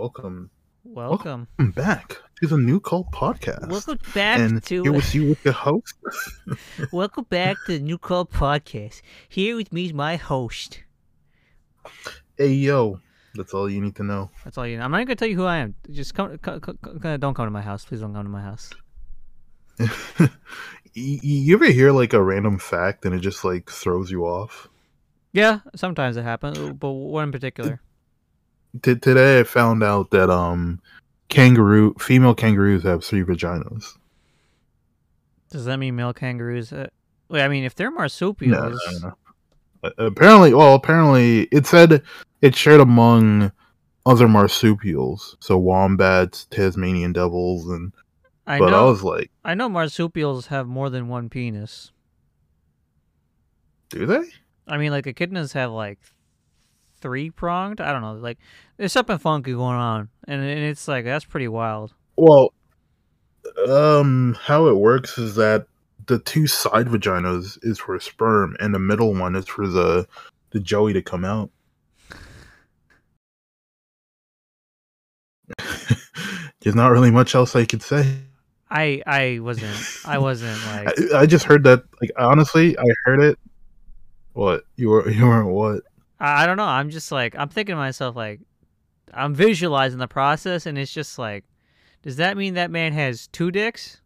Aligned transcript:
welcome, 0.00 0.50
Welcome. 0.82 1.46
welcome 1.58 1.72
back 1.72 2.16
to 2.40 2.46
the 2.46 2.56
New 2.56 2.80
Cult 2.80 3.12
Podcast. 3.12 3.68
Welcome 3.68 3.98
back 4.14 4.38
and 4.40 4.62
to 4.64 4.82
here 4.82 4.92
with 4.92 5.14
you 5.14 5.28
with 5.28 5.42
the 5.42 5.52
host. 5.52 5.94
Welcome 6.92 7.26
back 7.28 7.58
to 7.66 7.72
the 7.78 7.84
New 7.84 7.98
Call 7.98 8.24
Podcast. 8.24 9.02
Here 9.28 9.56
with 9.56 9.74
me 9.74 9.84
is 9.84 9.92
my 9.92 10.16
host. 10.16 10.82
hey 12.38 12.52
yo, 12.54 12.98
that's 13.34 13.52
all 13.52 13.68
you 13.68 13.82
need 13.82 13.94
to 13.96 14.02
know. 14.02 14.30
That's 14.42 14.56
all 14.56 14.66
you 14.66 14.78
know. 14.78 14.84
I'm 14.84 14.90
not 14.90 14.98
even 14.98 15.08
gonna 15.08 15.16
tell 15.16 15.28
you 15.28 15.36
who 15.36 15.44
I 15.44 15.58
am. 15.58 15.74
Just 15.90 16.14
come, 16.14 16.38
co- 16.38 16.60
co- 16.60 16.72
co- 16.74 17.16
don't 17.18 17.34
come 17.34 17.46
to 17.46 17.50
my 17.50 17.60
house. 17.60 17.84
Please 17.84 18.00
don't 18.00 18.14
come 18.14 18.24
to 18.24 18.30
my 18.30 18.40
house. 18.42 18.70
You 20.92 21.54
ever 21.54 21.66
hear 21.66 21.92
like 21.92 22.14
a 22.14 22.20
random 22.22 22.58
fact 22.58 23.04
and 23.04 23.14
it 23.14 23.20
just 23.20 23.44
like 23.44 23.70
throws 23.70 24.10
you 24.10 24.24
off? 24.24 24.68
Yeah, 25.32 25.60
sometimes 25.76 26.16
it 26.16 26.24
happens, 26.24 26.58
but 26.58 26.90
what 26.90 27.22
in 27.22 27.30
particular? 27.30 27.80
T- 28.82 28.96
today 28.96 29.40
I 29.40 29.44
found 29.44 29.82
out 29.82 30.10
that 30.10 30.30
um, 30.30 30.80
kangaroo 31.28 31.94
female 31.98 32.34
kangaroos 32.34 32.82
have 32.84 33.04
three 33.04 33.22
vaginas. 33.22 33.96
Does 35.50 35.64
that 35.64 35.78
mean 35.78 35.96
male 35.96 36.14
kangaroos? 36.14 36.72
Uh, 36.72 36.88
wait, 37.28 37.42
I 37.42 37.48
mean, 37.48 37.64
if 37.64 37.74
they're 37.74 37.90
marsupials, 37.90 38.80
No, 38.86 38.92
no, 38.92 39.14
no. 39.82 39.92
Apparently, 39.98 40.52
well, 40.52 40.74
apparently 40.74 41.42
it 41.44 41.66
said 41.66 42.02
it's 42.42 42.58
shared 42.58 42.80
among 42.80 43.50
other 44.06 44.28
marsupials, 44.28 45.36
so 45.40 45.56
wombats, 45.58 46.44
Tasmanian 46.50 47.12
devils, 47.12 47.66
and 47.68 47.92
I 48.46 48.58
but 48.58 48.74
I 48.74 48.82
was 48.82 49.02
like, 49.02 49.30
I 49.44 49.54
know 49.54 49.68
marsupials 49.68 50.46
have 50.46 50.66
more 50.66 50.90
than 50.90 51.08
one 51.08 51.28
penis. 51.28 51.92
do 53.88 54.06
they? 54.06 54.22
I 54.68 54.76
mean, 54.76 54.90
like 54.90 55.06
echidnas 55.06 55.52
have 55.54 55.72
like 55.72 55.98
three 57.00 57.30
pronged. 57.30 57.80
I 57.80 57.92
don't 57.92 58.02
know. 58.02 58.14
Like, 58.14 58.38
there's 58.76 58.92
something 58.92 59.18
funky 59.18 59.52
going 59.52 59.76
on, 59.76 60.08
and, 60.26 60.42
and 60.42 60.60
it's 60.60 60.88
like 60.88 61.04
that's 61.04 61.24
pretty 61.24 61.48
wild. 61.48 61.94
Well, 62.16 62.52
um, 63.68 64.36
how 64.40 64.66
it 64.66 64.76
works 64.76 65.18
is 65.18 65.34
that 65.36 65.66
the 66.06 66.18
two 66.18 66.46
side 66.46 66.86
vaginas 66.86 67.58
is 67.62 67.78
for 67.78 67.98
sperm, 68.00 68.56
and 68.60 68.74
the 68.74 68.78
middle 68.78 69.14
one 69.14 69.36
is 69.36 69.46
for 69.46 69.66
the 69.66 70.06
the 70.50 70.60
joey 70.60 70.92
to 70.92 71.02
come 71.02 71.24
out. 71.24 71.50
There's 76.60 76.74
not 76.74 76.90
really 76.90 77.10
much 77.10 77.34
else 77.34 77.56
I 77.56 77.64
could 77.64 77.82
say. 77.82 78.16
I 78.70 79.02
I 79.06 79.38
wasn't 79.40 79.76
I 80.04 80.18
wasn't 80.18 80.58
like 80.66 81.12
I, 81.12 81.20
I 81.20 81.26
just 81.26 81.44
heard 81.44 81.64
that. 81.64 81.84
Like 82.00 82.10
honestly, 82.16 82.78
I 82.78 82.84
heard 83.04 83.20
it. 83.20 83.38
What 84.32 84.64
you 84.76 84.88
were 84.90 85.08
you 85.08 85.26
weren't 85.26 85.48
what? 85.48 85.82
I, 86.20 86.46
don't 86.46 86.56
know. 86.56 86.64
I'm 86.64 86.90
just 86.90 87.10
like 87.10 87.34
I'm 87.38 87.48
thinking 87.48 87.74
to 87.74 87.76
myself 87.76 88.16
like 88.16 88.40
I'm 89.12 89.34
visualizing 89.34 89.98
the 89.98 90.08
process, 90.08 90.66
and 90.66 90.78
it's 90.78 90.92
just 90.92 91.18
like, 91.18 91.44
does 92.02 92.16
that 92.16 92.36
mean 92.36 92.54
that 92.54 92.70
man 92.70 92.92
has 92.92 93.26
two 93.28 93.50
dicks 93.50 94.00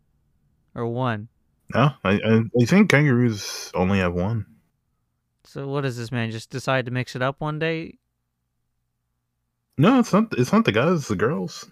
or 0.74 0.86
one? 0.86 1.28
No, 1.74 1.90
I 2.04 2.12
I, 2.12 2.42
I 2.60 2.64
think 2.64 2.90
kangaroos 2.90 3.70
only 3.74 3.98
have 3.98 4.14
one. 4.14 4.46
So 5.44 5.68
what 5.68 5.82
does 5.82 5.96
this 5.96 6.10
man 6.10 6.30
just 6.30 6.50
decide 6.50 6.86
to 6.86 6.90
mix 6.90 7.14
it 7.14 7.22
up 7.22 7.36
one 7.40 7.58
day? 7.58 7.98
No, 9.76 9.98
it's 9.98 10.12
not. 10.12 10.32
It's 10.38 10.52
not 10.52 10.64
the 10.64 10.72
guys. 10.72 11.00
It's 11.00 11.08
the 11.08 11.16
girls. 11.16 11.70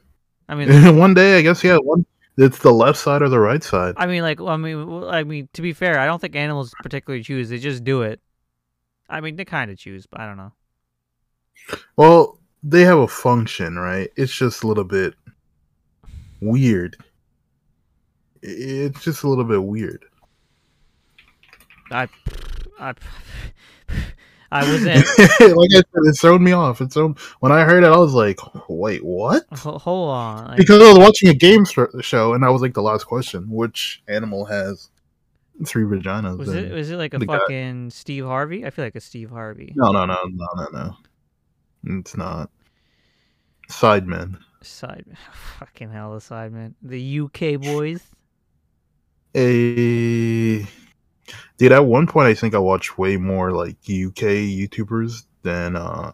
I 0.49 0.55
mean, 0.55 0.97
one 0.97 1.15
day, 1.15 1.39
I 1.39 1.43
guess. 1.43 1.63
Yeah, 1.63 1.79
one. 1.79 2.05
It's 2.37 2.59
the 2.59 2.73
left 2.73 2.99
side 2.99 3.23
or 3.23 3.29
the 3.29 3.39
right 3.39 3.63
side. 3.63 3.95
I 3.99 4.07
mean, 4.07 4.23
like, 4.23 4.41
I 4.41 4.57
mean, 4.57 5.05
I 5.05 5.23
mean, 5.23 5.49
to 5.53 5.63
be 5.63 5.73
fair, 5.73 5.99
I 5.99 6.07
don't 6.07 6.19
think 6.19 6.35
animals 6.35 6.73
particularly 6.83 7.23
choose. 7.23 7.51
They 7.51 7.59
just 7.59 7.85
do 7.85 8.03
it. 8.03 8.21
I 9.13 9.21
mean, 9.21 9.37
they 9.37 9.45
kind 9.45 9.71
of 9.71 9.77
choose, 9.79 10.07
but 10.07 10.21
I 10.21 10.27
don't 10.27 10.37
know. 10.39 10.53
Well, 11.97 12.39
they 12.63 12.83
have 12.83 12.99
a 12.99 13.07
function, 13.07 13.79
right? 13.79 14.11
It's 14.17 14.35
just 14.35 14.63
a 14.63 14.67
little 14.67 14.85
bit 14.85 15.15
weird. 16.41 16.97
It's 18.43 19.03
just 19.05 19.23
a 19.23 19.29
little 19.29 19.45
bit 19.45 19.63
weird. 19.63 20.05
I, 21.91 22.09
I, 22.81 22.95
I 24.51 24.65
was 24.73 24.83
in. 24.85 24.97
like 24.97 25.71
I 25.71 25.77
said, 25.77 25.85
it's 26.07 26.21
thrown 26.21 26.43
me 26.43 26.53
off. 26.53 26.81
It's 26.81 26.95
thrown. 26.95 27.15
When 27.41 27.53
I 27.53 27.65
heard 27.65 27.85
it, 27.85 27.89
I 27.93 27.97
was 27.99 28.15
like, 28.15 28.39
"Wait, 28.69 29.05
what?" 29.05 29.45
ho- 29.53 29.79
hold 29.79 30.11
on. 30.11 30.47
like- 30.49 30.57
Because 30.57 30.83
I 30.83 30.89
was 30.89 30.99
watching 30.99 31.29
a 31.29 31.35
game 31.35 31.65
show, 31.67 32.33
and 32.35 32.43
that 32.43 32.49
was 32.51 32.63
like 32.63 32.75
the 32.75 32.83
last 32.83 33.05
question: 33.05 33.47
Which 33.51 34.03
animal 34.09 34.47
has 34.47 34.89
three 35.65 35.85
vaginas? 35.85 36.39
was 36.39 36.55
it 36.55 36.73
was 36.73 36.91
it 36.91 36.97
like 36.97 37.15
a 37.15 37.19
the 37.19 37.27
guy- 37.27 37.39
fucking 37.39 37.91
Steve 37.91 38.25
Harvey? 38.25 38.65
I 38.67 38.71
feel 38.71 38.85
like 38.85 38.97
a 38.97 39.01
Steve 39.01 39.31
Harvey. 39.31 39.73
No, 39.77 39.93
no, 39.93 40.05
no, 40.05 40.19
no, 40.25 40.47
no, 40.57 40.67
no. 40.73 41.99
It's 41.99 42.17
not. 42.17 42.51
Sidemen. 43.69 44.39
Side, 44.63 45.07
fucking 45.59 45.91
hell, 45.91 46.13
the 46.15 46.21
sidemen, 46.21 46.75
the 46.83 47.21
UK 47.21 47.61
boys. 47.61 48.03
A 49.35 50.67
dude, 51.57 51.73
at 51.73 51.87
one 51.87 52.07
point, 52.07 52.29
I 52.29 52.35
think 52.35 52.55
I 52.55 52.59
watched 52.59 52.99
way 52.99 53.17
more 53.17 53.51
like 53.51 53.77
UK 53.77 54.45
YouTubers 54.53 55.25
than 55.43 55.77
uh 55.77 56.13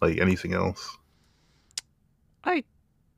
like 0.00 0.18
anything 0.18 0.52
else. 0.52 0.98
I 2.44 2.64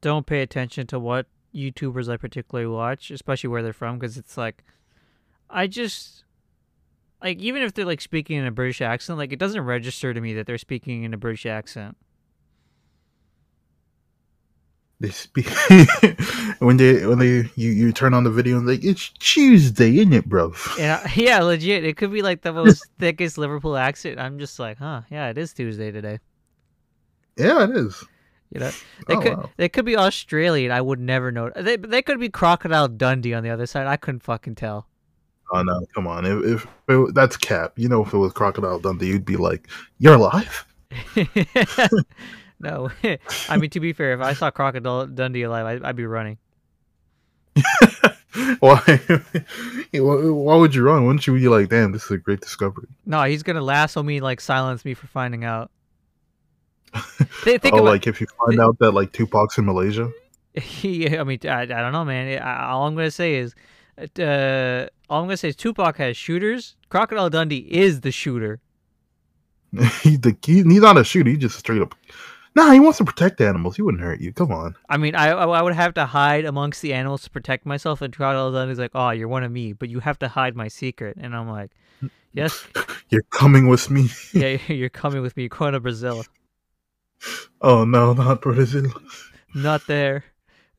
don't 0.03 0.27
pay 0.27 0.43
attention 0.43 0.87
to 0.89 0.99
what 0.99 1.27
YouTubers 1.55 2.13
I 2.13 2.17
particularly 2.17 2.69
watch, 2.69 3.11
especially 3.11 3.49
where 3.49 3.63
they're 3.63 3.73
from, 3.73 3.99
because 3.99 4.19
it's 4.19 4.37
like, 4.37 4.63
I 5.51 5.67
just 5.67 6.25
like 7.23 7.39
even 7.39 7.63
if 7.63 7.75
they're 7.75 7.85
like 7.85 8.01
speaking 8.01 8.39
in 8.39 8.47
a 8.47 8.51
British 8.51 8.81
accent, 8.81 9.19
like 9.19 9.33
it 9.33 9.39
doesn't 9.39 9.63
register 9.63 10.13
to 10.15 10.21
me 10.21 10.35
that 10.35 10.47
they're 10.47 10.59
speaking 10.59 11.05
in 11.05 11.15
a 11.15 11.19
British 11.19 11.47
accent. 11.47 11.97
They 15.01 15.11
speak 15.11 15.49
when 16.61 16.77
they 16.77 17.07
when 17.07 17.19
they 17.19 17.51
you 17.57 17.71
you 17.71 17.93
turn 17.93 18.15
on 18.15 18.25
the 18.25 18.31
video 18.31 18.59
and 18.59 18.67
like 18.67 18.85
it's 18.85 19.11
Tuesday, 19.19 19.97
isn't 19.99 20.13
it, 20.13 20.27
bro? 20.27 20.53
Yeah, 20.77 21.07
yeah, 21.17 21.41
legit, 21.43 21.85
it 21.85 21.97
could 21.97 22.13
be 22.13 22.23
like 22.23 22.43
the 22.43 22.53
most 22.53 22.89
thickest 22.99 23.37
Liverpool 23.39 23.77
accent. 23.77 24.19
I'm 24.19 24.39
just 24.39 24.59
like, 24.59 24.79
huh, 24.79 25.03
yeah, 25.11 25.29
it 25.29 25.39
is 25.39 25.53
Tuesday 25.53 25.91
today. 25.91 26.21
Yeah, 27.37 27.65
it 27.65 27.71
is. 27.77 28.05
You 28.51 28.61
know, 28.61 28.75
oh, 29.09 29.09
they 29.09 29.17
Oh, 29.17 29.21
could 29.21 29.39
wow. 29.39 29.51
they 29.57 29.69
could 29.69 29.85
be 29.85 29.97
Australian. 29.97 30.71
I 30.73 30.81
would 30.81 31.01
never 31.01 31.33
know. 31.33 31.51
They 31.57 31.77
they 31.77 32.03
could 32.03 32.21
be 32.21 32.29
Crocodile 32.29 32.89
Dundee 32.89 33.35
on 33.35 33.43
the 33.43 33.51
other 33.51 33.67
side. 33.67 33.87
I 33.87 33.97
couldn't 33.97 34.23
fucking 34.23 34.55
tell. 34.55 34.89
Oh 35.53 35.63
no, 35.63 35.87
come 35.95 36.07
on. 36.07 36.25
If, 36.25 36.45
if 36.45 36.67
it, 36.89 37.15
that's 37.15 37.37
Cap, 37.37 37.73
you 37.77 37.89
know, 37.89 38.05
if 38.05 38.13
it 38.13 38.19
was 38.19 38.33
Crocodile 38.33 38.79
Dundee, 38.79 39.09
you'd 39.09 39.25
be 39.25 39.37
like, 39.37 39.69
"You're 39.99 40.15
alive." 40.15 40.67
no, 42.61 42.91
I 43.49 43.57
mean 43.57 43.71
to 43.71 43.81
be 43.81 43.93
fair, 43.93 44.15
if 44.15 44.21
I 44.21 44.33
saw 44.33 44.51
Crocodile 44.51 45.07
Dundee 45.07 45.43
alive, 45.43 45.67
I'd, 45.67 45.85
I'd 45.85 45.97
be 45.97 46.07
running. 46.07 46.39
why? 48.61 48.81
why 49.93 50.57
would 50.57 50.75
you 50.75 50.83
run? 50.83 51.07
Wouldn't 51.07 51.27
you 51.27 51.35
be 51.35 51.49
like, 51.49 51.69
"Damn, 51.69 51.93
this 51.93 52.05
is 52.05 52.11
a 52.11 52.19
great 52.19 52.41
discovery"? 52.41 52.89
No, 53.07 53.23
he's 53.25 53.43
gonna 53.43 53.61
lasso 53.61 54.03
me, 54.03 54.21
like 54.21 54.41
silence 54.41 54.85
me 54.85 54.95
for 54.95 55.07
finding 55.07 55.45
out. 55.45 55.71
Th- 57.45 57.61
think 57.61 57.75
oh, 57.75 57.79
about, 57.79 57.85
like 57.85 58.07
if 58.07 58.21
you 58.21 58.27
find 58.45 58.61
out 58.61 58.79
that 58.79 58.93
like 58.93 59.13
Tupac's 59.13 59.59
in 59.59 59.67
Malaysia. 59.67 60.11
yeah, 60.83 61.21
I 61.21 61.25
mean, 61.25 61.41
I, 61.45 61.63
I 61.63 61.67
don't 61.67 61.93
know, 61.93 62.05
man. 62.05 62.41
I, 62.41 62.71
all 62.71 62.87
I'm 62.87 62.95
gonna 62.95 63.11
say 63.11 63.35
is, 63.35 63.55
uh, 63.99 64.87
all 65.11 65.21
I'm 65.23 65.27
gonna 65.27 65.37
say 65.37 65.49
is 65.49 65.57
Tupac 65.57 65.97
has 65.99 66.17
shooters. 66.17 66.77
Crocodile 66.89 67.31
Dundee 67.31 67.67
is 67.71 68.01
the 68.03 68.11
shooter. 68.13 68.61
he, 70.03 70.17
the, 70.17 70.37
he, 70.45 70.63
he's 70.63 70.67
not 70.83 70.97
a 70.99 71.05
shooter. 71.05 71.31
He 71.31 71.37
just 71.37 71.59
straight 71.59 71.83
up. 71.83 71.95
Nah, 72.57 72.71
he 72.71 72.79
wants 72.79 72.99
to 72.99 73.05
protect 73.05 73.41
animals. 73.41 73.75
He 73.75 73.83
wouldn't 73.83 74.03
hurt 74.03 74.21
you. 74.21 74.33
Come 74.33 74.53
on. 74.53 74.77
I 74.89 74.97
mean, 74.97 75.17
I 75.17 75.31
I 75.31 75.61
would 75.61 75.75
have 75.75 75.95
to 75.95 76.07
hide 76.07 76.45
amongst 76.45 76.83
the 76.83 76.93
animals 76.95 77.23
to 77.23 77.31
protect 77.31 77.67
myself, 77.67 78.01
and 78.01 78.15
Crocodile 78.15 78.53
Dundee's 78.53 78.79
like, 78.79 78.93
"Oh, 78.95 79.11
you're 79.11 79.27
one 79.27 79.43
of 79.43 79.51
me, 79.51 79.73
but 79.73 79.89
you 79.89 79.99
have 80.01 80.19
to 80.21 80.29
hide 80.29 80.55
my 80.55 80.69
secret." 80.69 81.17
And 81.21 81.35
I'm 81.35 81.49
like, 81.49 81.73
"Yes, 82.33 82.65
You're 83.11 83.25
coming 83.31 83.67
with 83.69 83.91
me. 83.91 84.09
yeah, 84.33 84.59
you're 84.69 84.89
coming 84.89 85.21
with 85.23 85.37
me. 85.37 85.49
Going 85.49 85.73
to 85.73 85.81
Brazil, 85.81 86.25
Oh 87.61 87.85
no, 87.85 88.13
not 88.13 88.41
Brazil. 88.43 88.91
not 89.55 89.87
there, 89.89 90.25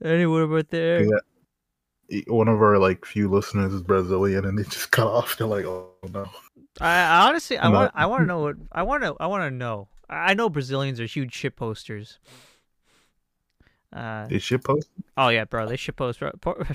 anywhere 0.03 0.47
but 0.47 0.69
there." 0.69 1.03
Yeah. 1.03 1.19
One 2.27 2.47
of 2.47 2.61
our 2.61 2.77
like 2.77 3.05
few 3.05 3.29
listeners 3.29 3.73
is 3.73 3.81
Brazilian, 3.81 4.45
and 4.45 4.57
they 4.57 4.63
just 4.63 4.91
cut 4.91 5.07
off. 5.07 5.37
They're 5.37 5.47
like, 5.47 5.65
"Oh 5.65 5.91
no." 6.13 6.25
I, 6.81 7.27
honestly, 7.27 7.57
I 7.57 7.69
want, 7.69 7.91
I 7.95 8.05
want 8.05 8.23
to 8.23 8.25
know 8.25 8.39
what 8.41 8.55
I 8.71 8.83
want 8.83 9.03
to, 9.03 9.15
I 9.19 9.27
want 9.27 9.43
to 9.43 9.51
know. 9.51 9.87
I 10.09 10.31
I 10.31 10.33
know 10.33 10.49
Brazilians 10.49 10.99
are 10.99 11.05
huge 11.05 11.33
shit 11.33 11.55
posters. 11.55 12.19
Uh, 13.93 14.27
They 14.27 14.39
shit 14.39 14.61
post. 14.63 14.89
oh 15.15 15.29
yeah, 15.29 15.45
bro, 15.45 15.67
they 15.67 15.77
shit 15.77 15.95
post. 15.95 16.21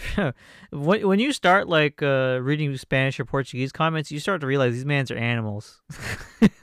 when 0.73 1.06
when 1.06 1.19
you 1.19 1.32
start 1.32 1.69
like 1.69 2.03
uh, 2.03 2.38
reading 2.41 2.75
Spanish 2.79 3.21
or 3.21 3.27
Portuguese 3.27 3.73
comments, 3.73 4.11
you 4.11 4.19
start 4.19 4.41
to 4.41 4.47
realize 4.47 4.73
these 4.73 4.87
mans 4.87 5.11
are 5.11 5.17
animals. 5.19 5.82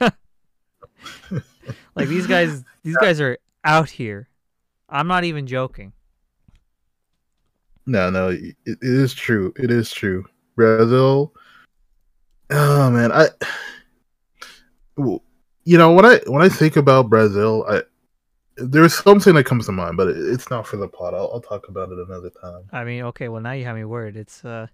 like 1.94 2.08
these 2.08 2.26
guys, 2.26 2.64
these 2.82 2.96
guys 2.96 3.20
are 3.20 3.38
out 3.64 3.90
here. 3.90 4.28
I'm 4.88 5.06
not 5.06 5.22
even 5.24 5.46
joking. 5.46 5.92
No, 7.88 8.10
no, 8.10 8.28
it, 8.28 8.54
it 8.66 8.78
is 8.82 9.14
true. 9.14 9.50
It 9.56 9.70
is 9.70 9.90
true. 9.90 10.26
Brazil. 10.56 11.32
Oh 12.50 12.90
man, 12.90 13.10
I. 13.12 13.28
You 15.64 15.78
know 15.78 15.92
when 15.92 16.04
I 16.04 16.20
when 16.26 16.42
I 16.42 16.50
think 16.50 16.76
about 16.76 17.08
Brazil, 17.08 17.64
I 17.66 17.82
there's 18.58 18.94
something 18.94 19.34
that 19.36 19.44
comes 19.44 19.66
to 19.66 19.72
mind, 19.72 19.96
but 19.96 20.08
it, 20.08 20.18
it's 20.18 20.50
not 20.50 20.66
for 20.66 20.76
the 20.76 20.86
plot. 20.86 21.14
I'll, 21.14 21.30
I'll 21.32 21.40
talk 21.40 21.68
about 21.68 21.90
it 21.90 21.98
another 21.98 22.28
time. 22.28 22.64
I 22.72 22.84
mean, 22.84 23.04
okay, 23.04 23.28
well 23.28 23.40
now 23.40 23.52
you 23.52 23.64
have 23.64 23.76
me 23.76 23.84
worried. 23.84 24.16
It's 24.16 24.44
uh, 24.44 24.66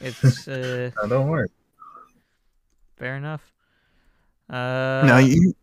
it's 0.00 0.48
uh, 0.48 0.90
No, 1.02 1.08
don't 1.08 1.28
worry. 1.28 1.48
fair 2.96 3.16
enough. 3.18 3.52
Uh, 4.48 5.06
now 5.06 5.18
you, 5.18 5.54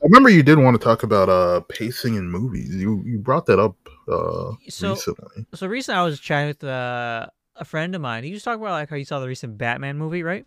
I 0.00 0.04
remember 0.04 0.28
you 0.28 0.44
did 0.44 0.58
want 0.60 0.78
to 0.78 0.84
talk 0.84 1.02
about 1.02 1.28
uh 1.28 1.62
pacing 1.68 2.14
in 2.14 2.30
movies. 2.30 2.72
You 2.76 3.02
you 3.04 3.18
brought 3.18 3.46
that 3.46 3.58
up 3.58 3.85
uh 4.08 4.52
So- 4.68 4.90
recently. 4.94 5.46
so 5.54 5.66
recently 5.66 5.98
I 5.98 6.04
was 6.04 6.20
chatting 6.20 6.48
with 6.48 6.64
uh, 6.64 7.26
a 7.56 7.64
friend 7.64 7.94
of 7.94 8.00
mine. 8.00 8.24
He 8.24 8.32
was 8.32 8.42
talking 8.42 8.60
about 8.60 8.72
like 8.72 8.90
how 8.90 8.96
you 8.96 9.04
saw 9.04 9.18
the 9.20 9.28
recent 9.28 9.58
Batman 9.58 9.98
movie, 9.98 10.22
right? 10.22 10.46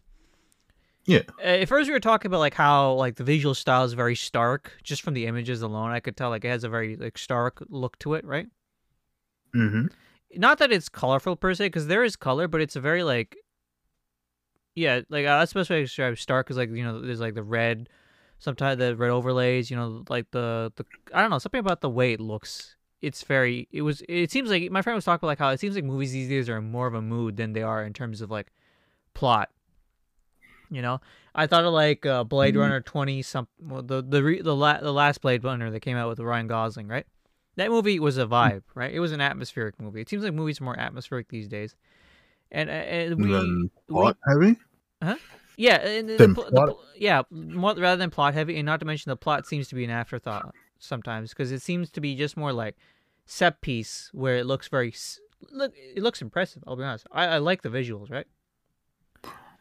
Yeah. 1.06 1.22
Uh, 1.40 1.64
At 1.64 1.68
first, 1.70 1.88
we 1.88 1.94
were 1.94 2.00
talking 2.00 2.30
about 2.30 2.40
like 2.40 2.54
how 2.54 2.94
like 2.94 3.16
the 3.16 3.24
visual 3.24 3.56
style 3.56 3.84
is 3.84 3.94
very 3.94 4.16
stark, 4.16 4.72
just 4.84 5.02
from 5.02 5.14
the 5.16 5.26
images 5.26 5.62
alone. 5.62 5.90
I 5.92 6.00
could 6.02 6.16
tell 6.16 6.30
like 6.30 6.46
it 6.46 6.50
has 6.50 6.64
a 6.64 6.70
very 6.70 6.96
like 6.98 7.18
stark 7.18 7.64
look 7.70 7.98
to 8.00 8.14
it, 8.14 8.26
right? 8.26 8.48
Mm-hmm. 9.56 9.88
Not 10.36 10.60
that 10.60 10.72
it's 10.72 10.90
colorful 10.90 11.36
per 11.36 11.54
se, 11.56 11.68
because 11.68 11.88
there 11.88 12.04
is 12.04 12.16
color, 12.16 12.48
but 12.48 12.62
it's 12.62 12.76
a 12.76 12.80
very 12.82 13.02
like, 13.04 13.36
yeah, 14.76 15.02
like 15.10 15.26
uh, 15.26 15.40
that's 15.40 15.54
the 15.54 15.60
best 15.62 15.70
way 15.72 15.78
to 15.78 15.84
describe 15.86 16.18
stark. 16.20 16.46
Because 16.46 16.58
like 16.58 16.70
you 16.70 16.84
know, 16.84 17.02
there's 17.02 17.20
like 17.20 17.34
the 17.34 17.44
red, 17.44 17.90
sometimes 18.38 18.78
the 18.78 18.96
red 18.96 19.10
overlays. 19.10 19.72
You 19.72 19.78
know, 19.78 20.04
like 20.10 20.30
the 20.32 20.72
the 20.76 20.86
I 21.14 21.22
don't 21.22 21.32
know 21.32 21.40
something 21.40 21.60
about 21.60 21.82
the 21.82 21.90
way 21.90 22.14
it 22.14 22.20
looks. 22.20 22.76
It's 23.02 23.24
very. 23.24 23.68
It 23.72 23.82
was. 23.84 24.04
It 24.10 24.30
seems 24.32 24.50
like 24.50 24.70
my 24.72 24.82
friend 24.82 24.96
was 24.96 25.06
talking 25.06 25.20
about 25.20 25.28
like 25.28 25.40
how 25.40 25.50
it 25.50 25.60
seems 25.60 25.76
like 25.76 25.84
movies 25.86 26.12
these 26.12 26.28
days 26.30 26.50
are 26.50 26.62
more 26.62 26.86
of 26.88 26.94
a 26.94 27.02
mood 27.02 27.38
than 27.38 27.54
they 27.54 27.62
are 27.62 27.84
in 27.84 27.94
terms 27.94 28.22
of 28.22 28.30
like 28.30 28.52
plot. 29.14 29.50
You 30.72 30.82
know, 30.82 31.02
I 31.34 31.48
thought 31.48 31.64
of 31.66 31.74
like 31.74 32.06
uh, 32.06 32.24
Blade 32.26 32.56
Mhm. 32.56 32.60
Runner 32.60 32.82
twenty 32.82 33.22
some 33.22 33.48
well, 33.60 33.82
the 33.82 34.04
the 34.04 34.22
re, 34.24 34.42
the 34.42 34.56
la- 34.56 34.82
the 34.82 34.92
last 34.94 35.22
Blade 35.22 35.44
Runner 35.44 35.72
that 35.72 35.80
came 35.80 35.98
out 35.98 36.10
with 36.10 36.20
Ryan 36.20 36.48
Gosling, 36.48 36.88
right? 36.88 37.06
That 37.56 37.70
movie 37.72 38.00
was 38.00 38.18
a 38.18 38.26
vibe, 38.26 38.64
right? 38.76 38.94
It 38.94 39.00
was 39.00 39.12
an 39.12 39.20
atmospheric 39.22 39.80
movie. 39.82 40.02
It 40.02 40.10
seems 40.10 40.24
like 40.24 40.34
movies 40.34 40.62
are 40.62 40.66
more 40.66 40.80
atmospheric 40.80 41.30
these 41.30 41.48
days, 41.48 41.76
and, 42.52 42.70
uh, 42.70 42.74
and 42.74 43.16
we, 43.22 43.32
then 43.32 43.70
we 43.88 43.94
plot 43.96 44.18
heavy. 44.28 44.58
yeah, 45.58 45.76
and 45.78 46.08
the, 46.08 46.18
the 46.18 46.34
plot- 46.34 46.78
yeah, 46.96 47.24
more, 47.32 47.76
rather 47.76 47.98
than 47.98 48.12
plot 48.12 48.34
heavy, 48.34 48.58
and 48.58 48.66
not 48.66 48.80
to 48.82 48.86
mention 48.86 49.10
the 49.10 49.16
plot 49.18 49.46
seems 49.48 49.68
to 49.70 49.76
be 49.76 49.84
an 49.84 49.90
afterthought 49.90 50.54
sometimes 50.80 51.30
because 51.32 51.52
it 51.52 51.62
seems 51.62 51.90
to 51.92 52.02
be 52.02 52.16
just 52.16 52.38
more 52.38 52.54
like 52.54 52.76
set 53.26 53.62
piece 53.62 54.10
where 54.14 54.38
it 54.38 54.46
looks 54.46 54.68
very 54.68 54.94
look 55.52 55.74
it 55.76 56.02
looks 56.02 56.22
impressive. 56.22 56.64
I'll 56.68 56.76
be 56.76 56.84
honest, 56.84 57.08
I, 57.12 57.26
I 57.28 57.38
like 57.38 57.62
the 57.62 57.70
visuals, 57.70 58.10
right? 58.10 58.28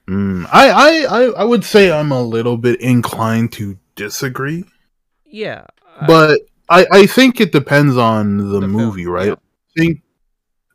Mm, 0.09 0.47
I, 0.50 0.70
I 1.05 1.25
I 1.41 1.44
would 1.44 1.65
say 1.65 1.93
I'm 1.93 2.12
a 2.12 2.23
little 2.23 2.56
bit 2.56 2.81
inclined 2.81 3.53
to 3.53 3.79
disagree, 3.94 4.65
Yeah, 5.26 5.67
I- 5.87 6.06
but 6.06 6.41
I 6.70 6.87
I 6.93 7.06
think 7.06 7.41
it 7.41 7.53
depends 7.53 7.97
on 7.97 8.38
the, 8.38 8.44
The 8.44 8.61
film, 8.61 8.73
movie, 8.73 9.06
right? 9.06 9.29
yeah. 9.29 9.35
I 9.35 9.81
think. 9.81 10.03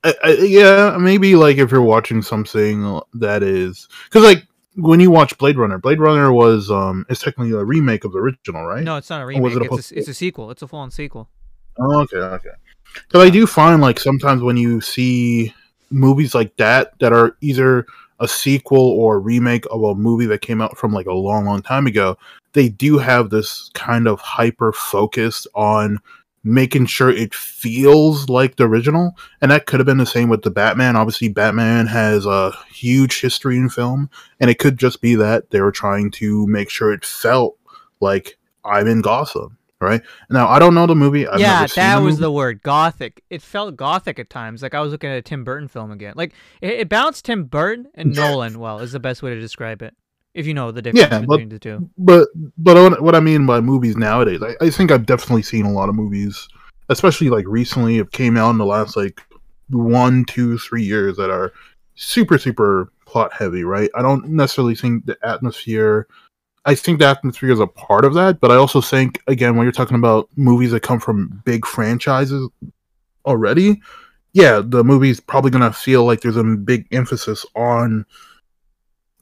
I, 0.04 0.14
I, 0.24 0.32
yeah, 0.34 0.98
maybe 1.00 1.36
like 1.36 1.58
if 1.58 1.72
you're 1.72 1.82
watching 1.82 2.22
something 2.22 3.00
that 3.14 3.42
is 3.42 3.88
because 4.06 4.24
like 4.24 4.46
when 4.76 5.00
you 5.00 5.12
watch 5.12 5.38
Blade 5.38 5.58
Runner, 5.58 5.78
Blade 5.78 6.00
Runner 6.00 6.32
was 6.32 6.72
um 6.72 7.06
is 7.10 7.20
technically 7.20 7.52
a 7.52 7.64
remake 7.64 8.04
of 8.04 8.12
the 8.12 8.20
original, 8.20 8.66
right? 8.66 8.84
no, 8.84 8.98
it's 8.98 9.10
not 9.10 9.22
a 9.22 9.26
remake. 9.26 9.54
it 9.54 9.62
a 9.62 9.76
It's 9.76 9.92
a, 9.92 10.00
it's 10.00 10.08
a 10.08 10.14
sequel. 10.14 10.52
It's 10.52 10.62
a 10.62 10.68
full 10.68 10.80
on 10.80 10.92
sequel. 10.92 11.30
Oh, 11.80 12.02
okay, 12.02 12.18
okay. 12.18 12.50
Because 12.94 13.26
I 13.26 13.30
do 13.30 13.48
find 13.48 13.82
like 13.82 14.00
sometimes 14.00 14.42
when 14.42 14.58
you 14.58 14.82
see 14.82 15.54
movies 15.90 16.36
like 16.36 16.56
that 16.58 16.98
that 17.00 17.14
are 17.14 17.38
either 17.42 17.86
a 18.20 18.28
sequel 18.28 18.80
or 18.80 19.16
a 19.16 19.20
remake 19.20 19.66
of 19.72 19.84
a 19.84 19.96
movie 19.96 20.26
that 20.28 20.42
came 20.42 20.62
out 20.62 20.78
from 20.78 20.94
like 20.94 21.08
a 21.08 21.14
long, 21.14 21.46
long 21.46 21.62
time 21.62 21.88
ago, 21.88 22.18
they 22.54 22.70
do 22.70 22.98
have 22.98 23.30
this 23.30 23.70
kind 23.74 24.08
of 24.08 24.20
hyper 24.20 24.72
focus 24.72 25.48
on 25.56 26.00
making 26.44 26.86
sure 26.86 27.10
it 27.10 27.34
feels 27.34 28.28
like 28.30 28.58
the 28.58 28.66
original. 28.66 29.16
And 29.42 29.52
that 29.52 29.66
could 29.66 29.80
have 29.80 29.88
been 29.88 29.98
the 29.98 30.06
same 30.06 30.30
with 30.30 30.42
the 30.42 30.52
Batman. 30.52 30.96
Obviously, 30.96 31.30
Batman 31.30 31.88
has 31.88 32.26
a 32.26 32.52
huge 32.72 33.22
history 33.22 33.58
in 33.58 33.70
film, 33.70 34.10
and 34.40 34.50
it 34.50 34.60
could 34.60 34.78
just 34.78 35.02
be 35.02 35.16
that 35.16 35.52
they 35.52 35.62
were 35.62 35.72
trying 35.72 36.12
to 36.12 36.46
make 36.48 36.70
sure 36.70 36.92
it 36.92 37.06
felt 37.06 37.58
like 38.00 38.38
I'm 38.66 38.88
in 38.88 39.02
Gotham. 39.02 39.58
Right 39.80 40.02
now, 40.30 40.48
I 40.48 40.60
don't 40.60 40.76
know 40.76 40.88
the 40.88 40.96
movie. 40.96 41.28
I've 41.28 41.42
yeah, 41.42 41.68
that 41.68 41.98
was 41.98 42.18
the 42.18 42.32
word 42.32 42.64
gothic. 42.64 43.22
It 43.30 43.42
felt 43.42 43.76
gothic 43.76 44.18
at 44.18 44.30
times. 44.30 44.64
Like 44.64 44.74
I 44.74 44.80
was 44.80 44.94
looking 44.94 45.10
at 45.10 45.18
a 45.18 45.22
Tim 45.22 45.44
Burton 45.44 45.68
film 45.68 45.92
again. 45.92 46.14
Like 46.16 46.32
it, 46.62 46.72
it 46.72 46.90
bounced 46.90 47.26
Tim 47.26 47.44
Burton 47.44 47.88
and 47.94 48.16
Nolan. 48.16 48.60
Well, 48.60 48.80
is 48.80 48.94
the 48.94 49.02
best 49.02 49.22
way 49.22 49.36
to 49.36 49.42
describe 49.42 49.82
it. 49.82 49.94
If 50.34 50.48
you 50.48 50.54
know 50.54 50.72
the 50.72 50.82
difference 50.82 51.12
Yeah, 51.12 51.20
but- 51.20 51.28
between 51.38 51.50
the 51.50 51.60
two. 51.60 51.90
but 51.98 52.28
but 52.58 52.76
what- 52.76 53.02
what 53.02 53.16
I 53.16 53.20
mean 53.20 53.46
by 53.46 53.62
movies 53.62 53.96
nowadays, 53.96 54.42
I, 54.42 54.56
I 54.66 54.70
think 54.70 54.92
I've 54.92 55.06
definitely 55.06 55.44
seen 55.44 55.66
a 55.66 55.72
lot 55.72 55.90
of 55.90 55.96
movies, 55.96 56.48
especially 56.90 57.30
like 57.30 57.46
recently, 57.48 58.00
it 58.00 58.12
came 58.12 58.36
out 58.38 58.50
in 58.50 58.58
the 58.58 58.66
last 58.66 58.96
like 58.98 59.22
one, 59.70 60.26
two, 60.26 60.58
three 60.58 60.84
years 60.84 61.18
that 61.18 61.30
are 61.30 61.54
super, 61.96 62.38
super 62.38 62.92
plot 63.06 63.32
heavy. 63.34 63.64
Right? 63.64 63.90
I 63.96 64.02
don't 64.02 64.28
necessarily 64.30 64.76
think 64.76 65.06
the 65.06 65.18
atmosphere. 65.24 66.08
I 66.66 66.76
think 66.76 67.00
the 67.00 67.08
atmosphere 67.08 67.52
is 67.52 67.60
a 67.60 67.68
part 67.68 68.06
of 68.06 68.14
that, 68.16 68.40
but 68.40 68.50
I 68.50 68.56
also 68.56 68.80
think 68.82 69.22
again 69.28 69.56
when 69.56 69.66
you're 69.66 69.72
talking 69.74 69.98
about 69.98 70.30
movies 70.36 70.72
that 70.72 70.80
come 70.80 71.00
from 71.00 71.42
big 71.46 71.66
franchises 71.66 72.50
already, 73.26 73.82
yeah, 74.34 74.62
the 74.64 74.84
movie's 74.84 75.20
probably 75.20 75.52
gonna 75.52 75.74
feel 75.74 76.06
like 76.06 76.22
there's 76.22 76.38
a 76.38 76.44
big 76.44 76.88
emphasis 76.92 77.46
on 77.56 78.06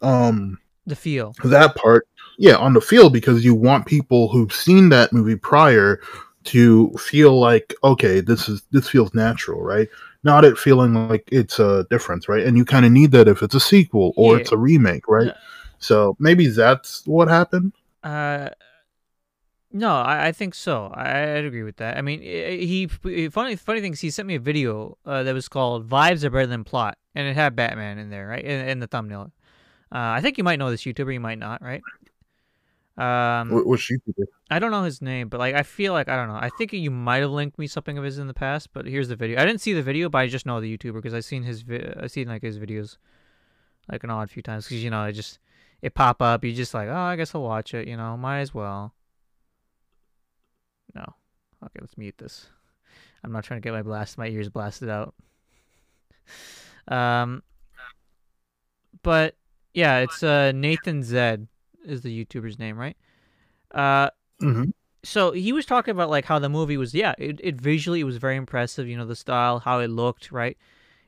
um 0.02 0.58
The 0.92 0.96
feel. 0.96 1.34
that 1.44 1.76
part 1.76 2.08
yeah 2.38 2.56
on 2.56 2.74
the 2.74 2.82
field 2.82 3.14
because 3.14 3.44
you 3.46 3.54
want 3.54 3.86
people 3.86 4.30
who've 4.30 4.54
seen 4.54 4.90
that 4.90 5.12
movie 5.14 5.36
prior 5.36 6.00
to 6.46 6.90
feel 6.98 7.40
like 7.40 7.74
okay 7.84 8.20
this 8.22 8.48
is 8.50 8.64
this 8.72 8.88
feels 8.90 9.14
natural 9.14 9.62
right 9.62 9.88
not 10.24 10.44
it 10.46 10.58
feeling 10.58 11.08
like 11.10 11.28
it's 11.32 11.60
a 11.60 11.86
difference 11.90 12.28
right 12.30 12.46
and 12.46 12.58
you 12.58 12.66
kind 12.66 12.86
of 12.86 12.92
need 12.92 13.12
that 13.12 13.28
if 13.28 13.44
it's 13.44 13.54
a 13.56 13.60
sequel 13.60 14.14
or 14.16 14.36
Yeah. 14.36 14.42
it's 14.42 14.52
a 14.52 14.58
remake 14.58 15.08
right 15.08 15.28
Yeah. 15.28 15.34
so 15.80 16.16
maybe 16.20 16.48
that's 16.48 17.06
what 17.06 17.28
happened 17.28 17.74
Uh, 18.04 18.50
no, 19.74 19.96
I, 19.96 20.28
I 20.28 20.32
think 20.34 20.54
so. 20.54 20.88
I, 20.94 21.22
I'd 21.38 21.46
agree 21.46 21.64
with 21.64 21.78
that. 21.78 21.98
I 21.98 22.02
mean, 22.02 22.20
he, 22.22 22.90
he 23.00 23.30
funny 23.30 23.56
funny 23.56 23.80
things. 23.80 24.02
He 24.02 24.10
sent 24.10 24.28
me 24.28 24.36
a 24.36 24.40
video 24.40 24.98
uh, 25.06 25.24
that 25.24 25.34
was 25.34 25.48
called 25.48 25.88
"Vibes 25.88 26.26
Are 26.26 26.30
Better 26.30 26.48
Than 26.48 26.66
Plot," 26.66 26.98
and 27.16 27.26
it 27.26 27.36
had 27.36 27.56
Batman 27.56 27.98
in 27.98 28.10
there, 28.10 28.28
right, 28.28 28.44
in, 28.44 28.68
in 28.68 28.80
the 28.80 28.88
thumbnail. 28.88 29.32
Uh, 29.94 30.16
I 30.16 30.22
think 30.22 30.38
you 30.38 30.44
might 30.44 30.58
know 30.60 30.72
this 30.72 30.84
YouTuber. 30.84 31.14
You 31.14 31.20
might 31.20 31.40
not, 31.40 31.62
right? 31.62 31.82
Um, 32.98 33.50
Wh- 33.50 33.68
which 33.68 33.90
you 33.90 34.00
did. 34.18 34.28
I 34.50 34.60
don't 34.60 34.72
know 34.72 34.84
his 34.84 35.02
name, 35.02 35.30
but 35.30 35.40
like 35.40 35.56
I 35.56 35.64
feel 35.64 35.94
like 35.94 36.10
I 36.10 36.16
don't 36.16 36.28
know. 36.28 36.36
I 36.36 36.50
think 36.58 36.74
you 36.74 36.92
might 36.92 37.22
have 37.22 37.32
linked 37.32 37.58
me 37.58 37.68
something 37.68 37.98
of 37.98 38.04
his 38.04 38.18
in 38.18 38.28
the 38.28 38.34
past, 38.34 38.70
but 38.74 38.86
here's 38.86 39.08
the 39.08 39.16
video. 39.16 39.40
I 39.42 39.46
didn't 39.46 39.62
see 39.62 39.74
the 39.74 39.82
video, 39.82 40.10
but 40.10 40.20
I 40.20 40.28
just 40.28 40.46
know 40.46 40.60
the 40.62 40.78
YouTuber 40.78 40.96
because 40.96 41.14
I've 41.14 41.26
seen 41.26 41.44
his 41.44 41.62
vi- 41.62 41.94
I've 42.00 42.12
seen 42.12 42.28
like 42.28 42.42
his 42.42 42.60
videos 42.60 42.98
like 43.90 44.04
an 44.04 44.10
odd 44.10 44.30
few 44.30 44.44
times 44.44 44.66
because 44.66 44.84
you 44.84 44.90
know 44.90 45.04
it 45.06 45.14
just 45.14 45.40
it 45.82 45.94
pop 45.94 46.22
up. 46.22 46.44
You 46.44 46.54
just 46.54 46.74
like 46.74 46.90
oh 46.90 46.94
I 46.96 47.16
guess 47.16 47.34
I'll 47.34 47.44
watch 47.44 47.74
it. 47.74 47.88
You 47.88 47.98
know 47.98 48.16
might 48.18 48.42
as 48.42 48.54
well. 48.54 48.94
No, 50.94 51.04
okay, 51.64 51.80
let's 51.80 51.98
mute 51.98 52.18
this. 52.18 52.48
I'm 53.24 53.32
not 53.32 53.44
trying 53.46 53.62
to 53.62 53.64
get 53.64 53.74
my 53.74 53.84
blast 53.84 54.18
my 54.18 54.28
ears 54.28 54.50
blasted 54.50 54.90
out. 54.90 55.14
Um, 56.88 57.44
but 59.04 59.36
yeah, 59.74 60.00
it's 60.00 60.24
uh 60.24 60.52
Nathan 60.54 61.04
Zed 61.04 61.48
is 61.86 62.02
the 62.02 62.26
YouTuber's 62.26 62.60
name, 62.60 62.78
right? 62.78 62.98
Uh, 63.74 64.10
Mhm. 64.42 64.74
so 65.04 65.32
he 65.32 65.54
was 65.54 65.66
talking 65.66 65.92
about 65.92 66.10
like 66.10 66.26
how 66.26 66.40
the 66.40 66.50
movie 66.50 66.76
was 66.78 66.94
yeah 66.94 67.14
it, 67.18 67.40
it 67.44 67.56
visually 67.62 68.00
it 68.02 68.06
was 68.06 68.18
very 68.18 68.36
impressive 68.36 68.88
you 68.88 68.98
know 68.98 69.06
the 69.06 69.16
style 69.16 69.60
how 69.60 69.80
it 69.80 69.88
looked 69.90 70.32
right? 70.32 70.58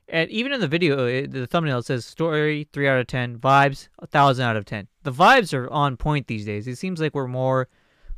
And 0.08 0.30
even 0.30 0.52
in 0.54 0.60
the 0.62 0.68
video 0.68 1.06
it, 1.08 1.32
the 1.32 1.48
thumbnail 1.48 1.80
it 1.80 1.86
says 1.86 2.06
story 2.06 2.68
3 2.74 2.88
out 2.88 3.00
of 3.00 3.08
10 3.08 3.38
vibes 3.40 3.88
1000 3.98 4.46
out 4.46 4.56
of 4.56 4.66
10 4.66 4.88
the 5.04 5.12
vibes 5.12 5.54
are 5.54 5.70
on 5.70 5.98
point 5.98 6.28
these 6.28 6.46
days. 6.46 6.68
It 6.68 6.78
seems 6.78 7.02
like 7.02 7.14
we're 7.14 7.28
more 7.28 7.68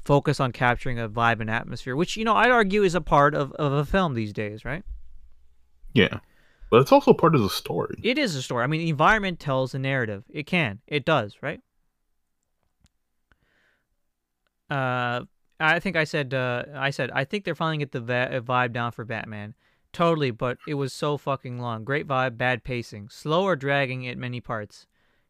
focused 0.04 0.40
on 0.42 0.52
capturing 0.52 1.00
a 1.00 1.10
vibe 1.10 1.40
and 1.42 1.50
atmosphere 1.50 1.96
which 1.96 2.16
you 2.16 2.24
know 2.26 2.36
i'd 2.36 2.52
argue 2.52 2.84
is 2.84 2.94
a 2.94 3.02
part 3.02 3.34
of, 3.34 3.52
of 3.54 3.72
a 3.74 3.84
film 3.86 4.14
these 4.14 4.34
days 4.34 4.64
right? 4.66 4.84
Yeah 5.94 6.20
but 6.70 6.82
it's 6.82 6.92
also 6.92 7.14
part 7.14 7.36
of 7.36 7.42
the 7.42 7.50
story 7.50 7.96
it 8.04 8.18
is 8.18 8.36
a 8.36 8.42
story 8.42 8.64
i 8.64 8.68
mean 8.68 8.82
the 8.82 8.90
environment 8.90 9.40
tells 9.40 9.74
a 9.74 9.80
narrative 9.80 10.24
it 10.30 10.44
can 10.46 10.80
it 10.88 11.06
does 11.06 11.38
right 11.42 11.62
uh 14.70 15.22
I 15.58 15.80
think 15.80 15.96
I 15.96 16.04
said 16.04 16.34
uh, 16.34 16.64
I 16.76 16.90
said 16.90 17.12
I 17.12 17.24
think 17.24 17.46
they're 17.46 17.56
finally 17.56 17.78
get 17.78 17.94
the 17.94 18.02
va- 18.02 18.42
vibe 18.46 18.74
down 18.74 18.92
for 18.92 19.06
Batman. 19.06 19.54
Totally, 19.94 20.32
but 20.32 20.58
it 20.68 20.74
was 20.74 20.92
so 20.92 21.16
fucking 21.18 21.60
long. 21.60 21.86
Great 21.86 22.06
vibe, 22.06 22.38
bad 22.38 22.66
pacing, 22.66 23.08
slow 23.08 23.44
or 23.44 23.56
dragging 23.56 24.06
at 24.06 24.18
many 24.18 24.42
parts. 24.42 24.86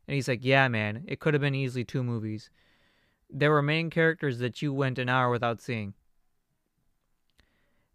And 0.07 0.15
he's 0.15 0.27
like, 0.27 0.43
"Yeah, 0.43 0.67
man, 0.67 1.03
it 1.07 1.19
could 1.19 1.35
have 1.35 1.41
been 1.41 1.53
easily 1.53 1.83
two 1.85 2.03
movies. 2.03 2.49
There 3.29 3.51
were 3.51 3.61
main 3.61 3.91
characters 3.91 4.39
that 4.39 4.63
you 4.63 4.73
went 4.73 4.97
an 4.97 5.09
hour 5.09 5.29
without 5.29 5.61
seeing." 5.61 5.93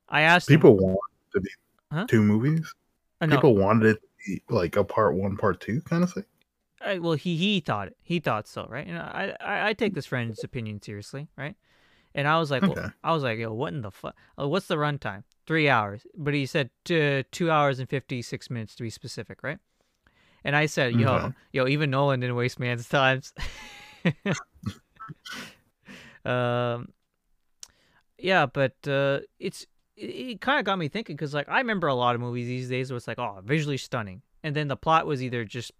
I 0.08 0.20
asked 0.20 0.48
him- 0.48 0.60
people 0.60 0.76
want 0.76 1.00
to 1.32 1.40
be 1.40 1.50
Huh? 1.90 2.06
two 2.08 2.22
movies 2.22 2.60
uh, 2.60 2.79
people 3.28 3.56
wanted 3.56 3.96
it 3.96 4.02
be 4.26 4.42
like 4.48 4.76
a 4.76 4.84
part 4.84 5.14
one 5.14 5.36
part 5.36 5.60
two 5.60 5.80
kind 5.82 6.02
of 6.02 6.12
thing 6.12 6.24
I, 6.82 6.98
well, 6.98 7.12
he 7.12 7.36
he 7.36 7.60
thought 7.60 7.88
it. 7.88 7.96
He 8.02 8.20
thought 8.20 8.48
so, 8.48 8.66
right? 8.68 8.86
And 8.86 8.98
I, 8.98 9.36
I 9.40 9.68
I 9.68 9.72
take 9.74 9.94
this 9.94 10.06
friend's 10.06 10.42
opinion 10.42 10.80
seriously, 10.80 11.28
right? 11.36 11.56
and 12.14 12.26
I 12.26 12.38
was 12.38 12.50
like, 12.50 12.62
well, 12.62 12.90
I 13.04 13.12
was 13.12 13.22
like, 13.22 13.38
yo, 13.38 13.52
what 13.52 13.72
in 13.72 13.82
the 13.82 13.90
fuck? 13.90 14.16
Uh, 14.38 14.48
what's 14.48 14.66
the 14.66 14.76
runtime? 14.76 15.24
Three 15.46 15.68
hours, 15.68 16.06
but 16.16 16.34
he 16.34 16.46
said 16.46 16.70
t- 16.84 17.24
two 17.30 17.50
hours 17.50 17.78
and 17.78 17.88
fifty 17.88 18.22
six 18.22 18.50
minutes 18.50 18.74
to 18.76 18.82
be 18.82 18.90
specific, 18.90 19.42
right? 19.42 19.58
And 20.44 20.56
I 20.56 20.66
said, 20.66 20.94
yo, 20.94 21.16
Okay. 21.16 21.34
yo, 21.52 21.66
even 21.66 21.90
Nolan 21.90 22.20
didn't 22.20 22.36
waste 22.36 22.58
man's 22.58 22.88
times. 22.88 23.32
um, 26.24 26.92
yeah, 28.18 28.46
but 28.46 28.74
uh, 28.88 29.20
it's 29.38 29.66
it, 30.00 30.06
it 30.32 30.40
kind 30.40 30.58
of 30.58 30.64
got 30.64 30.78
me 30.78 30.88
thinking 30.88 31.16
because 31.16 31.34
like 31.34 31.48
I 31.48 31.58
remember 31.58 31.86
a 31.88 31.94
lot 31.94 32.14
of 32.14 32.20
movies 32.20 32.46
these 32.46 32.68
days 32.68 32.90
where 32.90 32.96
it's 32.96 33.08
like, 33.08 33.18
oh, 33.18 33.40
visually 33.44 33.76
stunning, 33.76 34.22
and 34.42 34.54
then 34.54 34.68
the 34.68 34.76
plot 34.76 35.06
was 35.06 35.22
either 35.22 35.44
just 35.44 35.72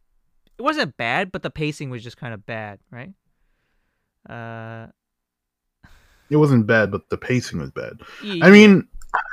it 0.58 0.62
wasn't 0.62 0.96
bad, 0.96 1.32
but 1.32 1.42
the 1.42 1.50
pacing 1.50 1.88
was 1.90 2.02
just 2.02 2.16
kind 2.18 2.34
of 2.34 2.44
bad, 2.44 2.78
right? 2.90 3.12
Uh, 4.28 4.88
It 6.28 6.36
wasn't 6.36 6.66
bad, 6.66 6.90
but 6.90 7.08
the 7.08 7.16
pacing 7.16 7.58
was 7.58 7.70
bad. 7.70 8.00
he- 8.22 8.42
I 8.42 8.50
mean, 8.50 8.86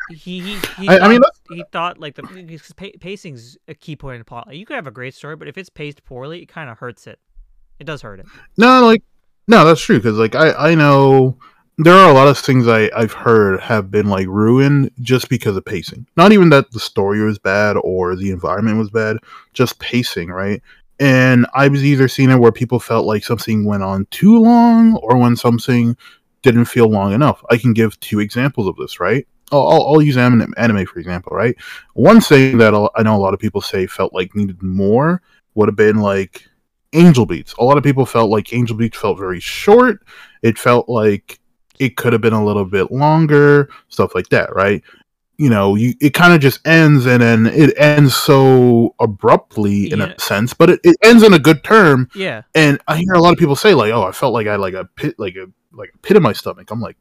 he 0.10 0.40
he 0.40 0.58
he, 0.80 0.90
I- 0.90 1.00
I 1.00 1.08
mean, 1.10 1.22
thought, 1.22 1.34
he 1.50 1.64
thought 1.72 2.00
like 2.00 2.16
the 2.16 2.24
pa- 2.76 2.98
pacing's 3.00 3.58
a 3.68 3.76
key 3.76 3.96
point 3.96 4.16
in 4.16 4.22
the 4.22 4.26
plot. 4.26 4.54
You 4.56 4.66
could 4.66 4.76
have 4.76 4.88
a 4.88 4.92
great 4.92 5.14
story, 5.14 5.36
but 5.36 5.48
if 5.48 5.58
it's 5.58 5.70
paced 5.70 6.04
poorly, 6.06 6.42
it 6.42 6.48
kind 6.48 6.70
of 6.70 6.80
hurts 6.80 7.06
it. 7.08 7.20
It 7.80 7.84
does 7.84 8.02
hurt 8.02 8.20
it. 8.20 8.26
no, 8.58 8.86
like, 8.86 9.04
no, 9.48 9.64
that's 9.66 9.82
true 9.82 9.98
because 9.98 10.18
like 10.18 10.34
I 10.34 10.72
I 10.72 10.76
know 10.76 11.38
there 11.78 11.94
are 11.94 12.10
a 12.10 12.14
lot 12.14 12.28
of 12.28 12.38
things 12.38 12.68
I 12.68 12.90
I've 12.96 13.14
heard 13.14 13.60
have 13.62 13.92
been 13.92 14.08
like 14.08 14.28
ruined 14.28 14.92
just 15.02 15.30
because 15.30 15.56
of 15.56 15.66
pacing. 15.66 16.08
Not 16.18 16.32
even 16.32 16.50
that 16.50 16.72
the 16.72 16.80
story 16.80 17.24
was 17.24 17.38
bad 17.38 17.78
or 17.78 18.16
the 18.16 18.32
environment 18.32 18.80
was 18.80 18.90
bad, 18.90 19.18
just 19.54 19.80
pacing, 19.80 20.30
right? 20.30 20.62
And 21.00 21.46
I 21.54 21.68
was 21.68 21.86
either 21.86 22.08
seeing 22.08 22.32
it 22.32 22.40
where 22.40 22.52
people 22.52 22.80
felt 22.80 23.06
like 23.06 23.24
something 23.24 23.66
went 23.66 23.84
on 23.84 24.08
too 24.10 24.40
long 24.40 24.96
or 24.98 25.18
when 25.18 25.36
something 25.36 25.96
didn't 26.42 26.66
feel 26.66 26.90
long 26.90 27.14
enough. 27.14 27.44
I 27.52 27.58
can 27.58 27.74
give 27.74 28.00
two 28.00 28.20
examples 28.20 28.68
of 28.68 28.76
this, 28.78 29.00
right? 29.00 29.28
I'll, 29.52 29.88
I'll, 29.88 30.02
use 30.02 30.18
anime, 30.18 30.54
anime 30.58 30.86
for 30.88 31.00
example, 31.00 31.36
right? 31.36 31.56
One 31.94 32.20
thing 32.20 32.58
that 32.58 32.74
I 32.96 33.04
know 33.04 33.16
a 33.16 33.20
lot 33.22 33.34
of 33.34 33.40
people 33.40 33.62
say 33.62 33.86
felt 33.88 34.14
like 34.14 34.36
needed 34.36 34.62
more 34.62 35.22
would 35.54 35.70
have 35.70 35.76
been 35.76 35.98
like 35.98 36.48
Angel 36.94 37.26
Beats. 37.26 37.54
A 37.54 37.64
lot 37.64 37.78
of 37.78 37.84
people 37.84 38.06
felt 38.06 38.30
like 38.30 38.52
Angel 38.52 38.76
Beats 38.76 38.98
felt 38.98 39.18
very 39.18 39.40
short. 39.40 40.06
It 40.42 40.58
felt 40.58 40.90
like 40.90 41.40
it 41.80 41.96
could 41.98 42.14
have 42.14 42.22
been 42.22 42.34
a 42.34 42.44
little 42.46 42.66
bit 42.66 42.92
longer, 42.92 43.70
stuff 43.90 44.16
like 44.16 44.30
that, 44.30 44.54
right? 44.56 44.84
You 45.38 45.50
know, 45.50 45.76
you 45.76 45.94
it 46.02 46.14
kind 46.16 46.34
of 46.34 46.40
just 46.40 46.66
ends 46.68 47.06
and 47.06 47.22
then 47.22 47.46
it 47.46 47.74
ends 47.78 48.16
so 48.16 48.96
abruptly 49.00 49.92
in 49.92 50.00
Yeah. 50.00 50.14
a 50.18 50.20
sense, 50.20 50.54
but 50.54 50.70
it, 50.72 50.80
it 50.84 50.98
ends 51.04 51.22
in 51.24 51.34
a 51.34 51.40
good 51.40 51.64
term. 51.64 52.10
Yeah, 52.16 52.42
And 52.56 52.80
I 52.88 52.98
hear 52.98 53.14
a 53.14 53.20
lot 53.20 53.34
of 53.34 53.38
people 53.40 53.56
say 53.56 53.74
like, 53.76 53.92
"Oh, 53.92 54.04
I 54.04 54.12
felt 54.12 54.34
like 54.34 54.48
I 54.48 54.52
had 54.54 54.60
like 54.60 54.74
a 54.74 54.86
pit, 54.96 55.16
like 55.20 55.36
a 55.36 55.46
like 55.72 55.92
a 55.94 55.98
pit 56.00 56.18
in 56.18 56.24
my 56.24 56.34
stomach." 56.34 56.72
I'm 56.72 56.82
like, 56.82 56.98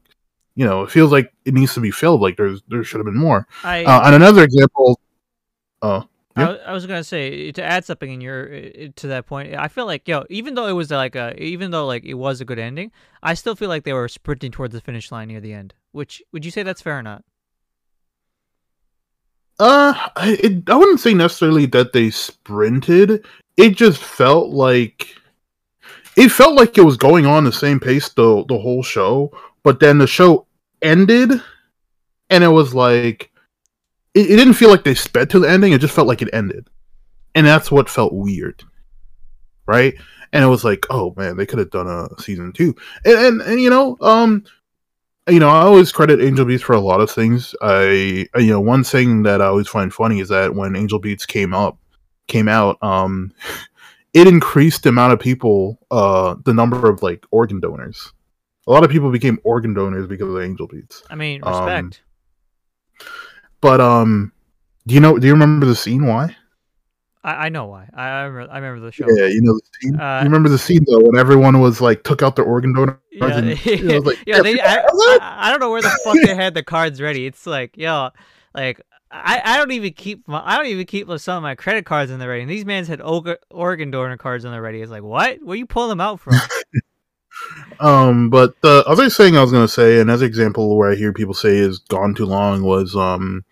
you 0.55 0.65
know, 0.65 0.83
it 0.83 0.91
feels 0.91 1.11
like 1.11 1.33
it 1.45 1.53
needs 1.55 1.73
to 1.73 1.79
be 1.79 1.89
filled. 1.91 2.21
Like 2.21 2.37
there's 2.37 2.61
there 2.67 2.83
should 2.83 2.99
have 2.99 3.05
been 3.05 3.17
more. 3.17 3.47
I 3.63 3.83
Uh, 3.85 4.01
and 4.05 4.15
another 4.15 4.43
example. 4.43 4.99
Oh, 5.81 5.99
I, 5.99 6.07
yeah. 6.37 6.45
w- 6.45 6.63
I 6.65 6.73
was 6.73 6.85
gonna 6.85 7.03
say 7.03 7.51
to 7.51 7.63
add 7.63 7.85
something 7.85 8.11
in 8.11 8.21
your 8.21 8.53
uh, 8.53 8.87
to 8.95 9.07
that 9.07 9.25
point. 9.25 9.55
I 9.55 9.67
feel 9.67 9.85
like 9.85 10.07
yo, 10.07 10.25
even 10.29 10.55
though 10.55 10.67
it 10.67 10.73
was 10.73 10.91
like 10.91 11.15
a, 11.15 11.35
even 11.41 11.71
though 11.71 11.85
like 11.85 12.05
it 12.05 12.15
was 12.15 12.41
a 12.41 12.45
good 12.45 12.59
ending, 12.59 12.91
I 13.23 13.33
still 13.33 13.55
feel 13.55 13.69
like 13.69 13.83
they 13.83 13.93
were 13.93 14.07
sprinting 14.07 14.51
towards 14.51 14.73
the 14.73 14.81
finish 14.81 15.11
line 15.11 15.27
near 15.27 15.41
the 15.41 15.53
end. 15.53 15.73
Which 15.91 16.21
would 16.31 16.45
you 16.45 16.51
say 16.51 16.63
that's 16.63 16.81
fair 16.81 16.99
or 16.99 17.03
not? 17.03 17.23
Uh, 19.59 20.09
I, 20.15 20.37
it, 20.39 20.69
I 20.69 20.75
wouldn't 20.75 20.99
say 20.99 21.13
necessarily 21.13 21.65
that 21.67 21.91
they 21.91 22.11
sprinted. 22.11 23.25
It 23.55 23.75
just 23.75 24.03
felt 24.03 24.49
like 24.49 25.15
it 26.15 26.29
felt 26.29 26.55
like 26.55 26.77
it 26.77 26.83
was 26.83 26.97
going 26.97 27.25
on 27.25 27.43
the 27.43 27.51
same 27.51 27.79
pace 27.79 28.09
the 28.09 28.45
the 28.47 28.57
whole 28.57 28.83
show, 28.83 29.31
but 29.63 29.79
then 29.79 29.97
the 29.97 30.07
show 30.07 30.45
ended, 30.81 31.31
and 32.29 32.43
it 32.43 32.49
was 32.49 32.75
like 32.75 33.31
it, 34.17 34.31
it 34.31 34.35
didn't 34.35 34.53
feel 34.55 34.69
like 34.69 34.83
they 34.83 34.95
sped 34.95 35.29
to 35.31 35.39
the 35.39 35.49
ending. 35.49 35.73
It 35.73 35.81
just 35.81 35.93
felt 35.93 36.07
like 36.07 36.21
it 36.21 36.29
ended, 36.33 36.67
and 37.35 37.45
that's 37.45 37.71
what 37.71 37.89
felt 37.89 38.13
weird, 38.13 38.63
right? 39.65 39.93
And 40.33 40.43
it 40.43 40.47
was 40.47 40.63
like, 40.63 40.85
oh 40.89 41.13
man, 41.15 41.37
they 41.37 41.45
could 41.45 41.59
have 41.59 41.69
done 41.69 41.87
a 41.87 42.09
season 42.21 42.51
two, 42.51 42.75
and, 43.05 43.17
and 43.17 43.41
and 43.41 43.61
you 43.61 43.69
know, 43.69 43.97
um, 44.01 44.43
you 45.29 45.39
know, 45.39 45.49
I 45.49 45.61
always 45.61 45.91
credit 45.91 46.21
Angel 46.21 46.45
Beats 46.45 46.63
for 46.63 46.73
a 46.73 46.79
lot 46.79 47.01
of 47.01 47.11
things. 47.11 47.53
I, 47.61 48.27
you 48.37 48.49
know, 48.49 48.61
one 48.61 48.83
thing 48.83 49.23
that 49.23 49.41
I 49.41 49.45
always 49.45 49.67
find 49.67 49.93
funny 49.93 50.19
is 50.19 50.29
that 50.29 50.55
when 50.55 50.75
Angel 50.75 50.99
Beats 50.99 51.25
came 51.25 51.53
up, 51.53 51.77
came 52.27 52.47
out, 52.47 52.81
um, 52.81 53.33
it 54.13 54.27
increased 54.27 54.83
the 54.83 54.89
amount 54.89 55.13
of 55.13 55.19
people, 55.19 55.79
uh, 55.91 56.35
the 56.45 56.53
number 56.53 56.89
of 56.89 57.03
like 57.03 57.25
organ 57.31 57.59
donors. 57.59 58.13
A 58.67 58.71
lot 58.71 58.83
of 58.83 58.89
people 58.89 59.11
became 59.11 59.39
organ 59.43 59.73
donors 59.73 60.07
because 60.07 60.27
of 60.33 60.41
Angel 60.41 60.67
Beats. 60.67 61.03
I 61.09 61.15
mean, 61.15 61.41
Um, 61.43 61.65
respect. 61.65 62.01
But 63.61 63.81
um, 63.81 64.31
do 64.85 64.95
you 64.95 65.01
know? 65.01 65.17
Do 65.17 65.27
you 65.27 65.33
remember 65.33 65.65
the 65.65 65.75
scene? 65.75 66.05
Why? 66.05 66.35
I, 67.23 67.47
I 67.47 67.49
know 67.49 67.65
why. 67.65 67.89
I 67.93 68.07
I 68.07 68.23
remember, 68.23 68.51
I 68.51 68.57
remember 68.57 68.85
the 68.85 68.91
show. 68.91 69.05
Yeah, 69.09 69.25
you 69.25 69.41
know 69.41 69.53
the 69.53 69.61
scene. 69.81 69.99
Uh, 69.99 70.19
you 70.19 70.25
remember 70.25 70.49
the 70.49 70.57
scene 70.57 70.85
though 70.87 71.01
when 71.01 71.19
everyone 71.19 71.59
was 71.59 71.81
like 71.81 72.03
took 72.03 72.21
out 72.21 72.35
their 72.35 72.45
organ 72.45 72.73
donor 72.73 72.99
Yeah, 73.11 73.25
and, 73.37 73.65
you 73.65 73.83
know, 73.83 73.97
like, 73.99 74.17
yeah, 74.25 74.37
yeah, 74.37 74.41
they, 74.41 74.61
I, 74.61 74.77
I, 74.77 75.19
I 75.21 75.51
don't 75.51 75.59
know 75.59 75.71
where 75.71 75.81
the 75.81 75.99
fuck 76.03 76.15
they 76.23 76.35
had 76.35 76.53
the 76.53 76.63
cards 76.63 77.01
ready. 77.01 77.25
It's 77.25 77.45
like, 77.45 77.75
yo, 77.75 78.11
like 78.53 78.81
I, 79.11 79.41
I 79.43 79.57
don't 79.57 79.71
even 79.71 79.93
keep 79.93 80.27
my, 80.27 80.41
I 80.43 80.57
don't 80.57 80.67
even 80.67 80.85
keep 80.85 81.07
some 81.17 81.37
of 81.37 81.43
my 81.43 81.55
credit 81.55 81.85
cards 81.85 82.11
in 82.11 82.19
the 82.19 82.27
ready. 82.27 82.41
And 82.41 82.51
these 82.51 82.65
mans 82.65 82.87
had 82.87 82.99
orga- 82.99 83.37
organ 83.49 83.91
donor 83.91 84.17
cards 84.17 84.45
in 84.45 84.51
the 84.51 84.61
ready. 84.61 84.81
It's 84.81 84.91
like, 84.91 85.03
what? 85.03 85.41
Where 85.41 85.57
you 85.57 85.65
pull 85.65 85.87
them 85.89 86.01
out 86.01 86.19
from? 86.19 86.35
Um, 87.79 88.31
but 88.31 88.59
the 88.61 88.83
other 88.87 89.11
thing 89.11 89.37
I 89.37 89.41
was 89.41 89.51
gonna 89.51 89.67
say, 89.67 89.99
another 89.99 90.25
example 90.25 90.75
where 90.75 90.91
I 90.91 90.95
hear 90.95 91.13
people 91.13 91.35
say 91.35 91.57
is 91.57 91.77
gone 91.77 92.15
too 92.15 92.25
long 92.25 92.63
was 92.63 92.95
um 92.95 93.45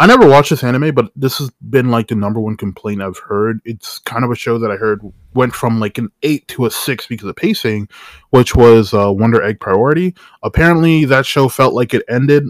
I 0.00 0.06
never 0.06 0.28
watched 0.28 0.50
this 0.50 0.62
anime, 0.62 0.94
but 0.94 1.10
this 1.16 1.38
has 1.38 1.50
been 1.70 1.90
like 1.90 2.06
the 2.06 2.14
number 2.14 2.38
one 2.38 2.56
complaint 2.56 3.02
I've 3.02 3.18
heard. 3.18 3.60
It's 3.64 3.98
kind 3.98 4.24
of 4.24 4.30
a 4.30 4.36
show 4.36 4.56
that 4.58 4.70
I 4.70 4.76
heard 4.76 5.02
went 5.34 5.54
from 5.54 5.80
like 5.80 5.98
an 5.98 6.10
eight 6.22 6.46
to 6.48 6.66
a 6.66 6.70
six 6.70 7.08
because 7.08 7.28
of 7.28 7.34
pacing, 7.34 7.88
which 8.30 8.54
was 8.54 8.94
uh, 8.94 9.12
Wonder 9.12 9.42
Egg 9.42 9.58
Priority. 9.58 10.14
Apparently, 10.44 11.04
that 11.06 11.26
show 11.26 11.48
felt 11.48 11.74
like 11.74 11.94
it 11.94 12.04
ended, 12.08 12.44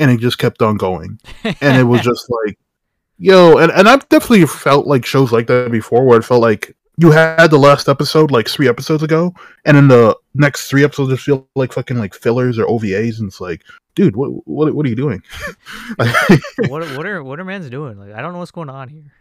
and 0.00 0.10
it 0.10 0.18
just 0.18 0.38
kept 0.38 0.60
on 0.60 0.76
going, 0.76 1.20
and 1.44 1.76
it 1.76 1.84
was 1.84 2.00
just 2.00 2.28
like, 2.44 2.58
yo, 3.18 3.58
and 3.58 3.70
and 3.70 3.88
I've 3.88 4.08
definitely 4.08 4.46
felt 4.46 4.88
like 4.88 5.06
shows 5.06 5.30
like 5.30 5.46
that 5.46 5.70
before, 5.70 6.04
where 6.04 6.18
it 6.18 6.24
felt 6.24 6.42
like 6.42 6.76
you 6.96 7.12
had 7.12 7.46
the 7.46 7.58
last 7.58 7.88
episode 7.88 8.32
like 8.32 8.48
three 8.48 8.68
episodes 8.68 9.04
ago, 9.04 9.32
and 9.64 9.76
then 9.76 9.86
the 9.86 10.16
next 10.34 10.68
three 10.68 10.82
episodes 10.82 11.10
just 11.10 11.22
feel 11.22 11.48
like 11.54 11.72
fucking 11.72 11.98
like 11.98 12.12
fillers 12.12 12.58
or 12.58 12.66
OVAs, 12.66 13.20
and 13.20 13.28
it's 13.28 13.40
like, 13.40 13.62
dude, 14.00 14.16
what 14.16 14.28
what 14.46 14.74
what 14.74 14.86
are 14.86 14.88
you 14.88 14.96
doing? 14.96 15.22
what 16.68 16.82
what 16.96 17.06
are 17.06 17.22
what 17.22 17.38
are 17.40 17.44
mans 17.44 17.68
doing? 17.70 17.98
Like 17.98 18.12
I 18.14 18.22
don't 18.22 18.32
know 18.32 18.38
what's 18.38 18.50
going 18.50 18.70
on 18.70 18.88
here. 18.88 19.12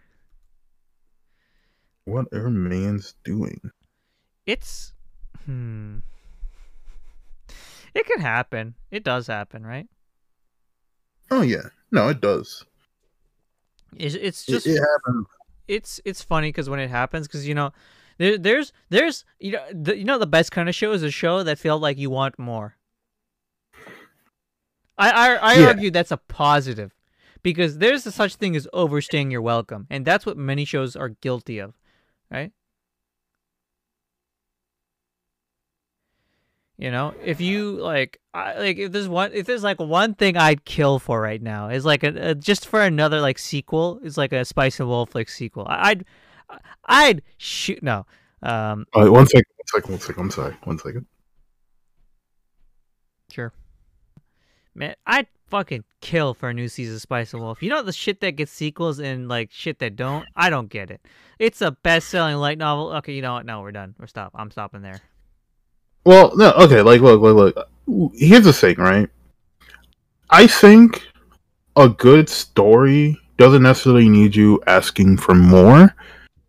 what 2.05 2.27
are 2.33 2.49
man's 2.49 3.15
doing? 3.23 3.71
It's 4.45 4.93
hmm. 5.45 5.99
It 7.93 8.05
can 8.05 8.21
happen. 8.21 8.75
It 8.91 9.03
does 9.03 9.27
happen, 9.27 9.65
right? 9.65 9.87
Oh 11.31 11.41
yeah, 11.41 11.69
no, 11.91 12.09
it 12.09 12.21
does. 12.21 12.65
It's 13.95 14.15
it's 14.15 14.47
It, 14.47 14.51
just 14.51 14.67
it 14.67 14.79
happens. 14.79 15.27
it's 15.67 15.99
it's 16.05 16.23
funny 16.23 16.49
because 16.49 16.69
when 16.69 16.79
it 16.79 16.89
happens, 16.89 17.27
because 17.27 17.47
you 17.47 17.55
know, 17.55 17.71
there, 18.17 18.37
there's 18.37 18.71
there's 18.89 19.25
you 19.39 19.51
know 19.53 19.65
the, 19.73 19.97
you 19.97 20.05
know 20.05 20.17
the 20.19 20.27
best 20.27 20.51
kind 20.51 20.69
of 20.69 20.75
show 20.75 20.91
is 20.93 21.03
a 21.03 21.11
show 21.11 21.43
that 21.43 21.59
felt 21.59 21.81
like 21.81 21.97
you 21.97 22.09
want 22.09 22.39
more. 22.39 22.75
I 24.99 25.09
I, 25.09 25.33
I 25.35 25.53
Yeah. 25.59 25.67
argue 25.67 25.89
that's 25.91 26.11
a 26.11 26.17
positive, 26.17 26.93
because 27.41 27.77
there's 27.79 28.05
a 28.05 28.11
such 28.11 28.35
thing 28.35 28.55
as 28.55 28.67
overstaying 28.73 29.31
your 29.31 29.41
welcome, 29.41 29.87
and 29.89 30.05
that's 30.05 30.25
what 30.25 30.37
many 30.37 30.65
shows 30.65 30.95
are 30.95 31.09
guilty 31.09 31.57
of, 31.59 31.73
right? 32.29 32.51
You 36.77 36.91
know, 36.91 37.13
if 37.21 37.41
you 37.41 37.71
like, 37.81 38.21
I, 38.33 38.53
like 38.57 38.77
if 38.77 38.93
there's 38.93 39.09
one, 39.09 39.31
if 39.33 39.45
there's 39.45 39.63
like 39.63 39.79
one 39.81 40.13
thing 40.13 40.37
I'd 40.37 40.63
kill 40.63 40.97
for 40.99 41.19
right 41.19 41.41
now 41.41 41.67
is 41.69 41.83
like 41.83 42.03
a, 42.05 42.29
a 42.29 42.35
just 42.35 42.65
for 42.67 42.81
another 42.81 43.19
like 43.19 43.37
sequel 43.37 43.99
is 44.01 44.17
like 44.17 44.31
a 44.31 44.45
Spice 44.45 44.79
and 44.79 44.87
Wolf 44.87 45.13
like 45.13 45.27
sequel. 45.27 45.65
I, 45.67 45.89
I'd, 45.89 46.05
I'd 46.85 47.21
shoot 47.37 47.83
no. 47.83 48.05
Um, 48.41 48.85
All 48.93 49.03
right, 49.03 49.11
one 49.11 49.27
second, 49.27 49.45
one 49.57 49.67
second, 49.67 49.91
one 49.91 49.99
second. 49.99 50.21
I'm 50.23 50.31
sorry, 50.31 50.57
one 50.63 50.77
second. 50.79 51.05
sure. 53.29 53.51
Man, 54.79 54.95
I'd 55.05 55.27
fucking 55.49 55.83
kill 55.99 56.33
for 56.33 56.47
a 56.47 56.53
new 56.53 56.69
season 56.69 56.95
of 56.95 57.01
Spice 57.01 57.33
and 57.33 57.43
Wolf. 57.43 57.61
You 57.61 57.69
know 57.69 57.83
the 57.83 57.91
shit 57.91 58.21
that 58.21 58.37
gets 58.37 58.53
sequels 58.53 58.99
and 58.99 59.27
like 59.27 59.51
shit 59.51 59.79
that 59.79 59.97
don't. 59.97 60.25
I 60.37 60.49
don't 60.49 60.69
get 60.69 60.89
it. 60.89 61.01
It's 61.37 61.61
a 61.61 61.71
best-selling 61.71 62.37
light 62.37 62.57
novel. 62.57 62.93
Okay, 62.93 63.11
you 63.11 63.21
know 63.21 63.33
what? 63.33 63.45
No, 63.45 63.59
we're 63.59 63.73
done. 63.73 63.93
We're 63.99 64.07
stop. 64.07 64.31
I'm 64.35 64.49
stopping 64.51 64.81
there. 64.81 65.01
Well, 66.05 66.31
no, 66.37 66.51
okay, 66.51 66.81
like 66.81 67.01
look, 67.01 67.21
look, 67.21 67.55
look. 67.55 68.11
Here's 68.15 68.45
the 68.45 68.53
thing, 68.53 68.77
right? 68.77 69.09
I 70.29 70.47
think 70.47 71.05
a 71.75 71.89
good 71.89 72.29
story 72.29 73.19
doesn't 73.35 73.63
necessarily 73.63 74.07
need 74.07 74.33
you 74.33 74.63
asking 74.65 75.17
for 75.17 75.35
more, 75.35 75.93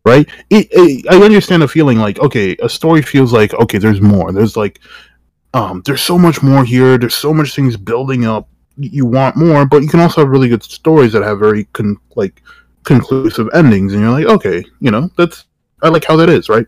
right? 0.05 0.29
It, 0.51 0.69
it, 0.71 1.05
I 1.11 1.17
understand 1.17 1.63
the 1.63 1.69
feeling 1.69 1.99
like, 1.99 2.21
okay, 2.21 2.57
a 2.63 2.69
story 2.69 3.03
feels 3.03 3.33
like, 3.33 3.53
okay, 3.55 3.79
there's 3.79 4.01
more. 4.01 4.31
There's 4.31 4.57
like, 4.57 4.79
um, 5.55 5.83
there's 5.85 6.03
so 6.03 6.19
much 6.19 6.43
more 6.43 6.65
here. 6.65 6.99
There's 6.99 7.15
so 7.15 7.35
much 7.35 7.55
things 7.55 7.77
building 7.77 8.25
up. 8.25 8.49
You 8.77 9.05
want 9.05 9.37
more, 9.37 9.67
but 9.67 9.83
you 9.83 9.89
can 9.89 10.01
also 10.01 10.23
have 10.23 10.31
really 10.31 10.49
good 10.49 10.63
stories 10.63 11.13
that 11.13 11.23
have 11.23 11.39
very 11.39 11.65
con- 11.73 11.99
like 12.17 12.43
conclusive 12.85 13.49
endings, 13.53 13.93
and 13.93 14.03
you're 14.03 14.13
like, 14.13 14.27
okay, 14.27 14.65
you 14.81 14.91
know, 14.91 15.11
that's 15.17 15.45
I 15.83 15.89
like 15.89 16.05
how 16.05 16.17
that 16.17 16.29
is, 16.29 16.49
right? 16.49 16.67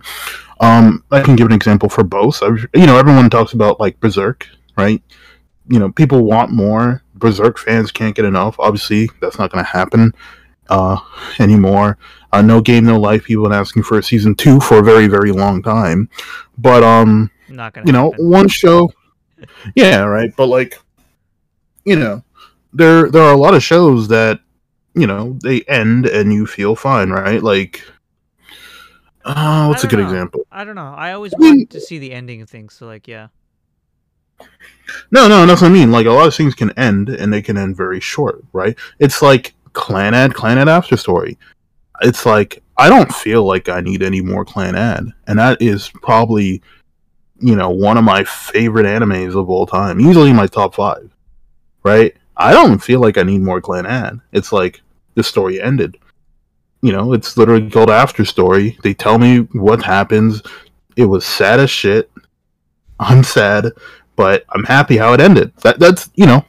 Um, 0.60 1.04
I 1.10 1.22
can 1.22 1.36
give 1.36 1.46
an 1.46 1.52
example 1.52 1.88
for 1.88 2.04
both. 2.04 2.42
I, 2.42 2.48
you 2.74 2.86
know, 2.86 2.98
everyone 2.98 3.30
talks 3.30 3.52
about 3.52 3.80
like 3.80 3.98
Berserk, 4.00 4.48
right? 4.76 5.02
You 5.68 5.78
know, 5.78 5.90
people 5.90 6.24
want 6.24 6.50
more. 6.50 7.02
Berserk 7.14 7.58
fans 7.58 7.92
can't 7.92 8.14
get 8.14 8.24
enough. 8.24 8.56
Obviously, 8.58 9.08
that's 9.20 9.38
not 9.38 9.50
going 9.50 9.64
to 9.64 9.70
happen 9.70 10.12
uh, 10.68 10.98
anymore. 11.38 11.98
Uh, 12.32 12.42
no 12.42 12.60
game, 12.60 12.84
no 12.84 12.98
life. 12.98 13.24
People 13.24 13.44
have 13.44 13.50
been 13.50 13.60
asking 13.60 13.82
for 13.82 13.98
a 13.98 14.02
season 14.02 14.34
two 14.34 14.60
for 14.60 14.78
a 14.78 14.82
very, 14.82 15.06
very 15.06 15.32
long 15.32 15.62
time. 15.62 16.08
But 16.58 16.82
um, 16.82 17.30
Not 17.52 17.74
gonna. 17.74 17.86
you 17.86 17.92
know, 17.92 18.12
one 18.18 18.48
show. 18.48 18.90
Yeah, 19.74 20.00
right. 20.04 20.30
But 20.36 20.46
like, 20.46 20.78
you 21.84 21.96
know, 21.96 22.22
there 22.72 23.10
there 23.10 23.22
are 23.22 23.32
a 23.32 23.36
lot 23.36 23.54
of 23.54 23.62
shows 23.62 24.08
that 24.08 24.40
you 24.94 25.06
know 25.06 25.38
they 25.42 25.62
end 25.62 26.06
and 26.06 26.32
you 26.32 26.46
feel 26.46 26.76
fine, 26.76 27.10
right? 27.10 27.42
Like, 27.42 27.82
uh, 29.24 29.66
what's 29.66 29.84
a 29.84 29.88
good 29.88 29.98
know. 29.98 30.04
example? 30.04 30.46
I 30.50 30.64
don't 30.64 30.76
know. 30.76 30.94
I 30.96 31.12
always 31.12 31.34
I 31.34 31.38
mean- 31.38 31.56
want 31.58 31.70
to 31.70 31.80
see 31.80 31.98
the 31.98 32.12
ending 32.12 32.40
of 32.42 32.48
things. 32.50 32.74
So 32.74 32.86
like, 32.86 33.06
yeah. 33.08 33.28
No, 35.10 35.28
no, 35.28 35.46
that's 35.46 35.60
what 35.62 35.70
I 35.70 35.72
mean. 35.74 35.92
Like 35.92 36.06
a 36.06 36.10
lot 36.10 36.26
of 36.26 36.34
things 36.34 36.54
can 36.54 36.70
end, 36.78 37.08
and 37.08 37.32
they 37.32 37.42
can 37.42 37.56
end 37.56 37.76
very 37.76 38.00
short, 38.00 38.42
right? 38.52 38.76
It's 38.98 39.22
like 39.22 39.54
Clannad, 39.72 40.34
Clan 40.34 40.58
Ad 40.58 40.68
After 40.68 40.96
Story. 40.96 41.38
It's 42.00 42.26
like 42.26 42.62
I 42.76 42.88
don't 42.88 43.12
feel 43.12 43.44
like 43.44 43.68
I 43.68 43.80
need 43.80 44.02
any 44.02 44.20
more 44.20 44.44
Clannad, 44.44 45.12
and 45.26 45.38
that 45.38 45.60
is 45.62 45.88
probably, 46.02 46.62
you 47.42 47.56
know, 47.56 47.70
one 47.70 47.96
of 47.96 48.04
my 48.04 48.24
favorite 48.24 48.86
animes 48.86 49.38
of 49.38 49.50
all 49.50 49.66
time. 49.66 50.00
Easily 50.00 50.32
my 50.32 50.46
top 50.46 50.74
five, 50.74 51.10
right? 51.82 52.14
I 52.36 52.52
don't 52.52 52.78
feel 52.78 53.00
like 53.00 53.18
I 53.18 53.22
need 53.22 53.42
more 53.42 53.60
Clannad. 53.60 54.20
It's 54.32 54.52
like 54.52 54.80
the 55.14 55.22
story 55.22 55.60
ended. 55.60 55.98
You 56.80 56.92
know, 56.92 57.12
it's 57.12 57.36
literally 57.36 57.70
called 57.70 57.90
After 57.90 58.24
Story. 58.24 58.78
They 58.82 58.94
tell 58.94 59.18
me 59.18 59.40
what 59.52 59.82
happens. 59.82 60.42
It 60.96 61.04
was 61.04 61.24
sad 61.24 61.60
as 61.60 61.70
shit. 61.70 62.10
I'm 63.00 63.22
sad 63.22 63.72
but 64.16 64.44
I'm 64.50 64.64
happy 64.64 64.96
how 64.96 65.12
it 65.14 65.20
ended. 65.20 65.52
That 65.58 65.78
that's 65.78 66.10
you 66.14 66.26
know, 66.26 66.44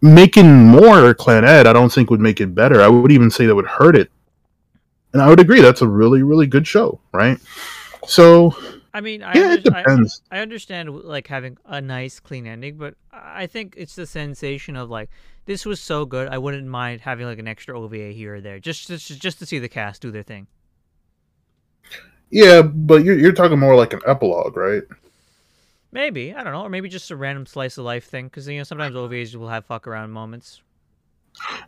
making 0.00 0.66
more 0.66 1.14
Clannad, 1.14 1.66
I 1.66 1.72
don't 1.72 1.92
think 1.92 2.10
would 2.10 2.20
make 2.20 2.40
it 2.40 2.54
better. 2.54 2.80
I 2.80 2.88
would 2.88 3.12
even 3.12 3.30
say 3.30 3.46
that 3.46 3.54
would 3.54 3.66
hurt 3.66 3.96
it. 3.96 4.10
And 5.12 5.22
I 5.22 5.28
would 5.28 5.40
agree 5.40 5.60
that's 5.60 5.82
a 5.82 5.88
really 5.88 6.22
really 6.22 6.46
good 6.46 6.66
show, 6.66 7.00
right? 7.12 7.38
So 8.06 8.56
I 8.94 9.00
mean, 9.00 9.22
I, 9.22 9.34
yeah, 9.34 9.52
it 9.52 9.66
under- 9.66 9.76
I, 9.76 9.82
depends. 9.82 10.22
I 10.30 10.38
understand 10.40 10.90
like 10.90 11.26
having 11.26 11.58
a 11.66 11.80
nice 11.80 12.20
clean 12.20 12.46
ending, 12.46 12.76
but 12.76 12.94
I 13.12 13.46
think 13.46 13.74
it's 13.76 13.94
the 13.94 14.06
sensation 14.06 14.76
of 14.76 14.90
like 14.90 15.10
this 15.44 15.66
was 15.66 15.80
so 15.80 16.04
good. 16.04 16.28
I 16.28 16.38
wouldn't 16.38 16.66
mind 16.66 17.00
having 17.02 17.26
like 17.26 17.38
an 17.38 17.48
extra 17.48 17.78
OVA 17.78 18.12
here 18.12 18.36
or 18.36 18.40
there, 18.40 18.58
just 18.58 18.88
just 18.88 19.20
just 19.20 19.38
to 19.40 19.46
see 19.46 19.58
the 19.58 19.68
cast 19.68 20.02
do 20.02 20.10
their 20.10 20.22
thing. 20.22 20.46
Yeah, 22.30 22.62
but 22.62 23.04
you're 23.04 23.18
you're 23.18 23.32
talking 23.32 23.58
more 23.58 23.76
like 23.76 23.92
an 23.92 24.00
epilogue, 24.06 24.56
right? 24.56 24.82
Maybe 25.90 26.34
I 26.34 26.44
don't 26.44 26.52
know, 26.52 26.62
or 26.62 26.68
maybe 26.68 26.88
just 26.88 27.10
a 27.10 27.16
random 27.16 27.46
slice 27.46 27.78
of 27.78 27.84
life 27.84 28.04
thing, 28.04 28.26
because 28.26 28.46
you 28.48 28.58
know 28.58 28.64
sometimes 28.64 28.94
OVAs 28.94 29.34
will 29.34 29.48
have 29.48 29.64
fuck 29.64 29.86
around 29.86 30.10
moments. 30.12 30.60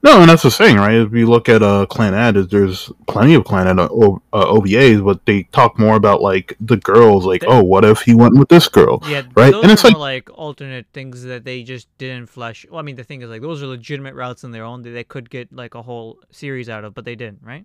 No, 0.02 0.20
and 0.20 0.28
that's 0.30 0.42
the 0.42 0.50
thing, 0.50 0.76
right? 0.76 0.94
If 0.94 1.12
you 1.12 1.26
look 1.26 1.48
at 1.48 1.62
uh, 1.62 1.86
Clannad, 1.88 2.36
is 2.36 2.48
there's 2.48 2.90
plenty 3.06 3.34
of 3.34 3.44
Clannad 3.44 3.78
uh, 3.78 3.88
O- 3.90 4.22
uh, 4.32 4.44
OVAs, 4.46 5.04
but 5.04 5.24
they 5.26 5.44
talk 5.44 5.78
more 5.78 5.96
about 5.96 6.20
like 6.22 6.56
the 6.60 6.76
girls, 6.76 7.24
like, 7.24 7.42
They- 7.42 7.46
oh, 7.46 7.62
what 7.62 7.84
if 7.84 8.00
he 8.00 8.14
went 8.14 8.36
with 8.38 8.48
this 8.48 8.68
girl? 8.68 9.02
Yeah, 9.08 9.22
Right, 9.34 9.52
Those 9.52 9.62
and 9.62 9.72
it's 9.72 9.84
are 9.84 9.88
like- 9.90 10.28
like 10.28 10.30
alternate 10.38 10.86
things 10.92 11.22
that 11.24 11.44
they 11.44 11.62
just 11.62 11.86
didn't 11.98 12.26
flesh. 12.26 12.66
Well, 12.70 12.78
I 12.80 12.82
mean, 12.82 12.96
the 12.96 13.04
thing 13.04 13.22
is 13.22 13.30
like 13.30 13.42
those 13.42 13.62
are 13.62 13.66
legitimate 13.66 14.14
routes 14.14 14.44
on 14.44 14.50
their 14.50 14.64
own 14.64 14.82
that 14.82 14.90
they 14.90 15.04
could 15.04 15.30
get 15.30 15.52
like 15.52 15.74
a 15.74 15.82
whole 15.82 16.18
series 16.30 16.68
out 16.68 16.84
of, 16.84 16.94
but 16.94 17.04
they 17.04 17.14
didn't, 17.14 17.40
right? 17.42 17.64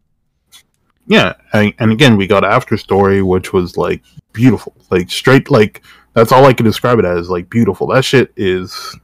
Yeah, 1.08 1.34
and, 1.54 1.74
and 1.80 1.92
again, 1.92 2.18
we 2.18 2.26
got 2.28 2.44
After 2.44 2.78
Story, 2.78 3.22
which 3.22 3.54
was 3.54 3.78
like 3.78 4.02
beautiful, 4.34 4.74
like 4.90 5.10
straight, 5.12 5.52
like 5.52 5.84
that's 6.14 6.32
all 6.32 6.46
I 6.46 6.54
can 6.54 6.66
describe 6.66 6.98
it 7.00 7.06
as, 7.06 7.30
like 7.30 7.50
beautiful. 7.50 7.88
That 7.88 8.04
shit 8.04 8.34
is, 8.36 8.98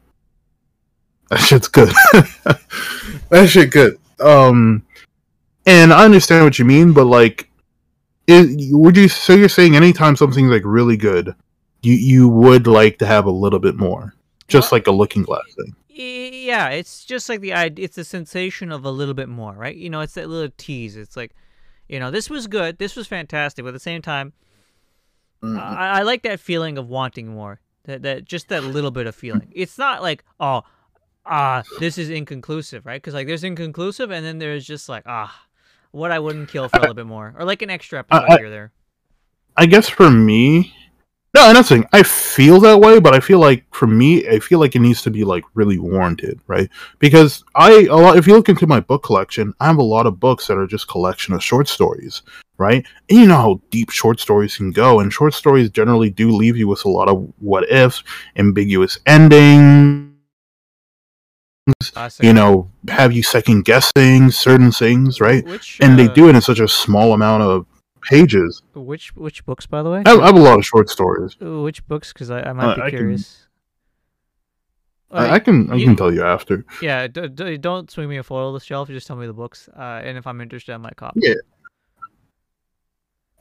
that 1.32 1.40
shit's 1.40 1.68
good. 1.68 1.90
that 3.30 3.48
shit 3.50 3.72
good. 3.72 3.98
Um, 4.20 4.86
and 5.66 5.92
I 5.92 6.06
understand 6.06 6.46
what 6.46 6.60
you 6.60 6.66
mean, 6.66 6.94
but 6.94 7.06
like, 7.06 7.50
is, 8.28 8.72
would 8.72 8.96
you? 8.96 9.08
So 9.08 9.34
you're 9.34 9.50
saying 9.50 9.76
anytime 9.76 10.16
something's 10.16 10.52
like 10.52 10.62
really 10.64 10.96
good, 10.96 11.36
you 11.82 11.94
you 11.94 12.30
would 12.30 12.68
like 12.68 13.00
to 13.00 13.08
have 13.08 13.26
a 13.26 13.32
little 13.32 13.60
bit 13.60 13.76
more, 13.76 14.14
just 14.48 14.72
like 14.72 14.86
a 14.86 14.92
Looking 14.92 15.24
Glass 15.24 15.42
thing. 15.58 15.76
Yeah, 15.90 16.70
it's 16.70 17.04
just 17.04 17.28
like 17.28 17.42
the 17.42 17.54
idea. 17.54 17.86
It's 17.86 17.96
the 17.96 18.04
sensation 18.04 18.72
of 18.72 18.86
a 18.86 18.92
little 18.92 19.16
bit 19.16 19.28
more, 19.28 19.54
right? 19.54 19.76
You 19.76 19.90
know, 19.90 20.02
it's 20.02 20.14
that 20.14 20.30
little 20.30 20.54
tease. 20.58 20.96
It's 20.96 21.18
like, 21.18 21.34
you 21.90 22.00
know, 22.00 22.12
this 22.12 22.30
was 22.30 22.46
good, 22.46 22.78
this 22.78 22.96
was 22.96 23.08
fantastic, 23.08 23.66
but 23.66 23.70
at 23.70 23.74
the 23.74 23.80
same 23.80 24.04
time, 24.04 24.34
Mm-hmm. 25.44 25.58
I, 25.58 26.00
I 26.00 26.02
like 26.04 26.24
that 26.24 26.40
feeling 26.40 26.78
of 26.78 26.88
wanting 26.88 27.28
more. 27.28 27.60
That 27.86 28.04
that 28.04 28.26
just 28.26 28.50
that 28.50 28.64
little 28.64 28.92
bit 28.92 29.08
of 29.08 29.16
feeling. 29.16 29.52
It's 29.56 29.78
not 29.78 30.02
like 30.02 30.24
oh, 30.40 30.62
ah, 31.26 31.64
this 31.80 31.98
is 31.98 32.10
inconclusive, 32.10 32.86
right? 32.86 33.02
Because 33.02 33.14
like 33.14 33.28
there's 33.28 33.44
inconclusive, 33.44 34.12
and 34.12 34.26
then 34.26 34.40
there's 34.40 34.66
just 34.66 34.90
like 34.90 35.04
ah, 35.06 35.46
what 35.92 36.12
I 36.12 36.20
wouldn't 36.20 36.50
kill 36.50 36.70
for 36.70 36.78
a 36.78 36.82
little 36.82 36.96
bit 36.96 37.06
more, 37.06 37.34
or 37.38 37.46
like 37.46 37.62
an 37.62 37.70
extra 37.70 38.00
episode 38.00 38.30
I- 38.30 38.38
here 38.38 38.50
there. 38.50 38.72
I 39.58 39.66
guess 39.66 39.90
for 39.90 40.10
me, 40.10 40.74
no, 41.34 41.48
and 41.48 41.56
that's 41.56 41.70
the 41.70 41.76
thing. 41.76 41.88
I 41.94 42.04
feel 42.04 42.60
that 42.60 42.80
way, 42.80 43.00
but 43.00 43.16
I 43.16 43.22
feel 43.22 43.40
like 43.40 43.64
for 43.74 43.88
me, 43.88 44.28
I 44.28 44.40
feel 44.40 44.60
like 44.60 44.76
it 44.76 44.80
needs 44.80 45.02
to 45.04 45.10
be 45.10 45.24
like 45.24 45.46
really 45.54 45.78
warranted, 45.80 46.42
right? 46.48 46.70
Because 47.00 47.46
I, 47.56 47.86
a 47.86 47.96
lot, 47.96 48.18
if 48.18 48.28
you 48.28 48.34
look 48.34 48.50
into 48.50 48.68
my 48.68 48.82
book 48.82 49.04
collection, 49.04 49.54
I 49.62 49.68
have 49.68 49.78
a 49.78 49.84
lot 49.84 50.08
of 50.08 50.20
books 50.20 50.48
that 50.48 50.58
are 50.58 50.68
just 50.68 50.90
collection 50.90 51.34
of 51.34 51.42
short 51.42 51.70
stories, 51.70 52.22
right? 52.58 52.86
And 53.10 53.20
you 53.20 53.28
know 53.28 53.38
how 53.38 53.62
deep 53.70 53.92
short 53.92 54.20
stories 54.20 54.58
can 54.58 54.72
go, 54.72 55.00
and 55.00 55.12
short 55.12 55.34
stories 55.34 55.70
generally 55.70 56.10
do 56.10 56.32
leave 56.32 56.58
you 56.58 56.68
with 56.68 56.84
a 56.84 56.90
lot 56.90 57.08
of 57.08 57.32
what 57.40 57.70
ifs, 57.72 58.04
ambiguous 58.36 59.00
endings. 59.06 60.01
You 62.22 62.34
know, 62.34 62.70
have 62.88 63.14
you 63.14 63.24
second 63.24 63.66
guessing 63.66 64.32
certain 64.32 64.72
things, 64.72 65.22
right? 65.22 65.46
Which 65.46 65.80
And 65.82 65.98
they 65.98 66.08
uh, 66.08 66.14
do 66.14 66.30
it 66.30 66.36
in 66.36 66.42
such 66.42 66.60
a 66.60 66.68
small 66.68 67.14
amount 67.14 67.44
of 67.44 67.66
pages. 68.02 68.62
Which 68.74 69.16
which 69.16 69.46
books, 69.46 69.66
by 69.68 69.84
the 69.84 69.90
way? 69.92 70.04
I 70.06 70.10
have, 70.10 70.20
I 70.20 70.26
have 70.28 70.36
a 70.36 70.40
lot 70.40 70.58
of 70.58 70.66
short 70.66 70.90
stories. 70.90 71.38
Which 71.40 71.86
books? 71.88 72.12
Because 72.14 72.32
I, 72.32 72.42
I 72.42 72.54
might 72.54 72.66
Uh, 72.72 72.76
be 72.76 72.82
I 72.82 72.90
can- 72.90 73.00
curious. 73.00 73.48
I, 75.14 75.40
can 75.40 75.70
I 75.70 75.76
you- 75.76 75.86
can 75.88 75.96
tell 75.98 76.14
you 76.14 76.24
after. 76.24 76.66
Yeah, 76.82 77.06
d- 77.08 77.28
d- 77.28 77.58
don't 77.58 77.92
swing 77.92 78.08
me 78.08 78.16
a 78.18 78.24
foil 78.24 78.54
the 78.54 78.62
shelf. 78.62 78.88
Just 78.88 79.08
tell 79.08 79.18
me 79.18 79.28
the 79.28 79.34
books, 79.34 79.68
uh, 79.78 80.02
and 80.04 80.18
if 80.18 80.26
I'm 80.26 80.40
interested, 80.40 80.74
I 80.74 80.78
might 80.78 80.96
copy. 80.96 81.20
Yeah. 81.22 81.34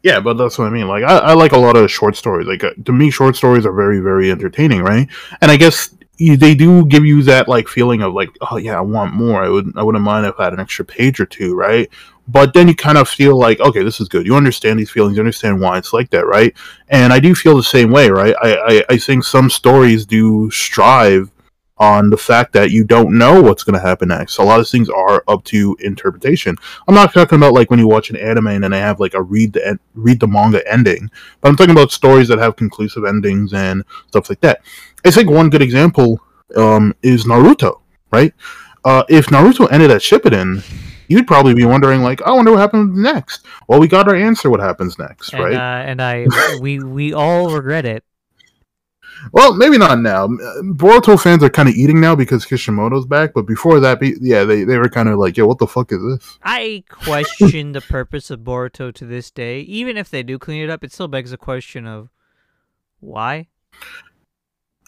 Yeah, 0.02 0.18
but 0.18 0.34
that's 0.34 0.58
what 0.58 0.64
I 0.66 0.70
mean. 0.70 0.88
Like, 0.88 1.04
I, 1.04 1.18
I 1.18 1.32
like 1.34 1.52
a 1.52 1.58
lot 1.58 1.76
of 1.76 1.88
short 1.90 2.16
stories. 2.16 2.46
Like, 2.48 2.64
uh, 2.64 2.70
to 2.86 2.92
me, 2.92 3.10
short 3.10 3.36
stories 3.36 3.66
are 3.66 3.72
very, 3.72 4.00
very 4.00 4.30
entertaining, 4.32 4.80
right? 4.82 5.06
And 5.42 5.50
I 5.52 5.56
guess 5.58 5.94
they 6.20 6.54
do 6.54 6.84
give 6.86 7.04
you 7.04 7.22
that 7.22 7.48
like 7.48 7.66
feeling 7.66 8.02
of 8.02 8.12
like, 8.12 8.30
oh 8.50 8.56
yeah, 8.56 8.76
I 8.76 8.82
want 8.82 9.14
more. 9.14 9.42
I 9.42 9.48
wouldn't 9.48 9.76
I 9.76 9.82
wouldn't 9.82 10.04
mind 10.04 10.26
if 10.26 10.38
I 10.38 10.44
had 10.44 10.52
an 10.52 10.60
extra 10.60 10.84
page 10.84 11.18
or 11.18 11.26
two, 11.26 11.54
right? 11.54 11.88
But 12.28 12.52
then 12.54 12.68
you 12.68 12.76
kind 12.76 12.98
of 12.98 13.08
feel 13.08 13.36
like, 13.36 13.58
okay, 13.58 13.82
this 13.82 14.00
is 14.00 14.08
good. 14.08 14.26
You 14.26 14.36
understand 14.36 14.78
these 14.78 14.90
feelings. 14.90 15.16
You 15.16 15.22
understand 15.22 15.60
why 15.60 15.78
it's 15.78 15.92
like 15.92 16.10
that, 16.10 16.26
right? 16.26 16.54
And 16.88 17.12
I 17.12 17.18
do 17.18 17.34
feel 17.34 17.56
the 17.56 17.62
same 17.62 17.90
way, 17.90 18.10
right? 18.10 18.36
I, 18.40 18.56
I, 18.56 18.84
I 18.90 18.98
think 18.98 19.24
some 19.24 19.50
stories 19.50 20.06
do 20.06 20.50
strive 20.50 21.32
on 21.80 22.10
the 22.10 22.16
fact 22.16 22.52
that 22.52 22.70
you 22.70 22.84
don't 22.84 23.16
know 23.16 23.40
what's 23.40 23.64
going 23.64 23.74
to 23.74 23.80
happen 23.80 24.08
next. 24.08 24.36
A 24.38 24.42
lot 24.42 24.60
of 24.60 24.68
things 24.68 24.90
are 24.90 25.24
up 25.26 25.42
to 25.44 25.74
interpretation. 25.80 26.54
I'm 26.86 26.94
not 26.94 27.12
talking 27.14 27.36
about 27.36 27.54
like 27.54 27.70
when 27.70 27.78
you 27.80 27.88
watch 27.88 28.10
an 28.10 28.16
anime 28.16 28.48
and 28.48 28.62
then 28.62 28.70
they 28.70 28.78
have 28.80 29.00
like 29.00 29.14
a 29.14 29.22
read 29.22 29.54
the 29.54 29.66
en- 29.66 29.80
read 29.94 30.20
the 30.20 30.28
manga 30.28 30.62
ending, 30.70 31.10
but 31.40 31.48
I'm 31.48 31.56
talking 31.56 31.72
about 31.72 31.90
stories 31.90 32.28
that 32.28 32.38
have 32.38 32.54
conclusive 32.56 33.04
endings 33.04 33.54
and 33.54 33.82
stuff 34.08 34.28
like 34.28 34.40
that. 34.42 34.60
I 35.06 35.10
think 35.10 35.30
one 35.30 35.48
good 35.48 35.62
example 35.62 36.20
um, 36.54 36.94
is 37.02 37.24
Naruto, 37.24 37.80
right? 38.12 38.34
Uh, 38.84 39.04
if 39.08 39.26
Naruto 39.26 39.66
ended 39.72 39.90
at 39.90 40.02
Shippuden, 40.02 40.62
you'd 41.08 41.26
probably 41.26 41.54
be 41.54 41.64
wondering 41.64 42.02
like, 42.02 42.20
I 42.22 42.30
wonder 42.32 42.50
what 42.52 42.60
happens 42.60 42.96
next. 42.98 43.46
Well, 43.68 43.80
we 43.80 43.88
got 43.88 44.06
our 44.06 44.14
answer. 44.14 44.50
What 44.50 44.60
happens 44.60 44.98
next, 44.98 45.32
And 45.32 45.42
right? 45.44 45.54
uh, 45.54 45.88
and 45.88 46.02
I 46.02 46.26
we 46.60 46.78
we 46.78 47.14
all 47.14 47.50
regret 47.50 47.86
it. 47.86 48.04
Well, 49.32 49.54
maybe 49.54 49.78
not 49.78 49.98
now. 50.00 50.24
Uh, 50.24 50.62
Boruto 50.62 51.20
fans 51.20 51.42
are 51.42 51.50
kind 51.50 51.68
of 51.68 51.74
eating 51.74 52.00
now 52.00 52.14
because 52.14 52.44
Kishimoto's 52.44 53.06
back, 53.06 53.32
but 53.34 53.42
before 53.46 53.80
that, 53.80 53.98
yeah, 54.20 54.44
they, 54.44 54.64
they 54.64 54.78
were 54.78 54.88
kind 54.88 55.08
of 55.08 55.18
like, 55.18 55.36
yo, 55.36 55.46
what 55.46 55.58
the 55.58 55.66
fuck 55.66 55.92
is 55.92 56.02
this? 56.02 56.38
I 56.42 56.84
question 56.88 57.72
the 57.72 57.80
purpose 57.80 58.30
of 58.30 58.40
Boruto 58.40 58.92
to 58.94 59.06
this 59.06 59.30
day. 59.30 59.60
Even 59.60 59.96
if 59.96 60.10
they 60.10 60.22
do 60.22 60.38
clean 60.38 60.62
it 60.62 60.70
up, 60.70 60.84
it 60.84 60.92
still 60.92 61.08
begs 61.08 61.30
the 61.30 61.36
question 61.36 61.86
of 61.86 62.10
why. 63.00 63.48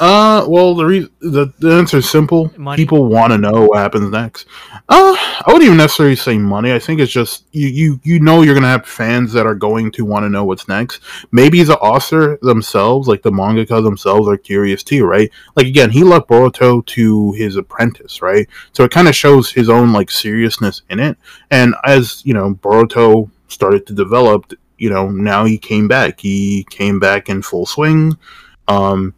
Uh, 0.02 0.44
well, 0.48 0.74
the 0.74 0.84
re- 0.84 1.08
the, 1.20 1.46
the 1.60 1.70
answer 1.70 1.98
is 1.98 2.10
simple. 2.10 2.50
Money. 2.56 2.76
People 2.76 3.04
want 3.04 3.32
to 3.32 3.38
know 3.38 3.66
what 3.66 3.78
happens 3.78 4.10
next. 4.10 4.48
Uh, 4.88 5.14
I 5.14 5.44
wouldn't 5.46 5.62
even 5.62 5.76
necessarily 5.76 6.16
say 6.16 6.36
money. 6.38 6.72
I 6.72 6.80
think 6.80 6.98
it's 6.98 7.12
just 7.12 7.44
you 7.52 7.68
you 7.68 8.00
you 8.02 8.18
know 8.18 8.42
you're 8.42 8.56
gonna 8.56 8.66
have 8.66 8.84
fans 8.84 9.32
that 9.32 9.46
are 9.46 9.54
going 9.54 9.92
to 9.92 10.04
want 10.04 10.24
to 10.24 10.28
know 10.28 10.42
what's 10.42 10.66
next. 10.66 11.02
Maybe 11.30 11.62
the 11.62 11.78
author 11.78 12.36
themselves, 12.42 13.06
like 13.06 13.22
the 13.22 13.30
mangaka 13.30 13.80
themselves, 13.80 14.26
are 14.26 14.36
curious 14.36 14.82
too, 14.82 15.04
right? 15.04 15.30
Like 15.54 15.68
again, 15.68 15.90
he 15.90 16.02
left 16.02 16.26
Boruto 16.26 16.84
to 16.84 17.32
his 17.34 17.54
apprentice, 17.54 18.20
right? 18.20 18.48
So 18.72 18.82
it 18.82 18.90
kind 18.90 19.06
of 19.06 19.14
shows 19.14 19.52
his 19.52 19.68
own 19.68 19.92
like 19.92 20.10
seriousness 20.10 20.82
in 20.90 20.98
it. 20.98 21.16
And 21.52 21.76
as 21.84 22.26
you 22.26 22.34
know, 22.34 22.54
Boruto 22.54 23.30
started 23.46 23.86
to 23.86 23.92
develop, 23.92 24.52
you 24.78 24.90
know, 24.90 25.08
now 25.10 25.44
he 25.44 25.58
came 25.58 25.86
back. 25.86 26.18
He 26.18 26.66
came 26.70 26.98
back 26.98 27.28
in 27.28 27.40
full 27.40 27.66
swing. 27.66 28.18
Um, 28.66 29.14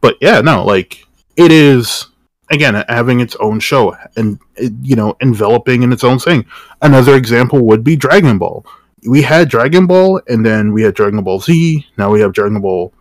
but 0.00 0.16
yeah, 0.20 0.40
no, 0.40 0.64
like 0.64 1.04
it 1.36 1.52
is 1.52 2.06
again 2.50 2.82
having 2.88 3.20
its 3.20 3.36
own 3.36 3.60
show 3.60 3.94
and 4.16 4.38
you 4.56 4.96
know 4.96 5.16
enveloping 5.20 5.82
in 5.82 5.92
its 5.92 6.04
own 6.04 6.18
thing. 6.18 6.44
Another 6.82 7.16
example 7.16 7.64
would 7.66 7.84
be 7.84 7.96
Dragon 7.96 8.38
Ball. 8.38 8.64
We 9.06 9.22
had 9.22 9.48
Dragon 9.48 9.86
Ball, 9.86 10.20
and 10.26 10.44
then 10.44 10.72
we 10.72 10.82
had 10.82 10.94
Dragon 10.94 11.22
Ball 11.22 11.40
Z. 11.40 11.86
Now 11.96 12.10
we 12.10 12.20
have 12.20 12.32
Dragon 12.32 12.60
Ball 12.60 12.92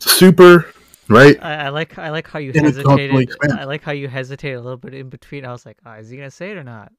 Super, 0.00 0.72
right? 1.08 1.36
I, 1.42 1.66
I 1.66 1.68
like 1.68 1.98
I 1.98 2.10
like 2.10 2.26
how 2.26 2.38
you 2.38 2.52
And 2.54 2.64
hesitated. 2.64 3.30
I 3.52 3.64
like 3.64 3.82
how 3.82 3.92
you 3.92 4.08
hesitated 4.08 4.58
a 4.58 4.62
little 4.62 4.78
bit 4.78 4.94
in 4.94 5.08
between. 5.08 5.44
I 5.44 5.52
was 5.52 5.66
like, 5.66 5.78
oh, 5.84 5.92
is 5.92 6.08
he 6.08 6.16
gonna 6.16 6.30
say 6.30 6.50
it 6.52 6.56
or 6.56 6.64
not? 6.64 6.90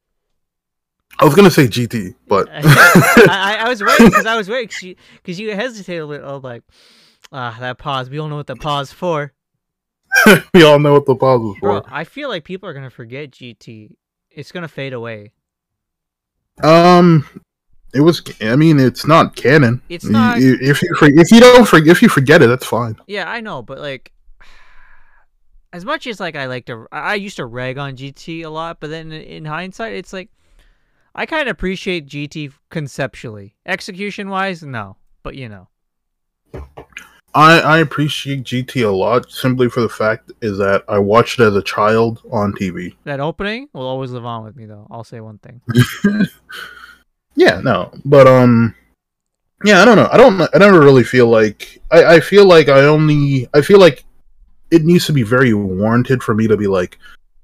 I 1.20 1.26
was 1.26 1.34
gonna 1.34 1.52
say 1.52 1.68
GT, 1.68 2.16
but 2.28 2.48
I, 2.52 2.62
I, 3.30 3.58
I 3.66 3.70
was 3.70 3.82
waiting 3.82 4.06
because 4.10 4.26
I 4.26 4.38
was 4.38 4.48
waiting 4.48 4.96
because 5.16 5.40
you, 5.40 5.50
you 5.50 5.56
hesitated 5.56 6.04
a 6.04 6.06
little. 6.06 6.30
I 6.30 6.34
was 6.34 6.44
like, 6.44 6.64
ah, 7.32 7.58
that 7.60 7.78
pause. 7.78 8.10
We 8.10 8.20
all 8.20 8.28
know 8.28 8.38
what 8.38 8.48
the 8.48 8.56
pause 8.56 8.92
for. 8.92 9.34
we 10.54 10.64
all 10.64 10.80
know 10.80 10.94
what 10.94 11.06
the 11.06 11.16
pause 11.16 11.40
was 11.40 11.58
Bro, 11.60 11.82
for. 11.82 11.88
I 11.90 12.04
feel 12.04 12.30
like 12.30 12.44
people 12.44 12.68
are 12.68 12.74
gonna 12.74 12.90
forget 12.90 13.32
GT. 13.32 13.96
It's 14.30 14.52
gonna 14.52 14.68
fade 14.68 14.94
away. 14.94 15.32
Um, 16.64 17.28
it 17.94 18.02
was. 18.02 18.22
I 18.42 18.56
mean, 18.56 18.80
it's 18.80 19.06
not 19.06 19.36
canon. 19.36 19.82
It's 19.90 20.06
not- 20.06 20.38
if 20.40 20.82
you 20.82 20.96
if 21.02 21.32
you 21.32 21.40
don't 21.40 21.68
forget 21.68 21.92
if 21.92 22.02
you 22.02 22.10
forget 22.10 22.42
it, 22.42 22.48
that's 22.48 22.66
fine. 22.66 22.96
Yeah, 23.08 23.30
I 23.30 23.42
know, 23.42 23.62
but 23.62 23.80
like, 23.80 24.12
as 25.74 25.86
much 25.86 26.08
as 26.08 26.20
like 26.20 26.36
I 26.36 26.46
like 26.46 26.66
to, 26.66 26.88
I 26.92 27.00
I 27.00 27.16
used 27.16 27.38
to 27.38 27.46
rag 27.46 27.78
on 27.78 27.96
GT 27.96 28.44
a 28.44 28.50
lot, 28.50 28.80
but 28.80 28.90
then 28.90 29.12
in 29.12 29.46
hindsight, 29.46 29.94
it's 29.94 30.14
like 30.14 30.30
I 31.16 31.26
kind 31.26 31.48
of 31.48 31.54
appreciate 31.54 32.08
GT 32.08 32.54
conceptually. 32.70 33.56
Execution 33.66 34.30
wise, 34.30 34.64
no, 34.64 34.98
but 35.24 35.36
you 35.36 35.50
know, 35.50 35.68
I, 37.34 37.60
I 37.60 37.78
appreciate 37.80 38.44
GT 38.44 38.86
a 38.86 38.90
lot 38.90 39.32
simply 39.32 39.70
for 39.70 39.82
the 39.82 39.90
fact 39.90 40.32
is 40.42 40.58
that 40.58 40.84
I 40.88 41.00
watched 41.00 41.40
it 41.40 41.44
as 41.44 41.56
a 41.56 41.62
child 41.62 42.22
on 42.32 42.54
TV. 42.54 42.96
that 43.06 43.20
opening 43.20 43.70
will 43.74 43.88
always 43.88 44.12
live 44.12 44.26
on 44.26 44.44
with 44.44 44.56
me, 44.56 44.66
though. 44.66 44.88
I'll 44.92 45.04
say 45.04 45.20
one 45.22 45.38
thing. 45.40 45.62
Yeah, 47.36 47.62
no, 47.62 47.92
but 48.06 48.28
um, 48.28 48.76
yeah, 49.64 49.82
I 49.82 49.86
don't 49.86 49.96
know. 49.96 50.10
I 50.12 50.18
don't. 50.18 50.42
I 50.54 50.58
never 50.58 50.80
really 50.80 51.04
feel 51.04 51.28
like. 51.28 51.82
I, 51.92 52.16
I 52.16 52.20
feel 52.20 52.46
like 52.46 52.68
I 52.68 52.82
only. 52.82 53.48
I 53.54 53.62
feel 53.62 53.80
like 53.80 54.04
it 54.70 54.84
needs 54.84 55.06
to 55.06 55.14
be 55.14 55.24
very 55.24 55.54
warranted 55.54 56.24
for 56.24 56.34
me 56.34 56.48
to 56.48 56.58
be 56.58 56.68
like, 56.68 56.98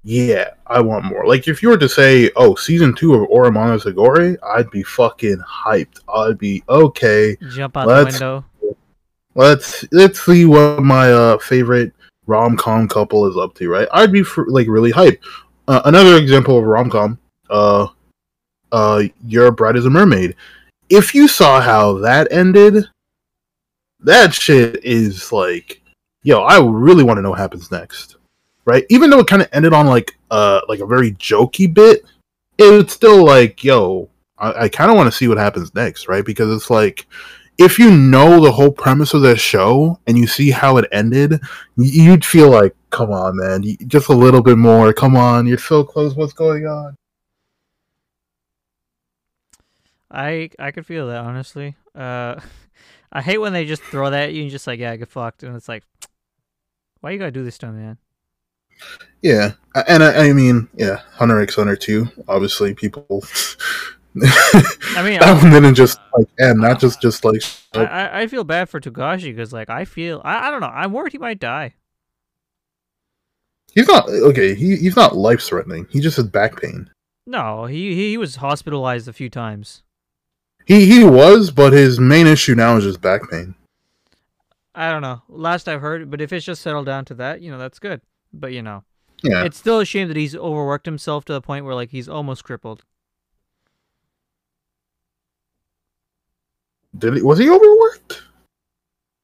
yeah, 0.04 0.52
I 0.68 0.82
want 0.82 1.06
more. 1.06 1.26
Like 1.26 1.48
if 1.48 1.62
you 1.64 1.70
were 1.70 1.78
to 1.78 1.90
say, 1.90 2.32
oh, 2.36 2.56
season 2.56 2.96
two 2.96 3.14
of 3.14 3.30
Oramana 3.30 3.82
Sagore, 3.82 4.38
I'd 4.44 4.70
be 4.72 4.84
fucking 4.84 5.40
hyped. 5.40 6.02
I'd 6.14 6.38
be 6.38 6.64
okay. 6.70 7.38
Jump 7.50 7.78
out 7.78 7.88
the 7.88 8.06
window. 8.06 8.46
Let's 9.38 9.86
let's 9.94 10.26
see 10.26 10.46
what 10.46 10.84
my 10.84 11.12
uh, 11.12 11.38
favorite 11.38 11.94
rom 12.26 12.58
com 12.58 12.88
couple 12.90 13.26
is 13.28 13.38
up 13.38 13.54
to. 13.56 13.70
Right, 13.70 13.88
I'd 13.94 14.12
be 14.12 14.24
fr- 14.24 14.50
like 14.50 14.68
really 14.68 14.92
hyped. 14.92 15.20
Uh, 15.68 15.82
another 15.86 16.18
example 16.18 16.58
of 16.58 16.66
rom 16.66 16.90
com, 16.90 17.18
uh, 17.50 17.88
uh, 18.72 19.04
Your 19.26 19.52
Bride 19.52 19.78
is 19.78 19.86
a 19.86 19.90
Mermaid. 19.90 20.36
If 20.90 21.14
you 21.16 21.28
saw 21.28 21.62
how 21.62 21.94
that 22.00 22.32
ended, 22.32 22.86
that 24.00 24.34
shit 24.34 24.84
is 24.84 25.32
like, 25.32 25.82
yo, 26.24 26.42
I 26.44 26.60
really 26.60 27.04
want 27.04 27.18
to 27.18 27.22
know 27.22 27.32
what 27.32 27.40
happens 27.40 27.72
next. 27.72 28.16
Right, 28.66 28.86
even 28.90 29.10
though 29.10 29.20
it 29.20 29.28
kind 29.28 29.42
of 29.42 29.48
ended 29.54 29.72
on 29.72 29.88
like 29.88 30.18
uh 30.30 30.60
like 30.68 30.82
a 30.82 30.86
very 30.86 31.12
jokey 31.14 31.74
bit, 31.74 32.04
it's 32.58 32.94
still 32.94 33.24
like, 33.24 33.64
yo, 33.64 34.10
I, 34.38 34.64
I 34.64 34.70
kind 34.70 34.92
of 34.92 34.98
want 34.98 35.08
to 35.08 35.18
see 35.18 35.30
what 35.30 35.38
happens 35.38 35.74
next, 35.74 36.10
right? 36.10 36.26
Because 36.26 36.54
it's 36.54 36.70
like 36.70 37.08
if 37.58 37.80
you 37.80 37.92
know 37.92 38.40
the 38.40 38.52
whole 38.52 38.72
premise 38.72 39.14
of 39.14 39.22
that 39.24 39.38
show 39.38 40.00
and 40.06 40.18
you 40.18 40.28
see 40.28 40.52
how 40.52 40.78
it 40.78 40.86
ended, 40.92 41.42
you'd 41.76 42.24
feel 42.24 42.50
like, 42.50 42.76
come 42.92 43.12
on, 43.12 43.38
man, 43.38 43.64
just 43.88 44.10
a 44.10 44.14
little 44.14 44.42
bit 44.42 44.58
more. 44.58 44.94
Come 44.94 45.16
on, 45.16 45.48
you're 45.48 45.58
so 45.58 45.84
close. 45.84 46.16
What's 46.16 46.34
going 46.34 46.66
on? 46.68 46.96
I 50.10 50.52
I 50.58 50.72
could 50.72 50.86
feel 50.86 51.08
that 51.08 51.18
honestly. 51.18 51.76
Uh, 51.94 52.40
I 53.12 53.22
hate 53.22 53.40
when 53.40 53.54
they 53.54 53.66
just 53.66 53.82
throw 53.84 54.10
that 54.10 54.30
at 54.30 54.34
you 54.34 54.44
and 54.44 54.52
just 54.52 54.68
like, 54.68 54.80
yeah, 54.80 54.96
get 54.96 55.10
fucked, 55.10 55.44
and 55.44 55.56
it's 55.56 55.70
like, 55.70 55.84
why 57.02 57.12
you 57.12 57.20
gotta 57.20 57.32
do 57.32 57.44
this 57.44 57.58
to 57.60 57.72
me, 57.72 57.82
man? 57.82 57.98
Yeah, 59.22 59.54
and 59.88 60.04
I, 60.04 60.28
I 60.28 60.34
mean, 60.34 60.68
yeah, 60.76 61.02
Hunter 61.14 61.42
x 61.42 61.56
Hunter 61.56 61.76
two. 61.76 62.08
Obviously, 62.28 62.74
people. 62.74 63.24
I 64.24 65.04
mean, 65.04 65.20
that 65.20 65.42
one 65.42 65.52
didn't 65.52 65.76
just 65.76 66.00
like 66.18 66.28
end. 66.40 66.60
Not 66.60 66.80
just 66.80 67.02
just 67.02 67.24
like. 67.26 67.42
I, 67.74 67.84
I, 67.84 68.22
I 68.22 68.28
feel 68.28 68.44
bad 68.44 68.70
for 68.70 68.80
Togashi 68.80 69.36
because 69.36 69.54
like 69.54 69.70
I 69.70 69.86
feel 69.86 70.22
I, 70.24 70.48
I 70.48 70.52
don't 70.52 70.62
know 70.62 70.68
I'm 70.68 70.94
worried 70.94 71.12
he 71.12 71.18
might 71.18 71.40
die. 71.40 71.76
He's 73.74 73.88
not 73.88 74.10
okay. 74.10 74.56
He 74.56 74.76
he's 74.78 74.96
not 74.96 75.16
life 75.16 75.42
threatening. 75.42 75.88
He 75.92 76.00
just 76.00 76.18
has 76.18 76.28
back 76.28 76.60
pain. 76.62 76.90
No, 77.26 77.66
he 77.66 77.94
he 77.96 78.18
was 78.18 78.38
hospitalized 78.38 79.08
a 79.08 79.14
few 79.14 79.30
times. 79.30 79.84
He 80.66 80.86
he 80.86 81.04
was, 81.04 81.52
but 81.52 81.74
his 81.74 82.00
main 82.00 82.28
issue 82.28 82.56
now 82.56 82.78
is 82.78 82.84
just 82.86 83.02
back 83.02 83.30
pain. 83.30 83.56
I 84.74 84.92
don't 84.92 85.02
know. 85.02 85.22
Last 85.28 85.68
I've 85.68 85.82
heard, 85.82 86.10
but 86.12 86.22
if 86.22 86.32
it's 86.32 86.46
just 86.46 86.62
settled 86.62 86.86
down 86.86 87.06
to 87.06 87.16
that, 87.16 87.42
you 87.42 87.52
know, 87.52 87.58
that's 87.58 87.80
good. 87.80 88.02
But 88.34 88.54
you 88.54 88.62
know, 88.62 88.84
Yeah, 89.24 89.44
it's 89.44 89.58
still 89.58 89.80
a 89.80 89.86
shame 89.86 90.08
that 90.08 90.18
he's 90.18 90.36
overworked 90.36 90.86
himself 90.86 91.26
to 91.26 91.34
the 91.34 91.42
point 91.42 91.66
where 91.66 91.76
like 91.76 91.92
he's 91.92 92.10
almost 92.10 92.44
crippled. 92.44 92.84
Did 96.98 97.16
he 97.16 97.22
was 97.22 97.40
he 97.40 97.50
overworked? 97.50 98.24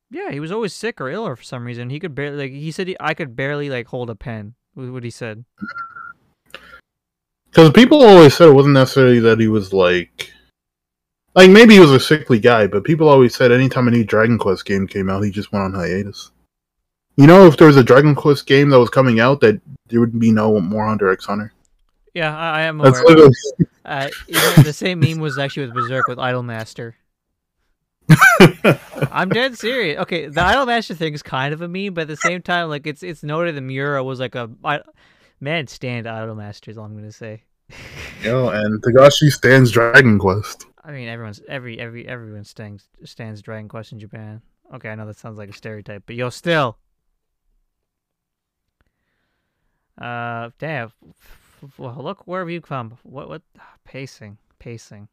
Yeah, 0.10 0.32
he 0.32 0.39
was 0.39 0.52
always 0.52 0.73
sick 0.73 1.02
or 1.02 1.10
ill 1.10 1.26
or 1.26 1.36
for 1.36 1.43
some 1.43 1.65
reason. 1.65 1.89
He 1.89 1.99
could 1.99 2.15
barely 2.15 2.38
like 2.38 2.52
he 2.52 2.71
said 2.71 2.88
he, 2.88 2.95
I 2.99 3.13
could 3.13 3.36
barely 3.36 3.69
like 3.69 3.88
hold 3.88 4.10
a 4.10 4.15
pen. 4.15 4.56
Was 4.76 4.89
what 4.89 5.04
he 5.04 5.10
said. 5.10 5.45
Because 7.45 7.71
people 7.71 8.04
always 8.04 8.36
said 8.36 8.49
it 8.49 8.54
wasn't 8.54 8.73
necessarily 8.73 9.19
that 9.19 9.39
he 9.39 9.47
was 9.47 9.73
like, 9.73 10.32
like 11.36 11.52
maybe 11.52 11.76
he 11.76 11.80
was 11.80 11.91
a 11.91 11.99
sickly 11.99 12.39
guy, 12.39 12.65
but 12.65 12.84
people 12.84 13.08
always 13.08 13.36
said 13.36 13.52
anytime 13.52 13.88
a 13.88 13.91
new 13.91 14.04
Dragon 14.04 14.39
Quest 14.39 14.65
game 14.65 14.88
came 14.88 15.08
out, 15.08 15.23
he 15.23 15.30
just 15.30 15.52
went 15.52 15.63
on 15.65 15.73
hiatus. 15.73 16.32
You 17.15 17.28
know, 17.28 17.45
if 17.45 17.58
there 17.58 17.67
was 17.67 17.78
a 17.78 17.84
Dragon 17.84 18.15
Quest 18.15 18.47
game 18.47 18.69
that 18.69 18.80
was 18.80 18.89
coming 18.89 19.19
out, 19.19 19.39
that 19.41 19.62
there 19.88 19.99
would 19.99 20.19
be 20.19 20.32
no 20.32 20.60
more 20.60 20.88
Hunter 20.88 21.12
x 21.12 21.26
Hunter. 21.26 21.54
Yeah, 22.15 22.36
I, 22.36 22.60
I 22.60 22.62
am 22.63 22.80
That's 22.80 22.99
aware. 22.99 23.15
literally 23.15 23.34
Uh, 23.86 24.10
you 24.28 24.34
know, 24.34 24.54
the 24.63 24.73
same 24.73 24.99
meme 24.99 25.19
was 25.19 25.38
actually 25.38 25.67
with 25.67 25.76
Berserk 25.76 26.08
with 26.08 26.17
Idolmaster. 26.17 26.93
I'm 29.11 29.29
dead 29.29 29.57
serious. 29.57 29.99
Okay, 30.01 30.27
the 30.27 30.41
Idolmaster 30.41 30.95
thing 30.95 31.13
is 31.13 31.23
kind 31.23 31.53
of 31.53 31.61
a 31.61 31.67
meme, 31.67 31.93
but 31.93 32.01
at 32.01 32.07
the 32.07 32.17
same 32.17 32.41
time, 32.41 32.69
like 32.69 32.85
it's 32.87 33.03
it's 33.03 33.23
noted 33.23 33.55
that 33.55 33.61
Miura 33.61 34.03
was 34.03 34.19
like 34.19 34.35
a 34.35 34.49
I, 34.63 34.81
man 35.39 35.67
stand 35.67 36.07
Idol 36.07 36.35
Master 36.35 36.71
is 36.71 36.77
all 36.77 36.85
I'm 36.85 36.95
gonna 36.95 37.11
say. 37.11 37.43
know, 38.23 38.49
and 38.49 38.81
Togashi 38.81 39.31
stands 39.31 39.71
Dragon 39.71 40.19
Quest. 40.19 40.65
I 40.83 40.91
mean, 40.91 41.07
everyone's 41.07 41.41
every 41.47 41.79
every 41.79 42.07
everyone 42.07 42.43
stands 42.43 42.89
stands 43.05 43.41
Dragon 43.41 43.69
Quest 43.69 43.91
in 43.91 43.99
Japan. 43.99 44.41
Okay, 44.73 44.89
I 44.89 44.95
know 44.95 45.05
that 45.05 45.17
sounds 45.17 45.37
like 45.37 45.49
a 45.49 45.53
stereotype, 45.53 46.03
but 46.05 46.15
yo, 46.15 46.29
still. 46.29 46.77
Uh, 49.99 50.49
damn. 50.57 50.91
Well, 51.77 51.95
look 51.99 52.27
where 52.27 52.41
have 52.41 52.49
you 52.49 52.61
come? 52.61 52.97
What 53.03 53.29
what 53.29 53.41
pacing 53.85 54.37
pacing? 54.59 55.07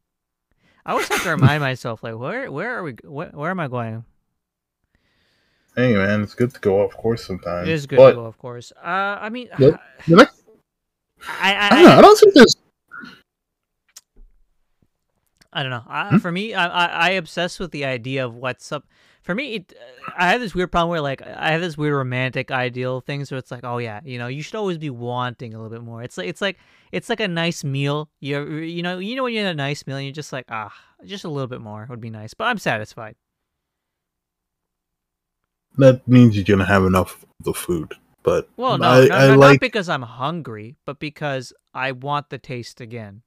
I 0.87 0.93
always 0.93 1.09
have 1.09 1.23
to 1.23 1.31
remind 1.31 1.61
myself, 1.61 2.03
like, 2.03 2.16
where 2.16 2.51
where 2.51 2.79
are 2.79 2.83
we? 2.83 2.95
Where, 3.05 3.29
where 3.29 3.51
am 3.51 3.61
I 3.61 3.69
going? 3.69 4.05
Hey 5.77 5.95
man, 5.95 6.23
it's 6.23 6.35
good 6.35 6.53
to 6.53 6.61
go 6.61 6.83
off 6.83 6.97
course 6.97 7.25
sometimes. 7.25 7.69
It 7.69 7.73
is 7.73 7.87
good 7.87 7.97
but 7.97 8.11
to 8.11 8.16
go, 8.16 8.25
of 8.25 8.38
course. 8.38 8.73
Uh, 8.77 9.19
I 9.21 9.29
mean, 9.29 9.49
Yep. 9.59 9.81
I, 10.09 11.55
I, 11.55 11.66
I 11.66 11.69
don't 11.71 11.83
know. 11.85 11.90
I 11.90 12.01
don't 12.01 12.19
think 12.19 12.35
there's. 12.35 12.57
I 15.53 15.62
don't 15.62 15.71
know. 15.71 15.83
I, 15.87 16.11
Hmm? 16.11 16.16
For 16.19 16.33
me, 16.33 16.55
I, 16.55 16.66
I 16.66 16.87
I 16.87 17.11
obsess 17.11 17.59
with 17.59 17.71
the 17.73 17.85
idea 17.85 18.25
of 18.25 18.35
what's 18.35 18.73
up. 18.73 18.85
For 19.23 19.35
me, 19.35 19.57
it, 19.57 19.75
I 20.17 20.31
have 20.31 20.41
this 20.41 20.55
weird 20.55 20.73
problem 20.73 20.91
where 20.91 21.01
like 21.01 21.23
I 21.23 21.51
have 21.53 21.61
this 21.61 21.77
weird 21.77 21.95
romantic 21.95 22.51
ideal 22.51 23.01
thing. 23.01 23.25
So 23.25 23.37
it's 23.37 23.51
like, 23.51 23.65
oh 23.65 23.79
yeah, 23.79 24.01
you 24.05 24.19
know, 24.19 24.29
you 24.29 24.43
should 24.43 24.55
always 24.57 24.79
be 24.79 24.91
wanting 24.91 25.55
a 25.55 25.59
little 25.59 25.71
bit 25.71 25.85
more. 25.85 26.03
It's 26.03 26.17
like 26.17 26.29
it's 26.29 26.41
like 26.41 26.59
it's 26.91 27.09
like 27.09 27.21
a 27.21 27.29
nice 27.29 27.63
meal. 27.63 28.09
You 28.21 28.51
you 28.51 28.83
know 28.83 28.99
you 28.99 29.17
know 29.17 29.25
when 29.25 29.35
you're 29.35 29.45
in 29.45 29.49
a 29.51 29.55
nice 29.55 29.87
meal, 29.87 29.97
and 29.97 30.07
you're 30.07 30.13
just 30.13 30.33
like 30.33 30.47
ah, 30.49 30.73
just 31.05 31.25
a 31.25 31.29
little 31.29 31.49
bit 31.49 31.61
more 31.61 31.87
would 31.91 32.01
be 32.01 32.11
nice. 32.11 32.35
But 32.35 32.45
I'm 32.45 32.59
satisfied. 32.59 33.17
that 35.79 36.07
means 36.07 36.37
you're 36.37 36.45
gonna 36.45 36.67
have 36.67 36.85
enough 36.85 37.23
of 37.23 37.45
the 37.45 37.55
food. 37.55 37.95
But 38.23 38.49
Well, 38.57 38.77
no, 38.79 38.89
I, 38.89 39.07
no, 39.07 39.15
I 39.15 39.27
no, 39.29 39.37
like 39.37 39.55
not 39.55 39.61
because 39.61 39.89
I'm 39.89 40.03
hungry, 40.03 40.77
but 40.85 40.99
because 40.99 41.53
I 41.73 41.93
want 41.93 42.31
the 42.31 42.39
taste 42.39 42.81
again. 42.81 43.23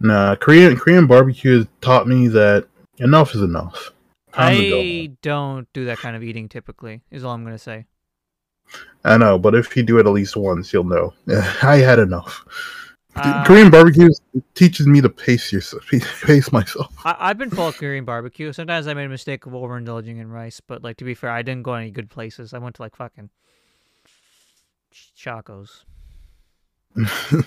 nah 0.00 0.36
Korean 0.36 0.76
Korean 0.76 1.06
barbecue 1.06 1.58
has 1.58 1.66
taught 1.80 2.06
me 2.06 2.28
that 2.28 2.66
enough 2.98 3.34
is 3.34 3.42
enough. 3.42 3.92
I 4.34 5.12
don't 5.22 5.70
do 5.72 5.84
that 5.86 5.98
kind 5.98 6.16
of 6.16 6.22
eating 6.22 6.48
typically. 6.48 7.02
Is 7.10 7.24
all 7.24 7.34
I'm 7.34 7.44
gonna 7.44 7.58
say. 7.58 7.86
I 9.04 9.16
know, 9.18 9.38
but 9.38 9.54
if 9.54 9.76
you 9.76 9.82
do 9.82 9.98
it 9.98 10.06
at 10.06 10.12
least 10.12 10.36
once, 10.36 10.72
you'll 10.72 10.84
know. 10.84 11.12
I 11.62 11.76
had 11.76 11.98
enough. 11.98 12.44
Uh, 13.14 13.44
Korean 13.44 13.70
barbecue 13.70 14.08
teaches 14.54 14.86
me 14.86 15.02
to 15.02 15.10
pace 15.10 15.52
yourself, 15.52 15.86
pace 16.22 16.50
myself. 16.50 16.94
I, 17.04 17.14
I've 17.18 17.36
been 17.36 17.50
full 17.50 17.68
of 17.68 17.76
Korean 17.76 18.06
barbecue. 18.06 18.52
Sometimes 18.54 18.86
I 18.86 18.94
made 18.94 19.04
a 19.04 19.10
mistake 19.10 19.44
of 19.44 19.52
overindulging 19.52 20.18
in 20.18 20.30
rice, 20.30 20.60
but 20.66 20.82
like 20.82 20.96
to 20.98 21.04
be 21.04 21.14
fair, 21.14 21.30
I 21.30 21.42
didn't 21.42 21.64
go 21.64 21.74
any 21.74 21.90
good 21.90 22.08
places. 22.08 22.54
I 22.54 22.58
went 22.58 22.76
to 22.76 22.82
like 22.82 22.96
fucking 22.96 23.28
Chacos. 25.16 25.84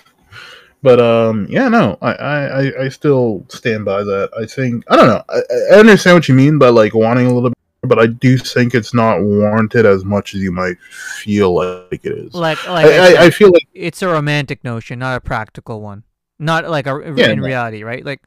but 0.86 1.00
um, 1.00 1.48
yeah, 1.50 1.68
no, 1.68 1.98
I, 2.04 2.12
I, 2.12 2.84
I- 2.84 2.90
still 2.90 3.44
stand 3.50 3.86
by 3.86 4.04
that. 4.04 4.30
I 4.40 4.46
think 4.46 4.84
I 4.88 4.96
don't 4.96 5.08
know. 5.08 5.24
I, 5.28 5.42
I 5.74 5.80
understand 5.80 6.16
what 6.16 6.30
you 6.30 6.36
mean 6.36 6.60
by 6.60 6.70
like 6.70 6.94
wanting 6.94 7.26
a 7.26 7.34
little 7.34 7.50
bit, 7.50 7.58
but 7.82 7.98
I 7.98 8.06
do 8.06 8.38
think 8.38 8.76
it's 8.76 8.94
not 8.94 9.20
warranted 9.20 9.88
as 9.88 10.06
much 10.06 10.36
as 10.36 10.42
you 10.42 10.52
might 10.52 10.78
feel 10.92 11.56
like 11.56 12.06
it 12.06 12.16
is. 12.20 12.36
Like 12.36 12.64
like 12.68 12.86
I, 12.86 13.16
I 13.16 13.26
I, 13.26 13.30
feel 13.32 13.50
like 13.52 13.68
it's 13.74 14.04
a 14.04 14.08
romantic 14.08 14.64
notion, 14.64 15.00
not 15.00 15.18
a 15.18 15.22
practical 15.22 15.82
one. 15.82 16.04
Not 16.38 16.70
like 16.70 16.86
a, 16.86 17.02
Yeah, 17.16 17.32
in 17.32 17.40
no. 17.40 17.46
reality, 17.46 17.82
right? 17.82 18.06
Like, 18.06 18.22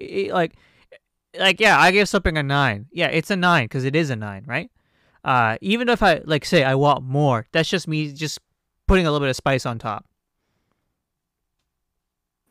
i 0.00 0.30
like, 0.32 0.54
like 1.38 1.60
yeah, 1.60 1.78
I 1.78 1.90
give 1.90 2.08
something 2.08 2.38
a 2.38 2.42
nine. 2.42 2.86
Yeah, 2.90 3.08
it's 3.08 3.30
a 3.30 3.36
nine 3.36 3.66
because 3.66 3.84
it 3.84 3.94
is 3.94 4.08
a 4.08 4.16
nine, 4.16 4.44
right? 4.46 4.70
Uh, 5.24 5.58
even 5.60 5.90
if 5.90 6.02
I 6.02 6.22
like 6.24 6.46
say 6.46 6.64
I 6.64 6.74
want 6.74 7.04
more, 7.04 7.46
that's 7.52 7.68
just 7.68 7.86
me 7.86 8.14
just 8.14 8.38
putting 8.86 9.06
a 9.06 9.10
little 9.12 9.26
bit 9.26 9.28
of 9.30 9.36
spice 9.36 9.66
on 9.66 9.78
top. 9.78 10.06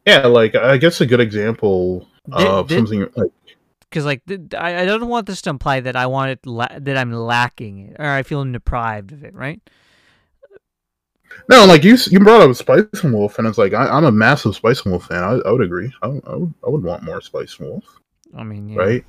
Yeah, 0.07 0.25
like 0.25 0.55
I 0.55 0.77
guess 0.77 1.01
a 1.01 1.05
good 1.05 1.19
example 1.19 2.07
Did- 2.37 2.47
of 2.47 2.67
did- 2.67 2.77
something 2.77 3.01
like 3.15 3.31
Because 3.89 4.05
like 4.05 4.21
I, 4.57 4.81
I 4.81 4.85
don't 4.85 5.07
want 5.07 5.27
this 5.27 5.41
to 5.43 5.49
imply 5.49 5.79
that 5.81 5.95
I 5.95 6.07
want 6.07 6.31
it 6.31 6.45
la- 6.45 6.79
that 6.79 6.97
I'm 6.97 7.11
lacking 7.11 7.89
it 7.89 7.95
or 7.99 8.09
I 8.09 8.23
feel 8.23 8.43
deprived 8.45 9.11
of 9.11 9.23
it, 9.23 9.33
right? 9.35 9.61
no, 11.49 11.65
like 11.65 11.83
you 11.83 11.97
you 12.09 12.19
brought 12.19 12.41
up 12.41 12.55
Spice 12.55 12.85
and 13.03 13.13
Wolf, 13.13 13.37
and 13.37 13.47
it's 13.47 13.57
like 13.57 13.73
I, 13.73 13.87
I'm 13.87 14.05
a 14.05 14.11
massive 14.11 14.55
Spice 14.55 14.81
and 14.83 14.91
Wolf 14.91 15.05
fan. 15.05 15.23
I, 15.23 15.33
I 15.47 15.51
would 15.51 15.61
agree. 15.61 15.91
I, 16.01 16.07
I 16.07 16.35
would 16.35 16.53
I 16.65 16.69
would 16.69 16.83
want 16.83 17.03
more 17.03 17.21
Spice 17.21 17.59
and 17.59 17.69
Wolf. 17.69 17.85
I 18.35 18.43
mean, 18.43 18.69
yeah. 18.69 18.79
right? 18.79 19.05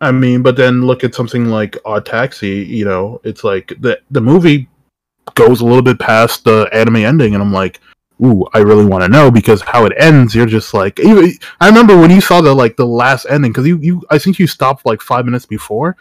I 0.00 0.12
mean, 0.12 0.42
but 0.42 0.56
then 0.56 0.82
look 0.82 1.04
at 1.04 1.14
something 1.14 1.46
like 1.46 1.76
Odd 1.84 2.06
Taxi. 2.06 2.64
You 2.64 2.84
know, 2.84 3.20
it's 3.24 3.44
like 3.44 3.72
the 3.80 4.00
the 4.10 4.20
movie 4.20 4.68
goes 5.34 5.60
a 5.60 5.64
little 5.64 5.82
bit 5.82 5.98
past 5.98 6.44
the 6.44 6.68
anime 6.72 6.96
ending, 6.96 7.34
and 7.34 7.42
I'm 7.42 7.52
like, 7.52 7.80
ooh, 8.24 8.46
I 8.54 8.58
really 8.58 8.84
want 8.84 9.02
to 9.04 9.08
know 9.08 9.30
because 9.30 9.60
how 9.62 9.84
it 9.86 9.92
ends. 9.98 10.34
You're 10.34 10.46
just 10.46 10.74
like, 10.74 10.98
even, 11.00 11.32
I 11.60 11.68
remember 11.68 11.98
when 11.98 12.10
you 12.10 12.20
saw 12.20 12.40
the 12.40 12.54
like 12.54 12.76
the 12.76 12.86
last 12.86 13.26
ending 13.28 13.50
because 13.52 13.66
you 13.66 13.78
you 13.78 14.02
I 14.10 14.18
think 14.18 14.38
you 14.38 14.46
stopped 14.46 14.84
like 14.86 15.00
five 15.00 15.24
minutes 15.24 15.46
before, 15.46 15.96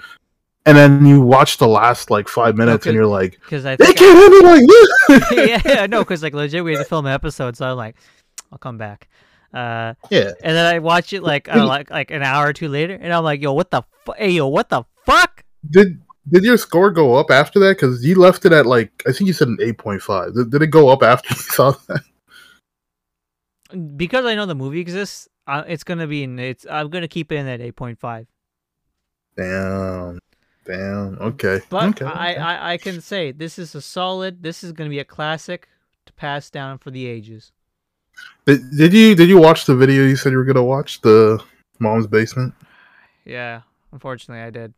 and 0.66 0.78
then 0.78 1.06
you 1.06 1.22
watched 1.22 1.60
the 1.60 1.68
last 1.68 2.12
like 2.12 2.28
five 2.28 2.56
minutes, 2.56 2.86
and 2.86 2.96
you're 2.96 3.06
like, 3.06 3.40
Because 3.42 3.66
I 3.66 3.76
they 3.76 3.94
can't 3.94 4.00
end 4.00 4.34
it 4.34 4.44
like 4.46 5.22
this. 5.28 5.66
yeah, 5.68 5.86
no, 5.86 6.00
because 6.00 6.22
like 6.24 6.34
legit, 6.34 6.64
we 6.64 6.74
had 6.74 6.80
to 6.80 6.86
film 6.86 7.06
an 7.06 7.14
episode, 7.14 7.58
so 7.58 7.66
I'm 7.72 7.78
like, 7.78 7.96
I'll 8.52 8.58
come 8.58 8.78
back. 8.78 9.08
Uh, 9.52 9.96
yeah. 10.12 10.32
and 10.44 10.56
then 10.56 10.66
I 10.76 10.78
watch 10.78 11.12
it 11.12 11.24
like 11.24 11.50
uh, 11.54 11.66
like 11.66 11.90
like 11.90 12.12
an 12.12 12.22
hour 12.22 12.48
or 12.48 12.54
two 12.54 12.68
later, 12.68 12.94
and 13.00 13.12
I'm 13.12 13.24
like, 13.24 13.42
yo, 13.42 13.54
what 13.54 13.72
the 13.72 13.82
fu- 14.06 14.14
hey 14.18 14.32
yo, 14.32 14.48
what 14.48 14.70
the 14.70 14.84
fuck? 15.06 15.44
Did 15.68 16.00
did 16.30 16.44
your 16.44 16.58
score 16.58 16.92
go 16.92 17.16
up 17.16 17.32
after 17.32 17.60
that? 17.60 17.78
Because 17.78 18.06
you 18.06 18.16
left 18.16 18.46
it 18.46 18.52
at 18.52 18.66
like 18.66 19.04
I 19.08 19.12
think 19.12 19.28
you 19.28 19.34
said 19.34 19.48
an 19.48 19.58
eight 19.62 19.78
point 19.78 20.02
five. 20.02 20.34
Did, 20.34 20.52
did 20.52 20.62
it 20.62 20.68
go 20.68 20.90
up 20.90 21.04
after 21.04 21.30
you 21.34 21.40
saw 21.40 21.72
that? 21.88 22.04
Because 23.96 24.26
I 24.26 24.36
know 24.36 24.46
the 24.46 24.56
movie 24.56 24.82
exists, 24.82 25.30
uh, 25.48 25.64
it's 25.68 25.84
gonna 25.84 26.08
be 26.08 26.24
in 26.24 26.38
it's. 26.40 26.66
I'm 26.70 26.90
gonna 26.90 27.08
keep 27.08 27.32
it 27.32 27.36
in 27.36 27.48
at 27.48 27.62
eight 27.62 27.76
point 27.76 28.00
five. 28.00 28.28
Damn. 29.36 30.20
Damn. 30.66 31.18
Okay. 31.20 31.60
But 31.70 32.02
okay. 32.02 32.06
I. 32.06 32.34
I 32.36 32.74
I 32.74 32.78
can 32.78 33.02
say 33.02 33.32
this 33.32 33.58
is 33.58 33.74
a 33.76 33.82
solid. 33.82 34.44
This 34.44 34.64
is 34.64 34.72
gonna 34.72 34.90
be 34.90 35.00
a 35.00 35.06
classic 35.06 35.68
to 36.06 36.14
pass 36.14 36.50
down 36.50 36.78
for 36.78 36.92
the 36.92 37.06
ages. 37.08 37.52
Did, 38.46 38.62
did 38.76 38.94
you 38.94 39.16
did 39.16 39.30
you 39.30 39.40
watch 39.40 39.66
the 39.66 39.76
video 39.76 40.04
you 40.04 40.16
said 40.16 40.32
you 40.32 40.38
were 40.38 40.46
gonna 40.46 40.64
watch 40.64 41.02
the 41.02 41.44
mom's 41.80 42.08
basement? 42.08 42.54
Yeah, 43.26 43.62
unfortunately, 43.92 44.44
I 44.44 44.50
did. 44.50 44.74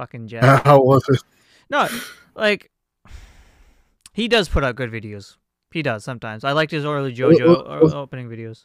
Fucking 0.00 0.28
Jeff. 0.32 0.64
How 0.64 0.80
was 0.80 1.04
it? 1.10 1.20
No, 1.68 1.86
like 2.34 2.70
he 4.14 4.28
does 4.28 4.48
put 4.48 4.64
out 4.64 4.76
good 4.76 4.90
videos. 4.90 5.36
He 5.72 5.82
does 5.82 6.02
sometimes. 6.04 6.42
I 6.42 6.52
liked 6.52 6.72
his 6.72 6.86
early 6.86 7.14
JoJo 7.14 7.46
what- 7.48 7.66
o- 7.66 7.80
what- 7.82 7.94
opening 7.94 8.28
videos. 8.30 8.64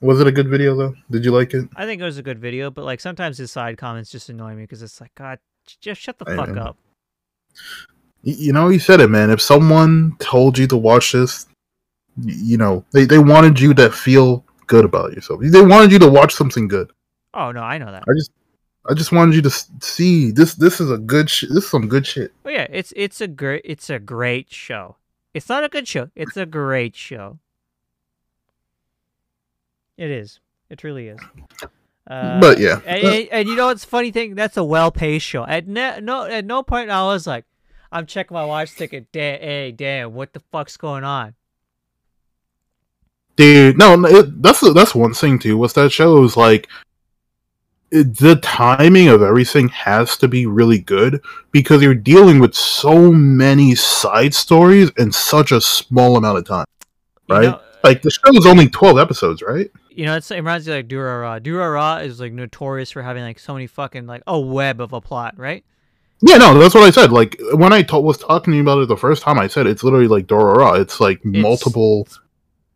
Was 0.00 0.20
it 0.20 0.26
a 0.28 0.32
good 0.32 0.48
video 0.48 0.76
though? 0.76 0.94
Did 1.10 1.24
you 1.24 1.32
like 1.32 1.52
it? 1.54 1.68
I 1.74 1.84
think 1.84 2.00
it 2.00 2.04
was 2.04 2.18
a 2.18 2.22
good 2.22 2.38
video, 2.38 2.70
but 2.70 2.84
like 2.84 3.00
sometimes 3.00 3.38
his 3.38 3.50
side 3.50 3.76
comments 3.76 4.08
just 4.10 4.28
annoy 4.28 4.54
me 4.54 4.62
because 4.62 4.82
it's 4.82 5.00
like, 5.00 5.12
God, 5.16 5.38
just 5.80 6.00
shut 6.00 6.18
the 6.18 6.30
I 6.30 6.36
fuck 6.36 6.50
know. 6.50 6.62
up. 6.62 6.76
You 8.22 8.52
know, 8.52 8.68
he 8.68 8.78
said 8.78 9.00
it, 9.00 9.08
man. 9.08 9.30
If 9.30 9.40
someone 9.40 10.14
told 10.20 10.58
you 10.58 10.66
to 10.68 10.76
watch 10.76 11.10
this, 11.12 11.46
you 12.22 12.56
know, 12.58 12.84
they, 12.92 13.04
they 13.06 13.18
wanted 13.18 13.58
you 13.58 13.72
to 13.74 13.90
feel 13.90 14.44
good 14.66 14.84
about 14.84 15.12
yourself. 15.14 15.40
They 15.42 15.62
wanted 15.64 15.90
you 15.90 15.98
to 16.00 16.08
watch 16.08 16.34
something 16.34 16.68
good. 16.68 16.90
Oh 17.34 17.50
no, 17.50 17.62
I 17.62 17.78
know 17.78 17.90
that. 17.90 18.04
I 18.06 18.12
just 18.16 18.30
I 18.88 18.94
just 18.94 19.12
wanted 19.12 19.34
you 19.34 19.42
to 19.42 19.50
see 19.80 20.30
this. 20.30 20.54
This 20.54 20.80
is 20.80 20.90
a 20.90 20.98
good. 20.98 21.30
Sh- 21.30 21.46
this 21.48 21.64
is 21.64 21.70
some 21.70 21.88
good 21.88 22.06
shit. 22.06 22.32
Oh 22.44 22.50
yeah, 22.50 22.66
it's 22.70 22.92
it's 22.96 23.20
a 23.20 23.28
great 23.28 23.62
it's 23.64 23.90
a 23.90 23.98
great 23.98 24.52
show. 24.52 24.96
It's 25.34 25.48
not 25.48 25.64
a 25.64 25.68
good 25.68 25.86
show. 25.86 26.10
It's 26.14 26.36
a 26.36 26.46
great 26.46 26.96
show. 26.96 27.38
It 29.96 30.10
is. 30.10 30.40
It 30.70 30.78
truly 30.78 31.08
is. 31.08 31.20
Uh, 32.06 32.40
but 32.40 32.58
yeah, 32.58 32.80
and, 32.86 33.04
and, 33.04 33.28
and 33.32 33.48
you 33.48 33.56
know 33.56 33.66
what's 33.66 33.84
funny 33.84 34.10
thing? 34.10 34.34
That's 34.34 34.56
a 34.56 34.64
well-paced 34.64 35.26
show. 35.26 35.44
At 35.44 35.66
ne- 35.66 36.00
no 36.00 36.24
at 36.24 36.44
no 36.44 36.62
point 36.62 36.90
I 36.90 37.02
was 37.04 37.26
like, 37.26 37.44
I'm 37.90 38.06
checking 38.06 38.34
my 38.34 38.44
watch 38.44 38.74
ticket. 38.74 39.10
Damn, 39.12 39.40
hey, 39.40 39.72
damn, 39.72 40.14
what 40.14 40.32
the 40.32 40.40
fuck's 40.52 40.76
going 40.76 41.04
on? 41.04 41.34
dude. 43.36 43.78
No, 43.78 43.94
no, 43.96 44.08
it, 44.08 44.42
that's 44.42 44.60
that's 44.72 44.94
one 44.94 45.14
thing 45.14 45.38
too. 45.38 45.56
What's 45.56 45.74
that 45.74 45.92
show 45.92 46.24
is 46.24 46.36
like. 46.36 46.68
It, 47.90 48.16
the 48.16 48.36
timing 48.36 49.08
of 49.08 49.22
everything 49.22 49.68
has 49.68 50.16
to 50.18 50.28
be 50.28 50.46
really 50.46 50.78
good 50.80 51.20
because 51.52 51.82
you're 51.82 51.94
dealing 51.94 52.40
with 52.40 52.54
so 52.54 53.12
many 53.12 53.74
side 53.76 54.34
stories 54.34 54.90
in 54.98 55.12
such 55.12 55.52
a 55.52 55.60
small 55.60 56.16
amount 56.16 56.38
of 56.38 56.44
time. 56.46 56.66
You 57.28 57.34
Right? 57.36 57.42
know, 57.42 57.50
uh, 57.54 57.62
Like 57.84 58.02
the 58.02 58.10
show 58.10 58.36
is 58.36 58.46
only 58.46 58.68
twelve 58.68 58.98
episodes, 58.98 59.42
right? 59.42 59.70
you 59.90 60.04
know, 60.04 60.16
it's, 60.16 60.30
it 60.30 60.36
reminds 60.36 60.66
me 60.66 60.74
of, 60.74 60.78
like 60.78 60.88
Durara. 60.88 61.40
Durara 61.40 62.04
is 62.04 62.20
like 62.20 62.32
notorious 62.32 62.90
for 62.90 63.02
having 63.02 63.22
like 63.22 63.38
so 63.38 63.54
many 63.54 63.66
fucking 63.66 64.06
like 64.06 64.22
a 64.26 64.38
web 64.38 64.80
of 64.80 64.92
a 64.92 65.00
plot, 65.00 65.38
right? 65.38 65.64
Yeah, 66.22 66.38
no, 66.38 66.58
that's 66.58 66.74
what 66.74 66.84
I 66.84 66.90
said. 66.90 67.12
Like 67.12 67.36
when 67.52 67.72
I 67.72 67.84
was 67.92 68.18
talking 68.18 68.52
to 68.52 68.56
you 68.56 68.62
about 68.62 68.78
it 68.80 68.88
the 68.88 68.96
first 68.96 69.22
time, 69.22 69.38
I 69.38 69.46
said 69.46 69.66
it's 69.66 69.84
literally 69.84 70.08
like 70.08 70.26
Dorora. 70.26 70.80
It's 70.80 71.00
like 71.00 71.24
multiple. 71.24 72.08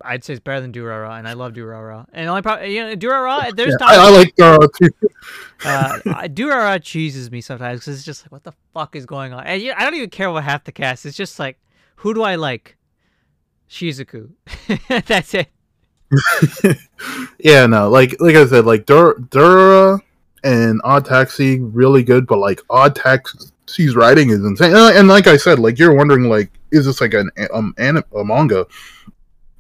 I'd 0.03 0.25
say 0.25 0.35
it's 0.35 0.41
better 0.41 0.61
than 0.61 0.73
Durara, 0.73 1.19
and 1.19 1.29
I 1.29 1.35
love 1.35 1.53
Durara. 1.53 2.07
And 2.13 2.27
the 2.27 2.31
only 2.31 2.43
problem, 2.43 2.71
you 2.71 2.83
know, 2.83 2.97
Durara, 2.97 3.55
there's 3.55 3.77
Yeah, 3.81 3.87
I, 3.87 3.97
times 3.97 3.99
I 3.99 4.11
like 4.11 4.37
Dorora 4.37 4.69
too. 4.77 5.09
uh, 5.65 6.29
Durara 6.29 6.83
cheeses 6.83 7.31
me 7.31 7.41
sometimes 7.41 7.81
because 7.81 7.97
it's 7.97 8.05
just 8.05 8.25
like, 8.25 8.33
what 8.33 8.45
the 8.45 8.53
fuck 8.75 8.97
is 8.97 9.07
going 9.07 9.33
on? 9.33 9.45
And 9.47 9.61
you 9.61 9.73
I 9.77 9.85
don't 9.85 9.95
even 9.95 10.11
care 10.11 10.31
what 10.31 10.45
half 10.45 10.65
the 10.65 10.73
cast. 10.73 11.07
It's 11.07 11.17
just 11.17 11.39
like, 11.39 11.59
who 11.97 12.15
do 12.15 12.23
I 12.23 12.37
like? 12.37 12.77
Shizuku. 13.69 14.31
That's 15.07 15.35
it. 15.35 15.49
yeah, 17.39 17.67
no, 17.67 17.89
like 17.89 18.17
like 18.21 18.35
I 18.35 18.47
said, 18.47 18.65
like 18.65 18.87
Dur- 18.87 19.19
Dura 19.31 20.01
and 20.43 20.81
Odd 20.83 21.05
Taxi 21.05 21.61
really 21.61 22.03
good, 22.03 22.27
but 22.27 22.39
like 22.39 22.61
Odd 22.69 22.97
Taxi's 22.97 23.95
writing 23.95 24.31
is 24.31 24.45
insane. 24.45 24.75
And, 24.75 24.97
and 24.97 25.09
like 25.09 25.29
I 25.29 25.37
said, 25.37 25.59
like 25.61 25.79
you're 25.79 25.95
wondering, 25.95 26.25
like, 26.25 26.51
is 26.73 26.87
this 26.87 27.01
like 27.01 27.15
an 27.15 27.31
um 27.53 27.75
anim- 27.79 28.05
a 28.17 28.25
manga? 28.25 28.67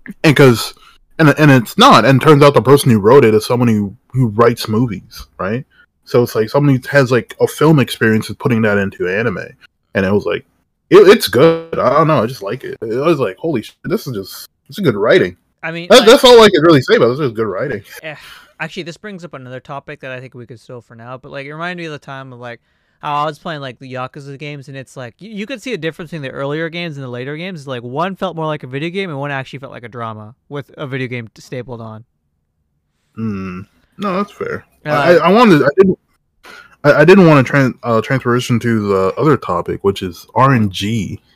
And 0.06 0.14
because 0.34 0.74
and 1.18 1.28
and 1.38 1.50
it's 1.50 1.76
not. 1.78 2.04
And 2.04 2.20
turns 2.20 2.42
out 2.42 2.54
the 2.54 2.62
person 2.62 2.90
who 2.90 2.98
wrote 3.00 3.24
it 3.24 3.34
is 3.34 3.44
someone 3.46 3.68
who 3.68 3.96
who 4.08 4.28
writes 4.28 4.68
movies, 4.68 5.26
right? 5.38 5.64
So 6.04 6.22
it's 6.22 6.34
like 6.34 6.48
someone 6.48 6.74
who 6.74 6.88
has 6.88 7.12
like 7.12 7.36
a 7.40 7.46
film 7.46 7.78
experience 7.78 8.28
is 8.30 8.36
putting 8.36 8.62
that 8.62 8.78
into 8.78 9.08
anime, 9.08 9.46
and 9.94 10.06
it 10.06 10.12
was 10.12 10.24
like. 10.24 10.44
It, 10.92 11.06
it's 11.06 11.28
good. 11.28 11.78
I 11.78 11.90
don't 11.90 12.08
know. 12.08 12.24
I 12.24 12.26
just 12.26 12.42
like 12.42 12.64
it. 12.64 12.76
I 12.82 12.86
was 12.86 13.20
like, 13.20 13.36
"Holy 13.36 13.62
shit! 13.62 13.76
This 13.84 14.08
is 14.08 14.12
just 14.12 14.48
it's 14.68 14.78
a 14.78 14.82
good 14.82 14.96
writing." 14.96 15.36
I 15.62 15.70
mean, 15.70 15.86
That, 15.88 15.98
like- 16.00 16.08
that's 16.08 16.24
all 16.24 16.40
I 16.40 16.48
could 16.48 16.66
really 16.66 16.82
say 16.82 16.96
about 16.96 17.10
this. 17.10 17.20
Is 17.20 17.30
good 17.30 17.46
writing. 17.46 17.84
eh, 18.02 18.16
actually, 18.58 18.82
this 18.82 18.96
brings 18.96 19.24
up 19.24 19.32
another 19.32 19.60
topic 19.60 20.00
that 20.00 20.10
I 20.10 20.18
think 20.18 20.34
we 20.34 20.46
could 20.46 20.58
still 20.58 20.80
for 20.80 20.96
now. 20.96 21.16
But 21.16 21.30
like, 21.30 21.46
it 21.46 21.52
reminded 21.52 21.80
me 21.80 21.86
of 21.86 21.92
the 21.92 22.00
time 22.00 22.32
of 22.32 22.40
like 22.40 22.60
I 23.02 23.24
was 23.24 23.38
playing 23.38 23.60
like 23.60 23.78
the 23.78 23.92
Yakuza 23.92 24.38
games, 24.38 24.68
and 24.68 24.76
it's 24.76 24.96
like 24.96 25.20
you, 25.20 25.30
you 25.30 25.46
could 25.46 25.62
see 25.62 25.72
a 25.72 25.78
difference 25.78 26.10
between 26.10 26.22
the 26.22 26.30
earlier 26.30 26.68
games 26.68 26.96
and 26.96 27.04
the 27.04 27.08
later 27.08 27.36
games. 27.36 27.66
Like 27.66 27.82
one 27.82 28.16
felt 28.16 28.36
more 28.36 28.46
like 28.46 28.62
a 28.62 28.66
video 28.66 28.90
game, 28.90 29.10
and 29.10 29.18
one 29.18 29.30
actually 29.30 29.58
felt 29.58 29.72
like 29.72 29.84
a 29.84 29.88
drama 29.88 30.34
with 30.48 30.70
a 30.76 30.86
video 30.86 31.08
game 31.08 31.28
stapled 31.36 31.80
on. 31.80 32.04
Hmm. 33.14 33.62
No, 33.98 34.16
that's 34.16 34.32
fair. 34.32 34.64
Uh, 34.84 34.90
I, 34.90 35.12
I 35.16 35.32
wanted. 35.32 35.62
I 35.62 35.68
did. 35.76 35.94
I, 36.84 36.92
I 36.92 37.04
didn't 37.04 37.26
want 37.26 37.46
to 37.46 37.52
tran 37.52 37.78
uh, 37.82 38.00
transition 38.00 38.58
to 38.60 38.88
the 38.88 39.14
other 39.16 39.36
topic, 39.36 39.84
which 39.84 40.02
is 40.02 40.26
RNG. 40.34 41.18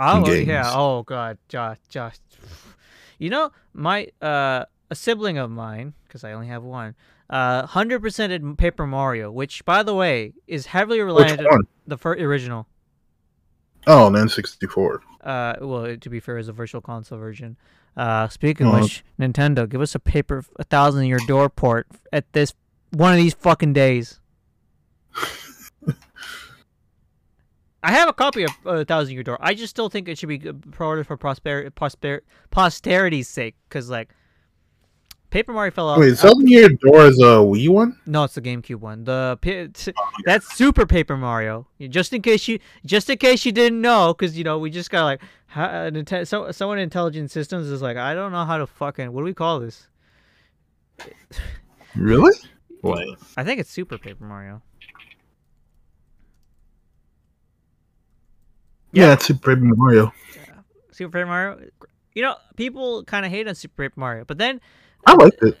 Oh 0.00 0.22
games. 0.22 0.46
yeah. 0.46 0.70
Oh 0.72 1.02
god, 1.02 1.38
Josh, 1.48 1.78
Josh. 1.88 2.14
You 3.18 3.30
know, 3.30 3.50
my 3.74 4.06
uh, 4.22 4.64
a 4.90 4.94
sibling 4.94 5.38
of 5.38 5.50
mine, 5.50 5.92
because 6.06 6.22
I 6.22 6.34
only 6.34 6.46
have 6.46 6.62
one, 6.62 6.94
uh, 7.30 7.66
hundred 7.66 8.00
percent 8.00 8.58
Paper 8.58 8.86
Mario, 8.86 9.30
which, 9.30 9.64
by 9.64 9.82
the 9.82 9.94
way, 9.94 10.32
is 10.46 10.66
heavily 10.66 11.00
related 11.00 11.44
one? 11.44 11.62
the 11.86 11.96
first 11.98 12.20
original. 12.20 12.66
Oh, 13.86 14.06
an 14.06 14.14
N64. 14.14 14.98
Uh, 15.22 15.54
well, 15.60 15.96
to 15.96 16.10
be 16.10 16.20
fair, 16.20 16.38
is 16.38 16.48
a 16.48 16.52
virtual 16.52 16.80
console 16.80 17.18
version. 17.18 17.56
Uh, 17.96 18.28
speaking 18.28 18.66
of 18.66 18.80
which, 18.80 19.04
Nintendo, 19.18 19.68
give 19.68 19.80
us 19.80 19.94
a 19.94 19.98
paper 19.98 20.44
a 20.56 20.64
thousand 20.64 21.06
year 21.06 21.18
door 21.26 21.48
port 21.48 21.86
at 22.12 22.32
this 22.32 22.54
one 22.90 23.12
of 23.12 23.18
these 23.18 23.34
fucking 23.34 23.72
days. 23.72 24.20
I 27.82 27.92
have 27.92 28.08
a 28.08 28.12
copy 28.12 28.44
of 28.44 28.50
uh, 28.66 28.84
Thousand 28.84 29.14
Year 29.14 29.22
Door. 29.22 29.38
I 29.40 29.54
just 29.54 29.70
still 29.70 29.88
think 29.88 30.08
it 30.08 30.18
should 30.18 30.28
be 30.28 30.38
promoted 30.38 31.06
for 31.06 31.16
prosperity, 31.16 31.70
prosper, 31.70 32.22
posterity's 32.50 33.28
sake, 33.28 33.54
because 33.68 33.88
like 33.88 34.10
Paper 35.30 35.52
Mario 35.52 35.70
fell 35.70 35.88
off. 35.90 35.98
Wait, 35.98 36.16
Thousand 36.16 36.48
Year 36.48 36.68
Door 36.70 37.06
is 37.06 37.18
a 37.18 37.36
Wii 37.44 37.68
one? 37.68 38.00
No, 38.06 38.24
it's 38.24 38.34
the 38.34 38.40
GameCube 38.40 38.76
one. 38.76 39.04
The 39.04 39.38
that's 40.24 40.54
Super 40.54 40.86
Paper 40.86 41.16
Mario. 41.16 41.66
Just 41.88 42.12
in 42.14 42.22
case 42.22 42.48
you, 42.48 42.58
just 42.86 43.10
in 43.10 43.18
case 43.18 43.44
you 43.44 43.52
didn't 43.52 43.80
know, 43.80 44.14
because 44.14 44.38
you 44.38 44.44
know 44.44 44.58
we 44.58 44.70
just 44.70 44.90
got 44.90 45.04
like, 45.04 45.20
uh, 45.54 45.90
so 46.24 46.50
someone 46.50 46.78
in 46.78 46.84
Intelligent 46.84 47.30
Systems 47.30 47.66
is 47.66 47.82
like, 47.82 47.98
I 47.98 48.14
don't 48.14 48.32
know 48.32 48.46
how 48.46 48.56
to 48.56 48.66
fucking 48.66 49.12
what 49.12 49.20
do 49.20 49.24
we 49.24 49.34
call 49.34 49.60
this? 49.60 49.88
Really? 51.96 52.32
Wait. 52.82 53.08
I 53.36 53.44
think 53.44 53.60
it's 53.60 53.70
Super 53.70 53.98
Paper 53.98 54.24
Mario. 54.24 54.62
Yeah, 58.92 59.14
it's 59.14 59.26
Super 59.26 59.54
Paper 59.56 59.74
Mario. 59.74 60.12
Yeah. 60.36 60.60
Super 60.92 61.18
Paper 61.18 61.26
Mario. 61.26 61.68
You 62.14 62.22
know, 62.22 62.36
people 62.56 63.04
kind 63.04 63.26
of 63.26 63.32
hate 63.32 63.48
on 63.48 63.54
Super 63.54 63.84
Paper 63.84 63.98
Mario, 63.98 64.24
but 64.24 64.38
then 64.38 64.60
I 65.08 65.14
liked 65.14 65.42
it. 65.42 65.58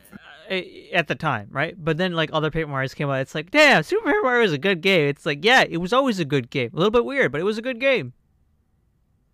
uh, 0.50 0.94
at 0.94 1.08
the 1.08 1.14
time, 1.14 1.48
right? 1.50 1.74
But 1.78 1.96
then 1.96 2.12
like 2.12 2.30
other 2.32 2.50
Paper 2.50 2.68
Mario's 2.70 2.94
came 2.94 3.08
out, 3.10 3.20
it's 3.20 3.34
like, 3.34 3.50
damn, 3.50 3.82
Super 3.82 4.06
Paper 4.06 4.22
Mario 4.22 4.44
is 4.44 4.52
a 4.52 4.58
good 4.58 4.80
game. 4.80 5.08
It's 5.08 5.26
like, 5.26 5.44
yeah, 5.44 5.64
it 5.68 5.78
was 5.78 5.92
always 5.92 6.18
a 6.18 6.24
good 6.24 6.50
game. 6.50 6.70
A 6.72 6.76
little 6.76 6.90
bit 6.90 7.04
weird, 7.04 7.32
but 7.32 7.40
it 7.40 7.44
was 7.44 7.58
a 7.58 7.62
good 7.62 7.80
game. 7.80 8.12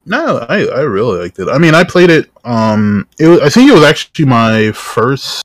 No, 0.06 0.38
I, 0.48 0.66
I 0.66 0.80
really 0.80 1.18
liked 1.20 1.38
it. 1.38 1.48
I 1.48 1.58
mean, 1.58 1.74
I 1.74 1.82
played 1.82 2.10
it. 2.10 2.30
Um, 2.44 3.08
it 3.18 3.26
was, 3.26 3.40
I 3.40 3.48
think 3.48 3.70
it 3.70 3.74
was 3.74 3.84
actually 3.84 4.26
my 4.26 4.70
first 4.72 5.44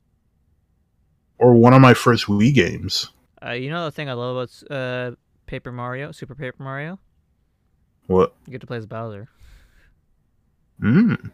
or 1.38 1.54
one 1.54 1.72
of 1.72 1.80
my 1.80 1.94
first 1.94 2.26
Wii 2.26 2.52
games. 2.52 3.08
Uh, 3.42 3.52
you 3.52 3.70
know 3.70 3.86
the 3.86 3.90
thing 3.90 4.10
I 4.10 4.12
love 4.12 4.36
about 4.36 4.70
uh, 4.70 5.16
Paper 5.46 5.72
Mario, 5.72 6.12
Super 6.12 6.34
Paper 6.34 6.62
Mario? 6.62 6.98
What? 8.06 8.34
You 8.46 8.52
get 8.52 8.60
to 8.60 8.66
play 8.66 8.76
as 8.76 8.86
Bowser. 8.86 9.28
Mm. 10.82 11.30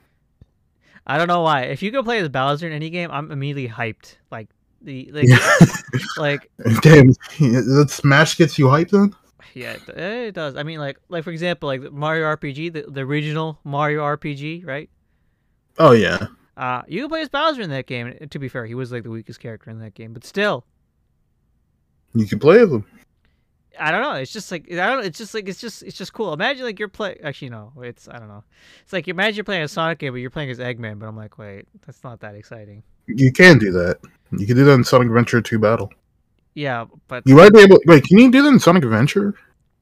I 1.06 1.18
don't 1.18 1.28
know 1.28 1.42
why. 1.42 1.62
If 1.62 1.82
you 1.82 1.90
go 1.90 2.02
play 2.02 2.18
as 2.18 2.28
Bowser 2.28 2.66
in 2.66 2.72
any 2.72 2.90
game, 2.90 3.10
I'm 3.12 3.30
immediately 3.30 3.68
hyped. 3.72 4.16
Like 4.30 4.48
the 4.82 5.10
like 5.12 5.28
like 6.18 6.50
Damn, 6.82 7.08
that 7.08 7.86
Smash 7.90 8.36
gets 8.36 8.58
you 8.58 8.66
hyped 8.66 8.90
then? 8.90 9.14
yeah, 9.54 9.72
it, 9.72 9.88
it 9.98 10.34
does. 10.34 10.56
I 10.56 10.62
mean, 10.62 10.78
like 10.80 10.98
like 11.08 11.24
for 11.24 11.30
example, 11.30 11.68
like 11.68 11.80
Mario 11.92 12.24
RPG, 12.36 12.72
the, 12.72 12.82
the 12.88 13.00
original 13.02 13.58
Mario 13.64 14.02
RPG, 14.02 14.66
right? 14.66 14.90
Oh 15.78 15.92
yeah. 15.92 16.26
Uh, 16.56 16.82
you 16.88 17.02
can 17.02 17.10
play 17.10 17.20
as 17.20 17.28
Bowser 17.28 17.60
in 17.62 17.70
that 17.70 17.86
game. 17.86 18.16
To 18.30 18.38
be 18.38 18.48
fair, 18.48 18.64
he 18.66 18.74
was 18.74 18.90
like 18.90 19.02
the 19.02 19.10
weakest 19.10 19.40
character 19.40 19.70
in 19.70 19.78
that 19.80 19.94
game, 19.94 20.12
but 20.14 20.24
still, 20.24 20.64
You 22.14 22.26
can 22.26 22.38
play 22.38 22.58
with 22.60 22.70
them. 22.70 22.84
I 23.78 23.90
don't 23.90 24.02
know. 24.02 24.12
It's 24.14 24.32
just 24.32 24.50
like 24.50 24.70
I 24.70 24.86
don't. 24.86 25.04
It's 25.04 25.18
just 25.18 25.34
like 25.34 25.48
it's 25.48 25.60
just 25.60 25.82
it's 25.82 25.96
just 25.96 26.12
cool. 26.12 26.32
Imagine 26.32 26.64
like 26.64 26.78
you're 26.78 26.88
play. 26.88 27.18
Actually, 27.22 27.50
no. 27.50 27.72
It's 27.82 28.08
I 28.08 28.18
don't 28.18 28.28
know. 28.28 28.44
It's 28.82 28.92
like 28.92 29.08
imagine 29.08 29.36
you're 29.36 29.44
playing 29.44 29.62
a 29.62 29.68
Sonic 29.68 29.98
game, 29.98 30.12
but 30.12 30.18
you're 30.20 30.30
playing 30.30 30.50
as 30.50 30.58
Eggman. 30.58 30.98
But 30.98 31.06
I'm 31.06 31.16
like, 31.16 31.38
wait, 31.38 31.66
that's 31.86 32.02
not 32.04 32.20
that 32.20 32.34
exciting. 32.34 32.82
You 33.06 33.32
can 33.32 33.58
do 33.58 33.72
that. 33.72 33.98
You 34.32 34.46
can 34.46 34.56
do 34.56 34.64
that 34.64 34.72
in 34.72 34.84
Sonic 34.84 35.06
Adventure 35.08 35.40
2 35.40 35.58
Battle. 35.60 35.92
Yeah, 36.54 36.86
but 37.06 37.22
You 37.26 37.36
might 37.36 37.52
be 37.52 37.60
able. 37.60 37.78
Wait, 37.86 38.02
can 38.04 38.18
you 38.18 38.30
do 38.30 38.42
that 38.42 38.48
in 38.48 38.58
Sonic 38.58 38.82
Adventure? 38.82 39.34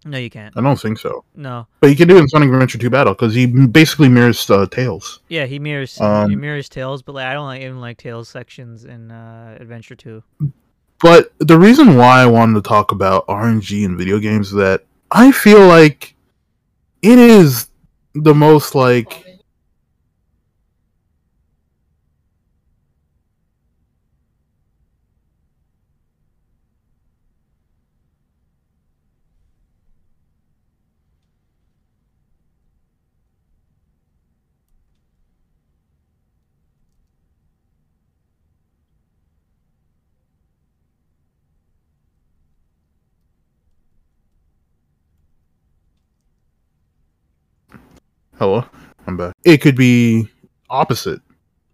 no, 0.07 0.19
you 0.19 0.29
can't. 0.29 0.55
I 0.55 0.61
don't 0.61 0.79
think 0.79 0.99
so. 0.99 1.25
No. 1.35 1.67
But 1.81 1.89
you 1.89 1.97
can 1.97 2.07
do 2.09 2.17
it 2.19 2.21
in 2.21 2.29
Sonic 2.29 2.51
Adventure 2.51 2.77
2 2.77 2.91
Battle 2.91 3.15
because 3.15 3.33
he 3.35 3.47
basically 3.47 4.11
mirrors 4.11 4.51
uh, 4.51 4.67
Tails. 4.67 5.21
Yeah, 5.29 5.47
he 5.47 5.59
mirrors 5.59 5.97
he 5.97 6.05
Um, 6.05 6.39
mirrors 6.39 6.69
Tails, 6.69 7.01
but 7.01 7.15
like 7.15 7.25
I 7.27 7.33
don't 7.33 7.47
like 7.47 7.63
even 7.63 7.81
like 7.81 7.97
Tails 7.97 8.29
sections 8.29 8.85
in 8.85 9.11
uh, 9.11 9.57
Adventure 9.59 9.95
Two. 9.95 10.23
But 11.05 11.35
the 11.39 11.59
reason 11.59 11.99
why 11.99 12.23
I 12.23 12.27
wanted 12.27 12.55
to 12.55 12.67
talk 12.67 12.91
about 12.91 13.27
RNG 13.27 13.85
in 13.85 13.99
video 13.99 14.19
games 14.19 14.47
is 14.49 14.55
that 14.55 14.87
I 15.11 15.33
feel 15.33 15.67
like 15.67 16.15
it 17.03 17.19
is 17.19 17.69
the 18.15 18.35
most 18.35 18.75
like 18.75 19.23
hello, 48.45 48.67
I'm 49.07 49.17
back. 49.17 49.35
It 49.45 49.63
could 49.63 49.75
be 49.75 50.29
opposite, 50.69 51.23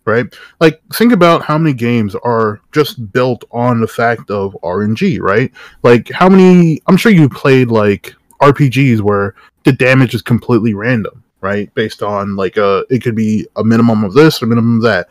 right? 0.04 0.26
Like 0.61 0.80
think 0.94 1.12
about 1.12 1.42
how 1.42 1.59
many 1.59 1.74
games 1.74 2.14
are 2.14 2.61
just 2.70 3.12
built 3.12 3.44
on 3.50 3.80
the 3.80 3.88
fact 3.88 4.30
of 4.30 4.56
RNG, 4.62 5.20
right? 5.20 5.50
Like 5.83 6.09
how 6.11 6.28
many 6.28 6.80
I'm 6.87 6.96
sure 6.96 7.11
you 7.11 7.28
played 7.28 7.72
like 7.72 8.14
RPGs 8.40 9.00
where 9.00 9.35
the 9.64 9.72
damage 9.72 10.14
is 10.14 10.22
completely 10.22 10.74
random, 10.74 11.24
right? 11.40 11.74
Based 11.74 12.04
on 12.04 12.37
like 12.37 12.56
a 12.56 12.85
it 12.88 13.02
could 13.02 13.16
be 13.16 13.48
a 13.56 13.64
minimum 13.64 14.04
of 14.04 14.14
this, 14.14 14.40
a 14.40 14.46
minimum 14.46 14.76
of 14.76 14.83
that. 14.83 15.09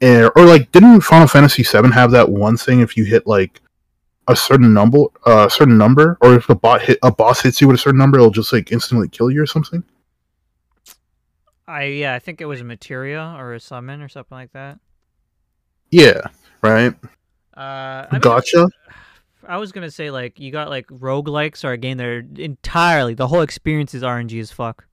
And, 0.00 0.30
or 0.36 0.44
like 0.44 0.70
didn't 0.70 1.00
Final 1.00 1.26
Fantasy 1.26 1.64
7 1.64 1.90
have 1.90 2.12
that 2.12 2.28
one 2.28 2.56
thing 2.56 2.78
if 2.78 2.96
you 2.96 3.02
hit 3.04 3.26
like 3.26 3.60
a 4.28 4.36
certain 4.36 4.72
number 4.72 4.98
uh, 5.26 5.46
a 5.48 5.50
certain 5.50 5.76
number 5.76 6.16
or 6.20 6.34
if 6.34 6.48
a 6.48 6.54
bot 6.54 6.80
hit 6.80 7.00
a 7.02 7.10
boss 7.10 7.42
hits 7.42 7.60
you 7.60 7.66
with 7.66 7.74
a 7.74 7.78
certain 7.78 7.98
number 7.98 8.18
it'll 8.18 8.30
just 8.30 8.52
like 8.52 8.70
instantly 8.70 9.08
kill 9.08 9.32
you 9.32 9.42
or 9.42 9.46
something? 9.46 9.82
I 11.72 11.84
yeah, 11.84 12.14
I 12.14 12.18
think 12.18 12.42
it 12.42 12.44
was 12.44 12.60
a 12.60 12.64
materia 12.64 13.34
or 13.38 13.54
a 13.54 13.60
summon 13.60 14.02
or 14.02 14.08
something 14.08 14.36
like 14.36 14.52
that. 14.52 14.78
Yeah, 15.90 16.20
right. 16.60 16.94
Uh, 17.56 17.60
I 17.60 18.08
mean, 18.12 18.20
gotcha. 18.20 18.68
I 19.48 19.56
was 19.56 19.72
gonna 19.72 19.90
say 19.90 20.10
like 20.10 20.38
you 20.38 20.52
got 20.52 20.68
like 20.68 20.86
roguelikes 20.88 21.64
are 21.64 21.72
a 21.72 21.78
game 21.78 21.96
that 21.96 22.06
are 22.06 22.24
entirely 22.36 23.14
the 23.14 23.26
whole 23.26 23.40
experience 23.40 23.94
is 23.94 24.02
RNG 24.02 24.38
as 24.38 24.52
fuck. 24.52 24.86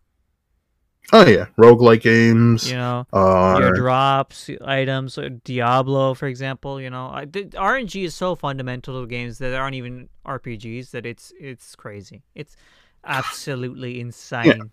Oh 1.12 1.28
yeah, 1.28 1.48
roguelike 1.58 2.02
games. 2.02 2.70
You 2.70 2.78
know, 2.78 3.06
Uh, 3.12 3.58
your 3.60 3.74
drops, 3.74 4.50
items, 4.63 5.18
uh, 5.18 5.30
Diablo, 5.44 6.13
for 6.13 6.28
example. 6.28 6.80
You 6.80 6.92
know, 6.92 7.08
I, 7.08 7.26
the, 7.26 7.46
RNG 7.46 8.06
is 8.06 8.15
so 8.15 8.36
fundamental 8.36 9.02
to 9.02 9.08
games 9.08 9.39
that 9.39 9.54
aren't 9.54 9.76
even 9.76 10.08
RPGs 10.26 10.92
that 10.92 11.06
it's 11.06 11.34
it's 11.38 11.76
crazy. 11.76 12.24
It's 12.36 12.56
absolutely 13.04 14.00
insane. 14.00 14.72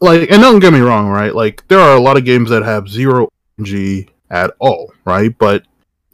Like, 0.00 0.30
and 0.30 0.42
don't 0.42 0.60
get 0.60 0.72
me 0.72 0.80
wrong, 0.80 1.08
right? 1.08 1.34
Like, 1.34 1.66
there 1.68 1.80
are 1.80 1.96
a 1.96 2.00
lot 2.00 2.16
of 2.16 2.24
games 2.24 2.50
that 2.50 2.62
have 2.62 2.88
zero 2.88 3.28
RNG 3.58 4.08
at 4.30 4.52
all, 4.58 4.92
right? 5.04 5.36
But 5.38 5.64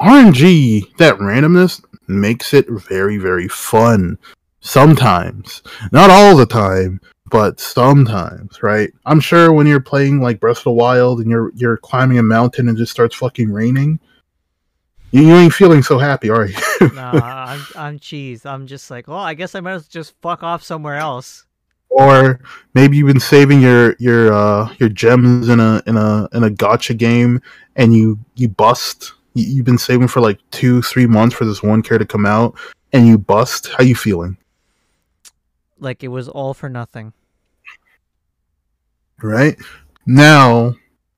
RNG, 0.01 0.97
that 0.97 1.19
randomness, 1.19 1.83
makes 2.09 2.55
it 2.55 2.67
very, 2.69 3.17
very 3.17 3.49
fun. 3.49 4.19
Sometimes, 4.61 5.63
not 5.91 6.11
all 6.11 6.37
the 6.37 6.47
time, 6.47 7.01
but 7.31 7.59
sometimes, 7.59 8.63
right? 8.63 8.93
I'm 9.07 9.19
sure 9.19 9.53
when 9.53 9.67
you're 9.67 9.81
playing 9.81 10.21
like 10.21 10.39
Breath 10.39 10.59
of 10.59 10.65
the 10.65 10.73
Wild 10.73 11.21
and 11.21 11.29
you're 11.29 11.51
you're 11.57 11.79
climbing 11.79 12.19
a 12.19 12.23
mountain 12.23 12.69
and 12.69 12.77
it 12.77 12.81
just 12.81 12.93
starts 12.93 13.17
fucking 13.17 13.51
raining, 13.51 13.99
you, 15.11 15.23
you 15.23 15.35
ain't 15.35 15.55
feeling 15.55 15.83
so 15.83 15.99
happy, 15.99 16.31
are 16.31 16.47
you? 16.47 16.57
nah, 16.95 17.11
I'm 17.15 17.61
I'm 17.75 17.99
cheese. 17.99 18.47
I'm 18.47 18.67
just 18.67 18.91
like, 18.91 19.09
well, 19.09 19.19
I 19.19 19.35
guess 19.35 19.55
I 19.55 19.61
might 19.61 19.73
as 19.73 19.83
well 19.83 19.89
just 19.91 20.15
fuck 20.23 20.43
off 20.43 20.63
somewhere 20.63 20.97
else. 20.97 21.47
Or 21.95 22.41
maybe 22.75 22.97
you've 22.97 23.07
been 23.09 23.21
saving 23.21 23.61
your 23.61 23.95
your 23.99 24.33
uh 24.33 24.73
your 24.79 24.89
gems 24.89 25.49
in 25.49 25.61
a 25.61 25.83
in 25.87 25.97
a 25.97 26.29
in 26.33 26.45
a 26.45 26.49
gacha 26.51 26.97
game 26.97 27.41
and 27.77 27.93
you 27.95 28.19
you 28.35 28.49
bust. 28.49 29.13
You- 29.35 29.47
you've 29.57 29.67
been 29.67 29.79
saving 29.79 30.09
for 30.09 30.21
like 30.21 30.39
two 30.51 30.81
three 30.83 31.07
months 31.07 31.35
for 31.35 31.45
this 31.45 31.63
one 31.63 31.83
care 31.83 31.99
to 31.99 32.07
come 32.07 32.25
out 32.27 32.55
and 32.95 33.07
you 33.07 33.19
bust. 33.19 33.69
How 33.77 33.85
you 33.85 33.95
feeling? 33.95 34.37
Like 35.79 36.03
it 36.03 36.09
was 36.09 36.29
all 36.29 36.55
for 36.55 36.69
nothing. 36.69 37.13
right? 39.23 39.57
Now 40.07 40.75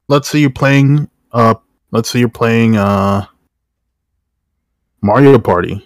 let's 0.08 0.28
say 0.28 0.40
you're 0.40 0.50
playing 0.50 1.08
uh 1.32 1.54
let's 1.92 2.10
say 2.10 2.18
you're 2.18 2.28
playing 2.28 2.76
uh 2.76 3.26
mario 5.02 5.38
party. 5.38 5.82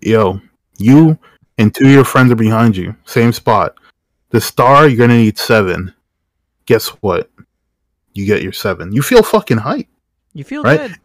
Yo, 0.00 0.40
you 0.78 1.18
and 1.60 1.74
two 1.74 1.84
of 1.84 1.90
your 1.90 2.04
friends 2.04 2.32
are 2.32 2.36
behind 2.36 2.76
you, 2.76 2.96
same 3.04 3.32
spot. 3.32 3.74
The 4.30 4.40
star, 4.40 4.88
you're 4.88 4.96
gonna 4.98 5.18
need 5.18 5.38
seven. 5.38 5.92
Guess 6.66 6.88
what? 7.02 7.30
You 8.14 8.24
get 8.26 8.42
your 8.42 8.52
seven. 8.52 8.92
You 8.92 9.02
feel 9.02 9.22
fucking 9.22 9.58
hype. 9.58 9.86
You 10.32 10.42
feel 10.44 10.62
Right? 10.62 10.80
good. 10.80 10.96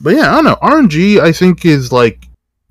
But 0.00 0.16
yeah, 0.16 0.30
I 0.32 0.34
don't 0.36 0.44
know. 0.44 0.56
RNG, 0.62 1.20
I 1.20 1.32
think 1.32 1.64
is 1.64 1.90
like, 1.92 2.26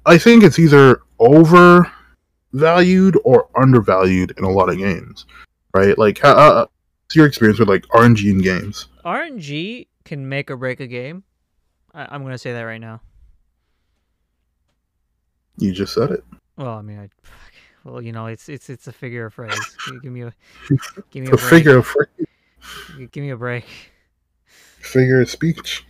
I 0.05 0.17
think 0.17 0.43
it's 0.43 0.59
either 0.59 1.01
overvalued 1.19 3.17
or 3.23 3.47
undervalued 3.59 4.33
in 4.37 4.43
a 4.43 4.49
lot 4.51 4.69
of 4.69 4.77
games, 4.77 5.25
right? 5.73 5.97
Like, 5.97 6.19
how, 6.19 6.33
uh, 6.33 6.65
what's 7.05 7.15
your 7.15 7.25
experience 7.25 7.59
with 7.59 7.69
like 7.69 7.83
RNG 7.87 8.29
in 8.29 8.39
games? 8.41 8.87
RNG 9.05 9.87
can 10.05 10.27
make 10.29 10.51
or 10.51 10.57
break 10.57 10.79
a 10.81 10.87
game. 10.87 11.23
I, 11.93 12.05
I'm 12.13 12.21
gonna 12.23 12.37
say 12.37 12.51
that 12.53 12.61
right 12.61 12.81
now. 12.81 13.01
You 15.57 15.71
just 15.71 15.93
said 15.93 16.11
it. 16.11 16.23
Well, 16.57 16.69
I 16.77 16.81
mean, 16.81 16.99
I, 16.99 17.09
well, 17.83 18.01
you 18.01 18.11
know, 18.11 18.27
it's 18.27 18.47
it's 18.49 18.69
it's 18.69 18.87
a 18.87 18.91
figure 18.91 19.25
of 19.25 19.33
phrase. 19.33 19.57
Give- 20.01 20.11
me 20.11 20.21
a 20.23 20.33
give 21.11 21.23
me 21.23 21.27
a 21.27 21.31
break. 21.31 21.41
figure 21.41 21.77
of 21.77 21.87
phrase. 21.87 22.07
Give 23.11 23.23
me 23.23 23.29
a 23.31 23.37
break. 23.37 23.65
figure 24.45 25.21
of 25.21 25.29
speech. 25.29 25.85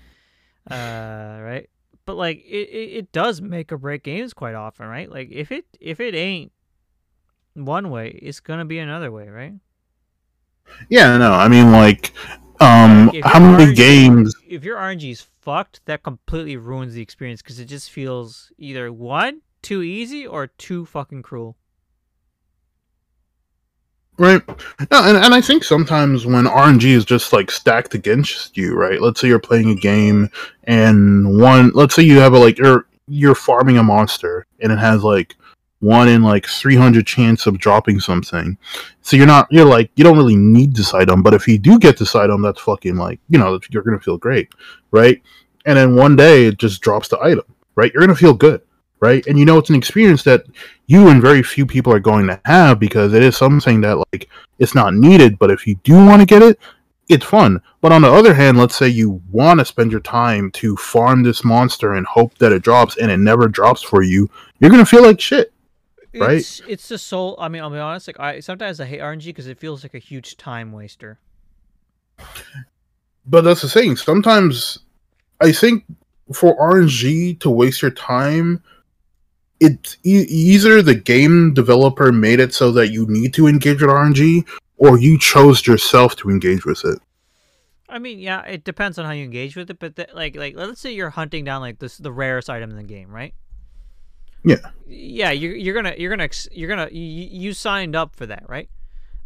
Uh, 0.70 1.39
right. 1.41 1.70
But 2.05 2.16
like, 2.16 2.38
it, 2.45 2.70
it 2.70 2.97
it 2.97 3.11
does 3.11 3.41
make 3.41 3.72
or 3.72 3.78
break 3.78 4.03
games 4.03 4.34
quite 4.34 4.55
often, 4.55 4.88
right? 4.88 5.09
Like, 5.09 5.30
if 5.32 5.51
it 5.51 5.66
if 5.80 5.99
it 5.99 6.16
ain't 6.16 6.51
one 7.53 7.89
way, 7.89 8.09
it's 8.22 8.39
gonna 8.39 8.66
be 8.66 8.80
another 8.80 9.11
way, 9.11 9.28
right? 9.30 9.53
Yeah, 10.89 11.18
no, 11.18 11.34
I 11.34 11.47
mean 11.49 11.72
like, 11.72 12.14
um, 12.59 13.07
Like, 13.07 13.24
how 13.26 13.39
many 13.39 13.74
RNG 13.74 13.76
games? 13.76 14.36
If 14.47 14.64
your 14.64 14.78
RNG 14.78 15.11
is 15.11 15.28
fucked, 15.41 15.82
that 15.86 16.03
completely 16.03 16.55
ruins 16.57 16.93
the 16.93 17.01
experience 17.01 17.41
because 17.41 17.59
it 17.59 17.66
just 17.66 17.91
feels 17.91 18.51
either 18.57 18.91
one 18.91 19.41
too 19.64 19.82
easy 19.82 20.28
or 20.28 20.47
too 20.47 20.86
fucking 20.86 21.24
cruel. 21.24 21.57
Right. 24.18 24.47
No, 24.91 25.03
and, 25.03 25.18
and 25.18 25.34
I 25.34 25.41
think 25.41 25.64
sometimes 25.64 26.26
when 26.26 26.45
RNG 26.45 26.84
is 26.84 27.03
just 27.03 27.34
like 27.34 27.49
stacked 27.49 27.95
against 27.95 28.55
you, 28.55 28.76
right? 28.76 29.01
Let's 29.01 29.20
say 29.20 29.28
you're 29.28 29.39
playing 29.39 29.72
a 29.72 29.76
game 29.76 30.30
and 30.66 31.39
one 31.39 31.72
let's 31.74 31.95
say 31.95 32.03
you 32.03 32.20
have 32.20 32.34
a 32.34 32.38
like 32.38 32.59
you're 32.59 32.86
you're 33.07 33.34
farming 33.34 33.78
a 33.78 33.84
monster 33.84 34.45
and 34.61 34.72
it 34.72 34.78
has 34.78 35.03
like 35.03 35.36
one 35.80 36.07
in 36.07 36.22
like 36.22 36.45
300 36.45 37.07
chance 37.07 37.47
of 37.47 37.57
dropping 37.57 37.99
something. 37.99 38.55
So 39.01 39.18
you're 39.18 39.26
not 39.26 39.47
you're 39.49 39.66
like 39.66 39.89
you 39.95 40.03
don't 40.03 40.18
really 40.18 40.36
need 40.36 40.76
this 40.76 40.93
item, 40.93 41.24
but 41.24 41.34
if 41.34 41.47
you 41.47 41.57
do 41.57 41.80
get 41.80 41.97
this 41.97 42.16
item 42.16 42.43
that's 42.43 42.61
fucking 42.61 42.95
like, 42.95 43.20
you 43.30 43.39
know, 43.39 43.59
you're 43.72 43.84
going 43.84 43.97
to 43.97 44.03
feel 44.03 44.18
great, 44.18 44.53
right? 44.91 45.22
And 45.66 45.76
then 45.78 45.95
one 45.95 46.16
day 46.16 46.45
it 46.45 46.59
just 46.59 46.82
drops 46.82 47.07
the 47.07 47.20
item, 47.20 47.45
right? 47.76 47.91
You're 47.91 48.05
going 48.05 48.16
to 48.16 48.22
feel 48.22 48.34
good, 48.34 48.61
right? 49.03 49.25
And 49.27 49.37
you 49.37 49.45
know 49.45 49.57
it's 49.57 49.69
an 49.69 49.75
experience 49.75 50.23
that 50.23 50.45
you 50.87 51.09
and 51.09 51.21
very 51.21 51.43
few 51.43 51.65
people 51.65 51.93
are 51.93 51.99
going 51.99 52.25
to 52.27 52.39
have 52.45 52.79
because 52.79 53.13
it 53.13 53.21
is 53.21 53.35
something 53.35 53.81
that 53.81 53.97
like 54.11 54.29
it's 54.59 54.73
not 54.73 54.93
needed 54.93 55.37
but 55.37 55.51
if 55.51 55.67
you 55.67 55.75
do 55.83 55.95
want 55.95 56.21
to 56.21 56.25
get 56.25 56.41
it 56.41 56.57
it's 57.09 57.25
fun 57.25 57.61
but 57.81 57.91
on 57.91 58.01
the 58.01 58.11
other 58.11 58.33
hand 58.33 58.57
let's 58.57 58.77
say 58.77 58.87
you 58.87 59.21
want 59.31 59.59
to 59.59 59.65
spend 59.65 59.91
your 59.91 59.99
time 59.99 60.49
to 60.51 60.75
farm 60.77 61.21
this 61.21 61.43
monster 61.43 61.93
and 61.93 62.05
hope 62.07 62.37
that 62.37 62.53
it 62.53 62.63
drops 62.63 62.97
and 62.97 63.11
it 63.11 63.17
never 63.17 63.47
drops 63.47 63.81
for 63.81 64.03
you 64.03 64.29
you're 64.59 64.71
gonna 64.71 64.85
feel 64.85 65.03
like 65.03 65.19
shit 65.19 65.51
Right? 66.15 66.37
It's 66.37 66.61
it's 66.67 66.89
the 66.89 66.99
soul. 66.99 67.35
I 67.39 67.47
mean, 67.49 67.63
I'll 67.63 67.71
be 67.71 67.79
honest. 67.79 68.07
Like, 68.07 68.19
I 68.19 68.39
sometimes 68.39 68.79
I 68.79 68.85
hate 68.85 68.99
RNG 69.01 69.25
because 69.25 69.47
it 69.47 69.57
feels 69.57 69.81
like 69.81 69.95
a 69.95 69.97
huge 69.97 70.37
time 70.37 70.71
waster. 70.71 71.17
but 73.25 73.41
that's 73.41 73.61
the 73.61 73.69
thing 73.69 73.95
sometimes 73.95 74.79
i 75.41 75.51
think 75.51 75.83
for 76.33 76.55
rng 76.57 77.39
to 77.39 77.49
waste 77.49 77.81
your 77.81 77.91
time 77.91 78.61
it's 79.64 79.97
e- 80.03 80.28
either 80.30 80.82
the 80.82 80.95
game 80.95 81.53
developer 81.53 82.11
made 82.11 82.39
it 82.39 82.53
so 82.53 82.72
that 82.72 82.89
you 82.89 83.05
need 83.07 83.34
to 83.34 83.47
engage 83.47 83.82
with 83.82 83.89
rng 83.89 84.47
or 84.78 84.99
you 84.99 85.18
chose 85.18 85.66
yourself 85.66 86.16
to 86.16 86.30
engage 86.30 86.66
with 86.66 86.84
it 86.86 86.99
I 87.89 87.99
mean, 87.99 88.18
yeah, 88.18 88.41
it 88.41 88.64
depends 88.64 88.97
on 88.97 89.05
how 89.05 89.11
you 89.11 89.24
engage 89.24 89.55
with 89.55 89.70
it, 89.70 89.78
but 89.78 89.95
the, 89.95 90.07
like, 90.16 90.36
like 90.36 90.55
let's 90.55 90.82
say 90.82 90.91
you're 90.91 91.11
hunting 91.11 91.45
down 91.45 91.61
like 91.61 91.78
this 91.78 91.95
the 91.99 92.11
rarest 92.11 92.49
item 92.49 92.72
in 92.72 92.76
the 92.76 92.84
game, 92.84 93.11
right? 93.11 93.36
Yeah. 94.43 94.57
Yeah, 94.88 95.30
you're 95.30 95.55
you're 95.55 95.76
gonna 95.76 95.93
you're 95.97 96.09
gonna 96.09 96.30
you're 96.51 96.70
gonna 96.70 96.89
you, 96.91 97.01
you 97.01 97.53
signed 97.53 97.95
up 97.95 98.16
for 98.16 98.26
that, 98.26 98.45
right? 98.47 98.68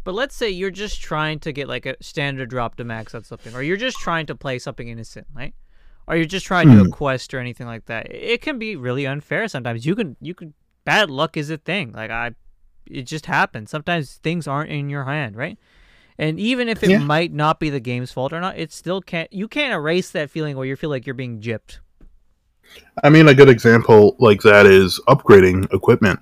But 0.04 0.14
let's 0.14 0.34
say 0.34 0.50
you're 0.50 0.70
just 0.70 1.00
trying 1.00 1.38
to 1.40 1.52
get 1.52 1.66
like 1.66 1.86
a 1.86 1.96
standard 2.02 2.50
drop 2.50 2.76
to 2.76 2.84
max 2.84 3.14
on 3.14 3.24
something, 3.24 3.54
or 3.54 3.62
you're 3.62 3.78
just 3.78 3.98
trying 3.98 4.26
to 4.26 4.34
play 4.34 4.58
something 4.58 4.88
innocent, 4.88 5.26
right? 5.34 5.54
Or 6.08 6.16
you're 6.16 6.24
just 6.26 6.46
trying 6.46 6.68
to 6.68 6.76
do 6.76 6.80
a 6.80 6.86
Hmm. 6.86 6.90
quest 6.90 7.34
or 7.34 7.38
anything 7.38 7.66
like 7.66 7.86
that. 7.86 8.10
It 8.10 8.42
can 8.42 8.58
be 8.58 8.76
really 8.76 9.06
unfair 9.06 9.46
sometimes. 9.48 9.86
You 9.86 9.94
can 9.94 10.16
you 10.20 10.34
can 10.34 10.54
bad 10.84 11.10
luck 11.10 11.36
is 11.36 11.50
a 11.50 11.58
thing. 11.58 11.92
Like 11.92 12.10
I, 12.10 12.32
it 12.86 13.02
just 13.02 13.26
happens. 13.26 13.70
Sometimes 13.70 14.14
things 14.16 14.48
aren't 14.48 14.70
in 14.70 14.88
your 14.88 15.04
hand, 15.04 15.36
right? 15.36 15.58
And 16.18 16.40
even 16.40 16.68
if 16.68 16.82
it 16.82 16.90
Yeah. 16.90 16.98
might 16.98 17.32
not 17.32 17.60
be 17.60 17.70
the 17.70 17.80
game's 17.80 18.10
fault 18.10 18.32
or 18.32 18.40
not, 18.40 18.58
it 18.58 18.72
still 18.72 19.02
can't. 19.02 19.32
You 19.32 19.48
can't 19.48 19.74
erase 19.74 20.10
that 20.12 20.30
feeling 20.30 20.56
where 20.56 20.66
you 20.66 20.76
feel 20.76 20.90
like 20.90 21.06
you're 21.06 21.14
being 21.14 21.40
gypped. 21.40 21.78
I 23.04 23.10
mean, 23.10 23.28
a 23.28 23.34
good 23.34 23.48
example 23.48 24.16
like 24.18 24.42
that 24.42 24.66
is 24.66 25.00
upgrading 25.08 25.72
equipment. 25.72 26.20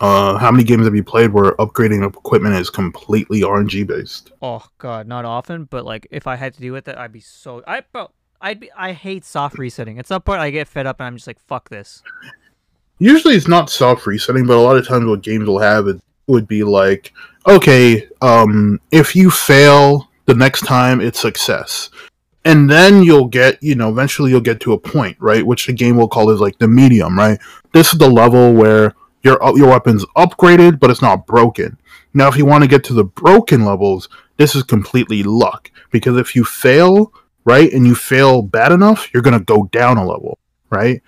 Uh, 0.00 0.36
how 0.38 0.50
many 0.50 0.64
games 0.64 0.84
have 0.86 0.94
you 0.94 1.04
played 1.04 1.32
where 1.32 1.52
upgrading 1.56 2.06
equipment 2.06 2.54
is 2.56 2.70
completely 2.70 3.42
RNG 3.42 3.84
based? 3.84 4.32
Oh 4.42 4.66
God, 4.78 5.06
not 5.08 5.24
often, 5.24 5.64
but 5.64 5.84
like 5.84 6.06
if 6.10 6.26
I 6.26 6.36
had 6.36 6.54
to 6.54 6.60
do 6.60 6.72
with 6.72 6.88
it, 6.88 6.96
I'd 6.96 7.12
be 7.12 7.20
so. 7.20 7.62
I 7.66 7.80
bro, 7.80 8.10
I'd 8.44 8.60
be. 8.60 8.70
I 8.76 8.92
hate 8.92 9.24
soft 9.24 9.58
resetting. 9.58 9.98
At 9.98 10.06
some 10.06 10.20
point, 10.20 10.40
I 10.40 10.50
get 10.50 10.68
fed 10.68 10.86
up 10.86 11.00
and 11.00 11.06
I'm 11.06 11.16
just 11.16 11.26
like, 11.26 11.40
fuck 11.40 11.70
this. 11.70 12.02
Usually, 12.98 13.34
it's 13.34 13.48
not 13.48 13.70
soft 13.70 14.06
resetting, 14.06 14.46
but 14.46 14.58
a 14.58 14.60
lot 14.60 14.76
of 14.76 14.86
times, 14.86 15.06
what 15.06 15.22
games 15.22 15.46
will 15.46 15.60
have 15.60 15.88
it 15.88 15.98
would 16.26 16.46
be 16.46 16.62
like, 16.62 17.12
okay, 17.46 18.06
um, 18.20 18.80
if 18.92 19.16
you 19.16 19.30
fail 19.30 20.10
the 20.26 20.34
next 20.34 20.66
time, 20.66 21.00
it's 21.00 21.18
success, 21.18 21.88
and 22.44 22.68
then 22.68 23.02
you'll 23.02 23.28
get, 23.28 23.62
you 23.62 23.74
know, 23.74 23.88
eventually 23.88 24.30
you'll 24.30 24.40
get 24.42 24.60
to 24.60 24.74
a 24.74 24.78
point, 24.78 25.16
right, 25.20 25.46
which 25.46 25.66
the 25.66 25.72
game 25.72 25.96
will 25.96 26.08
call 26.08 26.28
is 26.30 26.40
like 26.40 26.58
the 26.58 26.68
medium, 26.68 27.18
right. 27.18 27.40
This 27.72 27.94
is 27.94 27.98
the 27.98 28.10
level 28.10 28.52
where 28.52 28.94
your 29.22 29.38
your 29.56 29.68
weapon's 29.70 30.04
upgraded, 30.16 30.78
but 30.78 30.90
it's 30.90 31.02
not 31.02 31.26
broken. 31.26 31.78
Now, 32.12 32.28
if 32.28 32.36
you 32.36 32.44
want 32.44 32.62
to 32.62 32.68
get 32.68 32.84
to 32.84 32.92
the 32.92 33.04
broken 33.04 33.64
levels, 33.64 34.10
this 34.36 34.54
is 34.54 34.64
completely 34.64 35.22
luck 35.22 35.70
because 35.90 36.18
if 36.18 36.36
you 36.36 36.44
fail, 36.44 37.10
right, 37.44 37.72
and 37.72 37.86
you 37.86 37.94
fail 37.94 38.42
bad 38.42 38.72
enough, 38.72 39.12
you're 39.12 39.22
gonna 39.22 39.40
go 39.40 39.64
down 39.72 39.96
a 39.96 40.06
level, 40.06 40.38
right, 40.70 41.02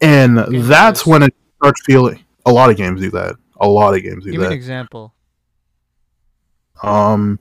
and 0.00 0.36
Games 0.50 0.68
that's 0.68 1.06
when 1.06 1.22
it 1.22 1.34
starts 1.56 1.82
feeling. 1.84 2.24
A 2.46 2.52
lot 2.52 2.70
of 2.70 2.76
games 2.76 3.00
do 3.00 3.10
that. 3.10 3.36
A 3.60 3.68
lot 3.68 3.94
of 3.94 4.02
games 4.02 4.24
do 4.24 4.30
that. 4.30 4.32
Give 4.32 4.40
me 4.40 4.46
an 4.46 4.52
example. 4.52 5.14
Um, 6.82 7.38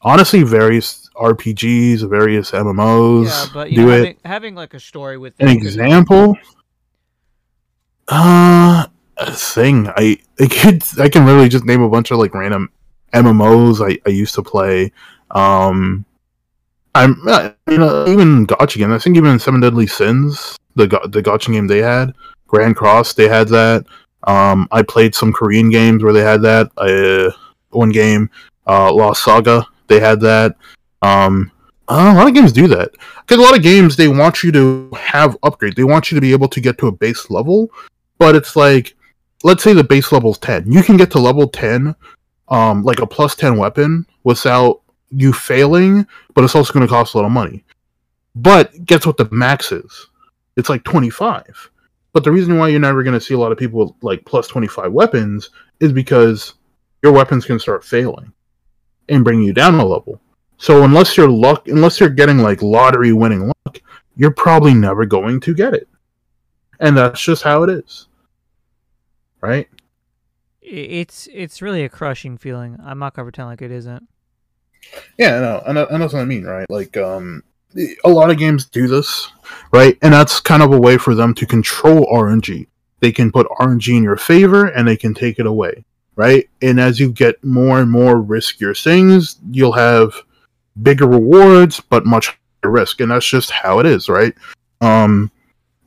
honestly, 0.00 0.44
various 0.44 1.10
RPGs, 1.16 2.08
various 2.08 2.52
MMOs 2.52 3.26
Yeah, 3.26 3.46
but 3.52 3.70
do 3.70 3.86
know, 3.86 3.88
it. 3.88 3.96
having, 3.96 4.16
having 4.24 4.54
like 4.54 4.74
a 4.74 4.80
story 4.80 5.18
with 5.18 5.34
An 5.40 5.48
example, 5.48 6.36
uh, 8.08 8.86
a 9.16 9.32
thing. 9.32 9.88
I 9.96 10.18
I 10.38 10.46
could 10.46 10.82
I 11.00 11.08
can 11.08 11.26
literally 11.26 11.48
just 11.48 11.64
name 11.64 11.82
a 11.82 11.88
bunch 11.88 12.10
of 12.10 12.18
like 12.18 12.34
random 12.34 12.70
MMOs 13.12 13.84
I, 13.84 13.98
I 14.06 14.10
used 14.12 14.34
to 14.36 14.42
play. 14.42 14.92
Um, 15.30 16.04
I'm 16.94 17.16
you 17.68 17.78
know 17.78 18.06
even 18.08 18.46
gacha 18.46 18.78
game. 18.78 18.92
I 18.92 18.98
think 18.98 19.16
even 19.16 19.38
Seven 19.38 19.60
Deadly 19.60 19.86
Sins, 19.86 20.56
the 20.74 20.86
the 20.86 21.22
gacha 21.22 21.52
game 21.52 21.66
they 21.66 21.82
had, 21.82 22.14
Grand 22.46 22.76
Cross 22.76 23.14
they 23.14 23.28
had 23.28 23.48
that. 23.48 23.84
Um, 24.24 24.68
I 24.72 24.82
played 24.82 25.14
some 25.14 25.32
Korean 25.32 25.70
games 25.70 26.02
where 26.02 26.12
they 26.12 26.22
had 26.22 26.42
that. 26.42 26.70
Uh, 26.76 27.30
one 27.70 27.90
game, 27.90 28.30
uh, 28.66 28.92
Lost 28.92 29.24
Saga, 29.24 29.66
they 29.86 30.00
had 30.00 30.20
that. 30.20 30.56
Um, 31.02 31.52
uh, 31.88 32.12
a 32.14 32.16
lot 32.16 32.28
of 32.28 32.34
games 32.34 32.52
do 32.52 32.66
that 32.68 32.90
because 33.20 33.38
a 33.38 33.42
lot 33.42 33.56
of 33.56 33.62
games 33.62 33.96
they 33.96 34.08
want 34.08 34.42
you 34.42 34.52
to 34.52 34.90
have 34.96 35.40
upgrades. 35.40 35.74
They 35.74 35.84
want 35.84 36.10
you 36.10 36.16
to 36.16 36.20
be 36.20 36.32
able 36.32 36.48
to 36.48 36.60
get 36.60 36.78
to 36.78 36.88
a 36.88 36.92
base 36.92 37.30
level, 37.30 37.70
but 38.18 38.34
it's 38.34 38.56
like, 38.56 38.96
let's 39.44 39.62
say 39.62 39.72
the 39.72 39.84
base 39.84 40.12
level's 40.12 40.38
ten. 40.38 40.70
You 40.70 40.82
can 40.82 40.96
get 40.96 41.10
to 41.12 41.18
level 41.18 41.48
ten, 41.48 41.94
um, 42.48 42.82
like 42.82 42.98
a 42.98 43.06
plus 43.06 43.34
ten 43.34 43.56
weapon 43.56 44.06
without 44.24 44.82
you 45.10 45.32
failing, 45.32 46.06
but 46.34 46.44
it's 46.44 46.54
also 46.54 46.72
going 46.72 46.86
to 46.86 46.92
cost 46.92 47.14
a 47.14 47.18
lot 47.18 47.26
of 47.26 47.32
money. 47.32 47.64
But 48.34 48.84
guess 48.84 49.06
what 49.06 49.16
the 49.16 49.28
max 49.30 49.72
is? 49.72 50.06
It's 50.56 50.68
like 50.68 50.84
twenty 50.84 51.10
five. 51.10 51.70
But 52.12 52.24
the 52.24 52.32
reason 52.32 52.58
why 52.58 52.68
you're 52.68 52.80
never 52.80 53.02
going 53.02 53.18
to 53.18 53.24
see 53.24 53.34
a 53.34 53.38
lot 53.38 53.52
of 53.52 53.58
people 53.58 53.80
with 53.80 53.92
like 54.02 54.24
plus 54.24 54.48
twenty 54.48 54.68
five 54.68 54.92
weapons 54.92 55.50
is 55.80 55.92
because 55.92 56.54
your 57.02 57.12
weapons 57.12 57.44
can 57.44 57.58
start 57.58 57.84
failing 57.84 58.32
and 59.08 59.24
bring 59.24 59.42
you 59.42 59.52
down 59.52 59.74
a 59.74 59.84
level. 59.84 60.20
So 60.58 60.82
unless 60.82 61.16
you're 61.16 61.28
luck, 61.28 61.68
unless 61.68 62.00
you're 62.00 62.08
getting 62.08 62.38
like 62.38 62.62
lottery 62.62 63.12
winning 63.12 63.52
luck, 63.64 63.80
you're 64.16 64.32
probably 64.32 64.74
never 64.74 65.06
going 65.06 65.40
to 65.40 65.54
get 65.54 65.74
it, 65.74 65.88
and 66.80 66.96
that's 66.96 67.22
just 67.22 67.44
how 67.44 67.62
it 67.62 67.70
is, 67.70 68.08
right? 69.40 69.68
It's 70.60 71.28
it's 71.32 71.62
really 71.62 71.84
a 71.84 71.88
crushing 71.88 72.36
feeling. 72.36 72.76
I'm 72.84 72.98
not 72.98 73.14
gonna 73.14 73.26
pretend 73.26 73.48
like 73.48 73.62
it 73.62 73.70
isn't. 73.70 74.08
Yeah, 75.18 75.40
no, 75.40 75.62
and, 75.66 75.78
and 75.78 76.02
that's 76.02 76.12
what 76.12 76.22
I 76.22 76.24
mean, 76.24 76.44
right? 76.44 76.66
Like, 76.70 76.96
um, 76.96 77.42
a 78.04 78.08
lot 78.08 78.30
of 78.30 78.38
games 78.38 78.66
do 78.66 78.86
this, 78.86 79.30
right? 79.72 79.98
And 80.02 80.12
that's 80.12 80.40
kind 80.40 80.62
of 80.62 80.72
a 80.72 80.80
way 80.80 80.98
for 80.98 81.14
them 81.14 81.34
to 81.34 81.46
control 81.46 82.06
RNG, 82.06 82.66
they 83.00 83.12
can 83.12 83.30
put 83.30 83.46
RNG 83.60 83.96
in 83.96 84.02
your 84.02 84.16
favor 84.16 84.66
and 84.66 84.86
they 84.86 84.96
can 84.96 85.14
take 85.14 85.38
it 85.38 85.46
away, 85.46 85.84
right? 86.16 86.48
And 86.62 86.80
as 86.80 86.98
you 86.98 87.12
get 87.12 87.42
more 87.44 87.80
and 87.80 87.90
more 87.90 88.16
riskier 88.16 88.80
things, 88.80 89.38
you'll 89.50 89.72
have 89.72 90.12
bigger 90.82 91.06
rewards 91.06 91.80
but 91.80 92.06
much 92.06 92.28
higher 92.28 92.72
risk, 92.72 93.00
and 93.00 93.10
that's 93.10 93.26
just 93.26 93.50
how 93.50 93.78
it 93.78 93.86
is, 93.86 94.08
right? 94.08 94.34
Um, 94.80 95.30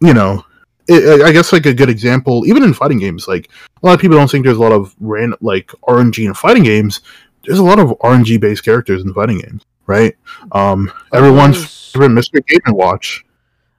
you 0.01 0.13
know, 0.13 0.45
it, 0.87 1.21
I 1.21 1.31
guess 1.31 1.53
like 1.53 1.65
a 1.65 1.73
good 1.73 1.89
example, 1.89 2.45
even 2.47 2.63
in 2.63 2.73
fighting 2.73 2.99
games, 2.99 3.27
like 3.27 3.49
a 3.81 3.85
lot 3.85 3.93
of 3.93 3.99
people 3.99 4.17
don't 4.17 4.29
think 4.29 4.45
there's 4.45 4.57
a 4.57 4.61
lot 4.61 4.71
of 4.71 4.95
random 4.99 5.37
like 5.41 5.67
RNG 5.87 6.25
in 6.25 6.33
fighting 6.33 6.63
games. 6.63 7.01
There's 7.45 7.59
a 7.59 7.63
lot 7.63 7.79
of 7.79 7.89
RNG 7.99 8.39
based 8.39 8.63
characters 8.63 9.03
in 9.03 9.13
fighting 9.13 9.39
games, 9.39 9.63
right? 9.87 10.15
Um, 10.51 10.91
everyone's 11.13 11.57
those- 11.57 11.91
favorite 11.93 12.09
Mr. 12.09 12.45
Game 12.45 12.59
and 12.65 12.75
Watch. 12.75 13.25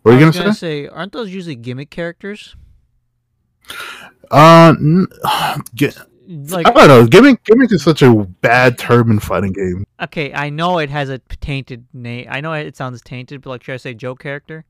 What 0.02 0.12
are 0.12 0.14
you 0.14 0.20
gonna 0.20 0.32
gonna 0.32 0.52
say? 0.54 0.84
say, 0.84 0.88
aren't 0.88 1.12
those 1.12 1.30
usually 1.32 1.54
gimmick 1.54 1.90
characters? 1.90 2.56
Uh, 4.30 4.74
n- 4.78 5.06
gi- 5.74 5.90
Like, 6.26 6.66
I 6.66 6.72
don't 6.72 6.88
know. 6.88 7.06
Gimmick 7.06 7.44
gimmick 7.44 7.72
is 7.72 7.82
such 7.82 8.02
a 8.02 8.12
bad 8.12 8.78
term 8.78 9.10
in 9.10 9.18
fighting 9.20 9.52
games. 9.52 9.84
okay, 10.02 10.32
I 10.34 10.50
know 10.50 10.78
it 10.78 10.90
has 10.90 11.08
a 11.08 11.18
tainted 11.40 11.84
name. 11.92 12.26
I 12.30 12.40
know 12.40 12.52
it 12.52 12.76
sounds 12.76 13.00
tainted, 13.02 13.42
but 13.42 13.50
like, 13.50 13.62
should 13.64 13.74
I 13.74 13.76
say 13.78 13.94
joke 13.94 14.20
character? 14.22 14.64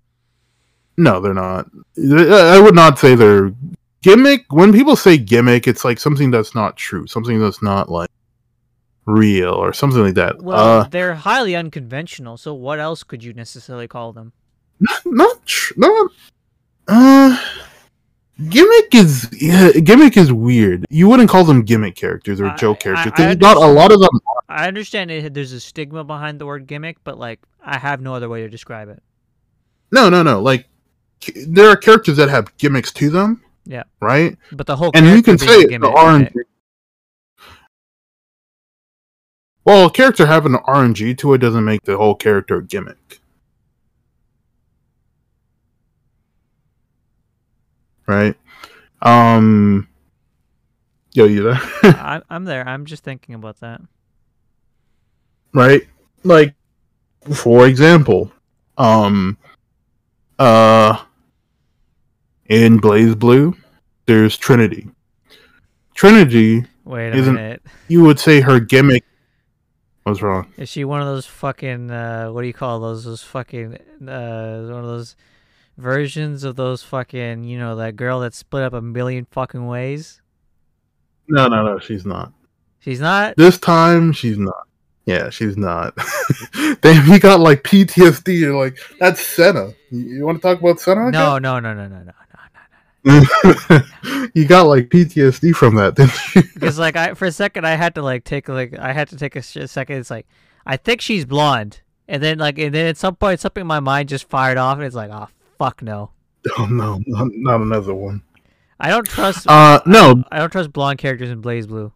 No, 0.99 1.21
they're 1.21 1.33
not. 1.35 1.67
I 1.97 2.61
would 2.61 2.75
not 2.75 2.99
say 2.99 3.15
they're 3.15 3.53
gimmick. 4.03 4.45
When 4.51 4.73
people 4.73 4.97
say 4.97 5.17
gimmick, 5.17 5.67
it's 5.67 5.85
like 5.85 5.99
something 5.99 6.31
that's 6.31 6.55
not 6.55 6.77
true, 6.77 7.07
something 7.07 7.39
that's 7.41 7.63
not 7.63 7.89
like 7.89 8.11
real 9.07 9.51
or 9.55 9.73
something 9.73 10.03
like 10.03 10.15
that. 10.15 10.41
Well, 10.43 10.81
uh, 10.81 10.89
they're 10.89 11.15
highly 11.15 11.55
unconventional. 11.57 12.37
So 12.37 12.55
what 12.55 12.79
else 12.79 13.03
could 13.03 13.23
you 13.25 13.33
necessarily 13.33 13.89
call 13.89 14.13
them? 14.13 14.33
not 15.05 15.47
tr- 15.47 15.75
not 15.77 16.11
uh 16.89 17.37
gimmick 18.49 18.93
is 18.95 19.29
yeah, 19.41 19.71
gimmick 19.73 20.17
is 20.17 20.33
weird 20.33 20.85
you 20.91 21.09
wouldn't 21.09 21.31
call 21.31 21.45
them 21.45 21.63
gimmick 21.63 21.95
characters 21.95 22.41
or 22.41 22.47
I- 22.49 22.57
joke 22.57 22.81
characters 22.81 23.13
I 23.15 23.17
'cause 23.17 23.37
not 23.39 23.57
a 23.57 23.67
lot 23.67 23.93
of 23.93 24.01
them 24.01 24.11
I 24.49 24.67
understand 24.67 25.11
it, 25.13 25.33
there's 25.35 25.53
a 25.53 25.61
stigma 25.61 26.03
behind 26.05 26.39
the 26.41 26.47
word 26.47 26.67
gimmick, 26.67 26.99
but 27.05 27.17
like, 27.19 27.41
I 27.65 27.79
have 27.79 28.01
no 28.03 28.15
other 28.15 28.29
way 28.29 28.41
to 28.43 28.49
describe 28.49 28.89
it. 28.89 29.01
no 29.93 30.09
no 30.09 30.25
no 30.25 30.41
like 30.43 30.67
there 31.47 31.69
are 31.69 31.77
characters 31.77 32.17
that 32.17 32.29
have 32.29 32.57
gimmicks 32.59 32.93
to 32.95 33.09
them 33.09 33.41
Yeah. 33.65 33.85
right 34.01 34.37
But 34.51 34.67
the 34.67 34.75
whole 34.75 34.91
and 34.95 35.07
you 35.07 35.23
can 35.23 35.39
say 35.39 35.65
the 35.67 35.79
rng 35.79 36.33
gimmick. 36.33 36.47
Well 39.65 39.87
a 39.87 39.91
character 39.91 40.27
having 40.27 40.55
an 40.55 40.61
rng 40.67 41.17
to 41.19 41.35
it 41.35 41.39
doesn't 41.39 41.65
make 41.65 41.83
the 41.85 41.97
whole 41.97 42.15
character 42.15 42.57
a 42.57 42.65
gimmick 42.65 43.21
right 48.07 48.37
um 49.03 49.89
yo 51.13 51.25
you 51.25 51.43
there 51.43 51.61
I, 51.85 52.21
I'm 52.31 52.45
there. 52.45 52.67
I'm 52.67 52.85
just 52.87 53.05
thinking 53.05 53.35
about 53.35 53.61
that. 53.61 53.81
right? 55.53 55.83
Like, 56.25 56.55
for 57.35 57.67
example, 57.67 58.31
um, 58.79 59.37
uh, 60.39 61.03
in 62.47 62.81
BlazBlue, 62.81 63.57
there's 64.07 64.37
Trinity. 64.37 64.89
Trinity, 65.95 66.65
Wait 66.85 67.11
a 67.11 67.17
Isn't- 67.17 67.35
minute. 67.35 67.63
you 67.89 68.03
would 68.05 68.19
say 68.21 68.41
her 68.41 68.61
gimmick. 68.61 69.05
What's 70.05 70.21
wrong? 70.23 70.53
Is 70.57 70.69
she 70.69 70.85
one 70.85 71.01
of 71.01 71.07
those 71.07 71.27
fucking 71.27 71.91
uh 71.91 72.29
what 72.31 72.43
do 72.43 72.47
you 72.49 72.53
call 72.53 72.81
those 72.81 73.05
those 73.05 73.23
fucking 73.23 73.75
uh 74.09 74.63
one 74.69 74.81
of 74.81 74.87
those 74.87 75.17
versions 75.79 76.45
of 76.45 76.57
those 76.57 76.83
fucking 76.83 77.45
you 77.45 77.59
know 77.59 77.77
that 77.77 77.97
girl 77.97 78.21
that 78.21 78.35
split 78.35 78.65
up 78.65 78.73
a 78.73 78.83
million 78.83 79.27
fucking 79.31 79.67
ways? 79.67 80.21
No, 81.29 81.47
no, 81.47 81.65
no, 81.65 81.79
she's 81.79 82.05
not. 82.05 82.33
She's 82.81 83.01
not. 83.01 83.37
This 83.37 83.59
time, 83.59 84.13
she's 84.13 84.39
not. 84.39 84.67
Yeah, 85.07 85.31
she's 85.31 85.57
not. 85.57 85.97
Damn, 86.81 87.05
he 87.07 87.19
got 87.19 87.41
like 87.41 87.63
PTSD. 87.63 88.39
You're 88.39 88.57
like, 88.57 88.77
that's 88.99 89.25
Senna. 89.25 89.73
You, 89.91 90.01
you 90.01 90.27
want 90.27 90.39
to 90.39 90.43
talk 90.43 90.61
about 90.61 90.81
Senna? 90.81 91.11
No, 91.11 91.39
no, 91.39 91.61
no, 91.61 91.75
no, 91.75 91.89
no, 91.89 91.99
no, 91.99 92.05
no. 92.05 92.13
you 93.05 94.47
got 94.47 94.67
like 94.67 94.89
PTSD 94.89 95.55
from 95.55 95.75
that, 95.75 95.97
didn't 95.97 96.13
you? 96.35 96.43
Because 96.55 96.79
like 96.79 96.97
I 96.97 97.15
for 97.15 97.25
a 97.27 97.33
second 97.33 97.67
I 97.67 97.75
had 97.75 97.97
to 97.97 98.03
like 98.03 98.25
take 98.25 98.49
like 98.49 98.79
I 98.79 98.93
had 98.93 99.09
to 99.09 99.17
take 99.17 99.35
a 99.35 99.43
sh- 99.43 99.59
second. 99.67 99.97
It's 99.97 100.11
like 100.11 100.27
I 100.65 100.77
think 100.77 101.01
she's 101.01 101.25
blonde, 101.25 101.81
and 102.07 102.23
then 102.23 102.39
like 102.39 102.59
and 102.59 102.73
then 102.73 102.87
at 102.87 102.97
some 102.97 103.17
point 103.17 103.41
something 103.41 103.63
in 103.63 103.67
my 103.67 103.81
mind 103.81 104.09
just 104.09 104.29
fired 104.29 104.57
off, 104.57 104.77
and 104.77 104.87
it's 104.87 104.95
like 104.95 105.11
oh 105.13 105.29
fuck 105.59 105.83
no. 105.83 106.11
Oh 106.59 106.67
no, 106.67 107.01
not, 107.07 107.29
not 107.35 107.61
another 107.61 107.95
one. 107.95 108.23
I 108.81 108.89
don't 108.91 109.07
trust. 109.07 109.47
Uh, 109.49 109.81
no, 109.87 110.25
I 110.31 110.39
don't 110.39 110.51
trust 110.51 110.73
blonde 110.73 110.99
characters 110.99 111.31
in 111.31 111.41
Blaze 111.41 111.69
Blue. 111.69 111.93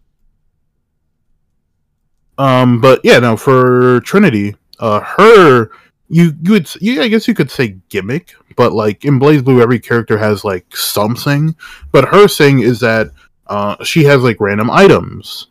Um, 2.38 2.80
but 2.80 3.00
yeah, 3.02 3.18
no, 3.18 3.36
for 3.36 4.00
Trinity, 4.00 4.54
uh, 4.78 5.00
her, 5.00 5.70
you 6.08 6.34
you 6.42 6.52
would, 6.52 6.68
you, 6.80 7.02
I 7.02 7.08
guess 7.08 7.26
you 7.26 7.34
could 7.34 7.50
say 7.50 7.76
gimmick, 7.88 8.34
but 8.56 8.72
like 8.72 9.04
in 9.04 9.18
BlazBlue, 9.18 9.62
every 9.62 9.78
character 9.78 10.18
has 10.18 10.44
like 10.44 10.76
something. 10.76 11.56
But 11.92 12.08
her 12.08 12.28
thing 12.28 12.60
is 12.60 12.80
that 12.80 13.10
uh, 13.46 13.82
she 13.84 14.04
has 14.04 14.22
like 14.22 14.40
random 14.40 14.70
items. 14.70 15.48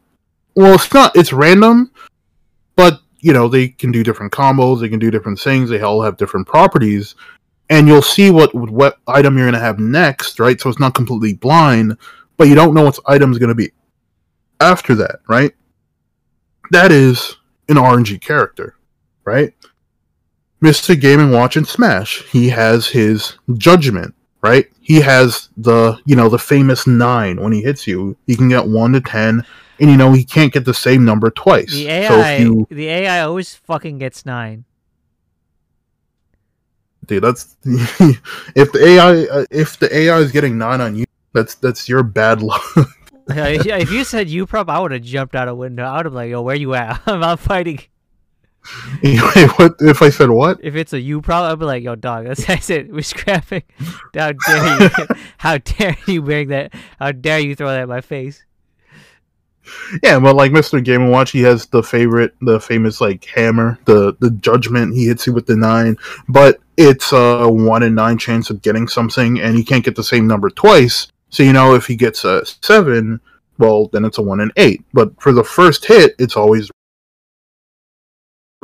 Well, 0.56 0.76
it's 0.76 0.94
not, 0.94 1.16
it's 1.16 1.34
random, 1.34 1.92
but 2.76 3.02
you 3.20 3.34
know 3.34 3.48
they 3.48 3.70
can 3.70 3.92
do 3.92 4.04
different 4.04 4.32
combos, 4.32 4.80
they 4.82 4.90
can 4.90 5.00
do 5.00 5.12
different 5.12 5.40
things, 5.40 5.70
they 5.70 5.82
all 5.82 6.02
have 6.02 6.18
different 6.18 6.48
properties, 6.48 7.16
and 7.70 7.88
you'll 7.88 8.02
see 8.02 8.32
what 8.32 8.54
what 8.56 9.00
item 9.08 9.38
you're 9.38 9.48
gonna 9.48 9.60
have 9.60 9.80
next, 9.80 10.40
right? 10.40 10.60
So 10.60 10.70
it's 10.70 10.80
not 10.80 10.94
completely 10.96 11.34
blind, 11.34 11.98
but 12.38 12.48
you 12.48 12.56
don't 12.56 12.74
know 12.74 12.84
what 12.84 13.00
item's 13.08 13.38
gonna 13.38 13.56
be 13.56 13.72
after 14.60 14.96
that, 14.96 15.20
right? 15.28 15.54
that 16.72 16.92
is 16.92 17.36
an 17.70 17.76
RNG 17.76 18.22
character, 18.22 18.76
right? 19.24 19.54
Mr. 20.62 21.00
Game 21.00 21.20
and 21.20 21.32
Watch 21.32 21.58
and 21.58 21.68
Smash, 21.68 22.24
he 22.24 22.50
has 22.50 22.88
his 22.88 23.38
judgment, 23.58 24.16
right? 24.42 24.68
He 24.82 25.02
has 25.02 25.50
the 25.58 26.00
you 26.06 26.16
know 26.16 26.30
the 26.30 26.40
famous 26.40 26.88
nine 26.88 27.42
when 27.42 27.52
he 27.52 27.62
hits 27.62 27.88
you, 27.88 28.16
he 28.28 28.36
can 28.36 28.50
get 28.50 28.68
one 28.68 28.94
to 28.94 29.02
ten, 29.02 29.46
and 29.80 29.90
you 29.90 29.98
know 29.98 30.14
he 30.14 30.24
can't 30.24 30.54
get 30.54 30.66
the 30.66 30.74
same 30.74 31.06
number 31.06 31.30
twice. 31.30 31.72
The 31.72 31.86
so 31.86 31.90
AI, 31.90 32.32
if 32.32 32.40
you, 32.42 32.68
the 32.70 32.88
AI 32.88 33.22
always 33.22 33.56
fucking 33.56 33.98
gets 33.98 34.26
nine. 34.26 34.66
dude, 37.06 37.24
that's 37.24 37.56
if 37.64 38.72
the 38.72 38.80
AI 38.84 39.26
uh, 39.26 39.46
if 39.52 39.78
the 39.80 39.96
AI 39.96 40.18
is 40.20 40.32
getting 40.32 40.58
nine 40.58 40.82
on 40.82 40.96
you, 40.96 41.06
that's 41.34 41.56
that's 41.56 41.88
your 41.90 42.04
bad 42.04 42.42
luck. 42.42 42.64
Yeah, 43.28 43.48
if 43.78 43.92
you 43.92 44.04
said 44.04 44.30
you 44.30 44.46
prop, 44.46 44.70
I 44.70 44.80
would 44.80 44.92
have 44.92 45.02
jumped 45.02 45.36
out 45.36 45.48
a 45.48 45.56
window. 45.56 45.84
I 45.84 45.98
would 45.98 46.06
have 46.06 46.14
like, 46.14 46.30
yo, 46.30 46.44
where 46.44 46.56
you 46.56 46.76
at? 46.76 47.02
I'm 47.08 47.24
out 47.24 47.40
fighting. 47.40 47.80
anyway, 49.04 49.48
what 49.56 49.76
if 49.80 50.02
I 50.02 50.10
said 50.10 50.30
what? 50.30 50.60
If 50.64 50.76
it's 50.76 50.94
a 50.94 51.00
you 51.00 51.22
prop, 51.22 51.52
I'd 51.52 51.60
be 51.60 51.66
like, 51.66 51.84
yo, 51.84 51.96
dog, 51.96 52.26
that's, 52.26 52.70
it. 52.70 52.92
We're 52.92 53.02
scrapping. 53.02 53.64
How 54.14 54.34
dare 54.34 54.82
you? 54.82 54.90
How 55.38 55.58
dare 55.58 55.98
you 56.08 56.22
bring 56.22 56.50
that? 56.50 56.74
How 57.00 57.12
dare 57.12 57.40
you 57.40 57.56
throw 57.56 57.68
that 57.68 57.84
in 57.84 57.90
my 57.90 58.02
face? 58.02 58.44
Yeah, 60.04 60.20
but 60.20 60.36
like 60.36 60.52
Mr. 60.52 60.84
Game 60.84 61.02
and 61.02 61.12
Watch, 61.12 61.32
he 61.32 61.42
has 61.42 61.66
the 61.68 61.82
favorite, 61.82 62.36
the 62.42 62.60
famous 62.60 63.02
like 63.02 63.26
hammer, 63.26 63.80
the 63.86 64.16
the 64.20 64.32
judgment. 64.32 64.94
He 64.94 65.08
hits 65.08 65.26
you 65.26 65.34
with 65.34 65.48
the 65.48 65.56
nine, 65.56 65.98
but 66.30 66.60
it's 66.78 67.12
a 67.12 67.50
one 67.50 67.84
in 67.84 67.96
nine 67.96 68.18
chance 68.18 68.50
of 68.50 68.62
getting 68.62 68.88
something, 68.88 69.40
and 69.40 69.56
he 69.56 69.64
can't 69.64 69.84
get 69.84 69.96
the 69.96 70.04
same 70.04 70.28
number 70.28 70.50
twice. 70.50 71.08
So 71.30 71.44
you 71.44 71.54
know, 71.54 71.74
if 71.74 71.88
he 71.88 71.96
gets 71.96 72.26
a 72.26 72.46
seven, 72.46 73.20
well, 73.58 73.88
then 73.88 74.06
it's 74.06 74.20
a 74.20 74.22
one 74.22 74.40
in 74.40 74.52
eight. 74.56 74.84
But 74.94 75.20
for 75.20 75.32
the 75.32 75.44
first 75.44 75.86
hit, 75.86 76.14
it's 76.20 76.38
always 76.38 76.70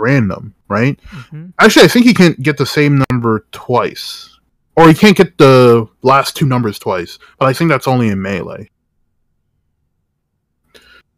random, 0.01 0.53
right? 0.67 0.99
hmm 1.05 1.47
Actually, 1.59 1.85
I 1.85 1.87
think 1.87 2.05
he 2.05 2.13
can't 2.13 2.41
get 2.41 2.57
the 2.57 2.65
same 2.65 3.03
number 3.09 3.45
twice, 3.51 4.37
or 4.75 4.87
he 4.87 4.93
can't 4.93 5.15
get 5.15 5.37
the 5.37 5.87
last 6.01 6.35
two 6.35 6.45
numbers 6.45 6.79
twice. 6.79 7.19
But 7.39 7.47
I 7.47 7.53
think 7.53 7.69
that's 7.69 7.87
only 7.87 8.09
in 8.09 8.21
melee. 8.21 8.69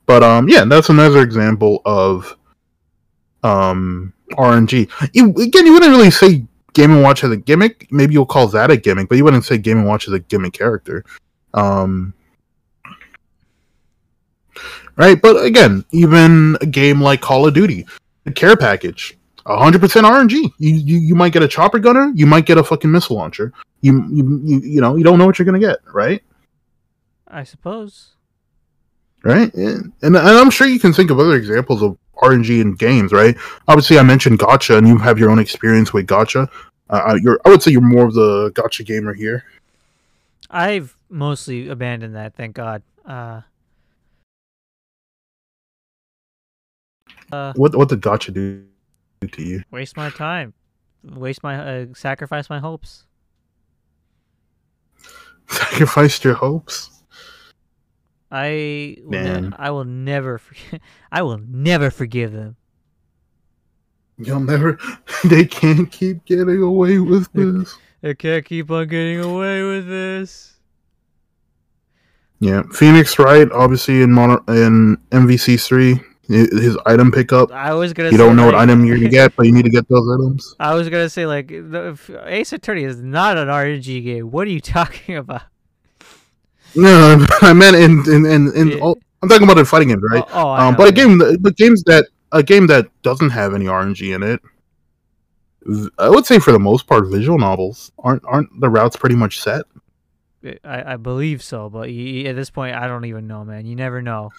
But 0.06 0.22
um, 0.24 0.50
yeah, 0.50 0.66
that's 0.66 0.90
another 0.90 1.22
example 1.22 1.82
of 1.86 2.36
um 3.44 4.14
RNG. 4.32 4.90
You, 5.14 5.34
again, 5.36 5.66
you 5.66 5.74
wouldn't 5.74 5.92
really 5.92 6.12
say 6.12 6.46
Game 6.74 6.92
and 6.92 7.04
Watch 7.04 7.22
has 7.22 7.32
a 7.32 7.38
gimmick. 7.38 7.88
Maybe 7.92 8.14
you'll 8.14 8.26
call 8.26 8.48
that 8.50 8.72
a 8.72 8.78
gimmick, 8.78 9.10
but 9.10 9.18
you 9.18 9.24
wouldn't 9.24 9.46
say 9.46 9.58
Game 9.58 9.78
and 9.78 9.88
Watch 9.88 10.08
is 10.08 10.14
a 10.14 10.20
gimmick 10.20 10.54
character. 10.54 11.06
Um, 11.54 12.14
right? 14.96 15.22
But 15.22 15.44
again, 15.44 15.86
even 15.92 16.58
a 16.62 16.66
game 16.66 17.02
like 17.02 17.22
Call 17.22 17.48
of 17.48 17.54
Duty, 17.54 17.86
the 18.24 18.32
care 18.32 18.56
package, 18.56 19.18
100% 19.46 19.80
RNG. 19.80 20.52
You, 20.58 20.76
you 20.76 20.98
you 21.00 21.16
might 21.16 21.34
get 21.34 21.44
a 21.44 21.48
chopper 21.48 21.80
gunner, 21.80 22.12
you 22.16 22.26
might 22.26 22.46
get 22.46 22.58
a 22.58 22.64
fucking 22.64 22.92
missile 22.92 23.18
launcher. 23.18 23.52
You 23.82 24.06
you 24.10 24.42
you, 24.44 24.60
you 24.62 24.82
know 24.82 24.96
you 24.96 25.04
don't 25.04 25.20
know 25.20 25.26
what 25.26 25.38
you're 25.38 25.46
gonna 25.46 25.60
get, 25.60 25.80
right? 25.94 26.24
I 27.28 27.44
suppose. 27.44 28.12
right? 29.24 29.52
And, 29.56 29.92
and 30.04 30.16
I'm 30.18 30.52
sure 30.52 30.68
you 30.68 30.80
can 30.80 30.94
think 30.94 31.10
of 31.10 31.20
other 31.20 31.36
examples 31.36 31.82
of 31.82 31.98
RNG 32.22 32.62
in 32.62 32.76
games, 32.76 33.12
right? 33.12 33.36
Obviously, 33.68 33.98
I 33.98 34.04
mentioned 34.04 34.40
gacha, 34.40 34.78
and 34.78 34.88
you 34.88 34.98
have 35.00 35.18
your 35.18 35.32
own 35.32 35.40
experience 35.40 35.92
with 35.94 36.06
gacha. 36.06 36.48
Uh, 36.90 37.18
you're, 37.22 37.40
I 37.44 37.50
would 37.50 37.64
say 37.64 37.72
you're 37.72 37.82
more 37.82 38.06
of 38.06 38.14
the 38.14 38.52
gacha 38.52 38.86
gamer 38.86 39.14
here. 39.14 39.46
I've 40.50 40.96
mostly 41.10 41.70
abandoned 41.70 42.16
that. 42.16 42.36
Thank 42.36 42.56
God. 42.56 42.84
Uh, 43.04 43.42
uh, 47.32 47.54
What 47.56 47.76
what 47.76 47.90
did 47.90 48.02
Gacha 48.02 48.34
do 48.34 48.64
to 49.28 49.42
you? 49.44 49.64
waste 49.72 49.96
my 49.98 50.10
time, 50.10 50.54
waste 51.04 51.44
my 51.44 51.56
uh, 51.58 51.86
sacrifice 51.96 52.50
my 52.50 52.60
hopes. 52.60 53.06
Sacrificed 55.50 56.24
your 56.24 56.36
hopes? 56.36 56.90
I 58.32 58.98
Man. 59.04 59.54
I 59.60 59.70
will 59.72 59.84
never 59.86 60.38
forgive. 60.40 60.80
I 61.12 61.22
will 61.22 61.38
never 61.48 61.92
forgive 61.92 62.32
them. 62.32 62.56
You'll 64.18 64.40
never. 64.40 64.80
They 65.26 65.46
can't 65.46 65.90
keep 65.90 66.26
getting 66.26 66.62
away 66.62 67.00
with 67.00 67.32
this. 67.32 67.78
They 68.02 68.14
can't 68.14 68.44
keep 68.44 68.70
on 68.72 68.88
getting 68.90 69.22
away 69.22 69.64
with 69.64 69.88
this. 69.88 70.58
Yeah, 72.42 72.64
Phoenix 72.74 73.18
Wright, 73.18 73.50
obviously 73.54 74.02
in 74.02 74.12
Mono- 74.12 74.44
in 74.50 74.98
MVC 75.12 75.66
three, 75.66 76.02
his 76.28 76.78
item 76.86 77.12
pickup. 77.12 77.52
I 77.52 77.74
was 77.74 77.94
gonna. 77.94 78.12
You 78.12 78.18
don't 78.18 78.36
know 78.36 78.46
what 78.46 78.56
item 78.56 78.86
you're 78.86 78.98
gonna 78.98 79.10
get, 79.10 79.36
but 79.36 79.46
you 79.46 79.52
need 79.52 79.64
to 79.66 79.70
get 79.72 79.88
those 79.90 80.08
items. 80.14 80.56
I 80.60 80.74
was 80.74 80.90
gonna 80.90 81.10
say 81.10 81.26
like 81.26 81.48
the, 81.48 81.90
if 81.90 82.10
Ace 82.26 82.54
Attorney 82.54 82.84
is 82.84 83.02
not 83.02 83.38
an 83.38 83.48
RNG 83.50 84.04
game. 84.04 84.32
What 84.32 84.48
are 84.48 84.52
you 84.52 84.62
talking 84.78 85.18
about? 85.18 85.44
No, 86.76 87.26
I 87.42 87.54
meant 87.54 87.76
in 87.76 88.00
in 88.12 88.26
in, 88.26 88.54
in 88.56 88.80
oh, 88.82 88.96
I'm 89.22 89.30
talking 89.30 89.44
about 89.44 89.58
in 89.60 89.66
fighting 89.66 89.90
games, 89.90 90.02
right? 90.12 90.24
Oh, 90.30 90.42
oh, 90.44 90.50
um, 90.54 90.76
but 90.76 90.88
a 90.88 90.92
game, 90.92 91.18
that- 91.20 91.38
but 91.42 91.56
games 91.56 91.84
that 91.84 92.08
a 92.32 92.42
game 92.42 92.68
that 92.68 92.88
doesn't 93.04 93.30
have 93.30 93.54
any 93.54 93.66
RNG 93.66 94.16
in 94.16 94.24
it, 94.24 94.42
I 96.00 96.10
would 96.10 96.26
say 96.26 96.40
for 96.40 96.52
the 96.52 96.60
most 96.60 96.88
part, 96.88 97.06
visual 97.08 97.38
novels 97.38 97.92
aren't 98.00 98.24
aren't 98.26 98.60
the 98.60 98.70
routes 98.70 98.96
pretty 98.96 99.16
much 99.16 99.40
set. 99.40 99.66
I, 100.66 100.94
I 100.94 100.98
believe 100.98 101.42
so, 101.42 101.70
but 101.70 101.88
y- 101.90 102.22
y- 102.24 102.30
at 102.30 102.36
this 102.36 102.50
point, 102.50 102.76
I 102.76 102.88
don't 102.88 103.06
even 103.06 103.28
know, 103.28 103.46
man. 103.46 103.66
You 103.66 103.76
never 103.78 104.02
know. 104.02 104.32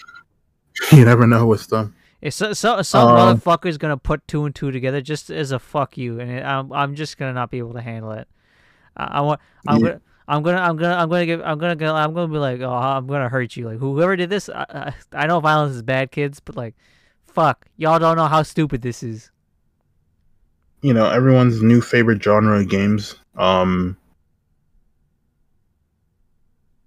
you 0.93 1.05
never 1.05 1.27
know 1.27 1.47
with 1.47 1.69
them. 1.69 1.95
If 2.21 2.35
so, 2.35 2.53
so, 2.55 2.81
some 2.83 3.11
Um, 3.11 3.15
motherfucker's 3.15 3.77
gonna 3.79 3.97
put 3.99 4.27
two 4.27 4.45
and 4.47 4.55
two 4.55 4.71
together 4.71 5.01
just 5.01 5.31
as 5.31 5.53
a 5.53 5.59
fuck 5.59 5.97
you, 5.99 6.19
and 6.21 6.31
it, 6.31 6.43
I'm 6.45 6.73
I'm 6.73 6.95
just 6.95 7.19
gonna 7.19 7.35
not 7.35 7.51
be 7.51 7.59
able 7.59 7.75
to 7.75 7.83
handle 7.83 8.13
it. 8.13 8.29
I, 8.97 9.05
I 9.05 9.21
want 9.23 9.41
I'm 9.67 9.81
Yeah. 9.81 9.89
gonna. 9.89 10.01
I'm 10.29 10.43
gonna, 10.43 10.59
I'm 10.59 10.77
gonna, 10.77 10.95
I'm 10.95 11.11
gonna 11.11 11.27
give, 11.27 11.43
I'm 11.43 11.59
gonna, 11.59 11.77
go- 11.77 11.95
I'm 11.95 12.15
gonna 12.15 12.33
be 12.33 12.39
like, 12.39 12.61
oh, 12.63 12.73
I'm 12.73 13.07
gonna 13.07 13.29
hurt 13.29 13.57
you. 13.57 13.67
Like 13.67 13.79
whoever 13.79 14.17
did 14.17 14.31
this, 14.31 14.49
I, 14.49 14.65
I, 14.71 14.95
I 15.25 15.27
know 15.27 15.41
violence 15.41 15.75
is 15.77 15.83
bad, 15.83 16.13
kids, 16.13 16.41
but 16.41 16.57
like, 16.57 16.75
fuck, 17.27 17.67
y'all 17.77 17.99
don't 17.99 18.17
know 18.17 18.27
how 18.29 18.43
stupid 18.43 18.83
this 18.83 19.03
is. 19.03 19.31
You 20.83 20.93
know, 20.95 21.09
everyone's 21.09 21.63
new 21.63 21.81
favorite 21.81 22.23
genre 22.23 22.61
of 22.61 22.69
games. 22.69 23.17
Um, 23.37 23.97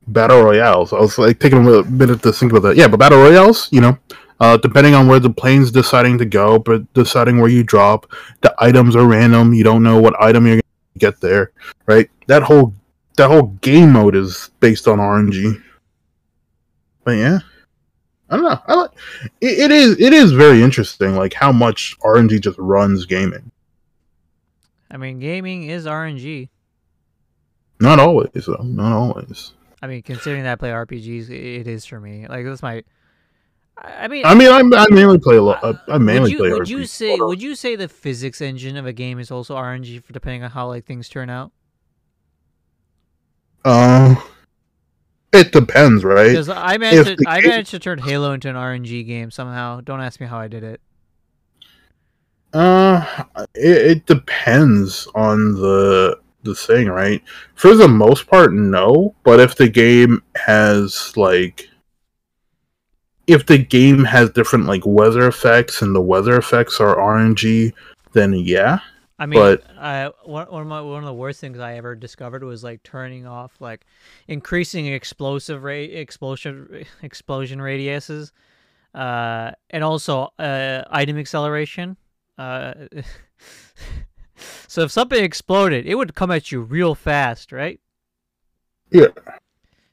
battle 0.07 0.43
royales. 0.43 0.93
I 0.93 0.99
was 0.99 1.17
like 1.17 1.39
taking 1.39 1.65
a 1.65 1.83
minute 1.83 2.21
to 2.23 2.31
think 2.31 2.51
about 2.51 2.63
that. 2.63 2.77
Yeah, 2.77 2.87
but 2.87 2.97
battle 2.97 3.19
royales, 3.19 3.69
you 3.71 3.81
know, 3.81 3.97
uh, 4.39 4.57
depending 4.57 4.93
on 4.93 5.07
where 5.07 5.19
the 5.19 5.29
plane's 5.29 5.71
deciding 5.71 6.17
to 6.19 6.25
go, 6.25 6.59
but 6.59 6.91
deciding 6.93 7.39
where 7.39 7.49
you 7.49 7.63
drop, 7.63 8.11
the 8.41 8.53
items 8.59 8.95
are 8.95 9.05
random. 9.05 9.53
You 9.53 9.63
don't 9.63 9.83
know 9.83 9.99
what 9.99 10.19
item 10.21 10.45
you're 10.45 10.55
gonna 10.55 10.63
get 10.97 11.19
there, 11.19 11.51
right? 11.85 12.09
That 12.27 12.43
whole 12.43 12.73
that 13.17 13.27
whole 13.27 13.47
game 13.61 13.93
mode 13.93 14.15
is 14.15 14.51
based 14.59 14.87
on 14.87 14.99
RNG. 14.99 15.61
But 17.03 17.11
yeah, 17.11 17.39
I 18.29 18.35
don't 18.35 18.45
know. 18.45 18.59
I 18.67 18.73
like 18.75 18.91
it, 19.41 19.59
it 19.59 19.71
is 19.71 19.99
it 19.99 20.13
is 20.13 20.31
very 20.31 20.61
interesting, 20.61 21.15
like 21.15 21.33
how 21.33 21.51
much 21.51 21.97
RNG 21.99 22.41
just 22.41 22.57
runs 22.59 23.05
gaming. 23.05 23.51
I 24.89 24.97
mean, 24.97 25.19
gaming 25.19 25.63
is 25.63 25.85
RNG. 25.85 26.49
Not 27.79 27.99
always, 27.99 28.29
though. 28.33 28.63
Not 28.63 28.93
always. 28.93 29.53
I 29.81 29.87
mean, 29.87 30.01
considering 30.01 30.43
that 30.43 30.53
I 30.53 30.55
play 30.55 30.69
RPGs, 30.69 31.29
it 31.29 31.67
is 31.67 31.85
for 31.85 31.99
me. 31.99 32.27
Like 32.27 32.45
that's 32.45 32.61
my. 32.61 32.83
I 33.77 34.07
mean, 34.07 34.25
I 34.25 34.33
mean, 34.33 34.47
I, 34.47 34.77
I 34.77 34.87
mainly 34.89 35.19
play 35.19 35.35
a 35.35 35.43
lot. 35.43 35.63
I, 35.63 35.73
I 35.87 35.93
would 35.93 36.01
mainly 36.01 36.31
you, 36.31 36.37
play 36.37 36.49
would 36.51 36.63
RPGs. 36.63 36.69
you 36.69 36.85
say 36.85 37.15
would 37.19 37.41
you 37.41 37.55
say 37.55 37.75
the 37.75 37.87
physics 37.87 38.41
engine 38.41 38.75
of 38.75 38.87
a 38.87 38.93
game 38.93 39.19
is 39.19 39.29
also 39.29 39.55
RNG 39.55 40.03
for 40.03 40.13
depending 40.13 40.43
on 40.43 40.51
how 40.51 40.67
like 40.67 40.85
things 40.85 41.09
turn 41.09 41.29
out? 41.29 41.51
Uh, 43.63 44.15
it 45.33 45.51
depends, 45.51 46.03
right? 46.03 46.29
Because 46.29 46.49
I 46.49 46.77
managed 46.77 47.09
If 47.09 47.17
to, 47.17 47.25
I 47.27 47.41
managed 47.41 47.71
to 47.71 47.79
turn 47.79 47.99
Halo 47.99 48.31
into 48.31 48.49
an 48.49 48.55
RNG 48.55 49.05
game 49.05 49.29
somehow. 49.29 49.81
Don't 49.81 50.01
ask 50.01 50.19
me 50.19 50.25
how 50.25 50.39
I 50.39 50.47
did 50.47 50.63
it. 50.63 50.81
Uh, 52.53 53.23
it, 53.53 53.77
it 53.77 54.05
depends 54.05 55.07
on 55.13 55.53
the 55.53 56.17
the 56.47 56.55
thing, 56.55 56.87
right? 56.87 57.21
For 57.55 57.75
the 57.75 57.87
most 57.87 58.27
part, 58.27 58.53
no. 58.53 59.13
But 59.23 59.39
if 59.39 59.55
the 59.55 59.69
game 59.69 60.23
has 60.35 61.15
like, 61.15 61.69
if 63.27 63.45
the 63.45 63.57
game 63.59 64.03
has 64.05 64.31
different 64.31 64.65
like 64.65 64.83
weather 64.85 65.27
effects 65.27 65.81
and 65.81 65.93
the 65.95 66.01
weather 66.01 66.35
effects 66.37 66.79
are 66.79 66.95
RNG, 66.95 67.73
then 68.13 68.33
yeah. 68.33 68.79
I 69.19 69.25
mean, 69.25 69.39
But- 69.39 69.63
I, 69.77 70.11
one, 70.23 70.47
one 70.47 70.61
of 70.61 70.67
my 70.67 70.81
one 70.81 71.03
of 71.03 71.07
the 71.07 71.13
worst 71.13 71.39
things 71.41 71.59
I 71.59 71.75
ever 71.75 71.95
discovered 71.95 72.43
was 72.43 72.63
like 72.63 72.83
turning 72.83 73.25
off 73.25 73.59
like 73.59 73.85
increasing 74.27 74.87
explosive 74.87 75.63
rate 75.63 75.93
explosion 75.95 76.85
explosion 77.03 77.59
radiuses, 77.59 78.31
uh, 78.93 79.51
and 79.69 79.83
also 79.83 80.31
uh, 80.39 80.83
item 80.89 81.17
acceleration. 81.17 81.97
So 84.67 84.81
if 84.81 84.91
something 84.91 85.23
exploded, 85.23 85.85
it 85.85 85.95
would 85.95 86.15
come 86.15 86.31
at 86.31 86.51
you 86.51 86.61
real 86.61 86.95
fast, 86.95 87.51
right? 87.51 87.79
Yeah. 88.91 89.07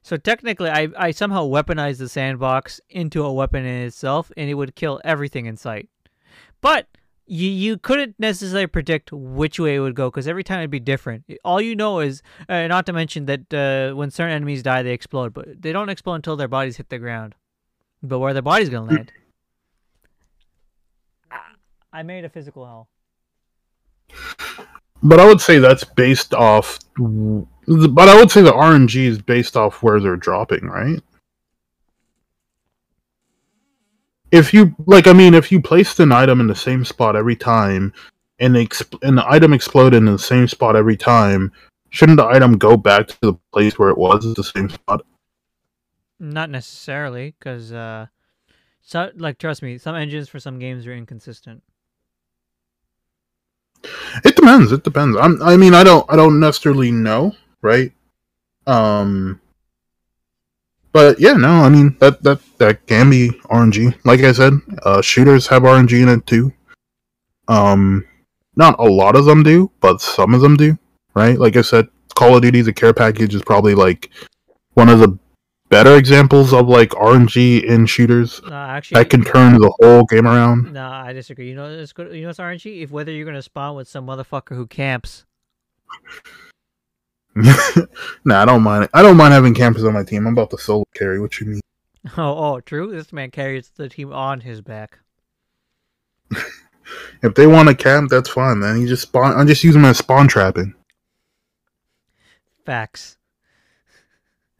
So 0.02 0.16
technically, 0.16 0.70
I 0.70 0.88
I 0.96 1.10
somehow 1.10 1.46
weaponized 1.46 1.98
the 1.98 2.08
sandbox 2.08 2.80
into 2.90 3.24
a 3.24 3.32
weapon 3.32 3.64
in 3.64 3.86
itself, 3.86 4.30
and 4.36 4.50
it 4.50 4.54
would 4.54 4.76
kill 4.76 5.00
everything 5.04 5.46
in 5.46 5.56
sight. 5.56 5.88
But 6.60 6.88
you 7.26 7.48
you 7.48 7.78
couldn't 7.78 8.14
necessarily 8.18 8.66
predict 8.66 9.12
which 9.12 9.58
way 9.58 9.76
it 9.76 9.80
would 9.80 9.94
go 9.94 10.10
because 10.10 10.28
every 10.28 10.44
time 10.44 10.58
it'd 10.60 10.70
be 10.70 10.80
different. 10.80 11.24
All 11.44 11.60
you 11.60 11.74
know 11.74 12.00
is, 12.00 12.22
uh, 12.48 12.66
not 12.66 12.84
to 12.86 12.92
mention 12.92 13.26
that 13.26 13.54
uh, 13.54 13.96
when 13.96 14.10
certain 14.10 14.34
enemies 14.34 14.62
die, 14.62 14.82
they 14.82 14.92
explode, 14.92 15.32
but 15.32 15.62
they 15.62 15.72
don't 15.72 15.88
explode 15.88 16.16
until 16.16 16.36
their 16.36 16.48
bodies 16.48 16.76
hit 16.76 16.90
the 16.90 16.98
ground. 16.98 17.34
But 18.02 18.18
where 18.18 18.34
their 18.34 18.42
body's 18.42 18.68
gonna 18.68 18.92
land? 18.92 19.12
Ah, 21.30 21.52
I 21.92 22.02
made 22.02 22.26
a 22.26 22.28
physical 22.28 22.66
hell. 22.66 22.88
But 25.02 25.20
I 25.20 25.26
would 25.26 25.40
say 25.40 25.58
that's 25.58 25.84
based 25.84 26.32
off. 26.32 26.78
But 26.96 28.08
I 28.08 28.16
would 28.16 28.30
say 28.30 28.42
the 28.42 28.52
RNG 28.52 28.96
is 29.04 29.20
based 29.20 29.56
off 29.56 29.82
where 29.82 30.00
they're 30.00 30.16
dropping, 30.16 30.66
right? 30.66 31.02
If 34.32 34.52
you 34.52 34.74
like, 34.86 35.06
I 35.06 35.12
mean, 35.12 35.34
if 35.34 35.52
you 35.52 35.60
placed 35.60 36.00
an 36.00 36.10
item 36.10 36.40
in 36.40 36.46
the 36.46 36.56
same 36.56 36.84
spot 36.84 37.16
every 37.16 37.36
time, 37.36 37.92
and 38.38 38.56
the 38.56 38.98
and 39.02 39.18
the 39.18 39.30
item 39.30 39.52
exploded 39.52 39.98
in 39.98 40.06
the 40.06 40.18
same 40.18 40.48
spot 40.48 40.74
every 40.74 40.96
time, 40.96 41.52
shouldn't 41.90 42.18
the 42.18 42.26
item 42.26 42.58
go 42.58 42.76
back 42.76 43.06
to 43.08 43.16
the 43.20 43.34
place 43.52 43.78
where 43.78 43.90
it 43.90 43.98
was 43.98 44.26
at 44.26 44.36
the 44.36 44.42
same 44.42 44.70
spot? 44.70 45.04
Not 46.18 46.50
necessarily, 46.50 47.34
because 47.38 47.72
uh, 47.72 48.06
so 48.80 49.10
like 49.16 49.38
trust 49.38 49.62
me, 49.62 49.78
some 49.78 49.94
engines 49.94 50.28
for 50.28 50.40
some 50.40 50.58
games 50.58 50.86
are 50.86 50.94
inconsistent. 50.94 51.62
It 54.24 54.36
depends. 54.36 54.72
It 54.72 54.84
depends. 54.84 55.16
I'm, 55.16 55.42
I 55.42 55.56
mean, 55.56 55.74
I 55.74 55.84
don't. 55.84 56.04
I 56.10 56.16
don't 56.16 56.40
necessarily 56.40 56.90
know, 56.90 57.34
right? 57.62 57.92
Um. 58.66 59.40
But 60.92 61.18
yeah, 61.18 61.32
no. 61.32 61.50
I 61.50 61.68
mean 61.68 61.96
that 61.98 62.22
that 62.22 62.40
that 62.58 62.86
can 62.86 63.10
be 63.10 63.30
RNG. 63.50 63.98
Like 64.04 64.20
I 64.20 64.32
said, 64.32 64.54
uh, 64.84 65.02
shooters 65.02 65.48
have 65.48 65.62
RNG 65.62 66.02
in 66.02 66.08
it 66.08 66.26
too. 66.26 66.52
Um, 67.48 68.06
not 68.56 68.78
a 68.78 68.84
lot 68.84 69.16
of 69.16 69.24
them 69.24 69.42
do, 69.42 69.70
but 69.80 70.00
some 70.00 70.34
of 70.34 70.40
them 70.40 70.56
do. 70.56 70.78
Right? 71.14 71.38
Like 71.38 71.56
I 71.56 71.62
said, 71.62 71.88
Call 72.14 72.36
of 72.36 72.42
Duty: 72.42 72.62
The 72.62 72.72
Care 72.72 72.94
Package 72.94 73.34
is 73.34 73.42
probably 73.42 73.74
like 73.74 74.10
one 74.74 74.88
of 74.88 75.00
the 75.00 75.18
better 75.68 75.96
examples 75.96 76.52
of 76.52 76.68
like 76.68 76.90
RNG 76.90 77.64
in 77.64 77.86
shooters 77.86 78.40
No, 78.46 78.54
actually, 78.54 79.02
that 79.02 79.10
can 79.10 79.24
turn 79.24 79.54
the 79.54 79.72
whole 79.80 80.04
game 80.04 80.26
around. 80.26 80.72
No, 80.72 80.86
I 80.86 81.12
disagree. 81.12 81.48
You 81.48 81.54
know, 81.54 81.68
it's 81.68 81.92
good. 81.92 82.14
You 82.14 82.22
know, 82.22 82.30
it's 82.30 82.38
RNG. 82.38 82.82
If 82.82 82.90
whether 82.90 83.12
you're 83.12 83.26
gonna 83.26 83.42
spawn 83.42 83.76
with 83.76 83.88
some 83.88 84.06
motherfucker 84.06 84.56
who 84.56 84.66
camps, 84.66 85.24
nah, 88.24 88.42
I 88.42 88.44
don't 88.44 88.62
mind. 88.62 88.88
I 88.94 89.02
don't 89.02 89.16
mind 89.16 89.32
having 89.32 89.54
campers 89.54 89.84
on 89.84 89.92
my 89.92 90.04
team. 90.04 90.26
I'm 90.26 90.34
about 90.34 90.50
to 90.50 90.58
solo 90.58 90.84
carry. 90.94 91.20
What 91.20 91.40
you 91.40 91.46
mean? 91.46 91.60
oh, 92.16 92.54
oh, 92.54 92.60
true. 92.60 92.92
This 92.92 93.12
man 93.12 93.30
carries 93.30 93.70
the 93.70 93.88
team 93.88 94.12
on 94.12 94.40
his 94.40 94.60
back. 94.60 94.98
If 97.22 97.34
they 97.34 97.46
want 97.46 97.68
to 97.68 97.74
camp, 97.74 98.10
that's 98.10 98.28
fine. 98.28 98.60
Then 98.60 98.80
you 98.80 98.86
just 98.86 99.02
spawn. 99.02 99.34
I'm 99.34 99.46
just 99.46 99.64
using 99.64 99.84
as 99.86 99.98
spawn 99.98 100.28
trapping. 100.28 100.74
Facts. 102.66 103.16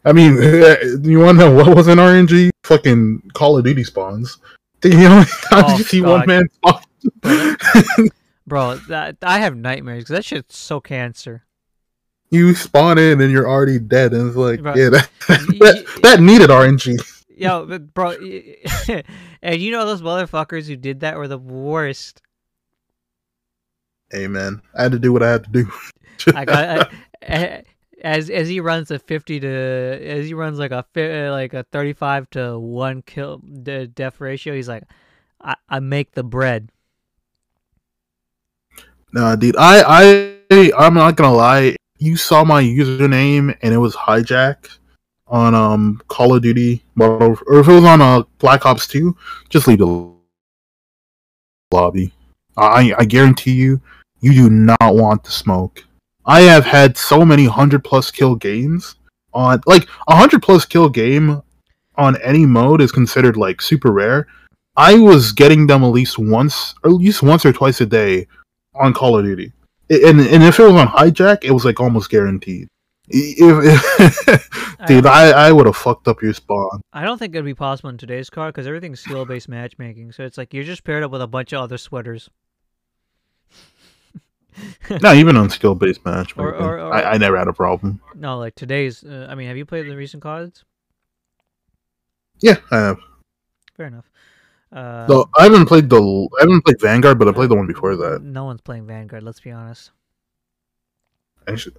I 0.05 0.13
mean, 0.13 0.35
you 1.05 1.21
want 1.21 1.39
to 1.39 1.47
know 1.47 1.55
what 1.55 1.75
was 1.77 1.87
an 1.89 1.99
RNG? 1.99 2.51
Fucking 2.65 3.31
Call 3.35 3.57
of 3.59 3.65
Duty 3.65 3.85
spawns. 3.85 4.39
You 4.83 4.91
know, 4.99 5.25
how 5.51 5.65
Oh, 5.65 5.69
did 5.69 5.79
you 5.79 5.85
see 5.85 6.01
God. 6.01 6.11
one 6.11 6.27
man 6.27 6.49
spawn? 6.53 7.57
Bro, 8.47 8.77
that 8.89 9.17
I 9.23 9.39
have 9.39 9.57
nightmares 9.57 10.05
because 10.05 10.17
that 10.17 10.25
shit's 10.25 10.57
so 10.57 10.79
cancer. 10.81 11.45
you 12.31 12.55
spawn 12.55 12.99
in 12.99 13.21
and 13.23 13.33
you're 13.33 13.49
already 13.49 13.79
dead, 13.79 14.13
and 14.13 14.29
it's 14.29 14.37
like, 14.37 14.63
Right. 14.63 14.77
yeah, 14.77 14.89
that, 14.91 15.09
that, 15.29 16.01
that 16.03 16.21
needed 16.21 16.51
RNG. 16.51 16.99
Yo, 17.37 17.79
bro, 17.79 18.11
and 19.43 19.61
you 19.61 19.73
know 19.73 19.85
those 19.87 20.03
motherfuckers 20.03 20.67
who 20.69 20.77
did 20.77 21.01
that 21.01 21.17
were 21.17 21.27
the 21.27 21.39
worst. 21.39 22.21
Hey 24.11 24.29
man, 24.29 24.63
I 24.79 24.83
had 24.85 24.93
to 24.93 24.99
do 25.01 25.13
what 25.13 25.23
I 25.25 25.31
had 25.33 25.45
to 25.45 25.51
do. 25.51 25.73
I 26.35 26.45
got 26.45 26.81
I, 26.81 26.91
eh, 27.23 27.63
as 28.05 28.29
as 28.29 28.49
he 28.49 28.61
runs 28.61 28.91
a 28.91 28.99
fifty 28.99 29.41
to 29.41 29.49
as 29.49 30.27
he 30.27 30.35
runs 30.35 30.59
like 30.59 30.71
a 30.71 30.85
uh, 30.97 31.33
like 31.33 31.55
a 31.55 31.65
thirty 31.73 31.95
five 31.95 32.29
to 32.31 32.59
one 32.59 33.03
kill 33.03 33.39
de- 33.39 33.89
death 33.89 34.21
ratio. 34.21 34.55
He's 34.55 34.69
like, 34.69 34.85
I, 35.41 35.57
I 35.69 35.81
make 35.81 36.13
the 36.13 36.23
bread. 36.23 36.71
Nah, 39.13 39.37
dude, 39.37 39.57
I, 39.57 40.37
I, 40.51 40.73
I'm 40.77 40.95
not 40.95 41.17
gonna 41.17 41.35
lie. 41.35 41.77
You 41.99 42.17
saw 42.17 42.45
my 42.45 42.63
username 42.63 43.57
and 43.63 43.73
it 43.73 43.79
was 43.79 43.97
hijack 43.97 44.69
on 45.27 45.55
um 45.55 46.03
Call 46.09 46.35
of 46.35 46.43
Duty, 46.43 46.85
Modern- 46.95 47.39
or 47.47 47.61
if 47.61 47.69
it 47.69 47.73
was 47.73 47.85
on 47.85 48.03
uh, 48.03 48.23
Black 48.39 48.67
Ops 48.67 48.87
Two, 48.87 49.17
just 49.49 49.67
leave 49.67 49.79
the 49.79 50.13
lobby. 51.73 52.13
I, 52.57 52.93
I 52.99 53.05
guarantee 53.05 53.53
you, 53.53 53.81
you 54.21 54.33
do 54.33 54.51
not 54.51 54.95
want 54.95 55.25
to 55.25 55.31
smoke. 55.31 55.85
I 56.27 56.41
have 56.43 56.65
had 56.65 56.97
so 56.97 57.25
many 57.25 57.47
hundred 57.47 57.85
plus 57.85 58.11
kill 58.11 58.35
games 58.37 58.97
on 59.33 59.61
like 59.67 59.89
a 60.09 60.17
hundred 60.17 60.43
plus 60.43 60.65
kill 60.65 60.89
game 60.89 61.43
on 61.97 62.21
any 62.23 62.47
mode 62.47 62.81
is 62.81 62.93
considered 62.93 63.37
like 63.37 63.61
super 63.61 63.93
rare. 63.93 64.27
I 64.77 64.99
was 64.99 65.33
getting 65.33 65.67
them 65.67 65.85
at 65.85 65.89
least 65.89 66.19
once, 66.19 66.75
or 66.83 66.91
at 66.91 66.97
least 66.97 67.23
once 67.23 67.45
or 67.47 67.53
twice 67.53 67.81
a 67.81 67.87
day 67.87 68.27
on 68.75 68.93
Call 68.93 69.19
of 69.19 69.25
Duty. 69.25 69.53
And 69.91 70.21
and 70.21 70.43
if 70.43 70.59
it 70.59 70.65
was 70.65 70.75
on 70.75 70.89
hijack, 70.89 71.45
it 71.45 71.53
was 71.53 71.65
like 71.65 71.79
almost 71.81 72.11
guaranteed. 72.11 72.69
I- 73.13 73.35
If, 73.39 74.87
dude, 74.87 75.07
I, 75.07 75.31
I 75.49 75.53
would 75.53 75.67
have 75.67 75.77
fucked 75.77 76.09
up 76.09 76.23
your 76.23 76.33
spawn. 76.33 76.81
I 76.93 77.05
don't 77.05 77.19
think 77.19 77.35
it'd 77.35 77.45
be 77.45 77.55
possible 77.55 77.91
in 77.91 77.99
today's 77.99 78.31
car 78.31 78.49
because 78.49 78.67
everything's 78.67 79.01
skill 79.01 79.25
based 79.27 79.49
matchmaking. 79.49 80.13
So 80.13 80.25
it's 80.25 80.39
like 80.39 80.55
you're 80.55 80.65
just 80.65 80.85
paired 80.85 81.03
up 81.05 81.11
with 81.11 81.23
a 81.23 81.27
bunch 81.27 81.53
of 81.53 81.61
other 81.61 81.77
sweaters. 81.79 82.31
No, 85.03 85.13
even 85.13 85.37
on 85.37 85.51
skill 85.51 85.75
based 85.75 86.05
match, 86.05 86.37
Or- 86.37 86.55
or- 86.55 86.79
or- 86.81 86.93
I, 86.95 87.15
I 87.15 87.19
never 87.19 87.37
had 87.37 87.49
a 87.49 87.53
problem. 87.53 88.01
No, 88.15 88.39
like 88.39 88.55
today's. 88.55 89.03
Uh, 89.05 89.27
I 89.29 89.35
mean, 89.35 89.49
have 89.49 89.57
you 89.57 89.65
played 89.65 89.87
the 89.89 89.97
recent 89.97 90.23
cards? 90.23 90.65
Yeah, 92.41 92.57
I 92.71 92.77
have. 92.79 92.99
Fair 93.77 93.87
enough. 93.87 94.11
Uh, 94.73 95.07
So 95.07 95.29
I 95.37 95.45
haven't 95.45 95.67
played 95.67 95.89
the 95.89 96.01
I 96.39 96.43
haven't 96.43 96.63
played 96.65 96.81
Vanguard, 96.81 97.19
but 97.19 97.29
I 97.29 97.33
played 97.33 97.51
the 97.51 97.55
one 97.57 97.67
before 97.67 97.97
that. 97.97 98.23
No 98.23 98.45
one's 98.45 98.61
playing 98.61 98.87
Vanguard. 98.87 99.23
Let's 99.23 99.41
be 99.41 99.51
honest. 99.51 99.91
Actually, 101.47 101.77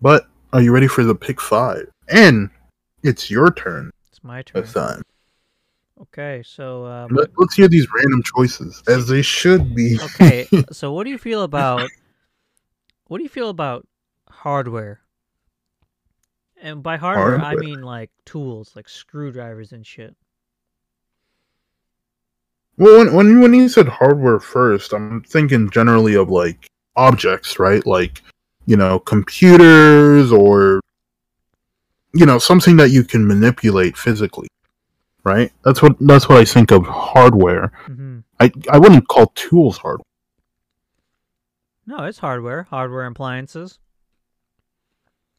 but 0.00 0.26
are 0.52 0.60
you 0.62 0.72
ready 0.72 0.86
for 0.86 1.04
the 1.04 1.14
pick 1.14 1.40
five? 1.40 1.88
And 2.08 2.50
it's 3.02 3.30
your 3.30 3.52
turn 3.52 3.90
my 4.26 4.42
turn. 4.42 4.64
time. 4.64 5.02
Okay, 6.00 6.42
so 6.44 6.84
um, 6.84 7.14
Let, 7.14 7.30
let's 7.38 7.54
hear 7.54 7.68
these 7.68 7.86
random 7.94 8.22
choices 8.22 8.82
as 8.86 9.08
they 9.08 9.22
should 9.22 9.74
be. 9.74 9.98
okay, 10.02 10.46
so 10.70 10.92
what 10.92 11.04
do 11.04 11.10
you 11.10 11.18
feel 11.18 11.42
about 11.42 11.88
what 13.06 13.18
do 13.18 13.22
you 13.22 13.30
feel 13.30 13.48
about 13.48 13.86
hardware? 14.28 15.00
And 16.60 16.82
by 16.82 16.96
hardware, 16.96 17.40
I 17.40 17.54
mean 17.54 17.82
like 17.82 18.10
tools, 18.24 18.72
like 18.74 18.88
screwdrivers 18.88 19.72
and 19.72 19.86
shit. 19.86 20.16
Well, 22.78 22.98
when, 22.98 23.14
when 23.14 23.40
when 23.40 23.54
you 23.54 23.68
said 23.68 23.88
hardware 23.88 24.40
first, 24.40 24.92
I'm 24.92 25.22
thinking 25.22 25.70
generally 25.70 26.14
of 26.14 26.28
like 26.28 26.66
objects, 26.96 27.58
right? 27.58 27.84
Like 27.86 28.22
you 28.66 28.76
know, 28.76 28.98
computers 28.98 30.32
or 30.32 30.80
you 32.12 32.26
know 32.26 32.38
something 32.38 32.76
that 32.76 32.90
you 32.90 33.04
can 33.04 33.26
manipulate 33.26 33.96
physically, 33.96 34.48
right? 35.24 35.52
That's 35.64 35.82
what 35.82 35.96
that's 36.00 36.28
what 36.28 36.38
I 36.38 36.44
think 36.44 36.70
of 36.70 36.86
hardware. 36.86 37.72
mm-hmm. 37.88 38.18
I 38.40 38.52
I 38.70 38.78
wouldn't 38.78 39.08
call 39.08 39.26
tools 39.34 39.78
hardware. 39.78 40.04
No, 41.86 42.04
it's 42.04 42.18
hardware. 42.18 42.64
Hardware 42.64 43.06
appliances. 43.06 43.78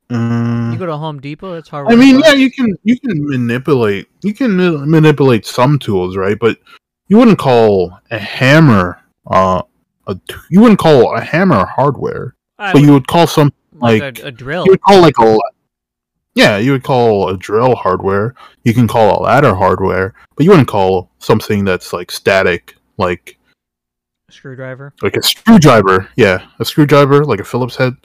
Mm, 0.10 0.72
You 0.72 0.80
go 0.80 0.86
to 0.86 0.96
Home 0.96 1.20
Depot, 1.20 1.54
it's 1.56 1.68
hardware. 1.68 1.94
I 1.94 2.00
mean, 2.00 2.20
yeah, 2.20 2.32
you 2.32 2.50
can 2.50 2.74
you 2.84 2.98
can 3.00 3.28
manipulate 3.28 4.08
you 4.24 4.34
can 4.34 4.56
ma- 4.56 4.86
manipulate 4.86 5.46
some 5.46 5.78
tools, 5.78 6.16
right? 6.16 6.38
But 6.40 6.58
you 7.10 7.18
wouldn't 7.18 7.40
call 7.40 7.98
a 8.12 8.18
hammer 8.18 9.02
uh 9.30 9.62
a 10.08 10.16
t- 10.16 10.36
you 10.50 10.62
wouldn't 10.62 10.80
call 10.80 11.14
a 11.16 11.20
hammer 11.22 11.66
hardware, 11.66 12.36
I 12.58 12.72
but 12.72 12.80
would- 12.80 12.86
you 12.88 12.94
would 12.94 13.08
call 13.08 13.28
some 13.28 13.52
like, 13.74 14.02
like- 14.02 14.20
a, 14.20 14.28
a 14.28 14.32
drill. 14.32 14.64
you 14.66 14.72
would 14.72 14.82
call 14.82 15.02
like 15.02 15.18
a 15.20 15.38
yeah 16.38 16.58
you 16.58 16.72
would 16.72 16.84
call 16.84 17.30
a 17.30 17.38
drill 17.38 17.76
hardware. 17.76 18.36
You 18.64 18.74
can 18.74 18.88
call 18.88 19.20
a 19.20 19.24
ladder 19.24 19.56
hardware, 19.56 20.14
but 20.36 20.44
you 20.44 20.52
wouldn't 20.52 20.68
call 20.68 21.10
something 21.18 21.66
that's 21.66 21.92
like 21.94 22.12
static 22.12 22.76
like 22.98 23.38
screwdriver. 24.30 24.94
like 25.02 25.18
a 25.18 25.24
screwdriver. 25.24 26.10
Yeah, 26.16 26.46
a 26.60 26.66
screwdriver 26.66 27.26
like 27.26 27.40
a 27.40 27.44
Phillips 27.44 27.76
head. 27.76 27.96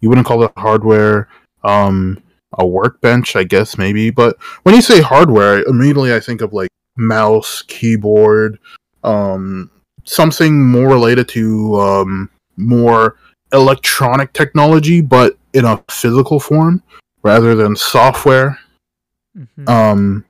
You 0.00 0.08
wouldn't 0.08 0.26
call 0.26 0.38
that 0.40 0.52
hardware. 0.56 1.28
Um, 1.64 2.22
a 2.58 2.66
workbench, 2.66 3.36
I 3.36 3.44
guess 3.44 3.78
maybe. 3.78 4.10
But 4.10 4.36
when 4.62 4.74
you 4.74 4.82
say 4.82 5.00
hardware, 5.00 5.62
immediately 5.64 6.14
I 6.14 6.20
think 6.20 6.40
of 6.40 6.52
like 6.52 6.70
mouse, 6.96 7.62
keyboard, 7.62 8.58
um, 9.04 9.70
something 10.04 10.66
more 10.66 10.88
related 10.88 11.28
to 11.30 11.80
um, 11.80 12.30
more 12.56 13.16
electronic 13.52 14.32
technology, 14.32 15.00
but 15.00 15.38
in 15.52 15.64
a 15.66 15.82
physical 15.90 16.40
form 16.40 16.82
rather 17.22 17.54
than 17.54 17.76
software. 17.76 18.58
hmm 19.34 19.68
Um, 19.68 20.24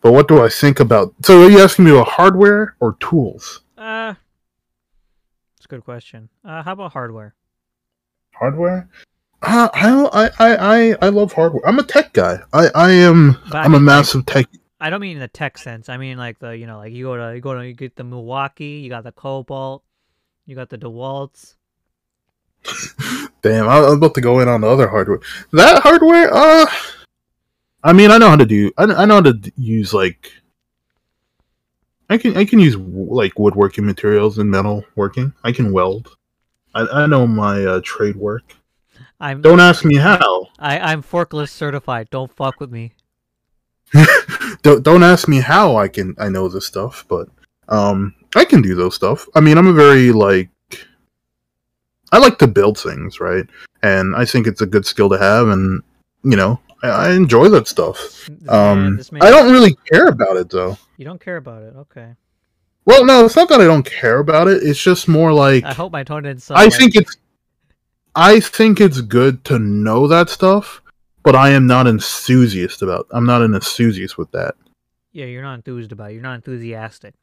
but 0.00 0.12
what 0.12 0.28
do 0.28 0.42
I 0.44 0.48
think 0.48 0.80
about? 0.80 1.14
So 1.22 1.42
are 1.42 1.50
you 1.50 1.60
asking 1.60 1.84
me 1.86 1.90
about 1.90 2.08
hardware 2.08 2.76
or 2.80 2.96
tools? 3.00 3.60
Uh, 3.76 4.14
it's 5.56 5.66
a 5.66 5.68
good 5.68 5.84
question. 5.84 6.28
Uh, 6.44 6.62
how 6.62 6.72
about 6.72 6.92
hardware? 6.92 7.34
Hardware? 8.32 8.88
Uh, 9.42 9.68
I, 9.74 10.30
I 10.38 10.56
I 10.56 10.96
I 11.02 11.08
love 11.08 11.32
hardware. 11.32 11.66
I'm 11.66 11.78
a 11.78 11.82
tech 11.82 12.12
guy. 12.12 12.38
I 12.52 12.68
I 12.74 12.90
am. 12.92 13.36
But 13.50 13.56
I 13.56 13.64
I'm 13.64 13.74
a 13.74 13.76
like, 13.76 13.84
massive 13.84 14.26
tech. 14.26 14.46
I 14.80 14.90
don't 14.90 15.00
mean 15.00 15.16
in 15.16 15.20
the 15.20 15.28
tech 15.28 15.58
sense. 15.58 15.88
I 15.88 15.96
mean 15.96 16.18
like 16.18 16.38
the 16.38 16.56
you 16.56 16.66
know 16.66 16.78
like 16.78 16.92
you 16.92 17.04
go 17.04 17.16
to 17.16 17.34
you 17.34 17.40
go 17.40 17.54
to 17.54 17.66
you 17.66 17.74
get 17.74 17.96
the 17.96 18.04
Milwaukee, 18.04 18.80
you 18.80 18.90
got 18.90 19.04
the 19.04 19.12
Kobalt, 19.12 19.82
you 20.46 20.54
got 20.54 20.68
the 20.68 20.78
DeWalt's. 20.78 21.55
Damn, 23.42 23.68
I- 23.68 23.84
I'm 23.86 23.94
about 23.98 24.14
to 24.14 24.20
go 24.20 24.40
in 24.40 24.48
on 24.48 24.60
the 24.62 24.68
other 24.68 24.88
hardware. 24.88 25.20
That 25.52 25.82
hardware, 25.82 26.32
uh, 26.32 26.66
I 27.82 27.92
mean, 27.92 28.10
I 28.10 28.18
know 28.18 28.28
how 28.30 28.36
to 28.36 28.46
do. 28.46 28.72
I, 28.76 28.84
I 28.84 29.04
know 29.04 29.14
how 29.14 29.20
to 29.22 29.52
use 29.56 29.92
like. 29.94 30.32
I 32.08 32.18
can 32.18 32.36
I 32.36 32.44
can 32.44 32.58
use 32.60 32.76
like 32.76 33.38
woodworking 33.38 33.84
materials 33.84 34.38
and 34.38 34.50
metal 34.50 34.84
working. 34.94 35.32
I 35.42 35.52
can 35.52 35.72
weld. 35.72 36.16
I, 36.74 36.82
I 36.86 37.06
know 37.06 37.26
my 37.26 37.64
uh, 37.64 37.80
trade 37.84 38.16
work. 38.16 38.44
I'm 39.18 39.40
Don't 39.40 39.60
ask 39.60 39.84
me 39.84 39.96
how. 39.96 40.48
I 40.58 40.78
I'm 40.78 41.02
forklift 41.02 41.48
certified. 41.50 42.08
Don't 42.10 42.30
fuck 42.32 42.60
with 42.60 42.70
me. 42.70 42.92
don't 44.62 44.82
don't 44.82 45.02
ask 45.02 45.26
me 45.28 45.40
how 45.40 45.76
I 45.76 45.88
can 45.88 46.14
I 46.18 46.28
know 46.28 46.48
this 46.48 46.66
stuff, 46.66 47.04
but 47.08 47.28
um 47.68 48.14
I 48.34 48.44
can 48.44 48.62
do 48.62 48.74
those 48.74 48.94
stuff. 48.94 49.26
I 49.34 49.40
mean, 49.40 49.58
I'm 49.58 49.66
a 49.68 49.72
very 49.72 50.12
like 50.12 50.50
I 52.12 52.18
like 52.18 52.38
to 52.38 52.46
build 52.46 52.78
things, 52.78 53.20
right? 53.20 53.46
And 53.82 54.14
I 54.16 54.24
think 54.24 54.46
it's 54.46 54.60
a 54.60 54.66
good 54.66 54.86
skill 54.86 55.08
to 55.10 55.18
have 55.18 55.48
and 55.48 55.82
you 56.22 56.36
know, 56.36 56.60
I, 56.82 56.88
I 56.88 57.12
enjoy 57.12 57.48
that 57.50 57.68
stuff. 57.68 58.28
Um 58.48 59.00
I 59.20 59.30
don't 59.30 59.52
really 59.52 59.76
care 59.92 60.06
about 60.08 60.36
it 60.36 60.50
though. 60.50 60.78
You 60.96 61.04
don't 61.04 61.20
care 61.20 61.36
about 61.36 61.62
it. 61.62 61.74
Okay. 61.76 62.14
Well, 62.84 63.04
no, 63.04 63.24
it's 63.24 63.34
not 63.36 63.48
that 63.48 63.60
I 63.60 63.64
don't 63.64 63.84
care 63.84 64.20
about 64.20 64.46
it. 64.48 64.62
It's 64.62 64.80
just 64.80 65.08
more 65.08 65.32
like 65.32 65.64
I 65.64 65.72
hope 65.74 65.92
my 65.92 66.04
tone 66.04 66.22
didn't 66.22 66.42
sound. 66.42 66.60
I 66.60 66.70
think 66.70 66.94
it's 66.94 67.16
I 68.14 68.40
think 68.40 68.80
it's 68.80 69.00
good 69.00 69.44
to 69.44 69.58
know 69.58 70.06
that 70.08 70.30
stuff, 70.30 70.80
but 71.22 71.34
I 71.36 71.50
am 71.50 71.66
not 71.66 71.86
enthusiast 71.86 72.80
about. 72.82 73.06
I'm 73.10 73.26
not 73.26 73.42
an 73.42 73.54
enthusiast 73.54 74.16
with 74.16 74.30
that. 74.30 74.54
Yeah, 75.12 75.26
you're 75.26 75.42
not 75.42 75.54
enthused 75.54 75.92
about. 75.92 76.10
it. 76.10 76.14
You're 76.14 76.22
not 76.22 76.34
enthusiastic. 76.36 77.14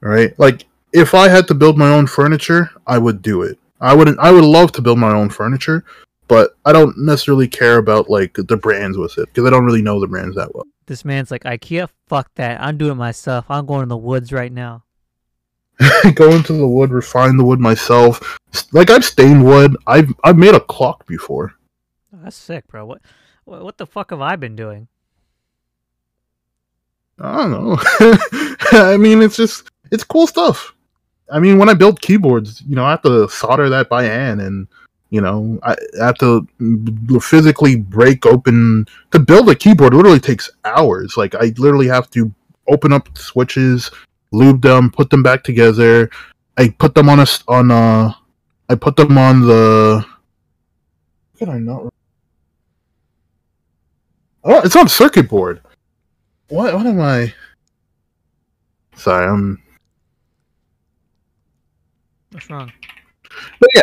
right? 0.00 0.36
Like 0.38 0.64
if 0.92 1.14
I 1.14 1.28
had 1.28 1.46
to 1.48 1.54
build 1.54 1.76
my 1.78 1.88
own 1.90 2.06
furniture, 2.06 2.70
I 2.86 2.98
would 2.98 3.22
do 3.22 3.42
it. 3.42 3.58
I 3.82 3.94
wouldn't. 3.94 4.18
I 4.20 4.30
would 4.30 4.44
love 4.44 4.70
to 4.72 4.82
build 4.82 4.98
my 4.98 5.12
own 5.12 5.28
furniture, 5.28 5.84
but 6.28 6.56
I 6.64 6.72
don't 6.72 6.96
necessarily 6.96 7.48
care 7.48 7.78
about 7.78 8.08
like 8.08 8.34
the 8.34 8.56
brands 8.56 8.96
with 8.96 9.18
it 9.18 9.26
because 9.26 9.44
I 9.44 9.50
don't 9.50 9.64
really 9.64 9.82
know 9.82 10.00
the 10.00 10.06
brands 10.06 10.36
that 10.36 10.54
well. 10.54 10.66
This 10.86 11.04
man's 11.04 11.32
like 11.32 11.42
IKEA. 11.42 11.88
Fuck 12.06 12.30
that. 12.36 12.60
I'm 12.60 12.78
doing 12.78 12.92
it 12.92 12.96
myself. 12.96 13.46
I'm 13.50 13.66
going 13.66 13.82
in 13.82 13.88
the 13.88 13.96
woods 13.96 14.32
right 14.32 14.52
now. 14.52 14.84
Go 16.14 16.30
into 16.30 16.52
the 16.52 16.68
wood, 16.68 16.90
refine 16.90 17.36
the 17.36 17.44
wood 17.44 17.58
myself. 17.58 18.38
Like 18.72 18.88
I've 18.88 19.04
stained 19.04 19.44
wood. 19.44 19.76
I've 19.88 20.12
I've 20.22 20.38
made 20.38 20.54
a 20.54 20.60
clock 20.60 21.04
before. 21.06 21.54
Oh, 22.14 22.20
that's 22.22 22.36
sick, 22.36 22.68
bro. 22.68 22.86
What, 22.86 23.02
what 23.44 23.64
what 23.64 23.78
the 23.78 23.86
fuck 23.86 24.10
have 24.10 24.20
I 24.20 24.36
been 24.36 24.54
doing? 24.54 24.86
I 27.18 27.36
don't 27.36 27.50
know. 27.50 27.76
I 28.72 28.96
mean, 28.96 29.22
it's 29.22 29.36
just 29.36 29.70
it's 29.90 30.04
cool 30.04 30.28
stuff. 30.28 30.72
I 31.30 31.38
mean, 31.38 31.58
when 31.58 31.68
I 31.68 31.74
build 31.74 32.00
keyboards, 32.00 32.62
you 32.66 32.76
know, 32.76 32.84
I 32.84 32.90
have 32.90 33.02
to 33.02 33.28
solder 33.28 33.68
that 33.68 33.88
by 33.88 34.04
hand, 34.04 34.40
and 34.40 34.68
you 35.10 35.20
know, 35.20 35.58
I 35.62 35.76
have 36.00 36.18
to 36.18 36.46
physically 37.20 37.76
break 37.76 38.26
open 38.26 38.86
to 39.10 39.18
build 39.18 39.48
a 39.50 39.54
keyboard. 39.54 39.94
Literally 39.94 40.20
takes 40.20 40.50
hours. 40.64 41.16
Like 41.16 41.34
I 41.34 41.52
literally 41.58 41.88
have 41.88 42.10
to 42.10 42.32
open 42.68 42.92
up 42.92 43.16
switches, 43.16 43.90
lube 44.32 44.62
them, 44.62 44.90
put 44.90 45.10
them 45.10 45.22
back 45.22 45.44
together. 45.44 46.10
I 46.58 46.68
put 46.68 46.94
them 46.94 47.08
on 47.08 47.20
a 47.20 47.26
on 47.48 47.70
a. 47.70 48.16
I 48.68 48.74
put 48.74 48.96
them 48.96 49.16
on 49.18 49.42
the. 49.42 50.04
Can 51.38 51.48
I 51.48 51.58
not? 51.58 51.92
Oh, 54.44 54.60
it's 54.64 54.76
on 54.76 54.88
circuit 54.88 55.28
board. 55.28 55.60
What? 56.48 56.74
What 56.74 56.86
am 56.86 57.00
I? 57.00 57.32
Sorry, 58.96 59.26
I'm. 59.26 59.61
What's 62.42 62.50
wrong? 62.50 62.72
But 63.60 63.70
yeah. 63.74 63.82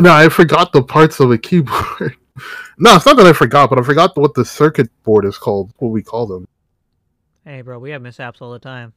No, 0.00 0.12
I 0.12 0.28
forgot 0.28 0.72
the 0.72 0.82
parts 0.82 1.20
of 1.20 1.30
a 1.30 1.38
keyboard. 1.38 2.16
no, 2.78 2.96
it's 2.96 3.04
not 3.04 3.16
that 3.16 3.26
I 3.26 3.32
forgot, 3.32 3.68
but 3.68 3.78
I 3.78 3.82
forgot 3.82 4.16
what 4.16 4.34
the 4.34 4.44
circuit 4.44 4.88
board 5.02 5.24
is 5.24 5.36
called. 5.36 5.72
What 5.78 5.88
we 5.88 6.02
call 6.02 6.26
them. 6.26 6.48
Hey, 7.44 7.60
bro, 7.62 7.78
we 7.78 7.90
have 7.90 8.00
mishaps 8.00 8.40
all 8.40 8.52
the 8.52 8.58
time. 8.58 8.92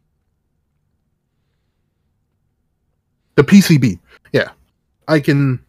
The 3.36 3.43
PCB. 3.43 3.99
Yeah, 4.32 4.49
I 5.07 5.19
can. 5.19 5.63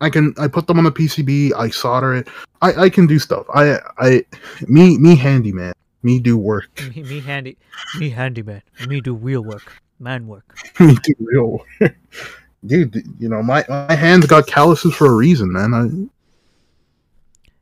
I 0.00 0.10
can. 0.10 0.34
I 0.38 0.48
put 0.48 0.66
them 0.66 0.78
on 0.78 0.84
the 0.84 0.92
PCB. 0.92 1.52
I 1.56 1.70
solder 1.70 2.14
it. 2.14 2.28
I. 2.60 2.74
I 2.74 2.90
can 2.90 3.06
do 3.06 3.18
stuff. 3.18 3.46
I. 3.54 3.78
I. 3.98 4.24
Me. 4.66 4.98
Me 4.98 5.14
handyman. 5.16 5.72
Me 6.02 6.18
do 6.18 6.36
work. 6.36 6.68
Me, 6.94 7.02
me 7.02 7.20
handy. 7.20 7.56
Me 7.98 8.10
handyman. 8.10 8.62
Me 8.88 9.00
do 9.00 9.14
real 9.14 9.42
work. 9.42 9.80
Man 10.02 10.26
work. 10.26 10.58
real 11.20 11.64
work. 11.80 11.96
Dude, 12.66 13.04
you 13.20 13.28
know 13.28 13.40
my 13.42 13.64
my 13.68 13.94
hands 13.94 14.26
got 14.26 14.48
calluses 14.48 14.94
for 14.94 15.06
a 15.06 15.14
reason, 15.14 15.52
man. 15.52 15.72
I, 15.72 15.84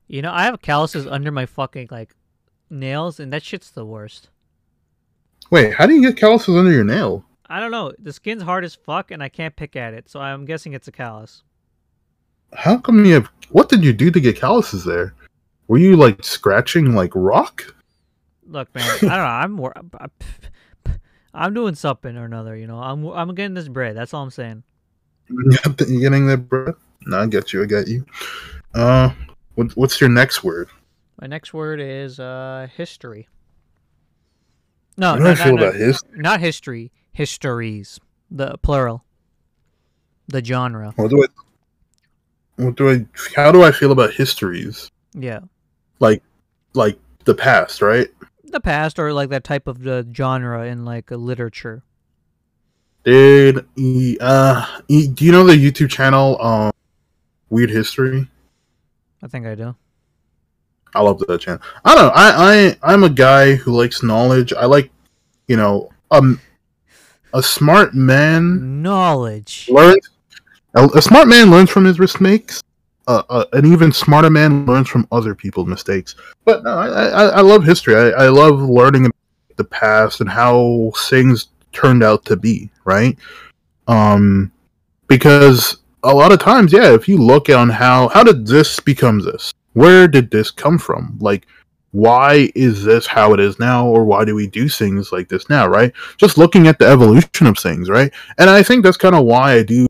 You 0.08 0.22
know, 0.22 0.32
I 0.32 0.44
have 0.44 0.62
calluses 0.62 1.06
under 1.06 1.30
my 1.30 1.44
fucking 1.44 1.88
like 1.90 2.14
nails, 2.70 3.20
and 3.20 3.30
that 3.32 3.42
shit's 3.42 3.70
the 3.70 3.84
worst. 3.84 4.28
wait, 5.50 5.74
how 5.74 5.86
do 5.86 5.94
you 5.94 6.00
get 6.00 6.16
calluses 6.16 6.56
under 6.56 6.72
your 6.72 6.84
nail? 6.84 7.24
I 7.46 7.60
don't 7.60 7.72
know. 7.72 7.92
The 7.98 8.12
skin's 8.12 8.42
hard 8.42 8.64
as 8.64 8.74
fuck, 8.74 9.10
and 9.10 9.22
I 9.22 9.28
can't 9.28 9.54
pick 9.54 9.76
at 9.76 9.92
it, 9.92 10.08
so 10.08 10.20
I'm 10.20 10.46
guessing 10.46 10.72
it's 10.72 10.88
a 10.88 10.92
callus. 10.92 11.42
How 12.54 12.78
come 12.78 13.04
you 13.04 13.14
have? 13.14 13.28
What 13.50 13.68
did 13.68 13.84
you 13.84 13.92
do 13.92 14.10
to 14.10 14.20
get 14.20 14.36
calluses 14.36 14.84
there? 14.84 15.14
Were 15.68 15.78
you 15.78 15.96
like 15.96 16.24
scratching 16.24 16.94
like 16.94 17.12
rock? 17.14 17.74
Look, 18.46 18.74
man, 18.74 18.88
I 18.88 18.98
don't 18.98 19.10
know. 19.10 19.16
I'm 19.24 19.52
more. 19.52 19.72
I'm 21.34 21.54
doing 21.54 21.74
something 21.74 22.16
or 22.16 22.24
another. 22.24 22.56
You 22.56 22.66
know, 22.66 22.78
I'm 22.78 23.04
I'm 23.06 23.34
getting 23.34 23.54
this 23.54 23.68
bread. 23.68 23.96
That's 23.96 24.12
all 24.14 24.22
I'm 24.22 24.30
saying. 24.30 24.62
You 25.28 26.00
getting 26.00 26.26
that, 26.26 26.48
bro? 26.48 26.74
No, 27.06 27.20
I 27.20 27.26
get 27.26 27.52
you. 27.52 27.62
I 27.62 27.66
got 27.66 27.86
you. 27.88 28.04
Uh, 28.74 29.10
what, 29.54 29.76
what's 29.76 30.00
your 30.00 30.10
next 30.10 30.42
word? 30.42 30.68
My 31.20 31.26
next 31.26 31.52
word 31.54 31.80
is 31.80 32.18
uh 32.18 32.66
history. 32.76 33.28
No, 34.96 35.10
How 35.10 35.16
do 35.16 35.22
no, 35.22 35.30
I 35.30 35.34
no, 35.34 35.44
feel 35.44 35.56
no, 35.56 35.62
about 35.68 35.74
his? 35.76 36.02
not 36.14 36.40
history. 36.40 36.92
Histories, 37.12 37.98
the 38.30 38.56
plural. 38.58 39.04
The 40.28 40.44
genre. 40.44 40.92
What 40.96 41.10
do 41.10 41.22
I? 41.24 42.62
What 42.62 42.76
do 42.76 42.90
I? 42.90 43.06
How 43.34 43.50
do 43.52 43.62
I 43.62 43.72
feel 43.72 43.92
about 43.92 44.12
histories? 44.12 44.90
Yeah, 45.14 45.40
Like, 45.98 46.22
like 46.74 46.96
the 47.24 47.34
past, 47.34 47.82
right? 47.82 48.08
The 48.52 48.60
past 48.60 48.98
or 48.98 49.12
like 49.12 49.30
that 49.30 49.44
type 49.44 49.66
of 49.66 49.82
the 49.82 50.06
genre 50.14 50.66
in 50.66 50.84
like 50.84 51.10
a 51.10 51.16
literature. 51.16 51.82
Dude, 53.04 53.66
e- 53.76 54.18
uh, 54.20 54.66
do 54.88 55.24
you 55.24 55.32
know 55.32 55.44
the 55.44 55.54
YouTube 55.54 55.88
channel, 55.90 56.40
um, 56.42 56.70
Weird 57.48 57.70
History? 57.70 58.28
I 59.22 59.26
think 59.26 59.46
I 59.46 59.54
do. 59.54 59.74
I 60.94 61.00
love 61.02 61.18
that 61.20 61.40
channel. 61.40 61.62
I 61.84 61.94
don't 61.94 62.06
know. 62.06 62.12
I, 62.14 62.76
I 62.82 62.92
I'm 62.92 63.04
a 63.04 63.08
guy 63.08 63.54
who 63.54 63.72
likes 63.72 64.02
knowledge. 64.02 64.52
I 64.52 64.66
like, 64.66 64.90
you 65.46 65.56
know, 65.56 65.90
um, 66.10 66.40
a 67.32 67.42
smart 67.42 67.94
man 67.94 68.82
Knowledge. 68.82 69.68
learns. 69.70 70.10
A, 70.74 70.86
a 70.94 71.02
smart 71.02 71.28
man 71.28 71.50
learns 71.50 71.70
from 71.70 71.84
his 71.84 71.98
mistakes. 71.98 72.62
An 73.52 73.66
even 73.66 73.92
smarter 73.92 74.30
man 74.30 74.66
learns 74.66 74.88
from 74.88 75.08
other 75.10 75.34
people's 75.34 75.66
mistakes. 75.66 76.14
But 76.44 76.62
no, 76.62 76.70
I, 76.70 77.06
I, 77.06 77.24
I 77.26 77.40
love 77.40 77.64
history. 77.64 77.96
I, 77.96 78.24
I 78.24 78.28
love 78.28 78.60
learning 78.60 79.06
about 79.06 79.56
the 79.56 79.64
past 79.64 80.20
and 80.20 80.30
how 80.30 80.92
things 81.08 81.48
turned 81.72 82.02
out 82.02 82.24
to 82.26 82.36
be. 82.36 82.70
Right. 82.84 83.18
Um, 83.88 84.52
because 85.08 85.78
a 86.02 86.14
lot 86.14 86.32
of 86.32 86.38
times, 86.38 86.72
yeah, 86.72 86.94
if 86.94 87.08
you 87.08 87.16
look 87.18 87.48
on 87.48 87.68
how 87.68 88.08
how 88.08 88.22
did 88.22 88.46
this 88.46 88.80
become 88.80 89.20
this? 89.20 89.52
Where 89.72 90.08
did 90.08 90.30
this 90.30 90.50
come 90.50 90.78
from? 90.78 91.16
Like, 91.20 91.46
why 91.92 92.50
is 92.54 92.84
this 92.84 93.06
how 93.06 93.34
it 93.34 93.40
is 93.40 93.58
now, 93.58 93.86
or 93.86 94.04
why 94.04 94.24
do 94.24 94.34
we 94.34 94.46
do 94.46 94.68
things 94.68 95.12
like 95.12 95.28
this 95.28 95.48
now? 95.50 95.66
Right? 95.66 95.92
Just 96.16 96.38
looking 96.38 96.68
at 96.68 96.78
the 96.78 96.86
evolution 96.86 97.46
of 97.46 97.58
things, 97.58 97.88
right? 97.90 98.12
And 98.38 98.48
I 98.48 98.62
think 98.62 98.84
that's 98.84 98.96
kind 98.96 99.14
of 99.14 99.24
why 99.24 99.54
I 99.54 99.62
do 99.62 99.86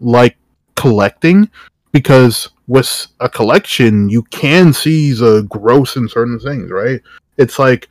like 0.00 0.36
collecting 0.76 1.48
because 1.92 2.48
with 2.66 3.06
a 3.20 3.28
collection 3.28 4.08
you 4.08 4.22
can 4.24 4.72
see 4.72 5.12
the 5.12 5.42
growth 5.48 5.96
in 5.96 6.08
certain 6.08 6.38
things, 6.38 6.70
right? 6.70 7.00
It's 7.36 7.58
like 7.58 7.88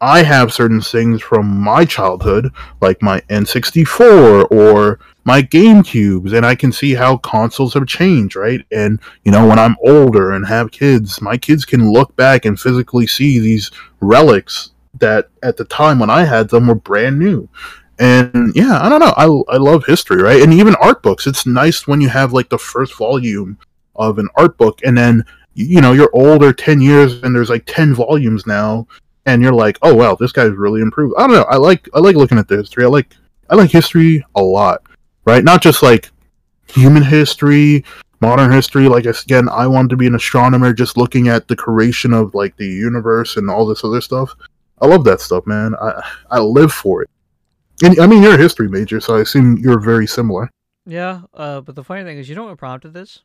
I 0.00 0.22
have 0.22 0.52
certain 0.52 0.80
things 0.80 1.20
from 1.20 1.46
my 1.60 1.84
childhood, 1.84 2.50
like 2.80 3.02
my 3.02 3.20
N64 3.28 4.50
or 4.50 4.98
my 5.24 5.42
GameCubes, 5.42 6.32
and 6.32 6.46
I 6.46 6.54
can 6.54 6.72
see 6.72 6.94
how 6.94 7.18
consoles 7.18 7.74
have 7.74 7.86
changed, 7.86 8.34
right? 8.34 8.64
And 8.72 8.98
you 9.24 9.32
know, 9.32 9.46
when 9.46 9.58
I'm 9.58 9.76
older 9.84 10.32
and 10.32 10.46
have 10.46 10.70
kids, 10.70 11.20
my 11.20 11.36
kids 11.36 11.66
can 11.66 11.92
look 11.92 12.16
back 12.16 12.46
and 12.46 12.58
physically 12.58 13.06
see 13.06 13.38
these 13.38 13.70
relics 14.00 14.70
that 14.98 15.28
at 15.42 15.56
the 15.56 15.64
time 15.66 15.98
when 15.98 16.10
I 16.10 16.24
had 16.24 16.48
them 16.48 16.68
were 16.68 16.74
brand 16.74 17.18
new. 17.18 17.48
And 18.00 18.52
yeah, 18.54 18.80
I 18.80 18.88
don't 18.88 19.00
know. 19.00 19.12
I, 19.14 19.54
I 19.54 19.58
love 19.58 19.84
history, 19.84 20.22
right? 20.22 20.40
And 20.40 20.54
even 20.54 20.74
art 20.76 21.02
books. 21.02 21.26
It's 21.26 21.44
nice 21.44 21.86
when 21.86 22.00
you 22.00 22.08
have 22.08 22.32
like 22.32 22.48
the 22.48 22.58
first 22.58 22.96
volume 22.96 23.58
of 23.94 24.18
an 24.18 24.28
art 24.36 24.56
book, 24.56 24.80
and 24.84 24.96
then 24.96 25.22
you 25.52 25.82
know 25.82 25.92
you're 25.92 26.10
older, 26.14 26.50
ten 26.54 26.80
years, 26.80 27.22
and 27.22 27.36
there's 27.36 27.50
like 27.50 27.64
ten 27.66 27.94
volumes 27.94 28.46
now, 28.46 28.88
and 29.26 29.42
you're 29.42 29.52
like, 29.52 29.78
oh 29.82 29.94
wow, 29.94 30.14
this 30.14 30.32
guy's 30.32 30.52
really 30.52 30.80
improved. 30.80 31.14
I 31.18 31.26
don't 31.26 31.36
know. 31.36 31.42
I 31.42 31.56
like 31.56 31.90
I 31.94 31.98
like 31.98 32.16
looking 32.16 32.38
at 32.38 32.48
the 32.48 32.56
history. 32.56 32.84
I 32.84 32.88
like 32.88 33.14
I 33.50 33.54
like 33.54 33.70
history 33.70 34.24
a 34.34 34.42
lot, 34.42 34.82
right? 35.26 35.44
Not 35.44 35.60
just 35.60 35.82
like 35.82 36.10
human 36.68 37.02
history, 37.02 37.84
modern 38.22 38.50
history. 38.50 38.88
Like 38.88 39.04
again, 39.04 39.46
I 39.50 39.66
wanted 39.66 39.90
to 39.90 39.96
be 39.98 40.06
an 40.06 40.14
astronomer, 40.14 40.72
just 40.72 40.96
looking 40.96 41.28
at 41.28 41.48
the 41.48 41.56
creation 41.56 42.14
of 42.14 42.34
like 42.34 42.56
the 42.56 42.66
universe 42.66 43.36
and 43.36 43.50
all 43.50 43.66
this 43.66 43.84
other 43.84 44.00
stuff. 44.00 44.34
I 44.80 44.86
love 44.86 45.04
that 45.04 45.20
stuff, 45.20 45.46
man. 45.46 45.74
I 45.74 46.02
I 46.30 46.38
live 46.38 46.72
for 46.72 47.02
it. 47.02 47.10
And 47.82 47.98
I 48.00 48.06
mean, 48.06 48.22
you're 48.22 48.34
a 48.34 48.38
history 48.38 48.68
major, 48.68 49.00
so 49.00 49.16
I 49.16 49.20
assume 49.20 49.56
you're 49.58 49.80
very 49.80 50.06
similar. 50.06 50.50
Yeah, 50.86 51.22
uh, 51.34 51.60
but 51.60 51.74
the 51.74 51.84
funny 51.84 52.04
thing 52.04 52.18
is, 52.18 52.28
you 52.28 52.34
know 52.34 52.44
what 52.44 52.58
prompted 52.58 52.92
this? 52.94 53.20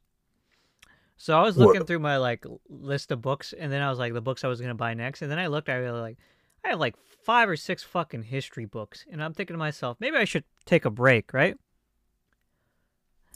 So 1.17 1.37
I 1.37 1.41
was 1.43 1.55
What? 1.57 1.67
looking 1.67 1.85
through 1.85 1.99
my 1.99 2.17
like 2.17 2.45
list 2.69 3.11
of 3.11 3.21
books, 3.21 3.53
and 3.57 3.71
then 3.71 3.81
I 3.81 3.89
was 3.89 3.99
like, 3.99 4.13
the 4.13 4.21
books 4.21 4.43
I 4.43 4.47
was 4.47 4.61
gonna 4.61 4.75
buy 4.75 4.93
next, 4.93 5.21
and 5.21 5.31
then 5.31 5.39
I 5.39 5.47
looked, 5.47 5.69
I 5.69 5.75
really 5.75 6.01
like, 6.01 6.17
I 6.63 6.69
have 6.69 6.79
like 6.79 6.95
five 7.23 7.49
or 7.49 7.55
six 7.55 7.83
fucking 7.83 8.23
history 8.23 8.65
books, 8.65 9.05
and 9.11 9.23
I'm 9.23 9.33
thinking 9.33 9.53
to 9.53 9.57
myself, 9.57 9.97
maybe 9.99 10.17
I 10.17 10.25
should 10.25 10.43
take 10.65 10.85
a 10.85 10.89
break, 10.89 11.33
right? 11.33 11.57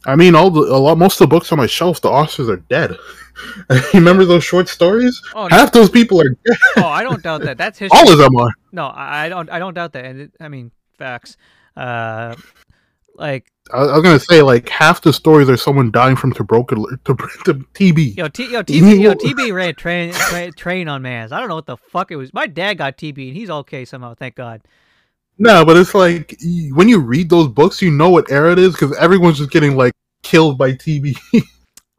I 0.06 0.16
mean, 0.16 0.34
all 0.36 0.50
the 0.50 0.62
a 0.62 0.78
lot, 0.80 0.98
most 0.98 1.20
of 1.20 1.30
the 1.30 1.36
books 1.36 1.52
on 1.52 1.58
my 1.58 1.68
shelf, 1.68 2.00
the 2.02 2.10
authors 2.10 2.48
are 2.50 2.58
dead. 2.58 2.96
you 3.70 3.80
remember 3.94 4.24
those 4.26 4.44
short 4.46 4.70
stories? 4.70 5.22
Oh, 5.36 5.48
no, 5.48 5.56
Half 5.58 5.74
those 5.74 5.90
people 5.90 6.22
are 6.22 6.30
dead. 6.30 6.58
oh, 6.78 6.86
I 6.88 7.04
don't 7.04 7.22
doubt 7.22 7.42
that. 7.42 7.58
That's 7.58 7.78
history. 7.80 8.00
All 8.00 8.10
of 8.12 8.18
them 8.18 8.34
are. 8.38 8.52
No, 8.72 8.86
I, 8.88 9.26
I 9.26 9.30
don't. 9.30 9.50
I 9.50 9.60
don't 9.60 9.74
doubt 9.74 9.92
that. 9.94 10.06
And 10.06 10.22
it, 10.22 10.32
I 10.40 10.48
mean, 10.48 10.72
facts. 11.00 11.38
Uh, 11.76 12.36
like 13.16 13.52
I, 13.74 13.78
I 13.80 13.94
was 13.96 14.04
gonna 14.04 14.20
say 14.20 14.42
like 14.42 14.70
half 14.70 15.02
the 15.02 15.12
stories 15.12 15.50
are 15.50 15.58
someone 15.58 15.92
dying 15.92 16.16
from 16.16 16.34
tuberculosis 16.34 17.00
to, 17.06 17.16
to 17.46 17.54
TB. 17.74 18.18
yo, 18.18 18.28
T, 18.28 18.52
yo, 18.52 18.64
TB, 18.64 19.02
yo, 19.02 19.14
TB 19.14 19.54
ran 19.54 19.76
train 19.76 20.12
tra- 20.14 20.52
train 20.52 20.88
on 20.88 21.02
mans. 21.02 21.32
I 21.32 21.40
don't 21.40 21.50
know 21.50 21.56
what 21.56 21.66
the 21.66 21.78
fuck 21.78 22.12
it 22.12 22.16
was. 22.16 22.34
My 22.34 22.48
dad 22.48 22.78
got 22.78 22.98
TB, 22.98 23.30
and 23.30 23.38
he's 23.38 23.50
okay 23.50 23.86
somehow. 23.86 24.14
Thank 24.14 24.36
God. 24.36 24.62
No, 25.38 25.64
but 25.66 25.78
it's 25.78 25.96
like 25.96 26.38
when 26.72 26.90
you 26.90 27.00
read 27.00 27.30
those 27.30 27.48
books, 27.48 27.82
you 27.82 27.92
know 27.92 28.10
what 28.10 28.30
era 28.30 28.52
it 28.52 28.60
is 28.60 28.74
because 28.74 28.96
everyone's 28.98 29.38
just 29.38 29.52
getting 29.52 29.78
like 29.78 29.94
killed 30.22 30.58
by 30.58 30.74
TB. 30.74 31.18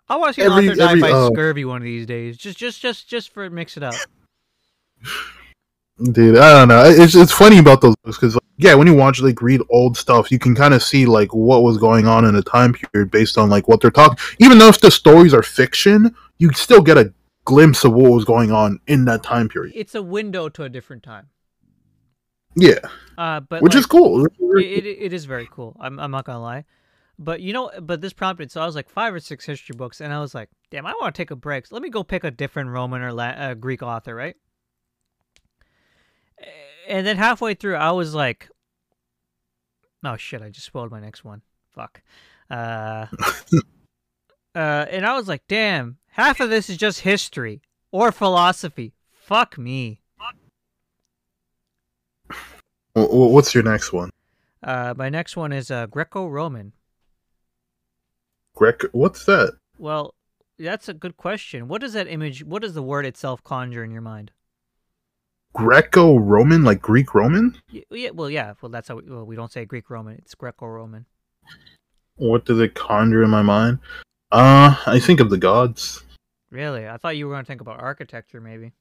I 0.08 0.16
want 0.16 0.34
to 0.34 0.40
see 0.40 0.46
an 0.46 0.52
author 0.52 0.74
die 0.74 0.90
every, 0.90 1.00
by 1.00 1.10
uh, 1.10 1.28
scurvy 1.28 1.64
one 1.64 1.78
of 1.78 1.84
these 1.84 2.04
days. 2.04 2.36
Just, 2.36 2.58
just, 2.58 2.80
just, 2.82 3.08
just 3.08 3.32
for 3.32 3.48
mix 3.48 3.76
it 3.76 3.82
up. 3.82 3.94
Dude, 6.02 6.38
I 6.38 6.52
don't 6.58 6.68
know. 6.68 6.82
It's 6.84 7.14
it's 7.14 7.32
funny 7.32 7.58
about 7.58 7.82
those 7.82 7.94
books 8.02 8.16
because 8.16 8.34
like, 8.34 8.42
yeah, 8.56 8.74
when 8.74 8.86
you 8.86 8.94
watch 8.94 9.20
like 9.20 9.42
read 9.42 9.60
old 9.68 9.98
stuff, 9.98 10.30
you 10.30 10.38
can 10.38 10.54
kind 10.54 10.72
of 10.72 10.82
see 10.82 11.04
like 11.04 11.34
what 11.34 11.62
was 11.62 11.76
going 11.76 12.06
on 12.06 12.24
in 12.24 12.34
a 12.34 12.42
time 12.42 12.72
period 12.72 13.10
based 13.10 13.36
on 13.36 13.50
like 13.50 13.68
what 13.68 13.82
they're 13.82 13.90
talking. 13.90 14.18
Even 14.38 14.58
though 14.58 14.68
if 14.68 14.80
the 14.80 14.90
stories 14.90 15.34
are 15.34 15.42
fiction, 15.42 16.14
you 16.38 16.50
still 16.52 16.80
get 16.80 16.96
a 16.96 17.12
glimpse 17.44 17.84
of 17.84 17.92
what 17.92 18.12
was 18.12 18.24
going 18.24 18.50
on 18.50 18.80
in 18.86 19.04
that 19.04 19.22
time 19.22 19.48
period. 19.48 19.74
It's 19.76 19.94
a 19.94 20.02
window 20.02 20.48
to 20.48 20.62
a 20.62 20.68
different 20.70 21.02
time. 21.02 21.28
Yeah, 22.56 22.80
Uh, 23.16 23.40
but 23.40 23.62
which 23.62 23.74
like, 23.74 23.80
is 23.80 23.86
cool. 23.86 24.24
it, 24.24 24.32
it, 24.40 24.86
it 24.86 25.12
is 25.12 25.24
very 25.24 25.48
cool. 25.50 25.76
I'm 25.78 26.00
I'm 26.00 26.10
not 26.10 26.24
gonna 26.24 26.40
lie, 26.40 26.64
but 27.18 27.40
you 27.40 27.52
know, 27.52 27.70
but 27.80 28.00
this 28.00 28.12
prompted 28.12 28.50
so 28.50 28.60
I 28.60 28.66
was 28.66 28.74
like 28.74 28.88
five 28.88 29.14
or 29.14 29.20
six 29.20 29.44
history 29.44 29.74
books, 29.76 30.00
and 30.00 30.12
I 30.12 30.20
was 30.20 30.34
like, 30.34 30.48
damn, 30.70 30.86
I 30.86 30.94
want 31.00 31.14
to 31.14 31.20
take 31.20 31.30
a 31.30 31.36
break. 31.36 31.66
So 31.66 31.76
let 31.76 31.82
me 31.82 31.90
go 31.90 32.02
pick 32.02 32.24
a 32.24 32.30
different 32.30 32.70
Roman 32.70 33.02
or 33.02 33.12
La- 33.12 33.36
uh, 33.38 33.54
Greek 33.54 33.82
author, 33.82 34.14
right? 34.14 34.34
And 36.90 37.06
then 37.06 37.18
halfway 37.18 37.54
through, 37.54 37.76
I 37.76 37.92
was 37.92 38.16
like, 38.16 38.50
oh 40.04 40.16
shit, 40.16 40.42
I 40.42 40.48
just 40.48 40.66
spoiled 40.66 40.90
my 40.90 40.98
next 40.98 41.24
one. 41.24 41.42
Fuck. 41.72 42.02
Uh, 42.50 43.06
uh, 44.56 44.86
and 44.90 45.06
I 45.06 45.14
was 45.14 45.28
like, 45.28 45.42
damn, 45.46 45.98
half 46.08 46.40
of 46.40 46.50
this 46.50 46.68
is 46.68 46.76
just 46.76 47.02
history 47.02 47.62
or 47.92 48.10
philosophy. 48.10 48.92
Fuck 49.12 49.56
me. 49.56 50.00
Wh- 52.28 53.06
wh- 53.06 53.30
What's 53.32 53.54
your 53.54 53.62
next 53.62 53.92
one? 53.92 54.10
Uh, 54.60 54.92
my 54.96 55.08
next 55.08 55.36
one 55.36 55.52
is 55.52 55.70
uh, 55.70 55.86
Greco-Roman. 55.86 56.72
Grec. 58.56 58.84
What's 58.90 59.24
that? 59.26 59.56
Well, 59.78 60.14
that's 60.58 60.88
a 60.88 60.94
good 60.94 61.16
question. 61.16 61.68
What 61.68 61.80
does 61.82 61.92
that 61.92 62.08
image? 62.08 62.42
What 62.42 62.62
does 62.62 62.74
the 62.74 62.82
word 62.82 63.06
itself 63.06 63.44
conjure 63.44 63.84
in 63.84 63.92
your 63.92 64.02
mind? 64.02 64.32
Greco-Roman, 65.54 66.64
like 66.64 66.80
Greek 66.80 67.14
Roman. 67.14 67.56
Yeah, 67.70 68.10
well, 68.10 68.30
yeah, 68.30 68.54
well, 68.62 68.70
that's 68.70 68.88
how 68.88 68.96
we, 68.96 69.02
well, 69.10 69.24
we 69.24 69.36
don't 69.36 69.52
say 69.52 69.64
Greek-Roman. 69.64 70.16
It's 70.18 70.34
Greco-Roman. 70.34 71.06
What 72.16 72.44
does 72.44 72.60
it 72.60 72.74
conjure 72.74 73.22
in 73.22 73.30
my 73.30 73.42
mind? 73.42 73.78
Uh, 74.30 74.76
I 74.86 75.00
think 75.00 75.20
of 75.20 75.30
the 75.30 75.38
gods. 75.38 76.04
Really? 76.50 76.86
I 76.88 76.96
thought 76.96 77.16
you 77.16 77.26
were 77.26 77.34
going 77.34 77.44
to 77.44 77.48
think 77.48 77.60
about 77.60 77.80
architecture, 77.80 78.40
maybe. 78.40 78.72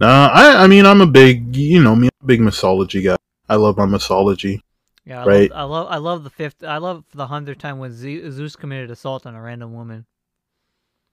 Nah, 0.00 0.30
I, 0.32 0.64
I 0.64 0.66
mean, 0.66 0.86
I'm 0.86 1.00
a 1.00 1.06
big, 1.06 1.56
you 1.56 1.82
know 1.82 1.96
me, 1.96 2.06
I'm 2.06 2.24
a 2.24 2.26
big 2.26 2.40
mythology 2.40 3.02
guy. 3.02 3.16
I 3.48 3.56
love 3.56 3.76
my 3.76 3.86
mythology. 3.86 4.62
Yeah, 5.04 5.22
I 5.22 5.26
Right. 5.26 5.50
love, 5.50 5.58
I 5.58 5.62
love, 5.64 5.86
I 5.90 5.96
love 5.96 6.24
the 6.24 6.30
fifth. 6.30 6.62
I 6.62 6.76
love 6.78 7.04
the 7.12 7.26
hundredth 7.26 7.60
time 7.60 7.78
when 7.78 7.92
Zeus 7.92 8.56
committed 8.56 8.90
assault 8.90 9.26
on 9.26 9.34
a 9.34 9.42
random 9.42 9.72
woman. 9.72 10.06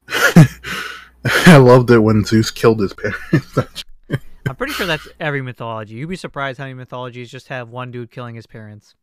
I 0.09 1.57
loved 1.57 1.89
it 1.91 1.99
when 1.99 2.23
Zeus 2.25 2.51
killed 2.51 2.79
his 2.81 2.93
parents. 2.93 3.83
I'm 4.47 4.55
pretty 4.55 4.73
sure 4.73 4.85
that's 4.85 5.07
every 5.19 5.41
mythology. 5.41 5.95
You'd 5.95 6.09
be 6.09 6.15
surprised 6.15 6.57
how 6.59 6.65
many 6.65 6.75
mythologies 6.75 7.31
just 7.31 7.47
have 7.47 7.69
one 7.69 7.91
dude 7.91 8.11
killing 8.11 8.35
his 8.35 8.45
parents. 8.45 8.95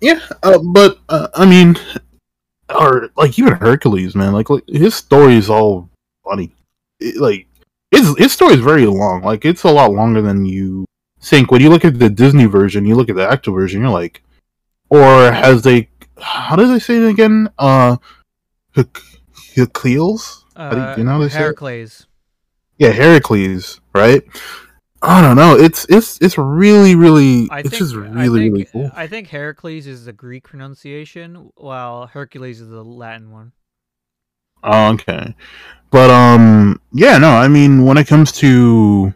yeah, 0.00 0.20
uh, 0.42 0.58
but 0.58 0.98
uh, 1.08 1.28
I 1.34 1.44
mean, 1.46 1.76
or 2.74 3.10
like 3.16 3.38
even 3.38 3.54
Hercules, 3.54 4.14
man. 4.14 4.32
Like, 4.32 4.48
like 4.50 4.64
his 4.68 4.94
story 4.94 5.34
is 5.36 5.50
all 5.50 5.90
funny. 6.24 6.54
It, 7.00 7.20
like 7.20 7.46
his 7.90 8.16
his 8.18 8.32
story 8.32 8.54
is 8.54 8.60
very 8.60 8.86
long. 8.86 9.22
Like 9.22 9.44
it's 9.44 9.62
a 9.64 9.70
lot 9.70 9.92
longer 9.92 10.22
than 10.22 10.46
you 10.46 10.86
think. 11.20 11.50
When 11.50 11.60
you 11.60 11.68
look 11.68 11.84
at 11.84 11.98
the 11.98 12.08
Disney 12.10 12.46
version, 12.46 12.86
you 12.86 12.94
look 12.94 13.10
at 13.10 13.16
the 13.16 13.28
actual 13.28 13.54
version, 13.54 13.82
you're 13.82 13.90
like, 13.90 14.22
or 14.88 15.30
has 15.32 15.62
they? 15.62 15.88
How 16.20 16.56
do 16.56 16.66
they 16.66 16.78
say 16.78 16.96
it 16.96 17.08
again? 17.08 17.48
Uh, 17.58 17.98
Herc- 18.74 19.02
Hercules. 19.54 20.44
Uh, 20.56 20.92
you- 20.96 20.98
you 21.02 21.04
know 21.04 21.12
how 21.12 21.18
they 21.18 21.28
say 21.28 21.36
it? 21.38 21.42
Heracles. 21.42 22.06
Yeah, 22.78 22.90
Heracles. 22.90 23.80
Right. 23.98 24.22
I 25.00 25.20
don't 25.20 25.36
know. 25.36 25.56
It's 25.56 25.86
it's 25.88 26.18
it's 26.20 26.36
really 26.36 26.94
really. 26.94 27.48
I 27.50 27.60
it's 27.60 27.70
think, 27.70 27.78
just 27.78 27.94
really 27.94 28.40
think, 28.40 28.52
really 28.52 28.64
cool. 28.64 28.90
I 28.94 29.06
think 29.06 29.28
Heracles 29.28 29.86
is 29.86 30.04
the 30.04 30.12
Greek 30.12 30.44
pronunciation, 30.44 31.50
while 31.56 32.06
Hercules 32.06 32.60
is 32.60 32.68
the 32.68 32.82
Latin 32.82 33.30
one. 33.30 33.52
Oh, 34.64 34.92
okay. 34.94 35.34
But 35.90 36.10
um 36.10 36.80
yeah, 36.92 37.18
no, 37.18 37.30
I 37.30 37.48
mean 37.48 37.84
when 37.84 37.96
it 37.96 38.08
comes 38.08 38.32
to 38.32 39.14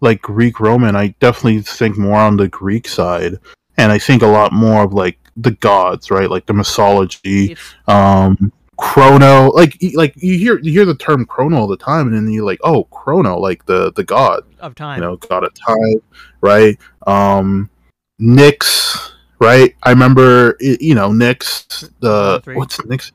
like 0.00 0.22
Greek 0.22 0.60
Roman, 0.60 0.96
I 0.96 1.08
definitely 1.20 1.60
think 1.60 1.98
more 1.98 2.18
on 2.18 2.36
the 2.36 2.48
Greek 2.48 2.88
side. 2.88 3.38
And 3.76 3.92
I 3.92 3.98
think 3.98 4.22
a 4.22 4.26
lot 4.26 4.52
more 4.52 4.82
of 4.82 4.92
like 4.94 5.18
the 5.36 5.52
gods, 5.52 6.10
right? 6.10 6.30
Like 6.30 6.46
the 6.46 6.54
mythology, 6.54 7.52
It's 7.52 7.74
um 7.86 8.52
Chrono, 8.78 9.48
like 9.48 9.76
like 9.94 10.14
you 10.16 10.38
hear 10.38 10.58
you 10.60 10.70
hear 10.70 10.84
the 10.84 10.94
term 10.94 11.26
Chrono 11.26 11.56
all 11.56 11.66
the 11.66 11.76
time 11.76 12.06
and 12.06 12.14
then 12.14 12.32
you're 12.32 12.44
like, 12.44 12.60
"Oh, 12.62 12.84
Chrono, 12.84 13.38
like 13.38 13.66
the 13.66 13.92
the 13.92 14.04
god, 14.04 14.44
of 14.60 14.76
time. 14.76 14.98
you 14.98 15.04
know, 15.04 15.16
god 15.16 15.44
of 15.44 15.52
time, 15.54 16.00
right? 16.40 16.78
Um 17.06 17.68
Nyx, 18.20 19.10
right? 19.40 19.74
I 19.82 19.90
remember 19.90 20.56
you 20.60 20.94
know, 20.94 21.10
Nyx 21.10 21.90
the 21.98 22.40
Three. 22.44 22.54
what's 22.54 22.78
Nyx? 22.78 23.10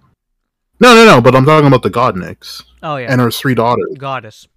No, 0.82 0.94
no, 0.94 1.06
no, 1.06 1.22
but 1.22 1.34
I'm 1.34 1.46
talking 1.46 1.68
about 1.68 1.84
the 1.84 1.90
god 1.90 2.16
Nyx 2.16 2.64
oh 2.84 2.98
yeah, 2.98 3.10
and 3.10 3.22
her 3.22 3.32
three 3.32 3.56
daughters. 3.56 3.96
goddess. 3.98 4.48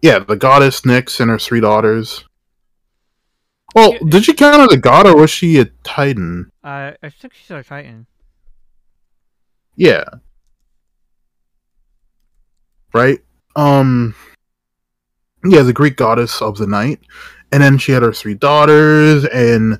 Yeah, 0.00 0.20
the 0.20 0.36
goddess 0.36 0.82
Nyx 0.82 1.18
and 1.18 1.28
her 1.30 1.38
three 1.40 1.60
daughters. 1.60 2.24
Well, 3.74 3.98
did 3.98 4.24
she 4.24 4.34
count 4.34 4.70
as 4.70 4.72
a 4.72 4.80
god 4.80 5.06
or 5.06 5.16
was 5.16 5.30
she 5.30 5.58
a 5.58 5.64
titan? 5.82 6.52
Uh, 6.62 6.92
I 7.02 7.08
think 7.08 7.34
she's 7.34 7.50
a 7.50 7.64
Titan. 7.64 8.06
Yeah. 9.76 10.04
Right? 12.92 13.20
Um 13.56 14.14
Yeah, 15.44 15.62
the 15.62 15.72
Greek 15.72 15.96
goddess 15.96 16.40
of 16.40 16.56
the 16.58 16.66
night. 16.66 17.00
And 17.52 17.62
then 17.62 17.78
she 17.78 17.92
had 17.92 18.02
her 18.02 18.12
three 18.12 18.34
daughters 18.34 19.24
and 19.26 19.78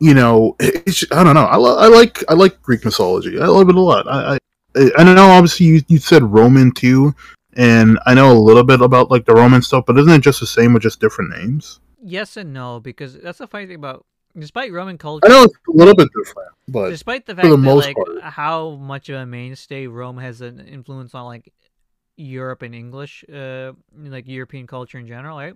you 0.00 0.12
know, 0.12 0.56
I 0.60 1.22
don't 1.24 1.34
know. 1.34 1.46
I, 1.46 1.56
lo- 1.56 1.78
I 1.78 1.86
like 1.88 2.22
I 2.28 2.34
like 2.34 2.60
Greek 2.62 2.84
mythology. 2.84 3.40
I 3.40 3.46
love 3.46 3.68
it 3.68 3.74
a 3.74 3.80
lot. 3.80 4.06
I 4.08 4.38
I, 4.76 4.90
I 4.98 5.04
know 5.04 5.30
obviously 5.30 5.66
you, 5.66 5.82
you 5.88 5.98
said 5.98 6.22
Roman 6.22 6.72
too, 6.72 7.14
and 7.54 7.98
I 8.06 8.14
know 8.14 8.32
a 8.32 8.38
little 8.38 8.64
bit 8.64 8.80
about 8.80 9.10
like 9.10 9.24
the 9.24 9.34
Roman 9.34 9.62
stuff, 9.62 9.84
but 9.86 9.96
isn't 9.98 10.12
it 10.12 10.20
just 10.20 10.40
the 10.40 10.46
same 10.46 10.74
with 10.74 10.82
just 10.82 11.00
different 11.00 11.30
names? 11.30 11.80
Yes 12.02 12.36
and 12.36 12.52
no, 12.52 12.80
because 12.80 13.14
that's 13.18 13.38
the 13.38 13.46
funny 13.46 13.66
thing 13.66 13.76
about. 13.76 14.04
Despite 14.36 14.72
Roman 14.72 14.98
culture, 14.98 15.26
I 15.26 15.30
know 15.30 15.44
it's 15.44 15.54
a 15.68 15.72
little 15.72 15.94
bit 15.94 16.08
different, 16.16 16.50
but 16.68 16.90
despite 16.90 17.26
the 17.26 17.34
fact 17.36 17.50
the 17.50 17.56
that 17.56 17.74
like 17.76 17.94
part. 17.96 18.22
how 18.22 18.70
much 18.70 19.08
of 19.08 19.16
a 19.16 19.26
mainstay 19.26 19.86
Rome 19.86 20.18
has 20.18 20.40
an 20.40 20.58
influence 20.60 21.14
on 21.14 21.26
like 21.26 21.52
Europe 22.16 22.62
and 22.62 22.74
English, 22.74 23.24
uh, 23.32 23.72
like 23.96 24.26
European 24.26 24.66
culture 24.66 24.98
in 24.98 25.06
general, 25.06 25.38
right? 25.38 25.54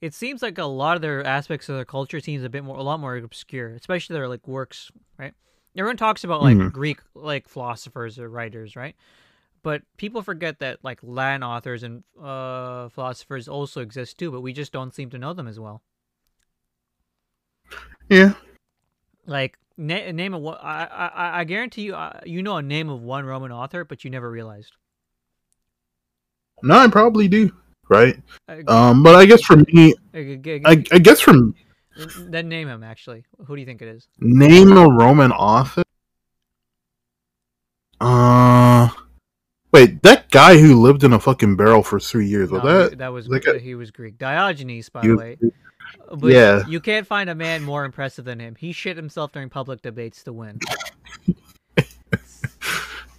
It 0.00 0.14
seems 0.14 0.42
like 0.42 0.58
a 0.58 0.64
lot 0.64 0.96
of 0.96 1.02
their 1.02 1.24
aspects 1.24 1.68
of 1.68 1.76
their 1.76 1.84
culture 1.84 2.20
seems 2.20 2.44
a 2.44 2.48
bit 2.50 2.62
more, 2.62 2.76
a 2.76 2.82
lot 2.82 3.00
more 3.00 3.16
obscure, 3.16 3.70
especially 3.70 4.14
their 4.14 4.28
like 4.28 4.46
works, 4.46 4.90
right? 5.18 5.32
Everyone 5.76 5.96
talks 5.96 6.22
about 6.24 6.40
like 6.40 6.56
Mhm. 6.56 6.72
Greek 6.72 7.00
like 7.14 7.48
philosophers 7.48 8.18
or 8.18 8.28
writers, 8.28 8.76
right? 8.76 8.94
But 9.62 9.82
people 9.96 10.22
forget 10.22 10.58
that 10.60 10.78
like 10.84 11.00
Latin 11.02 11.42
authors 11.42 11.82
and 11.82 12.04
uh, 12.20 12.90
philosophers 12.90 13.48
also 13.48 13.80
exist 13.80 14.18
too, 14.18 14.30
but 14.30 14.42
we 14.42 14.52
just 14.52 14.72
don't 14.72 14.94
seem 14.94 15.10
to 15.10 15.18
know 15.18 15.32
them 15.32 15.48
as 15.48 15.58
well. 15.58 15.82
Yeah, 18.08 18.34
Like 19.26 19.58
na- 19.76 20.10
name 20.12 20.34
of 20.34 20.42
one, 20.42 20.58
I, 20.60 20.84
I 20.86 21.40
I 21.40 21.44
guarantee 21.44 21.82
you, 21.82 21.94
uh, 21.94 22.20
you 22.24 22.42
know 22.42 22.56
a 22.56 22.62
name 22.62 22.88
of 22.90 23.02
one 23.02 23.24
Roman 23.24 23.52
author, 23.52 23.84
but 23.84 24.04
you 24.04 24.10
never 24.10 24.30
realized. 24.30 24.72
no, 26.62 26.78
I 26.78 26.88
probably 26.88 27.28
do, 27.28 27.50
right? 27.88 28.16
Uh, 28.48 28.62
Um, 28.68 29.02
but 29.02 29.14
I 29.14 29.24
guess 29.26 29.42
for 29.42 29.56
me, 29.56 29.94
I, 30.14 30.38
g- 30.42 30.62
I, 30.64 30.84
I 30.92 30.98
guess 30.98 31.20
from 31.20 31.54
then 32.16 32.48
name 32.48 32.68
him. 32.68 32.82
Actually, 32.82 33.24
who 33.46 33.54
do 33.56 33.60
you 33.60 33.66
think 33.66 33.82
it 33.82 33.88
is? 33.88 34.08
name 34.18 34.72
a 34.76 34.86
Roman 34.88 35.32
author. 35.32 35.82
Uh, 38.00 38.88
wait, 39.72 40.02
that 40.02 40.30
guy 40.30 40.58
who 40.58 40.80
lived 40.80 41.04
in 41.04 41.12
a 41.12 41.20
fucking 41.20 41.56
barrel 41.56 41.82
for 41.82 41.98
three 42.00 42.26
years 42.26 42.50
was 42.50 42.62
No, 42.62 42.88
that? 42.88 42.98
that 42.98 43.08
was 43.08 43.26
that 43.28 43.44
guy- 43.44 43.58
he 43.58 43.74
was 43.74 43.90
Greek. 43.90 44.18
Diogenes, 44.18 44.88
by 44.88 45.06
the 45.06 45.16
way. 45.16 45.38
But 46.16 46.32
Yeah. 46.32 46.66
you 46.68 46.80
can't 46.80 47.06
find 47.06 47.28
a 47.30 47.34
man 47.34 47.62
more 47.62 47.84
impressive 47.84 48.24
than 48.24 48.40
him. 48.40 48.54
He 48.58 48.72
shit 48.72 48.96
himself 48.96 49.32
during 49.32 49.48
public 49.50 49.82
debates 49.82 50.22
to 50.24 50.32
win. 50.32 50.58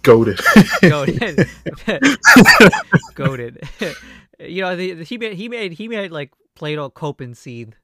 goaded. 0.02 0.38
Goated. 0.38 1.48
Goated. 3.14 3.96
you 4.40 4.62
know, 4.62 4.76
the, 4.76 4.92
the- 4.92 5.04
he 5.04 5.18
made 5.18 5.34
he 5.34 5.48
made 5.48 5.72
he 5.72 5.88
made 5.88 6.10
like 6.12 6.32
Plato 6.54 6.88
cope 6.90 7.20
and 7.20 7.36
seethe. 7.36 7.74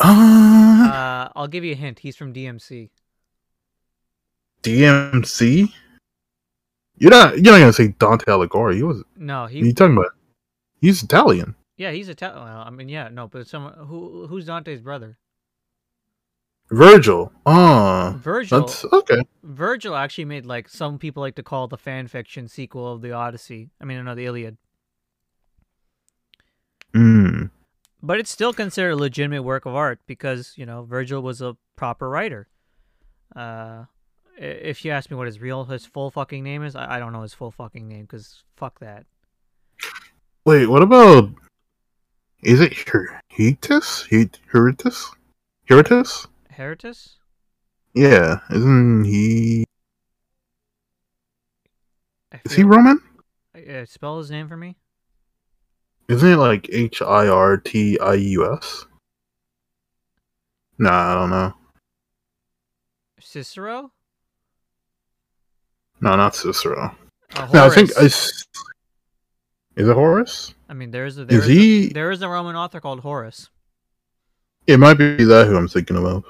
uh, 0.00 0.04
Uh, 0.92 1.28
I'll 1.36 1.48
give 1.48 1.64
you 1.64 1.72
a 1.72 1.76
hint. 1.76 2.00
He's 2.00 2.16
from 2.16 2.32
DMC. 2.32 2.90
DMC. 4.62 5.72
You're 6.98 7.10
not. 7.10 7.34
You're 7.36 7.52
not 7.54 7.60
gonna 7.60 7.72
say 7.72 7.88
Dante 7.98 8.24
Alighieri. 8.26 8.74
He 8.76 8.82
was. 8.82 9.02
No, 9.16 9.46
he 9.46 9.60
you 9.60 9.72
talking 9.72 9.96
about? 9.96 10.12
He's 10.80 11.02
Italian. 11.02 11.54
Yeah, 11.78 11.92
he's 11.92 12.08
Italian. 12.08 12.42
Well, 12.42 12.64
I 12.66 12.70
mean, 12.70 12.88
yeah, 12.88 13.08
no, 13.08 13.28
but 13.28 13.46
someone 13.46 13.72
who 13.86 14.26
who's 14.26 14.46
Dante's 14.46 14.80
brother? 14.80 15.16
Virgil. 16.70 17.32
Oh, 17.46 18.18
Virgil. 18.20 18.60
that's 18.60 18.84
okay. 18.84 19.22
Virgil 19.44 19.94
actually 19.94 20.26
made 20.26 20.44
like 20.44 20.68
some 20.68 20.98
people 20.98 21.22
like 21.22 21.36
to 21.36 21.42
call 21.42 21.68
the 21.68 21.78
fan 21.78 22.08
fiction 22.08 22.48
sequel 22.48 22.92
of 22.92 23.00
the 23.00 23.12
Odyssey. 23.12 23.70
I 23.80 23.84
mean, 23.84 24.04
no, 24.04 24.14
the 24.14 24.26
Iliad. 24.26 24.58
Mm. 26.94 27.50
But 28.02 28.18
it's 28.18 28.30
still 28.30 28.52
considered 28.52 28.90
a 28.90 28.96
legitimate 28.96 29.44
work 29.44 29.64
of 29.64 29.74
art 29.74 30.00
because 30.06 30.54
you 30.56 30.66
know 30.66 30.82
Virgil 30.82 31.22
was 31.22 31.40
a 31.40 31.56
proper 31.76 32.10
writer. 32.10 32.48
Uh, 33.34 33.84
if 34.36 34.84
you 34.84 34.90
ask 34.90 35.10
me 35.12 35.16
what 35.16 35.26
his 35.26 35.40
real, 35.40 35.64
his 35.64 35.86
full 35.86 36.10
fucking 36.10 36.42
name 36.42 36.64
is, 36.64 36.74
I, 36.74 36.96
I 36.96 36.98
don't 36.98 37.12
know 37.12 37.22
his 37.22 37.34
full 37.34 37.52
fucking 37.52 37.86
name 37.86 38.02
because 38.02 38.42
fuck 38.56 38.80
that. 38.80 39.06
Wait, 40.44 40.66
what 40.66 40.82
about? 40.82 41.30
Is 42.42 42.60
it 42.60 42.72
Heritus? 42.72 44.06
Heritus? 44.52 45.10
Heritus? 45.68 46.26
Heritus? 46.52 47.16
Yeah, 47.94 48.38
isn't 48.50 49.04
he? 49.04 49.64
Is 52.44 52.52
he 52.52 52.62
Roman? 52.62 53.00
uh, 53.56 53.84
spell 53.86 54.18
his 54.18 54.30
name 54.30 54.48
for 54.48 54.56
me. 54.56 54.76
Isn't 56.08 56.28
it 56.32 56.36
like 56.36 56.68
H 56.72 57.02
I 57.02 57.26
R 57.26 57.56
T 57.56 57.98
I 57.98 58.14
U 58.14 58.54
S? 58.54 58.86
Nah, 60.78 61.12
I 61.12 61.14
don't 61.14 61.30
know. 61.30 61.54
Cicero? 63.20 63.90
No, 66.00 66.14
not 66.14 66.36
Cicero. 66.36 66.94
Uh, 67.34 67.48
No, 67.52 67.66
I 67.66 67.70
think 67.70 67.90
I. 67.98 68.04
Is 68.04 68.46
it 69.76 69.94
Horace? 69.94 70.54
I 70.68 70.74
mean, 70.74 70.90
there's 70.90 71.18
a 71.18 71.24
there's 71.24 71.44
Is 71.44 71.48
he? 71.48 71.86
a, 71.86 71.92
there 71.92 72.10
is 72.10 72.22
a 72.22 72.28
Roman 72.28 72.56
author 72.56 72.80
called 72.80 73.00
Horace. 73.00 73.50
It 74.66 74.78
might 74.78 74.94
be 74.94 75.24
that 75.24 75.46
who 75.46 75.56
I'm 75.56 75.68
thinking 75.68 75.96
of. 75.96 76.24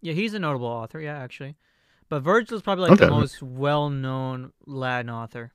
Yeah, 0.00 0.12
he's 0.12 0.34
a 0.34 0.38
notable 0.38 0.68
author. 0.68 1.00
Yeah, 1.00 1.18
actually, 1.18 1.56
but 2.08 2.20
Virgil's 2.20 2.62
probably 2.62 2.88
like 2.90 3.00
the 3.00 3.10
most 3.10 3.42
well-known 3.42 4.52
Latin 4.66 5.10
author. 5.10 5.52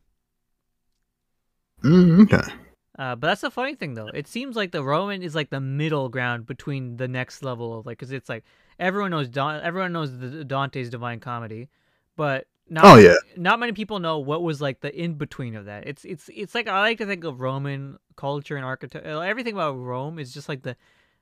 Mm, 1.84 2.24
okay. 2.24 2.54
Uh, 3.00 3.16
but 3.16 3.28
that's 3.28 3.42
the 3.42 3.50
funny 3.50 3.76
thing, 3.76 3.94
though. 3.94 4.10
It 4.14 4.28
seems 4.28 4.56
like 4.56 4.72
the 4.72 4.84
Roman 4.84 5.24
is 5.24 5.34
like 5.34 5.50
the 5.50 5.62
middle 5.62 6.10
ground 6.10 6.46
between 6.46 6.98
the 6.98 7.08
next 7.08 7.42
level 7.42 7.80
of 7.80 7.86
like, 7.86 7.98
because 7.98 8.12
it's 8.12 8.28
like 8.28 8.44
everyone 8.78 9.12
knows 9.12 9.30
Don, 9.30 9.62
everyone 9.62 9.94
knows 9.94 10.18
the 10.18 10.44
Dante's 10.44 10.90
Divine 10.90 11.20
Comedy, 11.20 11.70
but 12.18 12.46
not 12.72 12.86
Oh 12.86 12.96
yeah. 12.96 13.16
not 13.36 13.60
many 13.60 13.74
people 13.74 14.00
know 14.00 14.20
what 14.20 14.42
was 14.42 14.62
like 14.62 14.80
the 14.80 14.96
in 14.96 15.16
between 15.16 15.56
of 15.56 15.66
that. 15.66 15.86
It's 15.88 16.06
it's 16.06 16.30
it's 16.34 16.56
like 16.56 16.68
I 16.68 16.80
like 16.80 16.98
to 17.00 17.06
think 17.06 17.26
of 17.26 17.42
Roman 17.42 17.98
culture 18.16 18.56
and 18.56 18.66
architecture. 18.66 19.22
Everything 19.22 19.54
about 19.54 19.74
Rome 19.74 20.18
is 20.18 20.34
just 20.34 20.48
like 20.48 20.64
the 20.64 20.78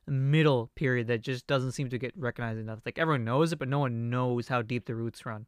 middle 0.07 0.69
period 0.75 1.07
that 1.07 1.21
just 1.21 1.47
doesn't 1.47 1.71
seem 1.71 1.89
to 1.89 1.97
get 1.97 2.13
recognized 2.15 2.59
enough. 2.59 2.79
Like 2.85 2.99
everyone 2.99 3.25
knows 3.25 3.51
it, 3.51 3.59
but 3.59 3.67
no 3.67 3.79
one 3.79 4.09
knows 4.11 4.47
how 4.47 4.61
deep 4.61 4.85
the 4.85 4.95
roots 4.95 5.25
run. 5.25 5.47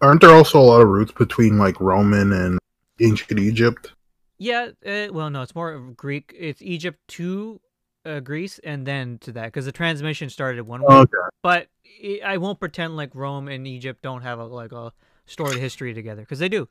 Aren't 0.00 0.20
there 0.20 0.30
also 0.34 0.60
a 0.60 0.62
lot 0.62 0.80
of 0.82 0.88
roots 0.88 1.12
between 1.12 1.58
like 1.58 1.80
Roman 1.80 2.32
and 2.32 2.58
ancient 3.00 3.40
Egypt? 3.40 3.92
Yeah, 4.38 4.70
uh, 4.86 5.08
well, 5.12 5.30
no, 5.30 5.42
it's 5.42 5.54
more 5.54 5.72
of 5.72 5.96
Greek. 5.96 6.34
It's 6.38 6.60
Egypt 6.62 7.00
to 7.08 7.60
uh, 8.04 8.20
Greece 8.20 8.60
and 8.62 8.86
then 8.86 9.18
to 9.18 9.32
that 9.32 9.46
because 9.46 9.64
the 9.64 9.72
transmission 9.72 10.30
started 10.30 10.66
one 10.66 10.82
way. 10.82 10.94
Okay. 10.94 11.12
But 11.42 11.68
i 12.02 12.20
I 12.24 12.36
won't 12.38 12.60
pretend 12.60 12.96
like 12.96 13.14
Rome 13.14 13.48
and 13.48 13.66
Egypt 13.66 14.02
don't 14.02 14.22
have 14.22 14.38
a 14.38 14.44
like 14.44 14.72
a 14.72 14.92
storied 15.26 15.58
history 15.58 15.94
together 15.94 16.22
because 16.22 16.38
they 16.38 16.48
do. 16.48 16.68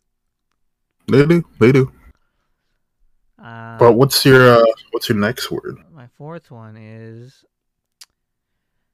They 1.08 1.26
do. 1.26 1.44
They 1.60 1.72
do. 1.72 1.92
Uh, 3.44 3.78
But 3.78 3.94
what's 3.94 4.24
your 4.26 4.62
uh, 4.62 4.66
what's 4.92 5.10
your 5.10 5.18
next 5.18 5.52
word? 5.52 5.78
my 5.92 6.08
fourth 6.18 6.52
one 6.52 6.78
is 6.78 7.44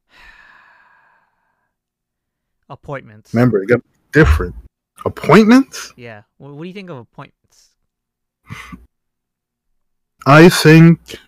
appointments. 2.70 3.34
Remember, 3.34 3.62
you 3.62 3.68
got 3.68 3.82
different 4.12 4.56
appointments. 5.06 5.94
Yeah. 5.98 6.24
What, 6.38 6.54
what 6.54 6.64
do 6.64 6.68
you 6.68 6.74
think 6.74 6.90
of 6.90 6.98
appointments? 6.98 7.70
I 10.26 10.50
think 10.50 11.00
It, 11.14 11.20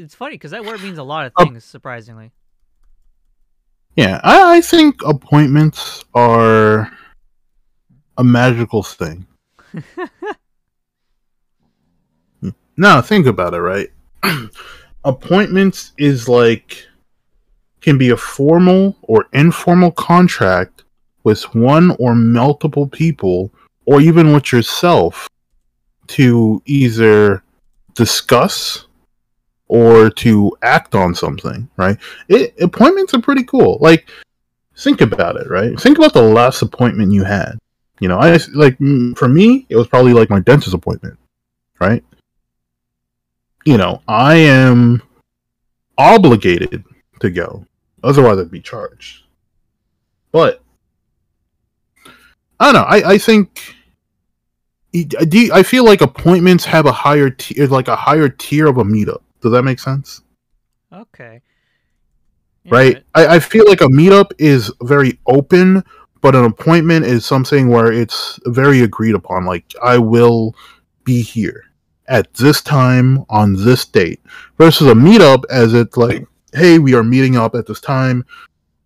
it's 0.00 0.14
funny 0.14 0.34
because 0.34 0.50
that 0.52 0.64
word 0.64 0.82
means 0.82 0.98
a 0.98 1.02
lot 1.02 1.26
of 1.26 1.32
Up- 1.36 1.48
things. 1.48 1.64
Surprisingly. 1.64 2.32
yeah, 3.96 4.20
I, 4.24 4.56
I 4.56 4.60
think 4.60 5.02
appointments 5.04 6.04
are 6.14 6.90
a 8.16 8.24
magical 8.24 8.82
thing. 8.82 9.26
No, 12.80 13.02
think 13.02 13.26
about 13.26 13.52
it, 13.52 13.58
right? 13.60 13.90
Appointments 15.04 15.92
is 15.98 16.30
like 16.30 16.86
can 17.82 17.98
be 17.98 18.08
a 18.08 18.16
formal 18.16 18.96
or 19.02 19.26
informal 19.34 19.90
contract 19.90 20.84
with 21.22 21.42
one 21.54 21.94
or 21.98 22.14
multiple 22.14 22.86
people 22.86 23.52
or 23.84 24.00
even 24.00 24.32
with 24.32 24.50
yourself 24.50 25.28
to 26.06 26.62
either 26.64 27.42
discuss 27.94 28.86
or 29.70 30.10
to 30.10 30.56
act 30.62 30.94
on 30.94 31.14
something, 31.14 31.68
right? 31.76 31.96
It, 32.28 32.54
appointments 32.60 33.14
are 33.14 33.20
pretty 33.20 33.44
cool. 33.44 33.78
Like 33.80 34.08
think 34.76 35.00
about 35.00 35.36
it, 35.36 35.48
right? 35.48 35.78
Think 35.78 35.98
about 35.98 36.12
the 36.12 36.22
last 36.22 36.62
appointment 36.62 37.12
you 37.12 37.24
had. 37.24 37.58
You 38.00 38.08
know, 38.08 38.18
I 38.18 38.38
like 38.54 38.78
for 39.16 39.28
me, 39.28 39.66
it 39.68 39.76
was 39.76 39.86
probably 39.86 40.12
like 40.12 40.30
my 40.30 40.40
dentist 40.40 40.74
appointment, 40.74 41.18
right? 41.78 42.02
you 43.64 43.76
know, 43.76 44.02
I 44.08 44.36
am 44.36 45.02
obligated 45.98 46.84
to 47.20 47.30
go. 47.30 47.66
Otherwise, 48.02 48.38
I'd 48.38 48.50
be 48.50 48.60
charged. 48.60 49.24
But 50.32 50.62
I 52.58 52.72
don't 52.72 52.74
know. 52.74 52.88
I, 52.88 53.12
I 53.12 53.18
think 53.18 53.76
I 55.54 55.62
feel 55.62 55.84
like 55.84 56.00
appointments 56.00 56.64
have 56.64 56.86
a 56.86 56.92
higher 56.92 57.30
tier, 57.30 57.66
like 57.66 57.88
a 57.88 57.96
higher 57.96 58.28
tier 58.28 58.66
of 58.66 58.78
a 58.78 58.84
meetup. 58.84 59.22
Does 59.40 59.52
that 59.52 59.62
make 59.62 59.78
sense? 59.78 60.22
Okay. 60.92 61.40
Yeah, 62.64 62.74
Right. 62.74 63.04
I, 63.14 63.36
I 63.36 63.38
feel 63.40 63.64
like 63.66 63.80
a 63.80 63.86
meetup 63.86 64.32
is 64.38 64.72
very 64.82 65.18
open, 65.26 65.82
but 66.20 66.34
an 66.34 66.44
appointment 66.44 67.06
is 67.06 67.24
something 67.24 67.68
where 67.68 67.92
it's 67.92 68.38
very 68.46 68.80
agreed 68.82 69.14
upon. 69.14 69.46
Like 69.46 69.64
I 69.82 69.98
will 69.98 70.54
be 71.04 71.22
here 71.22 71.64
at 72.08 72.32
this 72.34 72.60
time 72.60 73.24
on 73.30 73.54
this 73.64 73.84
date 73.86 74.20
versus 74.58 74.88
a 74.88 74.92
meetup 74.94 75.44
as 75.48 75.72
it's 75.74 75.96
like 75.96 76.26
hey 76.52 76.78
we 76.80 76.92
are 76.92 77.04
meeting 77.04 77.36
up 77.36 77.54
at 77.54 77.66
this 77.68 77.80
time 77.80 78.24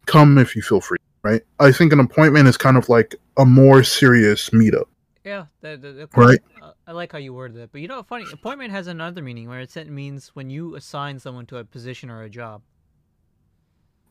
come 0.06 0.36
if 0.36 0.54
you 0.54 0.60
feel 0.60 0.78
free 0.80 0.98
right 1.22 1.40
i 1.58 1.72
think 1.72 1.90
an 1.94 2.00
appointment 2.00 2.46
is 2.46 2.58
kind 2.58 2.76
of 2.76 2.86
like 2.90 3.14
a 3.38 3.44
more 3.46 3.82
serious 3.82 4.50
meetup 4.50 4.84
Yeah, 5.24 5.46
that, 5.62 5.80
that, 5.80 5.92
that- 5.96 6.16
Right. 6.16 6.38
Uh, 6.86 6.90
I 6.90 6.92
like 6.92 7.12
how 7.12 7.18
you 7.18 7.34
worded 7.34 7.56
it, 7.58 7.70
but 7.72 7.80
you 7.80 7.88
know, 7.88 8.02
funny 8.02 8.26
appointment 8.32 8.70
has 8.70 8.86
another 8.86 9.22
meaning 9.22 9.48
where 9.48 9.60
it 9.60 9.90
means 9.90 10.28
when 10.28 10.50
you 10.50 10.74
assign 10.76 11.18
someone 11.18 11.46
to 11.46 11.58
a 11.58 11.64
position 11.64 12.10
or 12.10 12.22
a 12.22 12.30
job. 12.30 12.62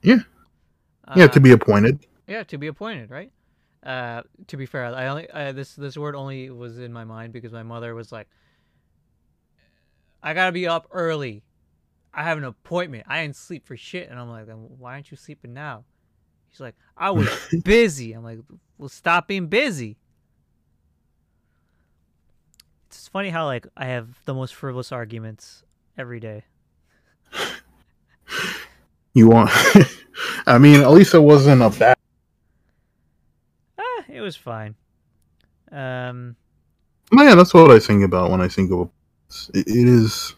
Yeah. 0.02 0.20
yeah 1.16 1.26
Uh, 1.26 1.28
to 1.30 1.40
be 1.40 1.52
appointed 1.52 2.06
yeah 2.28 2.44
to 2.44 2.58
be 2.58 2.68
appointed, 2.68 3.10
right? 3.10 3.32
Uh, 3.84 4.22
to 4.48 4.58
be 4.58 4.66
fair, 4.66 4.86
I 4.86 5.08
only 5.08 5.30
uh, 5.30 5.52
this 5.52 5.76
this 5.76 5.98
word 5.98 6.16
only 6.16 6.50
was 6.50 6.80
in 6.80 6.94
my 6.94 7.04
mind 7.04 7.34
because 7.34 7.52
my 7.52 7.64
mother 7.64 7.94
was 7.94 8.12
like, 8.12 8.28
"I 10.22 10.34
gotta 10.34 10.52
be 10.52 10.68
up 10.68 10.88
early. 10.92 11.44
I 12.14 12.24
have 12.24 12.38
an 12.38 12.46
appointment. 12.46 13.06
I 13.08 13.22
didn't 13.22 13.36
sleep 13.36 13.66
for 13.66 13.76
shit." 13.76 14.10
And 14.10 14.20
I'm 14.20 14.30
like, 14.30 14.48
"Then 14.48 14.56
why 14.78 14.94
aren't 14.94 15.12
you 15.12 15.18
sleeping 15.18 15.54
now?" 15.54 15.84
She's 16.50 16.62
like, 16.62 16.76
"I 16.96 17.12
was 17.12 17.28
busy." 17.64 18.14
I'm 18.14 18.24
like, 18.24 18.40
"Well, 18.78 18.90
stop 18.90 19.28
being 19.28 19.48
busy." 19.48 19.98
It's 22.94 23.08
funny 23.08 23.30
how 23.30 23.46
like 23.46 23.66
I 23.76 23.86
have 23.86 24.20
the 24.26 24.34
most 24.36 24.54
frivolous 24.54 24.92
arguments 24.92 25.64
every 25.98 26.20
day. 26.20 26.44
you 29.16 29.28
want 29.28 29.50
i 30.48 30.58
mean 30.60 30.82
at 30.82 30.92
least 30.92 31.14
it 31.16 31.20
wasn't 31.20 31.62
a 31.62 31.70
bad 31.72 31.98
Ah, 33.80 34.04
it 34.08 34.22
was 34.22 34.36
fine. 34.36 34.76
Um, 35.72 36.36
yeah 37.12 37.34
that's 37.34 37.54
what 37.54 37.72
i 37.72 37.80
think 37.80 38.04
about 38.04 38.30
when 38.30 38.40
i 38.42 38.48
think 38.48 38.72
of 38.72 38.90
it, 39.54 39.68
it 39.68 39.88
is 39.88 40.36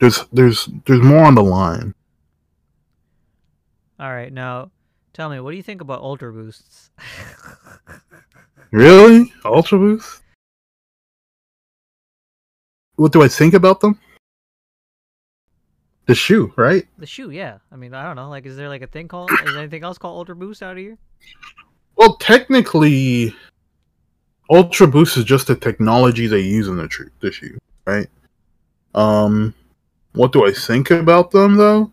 there's 0.00 0.24
there's 0.32 0.66
there's 0.86 1.02
more 1.02 1.24
on 1.24 1.34
the 1.34 1.42
line 1.42 1.94
all 4.00 4.12
right, 4.12 4.32
now 4.32 4.70
tell 5.12 5.28
me, 5.28 5.40
what 5.40 5.50
do 5.50 5.56
you 5.56 5.62
think 5.62 5.80
about 5.80 6.00
ultra 6.00 6.32
boosts? 6.32 6.90
Really? 8.70 9.32
Ultra 9.44 9.78
Boost? 9.78 10.22
What 12.98 13.12
do 13.12 13.22
I 13.22 13.28
think 13.28 13.54
about 13.54 13.80
them? 13.80 13.96
The 16.06 16.16
shoe, 16.16 16.52
right? 16.56 16.84
the 16.98 17.06
shoe, 17.06 17.30
yeah. 17.30 17.58
I 17.70 17.76
mean, 17.76 17.94
I 17.94 18.02
don't 18.02 18.16
know. 18.16 18.28
Like, 18.28 18.44
is 18.44 18.56
there 18.56 18.68
like 18.68 18.82
a 18.82 18.88
thing 18.88 19.06
called? 19.06 19.30
Is 19.30 19.52
there 19.52 19.58
anything 19.58 19.84
else 19.84 19.98
called 19.98 20.18
ultra 20.18 20.34
boost 20.34 20.64
out 20.64 20.72
of 20.72 20.78
here? 20.78 20.98
Well, 21.94 22.16
technically, 22.16 23.34
Ultra 24.50 24.88
Boost 24.88 25.16
is 25.16 25.24
just 25.24 25.46
the 25.46 25.54
technology 25.54 26.26
they 26.26 26.40
use 26.40 26.66
in 26.66 26.76
the, 26.76 26.88
tr- 26.88 27.12
the 27.20 27.30
shoe, 27.30 27.58
right? 27.86 28.08
Um, 28.94 29.54
what 30.14 30.32
do 30.32 30.44
I 30.44 30.50
think 30.52 30.90
about 30.90 31.30
them 31.30 31.56
though? 31.56 31.92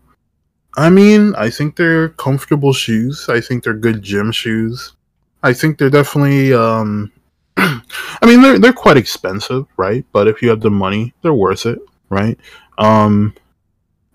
I 0.76 0.90
mean, 0.90 1.34
I 1.36 1.50
think 1.50 1.76
they're 1.76 2.08
comfortable 2.10 2.72
shoes. 2.72 3.28
I 3.28 3.40
think 3.40 3.62
they're 3.62 3.74
good 3.74 4.02
gym 4.02 4.32
shoes. 4.32 4.94
I 5.42 5.52
think 5.52 5.78
they're 5.78 5.90
definitely 5.90 6.52
um 6.52 7.12
I 8.22 8.26
mean 8.26 8.42
they're 8.42 8.58
they're 8.58 8.72
quite 8.72 8.96
expensive, 8.96 9.66
right? 9.76 10.04
But 10.12 10.28
if 10.28 10.42
you 10.42 10.50
have 10.50 10.60
the 10.60 10.70
money, 10.70 11.14
they're 11.22 11.34
worth 11.34 11.66
it, 11.66 11.78
right? 12.08 12.38
Um 12.78 13.34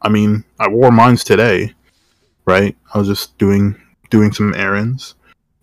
I 0.02 0.10
mean, 0.10 0.44
I 0.60 0.68
wore 0.68 0.92
mines 0.92 1.24
today, 1.24 1.74
right? 2.46 2.76
I 2.94 2.98
was 2.98 3.08
just 3.08 3.38
doing 3.38 3.80
doing 4.10 4.32
some 4.32 4.54
errands. 4.54 5.16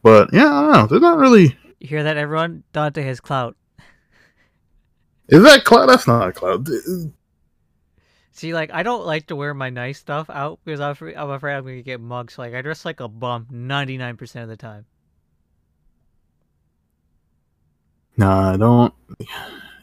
But 0.02 0.32
yeah, 0.32 0.46
I 0.46 0.62
don't 0.62 0.72
know. 0.72 0.86
They're 0.86 1.00
not 1.00 1.18
really 1.18 1.56
You 1.80 1.88
hear 1.88 2.02
that, 2.04 2.16
everyone? 2.16 2.64
Dante 2.72 3.02
has 3.02 3.20
clout. 3.20 3.56
Is 5.28 5.42
that 5.42 5.64
cloud? 5.64 5.86
That's 5.86 6.06
not 6.06 6.28
a 6.28 6.32
cloud. 6.32 6.68
See, 8.32 8.54
like 8.54 8.70
I 8.72 8.82
don't 8.82 9.04
like 9.04 9.26
to 9.26 9.36
wear 9.36 9.52
my 9.52 9.68
nice 9.68 9.98
stuff 9.98 10.30
out 10.30 10.60
because 10.64 10.80
I'm 10.80 10.92
afraid 10.92 11.16
I'm, 11.16 11.30
afraid 11.30 11.54
I'm 11.56 11.64
gonna 11.64 11.82
get 11.82 12.00
mugged. 12.00 12.30
So, 12.30 12.42
like 12.42 12.54
I 12.54 12.62
dress 12.62 12.84
like 12.84 13.00
a 13.00 13.08
bum 13.08 13.48
ninety 13.50 13.98
nine 13.98 14.16
percent 14.16 14.44
of 14.44 14.48
the 14.48 14.56
time. 14.56 14.86
Nah, 18.18 18.52
I 18.52 18.56
don't. 18.56 18.92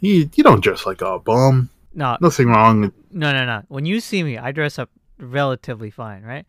You 0.02 0.30
you 0.36 0.44
don't 0.44 0.62
dress 0.64 0.86
like 0.86 1.02
a 1.02 1.18
bum. 1.20 1.70
No, 1.94 2.18
Nothing 2.22 2.49
wrong. 2.49 2.82
with- 2.82 2.94
no, 3.12 3.32
no, 3.32 3.45
no. 3.45 3.64
When 3.70 3.86
you 3.86 3.99
see 4.02 4.22
me, 4.24 4.38
I 4.38 4.52
dress 4.52 4.78
up 4.78 4.90
relatively 5.18 5.90
fine, 5.90 6.24
right? 6.24 6.45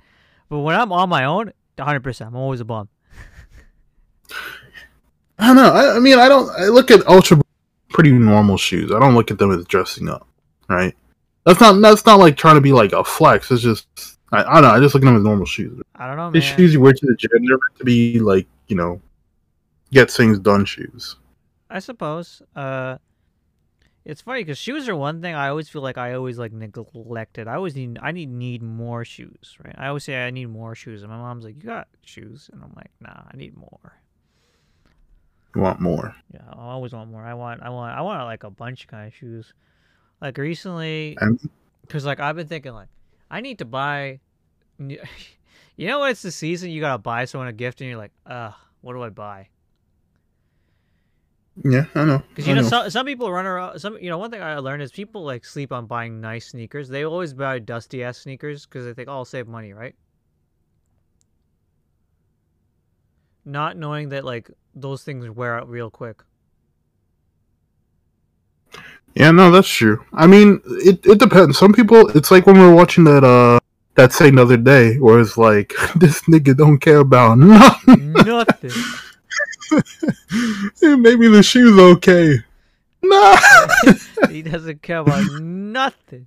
But 0.48 0.58
when 0.60 0.74
I'm 0.74 0.90
on 0.92 1.08
my 1.08 1.24
own, 1.24 1.52
hundred 1.78 2.00
percent, 2.02 2.28
I'm 2.28 2.36
always 2.36 2.60
a 2.60 2.64
bum. 2.64 2.88
I 5.38 5.46
don't 5.48 5.56
know. 5.56 5.72
I, 5.72 5.96
I 5.96 5.98
mean, 6.00 6.18
I 6.18 6.28
don't. 6.28 6.50
I 6.58 6.64
look 6.66 6.90
at 6.90 7.06
ultra 7.06 7.40
pretty 7.90 8.10
normal 8.12 8.56
shoes. 8.56 8.90
I 8.92 8.98
don't 8.98 9.14
look 9.14 9.30
at 9.30 9.38
them 9.38 9.52
as 9.52 9.64
dressing 9.66 10.08
up, 10.08 10.26
right? 10.68 10.94
That's 11.44 11.60
not. 11.60 11.80
That's 11.80 12.04
not 12.06 12.18
like 12.18 12.36
trying 12.36 12.56
to 12.56 12.60
be 12.60 12.72
like 12.72 12.92
a 12.92 13.04
flex. 13.04 13.50
It's 13.50 13.62
just. 13.62 13.86
I, 14.32 14.42
I 14.42 14.54
don't 14.54 14.62
know. 14.62 14.70
I 14.70 14.80
just 14.80 14.94
look 14.94 15.04
at 15.04 15.06
them 15.06 15.16
as 15.16 15.22
normal 15.22 15.46
shoes. 15.46 15.80
I 15.94 16.08
don't 16.08 16.16
know, 16.16 16.30
The 16.32 16.40
man. 16.40 16.56
shoes 16.56 16.72
you 16.72 16.80
wear 16.80 16.92
to 16.92 17.06
the 17.06 17.14
gym, 17.14 17.30
they're 17.32 17.50
meant 17.58 17.76
to 17.78 17.84
be 17.84 18.18
like 18.18 18.46
you 18.66 18.74
know, 18.76 19.00
get 19.92 20.10
things 20.10 20.38
done 20.40 20.64
shoes. 20.64 21.16
I 21.68 21.78
suppose. 21.80 22.42
Uh, 22.54 22.98
it's 24.04 24.22
funny 24.22 24.42
because 24.42 24.56
shoes 24.56 24.88
are 24.88 24.94
one 24.94 25.20
thing 25.20 25.34
I 25.34 25.48
always 25.48 25.68
feel 25.68 25.82
like 25.82 25.98
I 25.98 26.14
always 26.14 26.38
like 26.38 26.52
neglected. 26.52 27.48
I 27.48 27.54
always 27.56 27.74
need 27.74 27.98
I 28.00 28.12
need 28.12 28.30
need 28.30 28.62
more 28.62 29.04
shoes, 29.04 29.58
right? 29.64 29.74
I 29.76 29.88
always 29.88 30.04
say 30.04 30.24
I 30.24 30.30
need 30.30 30.46
more 30.46 30.76
shoes, 30.76 31.02
and 31.02 31.10
my 31.10 31.18
mom's 31.18 31.44
like, 31.44 31.56
"You 31.56 31.62
got 31.62 31.88
shoes," 32.02 32.48
and 32.52 32.62
I'm 32.62 32.72
like, 32.76 32.92
"Nah, 33.00 33.22
I 33.32 33.36
need 33.36 33.56
more." 33.56 33.94
You 35.56 35.62
want 35.62 35.80
more? 35.80 36.14
Yeah, 36.32 36.42
I 36.52 36.56
always 36.56 36.92
want 36.92 37.10
more. 37.10 37.24
I 37.24 37.34
want 37.34 37.62
I 37.62 37.70
want 37.70 37.98
I 37.98 38.02
want 38.02 38.24
like 38.26 38.44
a 38.44 38.50
bunch 38.50 38.84
of 38.84 38.90
kind 38.90 39.08
of 39.08 39.14
shoes. 39.14 39.52
Like 40.20 40.38
recently, 40.38 41.18
because 41.82 42.04
like 42.04 42.20
I've 42.20 42.36
been 42.36 42.46
thinking 42.46 42.74
like 42.74 42.88
I 43.28 43.40
need 43.40 43.58
to 43.58 43.64
buy. 43.64 44.20
You 45.78 45.88
know 45.88 46.00
when 46.00 46.10
it's 46.10 46.22
the 46.22 46.32
season, 46.32 46.70
you 46.70 46.80
gotta 46.80 46.96
buy 46.96 47.26
someone 47.26 47.48
a 47.48 47.52
gift, 47.52 47.82
and 47.82 47.90
you're 47.90 47.98
like, 47.98 48.12
"Ugh, 48.24 48.54
what 48.80 48.94
do 48.94 49.02
I 49.02 49.10
buy?" 49.10 49.48
Yeah, 51.64 51.86
I 51.94 52.04
know. 52.04 52.22
Because 52.28 52.46
you 52.46 52.54
know, 52.54 52.62
know. 52.62 52.68
some 52.68 52.90
some 52.90 53.06
people 53.06 53.30
run 53.32 53.46
around. 53.46 53.78
Some 53.78 53.98
you 54.00 54.10
know, 54.10 54.18
one 54.18 54.30
thing 54.30 54.42
I 54.42 54.58
learned 54.58 54.82
is 54.82 54.92
people 54.92 55.24
like 55.24 55.44
sleep 55.44 55.72
on 55.72 55.86
buying 55.86 56.20
nice 56.20 56.48
sneakers. 56.48 56.88
They 56.88 57.04
always 57.04 57.32
buy 57.32 57.58
dusty 57.58 58.04
ass 58.04 58.18
sneakers 58.18 58.66
because 58.66 58.84
they 58.84 58.92
think, 58.92 59.08
"Oh, 59.08 59.12
I'll 59.12 59.24
save 59.24 59.48
money," 59.48 59.72
right? 59.72 59.94
Not 63.44 63.76
knowing 63.76 64.10
that 64.10 64.24
like 64.24 64.50
those 64.74 65.02
things 65.02 65.28
wear 65.30 65.58
out 65.58 65.68
real 65.68 65.90
quick. 65.90 66.22
Yeah, 69.14 69.30
no, 69.30 69.50
that's 69.50 69.68
true. 69.68 70.04
I 70.12 70.26
mean, 70.26 70.60
it, 70.66 71.04
it 71.06 71.18
depends. 71.18 71.56
Some 71.56 71.72
people, 71.72 72.08
it's 72.10 72.30
like 72.30 72.46
when 72.46 72.58
we 72.58 72.66
were 72.66 72.74
watching 72.74 73.04
that 73.04 73.24
uh 73.24 73.58
that 73.94 74.12
thing 74.12 74.34
the 74.34 74.42
other 74.42 74.58
day, 74.58 74.98
where 74.98 75.18
it's 75.20 75.38
like 75.38 75.72
this 75.96 76.20
nigga 76.22 76.54
don't 76.54 76.78
care 76.78 76.98
about 76.98 77.38
nothing. 77.38 78.12
Nothing. 78.12 78.72
Maybe 80.82 81.28
the 81.28 81.42
shoes 81.42 81.78
okay. 81.78 82.38
Nah, 83.02 83.36
he 84.30 84.42
doesn't 84.42 84.82
care 84.82 84.98
about 84.98 85.24
nothing. 85.40 86.26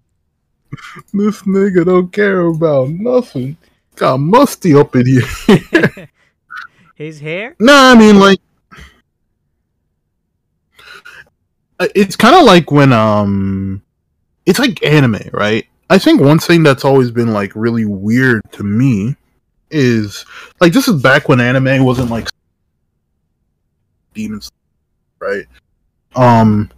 this 1.14 1.42
nigga 1.44 1.86
don't 1.86 2.12
care 2.12 2.42
about 2.42 2.90
nothing. 2.90 3.58
Got 3.96 4.18
musty 4.20 4.76
up 4.76 4.96
in 4.96 5.06
here. 5.06 6.10
His 6.96 7.20
hair. 7.20 7.56
nah, 7.60 7.92
I 7.92 7.96
mean 7.96 8.20
like. 8.20 8.40
uh, 11.80 11.88
It's 11.96 12.16
kind 12.16 12.36
of 12.36 12.44
like 12.44 12.72
when 12.72 12.94
um, 12.94 13.82
it's 14.46 14.60
like 14.60 14.84
anime, 14.86 15.20
right? 15.34 15.66
I 15.90 15.98
think 15.98 16.22
one 16.22 16.40
thing 16.40 16.64
that's 16.64 16.86
always 16.86 17.10
been 17.12 17.34
like 17.34 17.52
really 17.56 17.86
weird 17.86 18.42
to 18.54 18.64
me 18.64 19.16
is 19.72 20.26
like 20.62 20.72
this 20.74 20.88
is 20.88 21.02
back 21.02 21.28
when 21.30 21.40
anime 21.42 21.84
wasn't 21.84 22.10
like 22.12 22.28
demons, 24.14 24.52
right? 25.20 25.46
Um, 26.16 26.72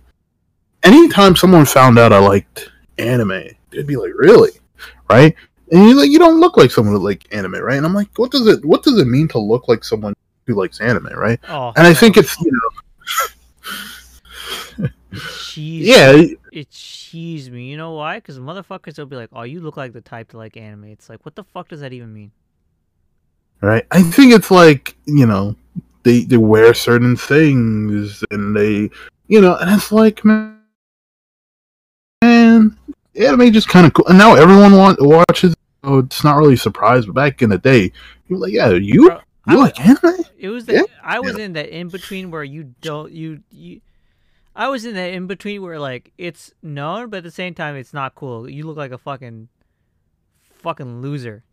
anytime 0.83 1.35
someone 1.35 1.65
found 1.65 1.97
out 1.99 2.13
I 2.13 2.19
liked 2.19 2.71
anime, 2.97 3.43
they'd 3.71 3.87
be 3.87 3.95
like, 3.95 4.11
"Really?" 4.15 4.51
Right? 5.09 5.35
And 5.71 5.85
you're 5.87 5.95
like, 5.97 6.09
"You 6.09 6.19
don't 6.19 6.39
look 6.39 6.57
like 6.57 6.71
someone 6.71 6.95
who 6.95 7.01
like 7.01 7.27
anime, 7.33 7.55
right?" 7.55 7.77
And 7.77 7.85
I'm 7.85 7.93
like, 7.93 8.09
"What 8.17 8.31
does 8.31 8.47
it? 8.47 8.63
What 8.65 8.83
does 8.83 8.99
it 8.99 9.05
mean 9.07 9.27
to 9.29 9.39
look 9.39 9.67
like 9.67 9.83
someone 9.83 10.13
who 10.47 10.55
likes 10.55 10.81
anime, 10.81 11.07
right?" 11.15 11.39
Oh, 11.49 11.73
And 11.75 11.87
I 11.87 11.93
think 11.93 12.17
it's 12.17 12.39
you 12.41 12.51
know, 14.79 14.87
cheese. 15.39 15.87
yeah, 15.87 16.21
it 16.51 16.69
cheese 16.69 17.49
me. 17.49 17.69
You 17.69 17.77
know 17.77 17.91
why? 17.93 18.17
Because 18.17 18.39
motherfuckers 18.39 18.97
will 18.97 19.05
be 19.05 19.15
like, 19.15 19.29
"Oh, 19.33 19.43
you 19.43 19.61
look 19.61 19.77
like 19.77 19.93
the 19.93 20.01
type 20.01 20.29
to 20.29 20.37
like 20.37 20.57
anime." 20.57 20.85
It's 20.85 21.09
like, 21.09 21.25
what 21.25 21.35
the 21.35 21.43
fuck 21.43 21.69
does 21.69 21.79
that 21.81 21.93
even 21.93 22.13
mean? 22.13 22.31
right. 23.61 23.85
I 23.91 24.01
think 24.01 24.33
it's 24.33 24.49
like 24.51 24.95
you 25.05 25.25
know, 25.25 25.55
they 26.03 26.23
they 26.23 26.37
wear 26.37 26.73
certain 26.73 27.15
things 27.15 28.23
and 28.31 28.55
they, 28.55 28.89
you 29.27 29.41
know, 29.41 29.55
and 29.57 29.69
it's 29.71 29.91
like 29.91 30.23
man, 30.25 30.59
man 32.23 32.77
anime 33.15 33.51
just 33.51 33.67
kind 33.67 33.85
of 33.85 33.93
cool. 33.93 34.07
And 34.07 34.17
now 34.17 34.35
everyone 34.35 34.77
want, 34.77 34.99
watches. 35.01 35.55
Oh, 35.83 35.99
it's 35.99 36.23
not 36.23 36.37
really 36.37 36.53
a 36.53 36.57
surprise, 36.57 37.05
but 37.05 37.15
back 37.15 37.41
in 37.41 37.49
the 37.49 37.57
day, 37.57 37.91
you're 38.27 38.39
like, 38.39 38.53
yeah, 38.53 38.69
you 38.69 39.09
Bro, 39.09 39.19
you 39.47 39.57
like 39.57 39.79
anime? 39.79 40.25
It 40.37 40.49
was 40.49 40.65
the 40.65 40.73
Yeah. 40.73 40.83
I 41.03 41.19
was 41.19 41.37
in 41.37 41.53
that 41.53 41.69
in 41.69 41.89
between 41.89 42.31
where 42.31 42.43
you 42.43 42.75
don't 42.81 43.11
you 43.11 43.41
you. 43.49 43.81
I 44.55 44.67
was 44.67 44.85
in 44.85 44.95
that 44.95 45.13
in 45.13 45.27
between 45.27 45.61
where 45.61 45.79
like 45.79 46.11
it's 46.17 46.53
known, 46.61 47.09
but 47.09 47.17
at 47.17 47.23
the 47.23 47.31
same 47.31 47.53
time 47.53 47.75
it's 47.75 47.93
not 47.93 48.15
cool. 48.15 48.49
You 48.49 48.65
look 48.65 48.77
like 48.77 48.91
a 48.91 48.97
fucking 48.97 49.49
fucking 50.61 51.01
loser. 51.01 51.43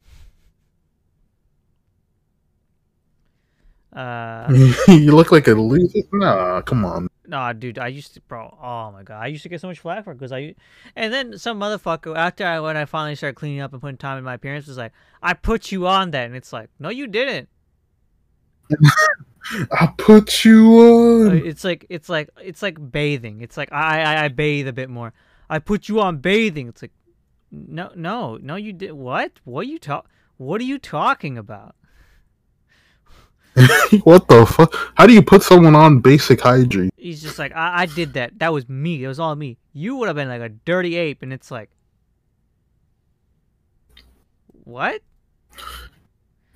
Uh, 3.99 4.47
you 4.89 5.11
look 5.11 5.33
like 5.33 5.49
a 5.49 5.55
loser. 5.55 5.99
Nah, 6.13 6.61
come 6.61 6.85
on. 6.85 7.09
nah, 7.27 7.53
dude, 7.53 7.81
I 7.81 7.89
used 7.89 8.15
to, 8.15 8.21
bro. 8.21 8.57
Oh 8.63 8.93
my 8.93 9.03
god, 9.03 9.21
I 9.21 9.27
used 9.27 9.43
to 9.43 9.49
get 9.49 9.61
so 9.61 9.67
much 9.67 9.81
flack 9.81 10.05
for 10.05 10.15
because 10.15 10.31
I, 10.31 10.55
and 10.95 11.13
then 11.13 11.37
some 11.37 11.59
motherfucker 11.59 12.17
after 12.17 12.47
I 12.47 12.61
when 12.61 12.77
I 12.77 12.85
finally 12.85 13.17
started 13.17 13.35
cleaning 13.35 13.61
up 13.61 13.73
and 13.73 13.83
putting 13.83 13.97
time 13.97 14.17
in 14.17 14.23
my 14.23 14.35
appearance 14.35 14.69
was 14.69 14.79
like, 14.79 14.93
I 15.21 15.35
put 15.35 15.73
you 15.73 15.89
on 15.89 16.13
that, 16.13 16.27
and 16.27 16.37
it's 16.37 16.53
like, 16.53 16.71
no, 16.79 16.91
you 16.91 17.09
didn't. 17.09 17.49
I 19.73 19.93
put 19.99 20.45
you 20.45 20.67
on. 20.79 21.39
It's 21.45 21.65
like 21.65 21.85
it's 21.89 22.09
like 22.09 22.31
it's 22.41 22.63
like 22.63 22.93
bathing. 22.93 23.41
It's 23.41 23.57
like 23.57 23.73
I, 23.73 24.03
I 24.03 24.25
I 24.27 24.29
bathe 24.29 24.69
a 24.69 24.73
bit 24.73 24.91
more. 24.91 25.13
I 25.51 25.59
put 25.59 25.89
you 25.89 26.01
on 26.01 26.19
bathing. 26.19 26.69
It's 26.69 26.83
like 26.83 26.93
no 27.51 27.91
no 27.97 28.37
no 28.41 28.55
you 28.55 28.73
did 28.73 28.93
what? 28.93 29.41
What 29.43 29.67
you 29.67 29.81
talk? 29.81 30.09
What 30.37 30.61
are 30.61 30.65
you 30.65 30.79
talking 30.79 31.37
about? 31.37 31.75
what 34.05 34.29
the 34.29 34.47
fuck? 34.47 34.75
How 34.95 35.07
do 35.07 35.13
you 35.13 35.23
put 35.23 35.43
someone 35.43 35.75
on 35.75 36.01
basic 36.01 36.41
hygiene? 36.41 36.91
He's 36.97 37.23
just 37.23 37.39
like 37.39 37.55
I, 37.55 37.83
I 37.83 37.87
did 37.87 38.15
that. 38.15 38.39
That 38.39 38.53
was 38.53 38.69
me. 38.69 39.03
It 39.03 39.09
was 39.09 39.21
all 39.21 39.35
me. 39.35 39.59
You 39.73 39.97
would 39.97 40.09
have 40.09 40.17
been 40.17 40.29
like 40.29 40.41
a 40.41 40.49
dirty 40.49 40.97
ape, 40.97 41.23
and 41.23 41.33
it's 41.33 41.51
like 41.51 41.71
what? 44.65 45.01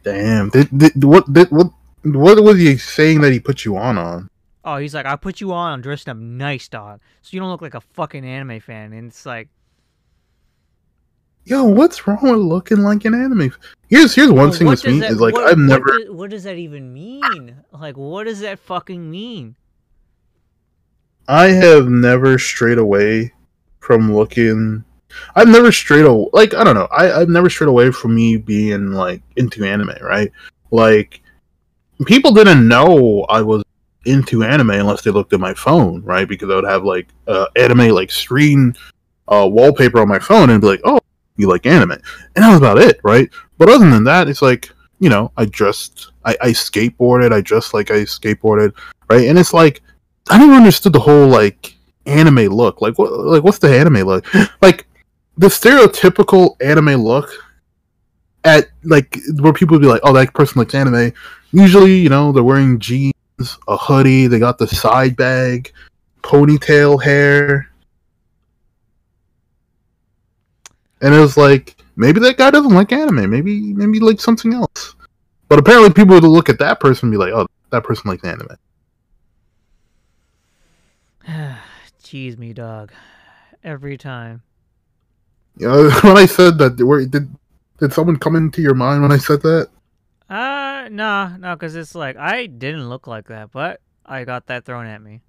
Damn. 0.02 0.50
Did, 0.50 0.68
did, 0.76 1.04
what, 1.04 1.32
did, 1.32 1.50
what, 1.50 1.70
what 2.02 2.42
was 2.42 2.58
he 2.58 2.76
saying 2.76 3.22
that 3.22 3.32
he 3.32 3.40
put 3.40 3.64
you 3.64 3.76
on 3.76 3.96
on? 3.96 4.28
Oh, 4.64 4.76
he's 4.76 4.94
like 4.94 5.06
I 5.06 5.16
put 5.16 5.40
you 5.40 5.52
on. 5.52 5.72
I'm 5.72 5.80
dressing 5.80 6.10
up 6.10 6.16
nice, 6.18 6.68
dog, 6.68 7.00
so 7.22 7.30
you 7.32 7.40
don't 7.40 7.48
look 7.48 7.62
like 7.62 7.74
a 7.74 7.80
fucking 7.80 8.24
anime 8.24 8.60
fan. 8.60 8.92
And 8.92 9.08
it's 9.08 9.26
like 9.26 9.48
Yo, 11.44 11.64
what's 11.64 12.06
wrong 12.06 12.18
with 12.22 12.38
looking 12.38 12.78
like 12.78 13.04
an 13.04 13.14
anime? 13.14 13.52
Here's 13.88 14.14
here's 14.14 14.28
one 14.28 14.36
well, 14.48 14.52
thing 14.52 14.68
with 14.68 14.86
me 14.86 15.00
that- 15.00 15.10
is 15.10 15.20
like 15.20 15.34
what- 15.34 15.44
I've 15.44 15.58
what 15.58 15.58
never 15.58 15.98
does- 15.98 16.10
what 16.10 16.30
does 16.30 16.44
that 16.44 16.56
even 16.56 16.92
mean? 16.92 17.56
Like, 17.72 17.96
what 17.96 18.24
does 18.24 18.40
that 18.40 18.58
fucking 18.60 19.10
mean? 19.10 19.56
I 21.28 21.48
have 21.48 21.88
never 21.88 22.38
strayed 22.38 22.78
away 22.78 23.32
from 23.80 24.14
looking. 24.14 24.84
I've 25.34 25.48
never 25.48 25.72
strayed 25.72 26.04
away. 26.04 26.28
Like 26.32 26.54
I 26.54 26.64
don't 26.64 26.74
know. 26.74 26.88
I 26.90 27.12
I've 27.20 27.28
never 27.28 27.50
strayed 27.50 27.68
away 27.68 27.90
from 27.90 28.14
me 28.14 28.36
being 28.36 28.92
like 28.92 29.22
into 29.36 29.64
anime. 29.64 29.94
Right? 30.00 30.30
Like 30.70 31.20
people 32.06 32.32
didn't 32.32 32.66
know 32.66 33.24
I 33.28 33.42
was 33.42 33.62
into 34.04 34.42
anime 34.42 34.70
unless 34.70 35.02
they 35.02 35.10
looked 35.10 35.32
at 35.32 35.40
my 35.40 35.54
phone. 35.54 36.02
Right? 36.02 36.28
Because 36.28 36.50
I 36.50 36.54
would 36.54 36.64
have 36.64 36.84
like 36.84 37.08
uh, 37.26 37.46
anime 37.56 37.88
like 37.90 38.10
screen 38.10 38.74
uh, 39.28 39.48
wallpaper 39.50 40.00
on 40.00 40.08
my 40.08 40.18
phone 40.18 40.50
and 40.50 40.60
be 40.60 40.66
like, 40.66 40.80
oh, 40.84 40.98
you 41.36 41.48
like 41.48 41.66
anime, 41.66 41.92
and 41.92 42.02
that 42.36 42.48
was 42.50 42.58
about 42.58 42.78
it. 42.78 43.00
Right? 43.02 43.30
But 43.58 43.68
other 43.68 43.88
than 43.88 44.04
that, 44.04 44.28
it's 44.28 44.42
like 44.42 44.70
you 45.02 45.08
know, 45.08 45.32
I 45.36 45.46
dressed, 45.46 46.12
I, 46.24 46.36
I 46.40 46.48
skateboarded, 46.50 47.32
I 47.32 47.40
dressed 47.40 47.74
like 47.74 47.90
I 47.90 48.02
skateboarded, 48.02 48.72
right? 49.10 49.26
And 49.26 49.36
it's 49.36 49.52
like 49.52 49.82
I 50.30 50.38
never 50.38 50.52
understood 50.52 50.92
the 50.92 51.00
whole 51.00 51.26
like 51.26 51.74
anime 52.06 52.46
look. 52.46 52.80
Like 52.80 52.96
what 53.00 53.10
like 53.10 53.42
what's 53.42 53.58
the 53.58 53.76
anime 53.76 54.04
look? 54.06 54.24
Like 54.62 54.86
the 55.36 55.48
stereotypical 55.48 56.54
anime 56.62 57.02
look 57.02 57.30
at 58.44 58.68
like 58.84 59.18
where 59.40 59.52
people 59.52 59.74
would 59.74 59.82
be 59.82 59.88
like, 59.88 60.02
Oh, 60.04 60.12
that 60.12 60.32
person 60.34 60.60
likes 60.60 60.72
anime. 60.72 61.12
Usually, 61.50 61.96
you 61.96 62.08
know, 62.08 62.30
they're 62.30 62.44
wearing 62.44 62.78
jeans, 62.78 63.12
a 63.66 63.76
hoodie, 63.76 64.28
they 64.28 64.38
got 64.38 64.58
the 64.58 64.68
side 64.68 65.16
bag, 65.16 65.72
ponytail 66.22 67.02
hair, 67.02 67.71
and 71.02 71.12
it 71.14 71.18
was 71.18 71.36
like 71.36 71.76
maybe 71.96 72.20
that 72.20 72.38
guy 72.38 72.50
doesn't 72.50 72.74
like 72.74 72.92
anime. 72.92 73.28
Maybe 73.28 73.74
maybe 73.74 74.00
like 74.00 74.20
something 74.20 74.54
else. 74.54 74.94
But 75.48 75.58
apparently, 75.58 75.92
people 75.92 76.14
would 76.14 76.24
look 76.24 76.48
at 76.48 76.58
that 76.60 76.80
person 76.80 77.06
and 77.06 77.12
be 77.12 77.18
like, 77.18 77.32
"Oh, 77.34 77.46
that 77.70 77.84
person 77.84 78.08
likes 78.08 78.24
anime." 78.24 78.56
Cheese 82.02 82.38
me, 82.38 82.52
dog. 82.52 82.92
Every 83.62 83.98
time. 83.98 84.42
You 85.58 85.68
know, 85.68 85.90
when 86.02 86.16
I 86.16 86.26
said 86.26 86.58
that, 86.58 86.80
where 86.80 87.04
did 87.04 87.28
did 87.78 87.92
someone 87.92 88.16
come 88.16 88.36
into 88.36 88.62
your 88.62 88.74
mind 88.74 89.02
when 89.02 89.12
I 89.12 89.18
said 89.18 89.42
that? 89.42 89.68
Uh, 90.30 90.88
no, 90.90 91.36
no, 91.38 91.54
because 91.54 91.76
it's 91.76 91.94
like 91.94 92.16
I 92.16 92.46
didn't 92.46 92.88
look 92.88 93.06
like 93.06 93.26
that, 93.26 93.50
but 93.52 93.80
I 94.06 94.24
got 94.24 94.46
that 94.46 94.64
thrown 94.64 94.86
at 94.86 95.02
me. 95.02 95.20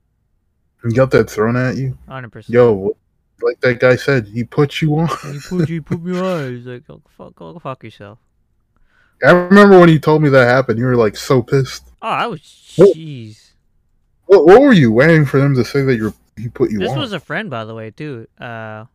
You 0.83 0.91
got 0.91 1.11
that 1.11 1.29
thrown 1.29 1.55
at 1.55 1.77
you? 1.77 1.97
Hundred 2.07 2.31
percent. 2.31 2.53
Yo, 2.53 2.95
like 3.41 3.60
that 3.61 3.80
guy 3.80 3.95
said, 3.95 4.27
he 4.27 4.43
put 4.43 4.81
you 4.81 4.95
on. 4.95 5.07
He 5.31 5.39
put 5.47 5.69
you 5.69 5.81
put 5.81 6.01
me 6.01 6.18
on. 6.19 6.55
He's 6.55 6.65
like, 6.65 6.84
oh, 6.89 7.01
fuck, 7.18 7.35
go 7.35 7.57
fuck 7.60 7.84
yourself. 7.84 8.19
I 9.26 9.31
remember 9.31 9.80
when 9.80 9.89
he 9.89 9.99
told 9.99 10.22
me 10.22 10.30
that 10.30 10.47
happened. 10.47 10.80
You 10.80 10.85
were 10.85 10.95
like 10.95 11.15
so 11.15 11.41
pissed. 11.41 11.84
Oh, 12.01 12.07
I 12.07 12.27
was 12.27 12.41
jeez. 12.41 13.51
What, 14.26 14.45
what 14.45 14.61
were 14.61 14.73
you 14.73 14.91
waiting 14.91 15.26
for 15.26 15.39
them 15.39 15.55
to 15.55 15.64
say 15.64 15.81
that 15.84 15.95
you're 15.95 16.14
he 16.38 16.49
put 16.49 16.72
you 16.72 16.80
This 16.80 16.89
on? 16.89 16.95
This 16.95 17.01
was 17.01 17.14
a 17.14 17.19
friend, 17.19 17.49
by 17.49 17.64
the 17.65 17.76
way, 17.76 17.91
too. 17.91 18.27
Uh, 18.39 18.85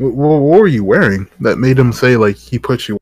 What, 0.00 0.14
what 0.14 0.60
were 0.60 0.66
you 0.66 0.82
wearing 0.82 1.28
that 1.40 1.58
made 1.58 1.78
him 1.78 1.92
say 1.92 2.16
like 2.16 2.36
he 2.36 2.58
put 2.58 2.88
you? 2.88 2.96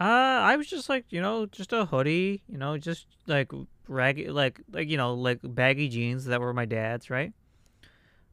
uh, 0.00 0.02
I 0.02 0.56
was 0.56 0.66
just 0.66 0.88
like, 0.88 1.04
you 1.10 1.22
know, 1.22 1.46
just 1.46 1.72
a 1.72 1.84
hoodie, 1.84 2.42
you 2.48 2.58
know, 2.58 2.76
just 2.78 3.06
like 3.28 3.52
raggy, 3.88 4.28
like 4.28 4.60
like 4.72 4.88
you 4.88 4.96
know, 4.96 5.14
like 5.14 5.40
baggy 5.42 5.88
jeans 5.88 6.26
that 6.26 6.40
were 6.40 6.52
my 6.52 6.64
dad's, 6.64 7.10
right? 7.10 7.32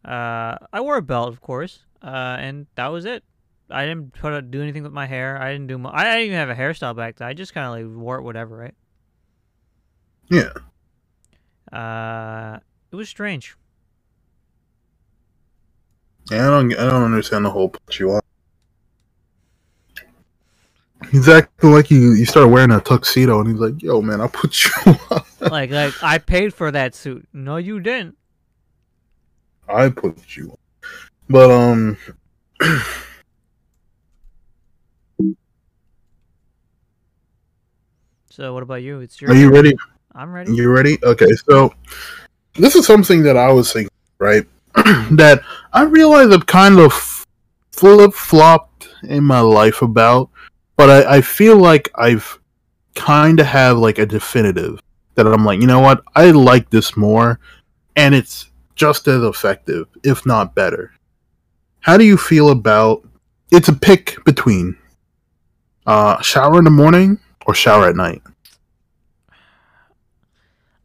Uh, 0.03 0.57
I 0.71 0.81
wore 0.81 0.97
a 0.97 1.01
belt, 1.01 1.29
of 1.29 1.41
course, 1.41 1.83
uh, 2.01 2.37
and 2.39 2.67
that 2.75 2.87
was 2.87 3.05
it. 3.05 3.23
I 3.69 3.85
didn't 3.85 4.13
put 4.13 4.33
a, 4.33 4.41
do 4.41 4.61
anything 4.61 4.83
with 4.83 4.91
my 4.91 5.05
hair. 5.05 5.41
I 5.41 5.51
didn't 5.51 5.67
do. 5.67 5.77
My, 5.77 5.91
I 5.93 6.03
didn't 6.03 6.25
even 6.27 6.37
have 6.37 6.49
a 6.49 6.55
hairstyle 6.55 6.95
back 6.95 7.17
then. 7.17 7.27
I 7.27 7.33
just 7.33 7.53
kind 7.53 7.65
of 7.65 7.91
like 7.91 7.97
wore 7.97 8.17
it, 8.17 8.23
whatever, 8.23 8.57
right? 8.57 8.75
Yeah. 10.29 10.51
Uh, 11.71 12.59
it 12.91 12.95
was 12.95 13.09
strange. 13.09 13.55
Yeah, 16.31 16.47
I 16.47 16.49
don't 16.49 16.73
I 16.73 16.85
don't 16.85 17.03
understand 17.03 17.45
the 17.45 17.49
whole 17.49 17.69
put 17.69 17.99
you 17.99 18.11
on. 18.11 18.21
He's 21.11 21.29
acting 21.29 21.71
like 21.71 21.91
you 21.91 22.13
you 22.13 22.25
start 22.25 22.49
wearing 22.49 22.71
a 22.71 22.79
tuxedo 22.81 23.39
and 23.39 23.49
he's 23.49 23.59
like, 23.59 23.81
"Yo, 23.81 24.01
man, 24.01 24.21
I'll 24.21 24.29
put 24.29 24.63
you 24.65 24.71
on. 25.11 25.21
like 25.51 25.71
like 25.71 25.93
I 26.03 26.17
paid 26.17 26.53
for 26.53 26.71
that 26.71 26.95
suit. 26.95 27.27
No, 27.33 27.57
you 27.57 27.79
didn't. 27.79 28.17
I 29.67 29.89
put 29.89 30.35
you 30.35 30.51
on." 30.51 30.57
But 31.29 31.51
um, 31.51 31.97
So 38.33 38.51
what 38.51 38.63
about 38.63 38.81
you? 38.81 38.99
It's 39.01 39.21
your. 39.21 39.29
are 39.29 39.35
you 39.35 39.51
ready? 39.51 39.77
I'm 40.15 40.33
ready. 40.33 40.55
You 40.55 40.71
ready? 40.71 40.97
Okay, 41.03 41.27
so 41.47 41.71
this 42.55 42.73
is 42.75 42.83
something 42.83 43.21
that 43.21 43.37
I 43.37 43.51
was 43.51 43.71
thinking, 43.71 43.91
right? 44.17 44.43
that 45.11 45.43
I 45.71 45.83
realize 45.83 46.31
I've 46.31 46.47
kind 46.47 46.79
of 46.79 47.27
flip 47.71 48.11
flopped 48.15 48.89
in 49.03 49.23
my 49.23 49.39
life 49.39 49.83
about, 49.83 50.31
but 50.75 50.89
I, 50.89 51.17
I 51.17 51.21
feel 51.21 51.57
like 51.57 51.89
I've 51.95 52.39
kind 52.95 53.39
of 53.39 53.45
have 53.45 53.77
like 53.77 53.97
a 53.97 54.05
definitive 54.05 54.79
that 55.15 55.27
I'm 55.27 55.45
like, 55.45 55.61
you 55.61 55.67
know 55.67 55.79
what? 55.79 56.03
I 56.15 56.31
like 56.31 56.69
this 56.69 56.97
more, 56.97 57.39
and 57.95 58.15
it's 58.15 58.49
just 58.75 59.07
as 59.07 59.23
effective, 59.23 59.87
if 60.03 60.25
not 60.25 60.55
better. 60.55 60.93
How 61.81 61.97
do 61.97 62.03
you 62.03 62.17
feel 62.17 62.49
about? 62.49 63.07
It's 63.51 63.67
a 63.67 63.73
pick 63.73 64.17
between 64.25 64.77
uh, 65.85 66.21
shower 66.21 66.57
in 66.57 66.63
the 66.63 66.71
morning 66.71 67.19
or 67.45 67.53
shower 67.53 67.87
at 67.87 67.95
night. 67.95 68.21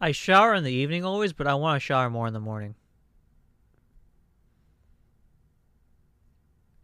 I 0.00 0.12
shower 0.12 0.54
in 0.54 0.64
the 0.64 0.72
evening 0.72 1.04
always, 1.04 1.32
but 1.32 1.46
I 1.46 1.54
want 1.54 1.80
to 1.80 1.84
shower 1.84 2.10
more 2.10 2.26
in 2.26 2.34
the 2.34 2.40
morning. 2.40 2.74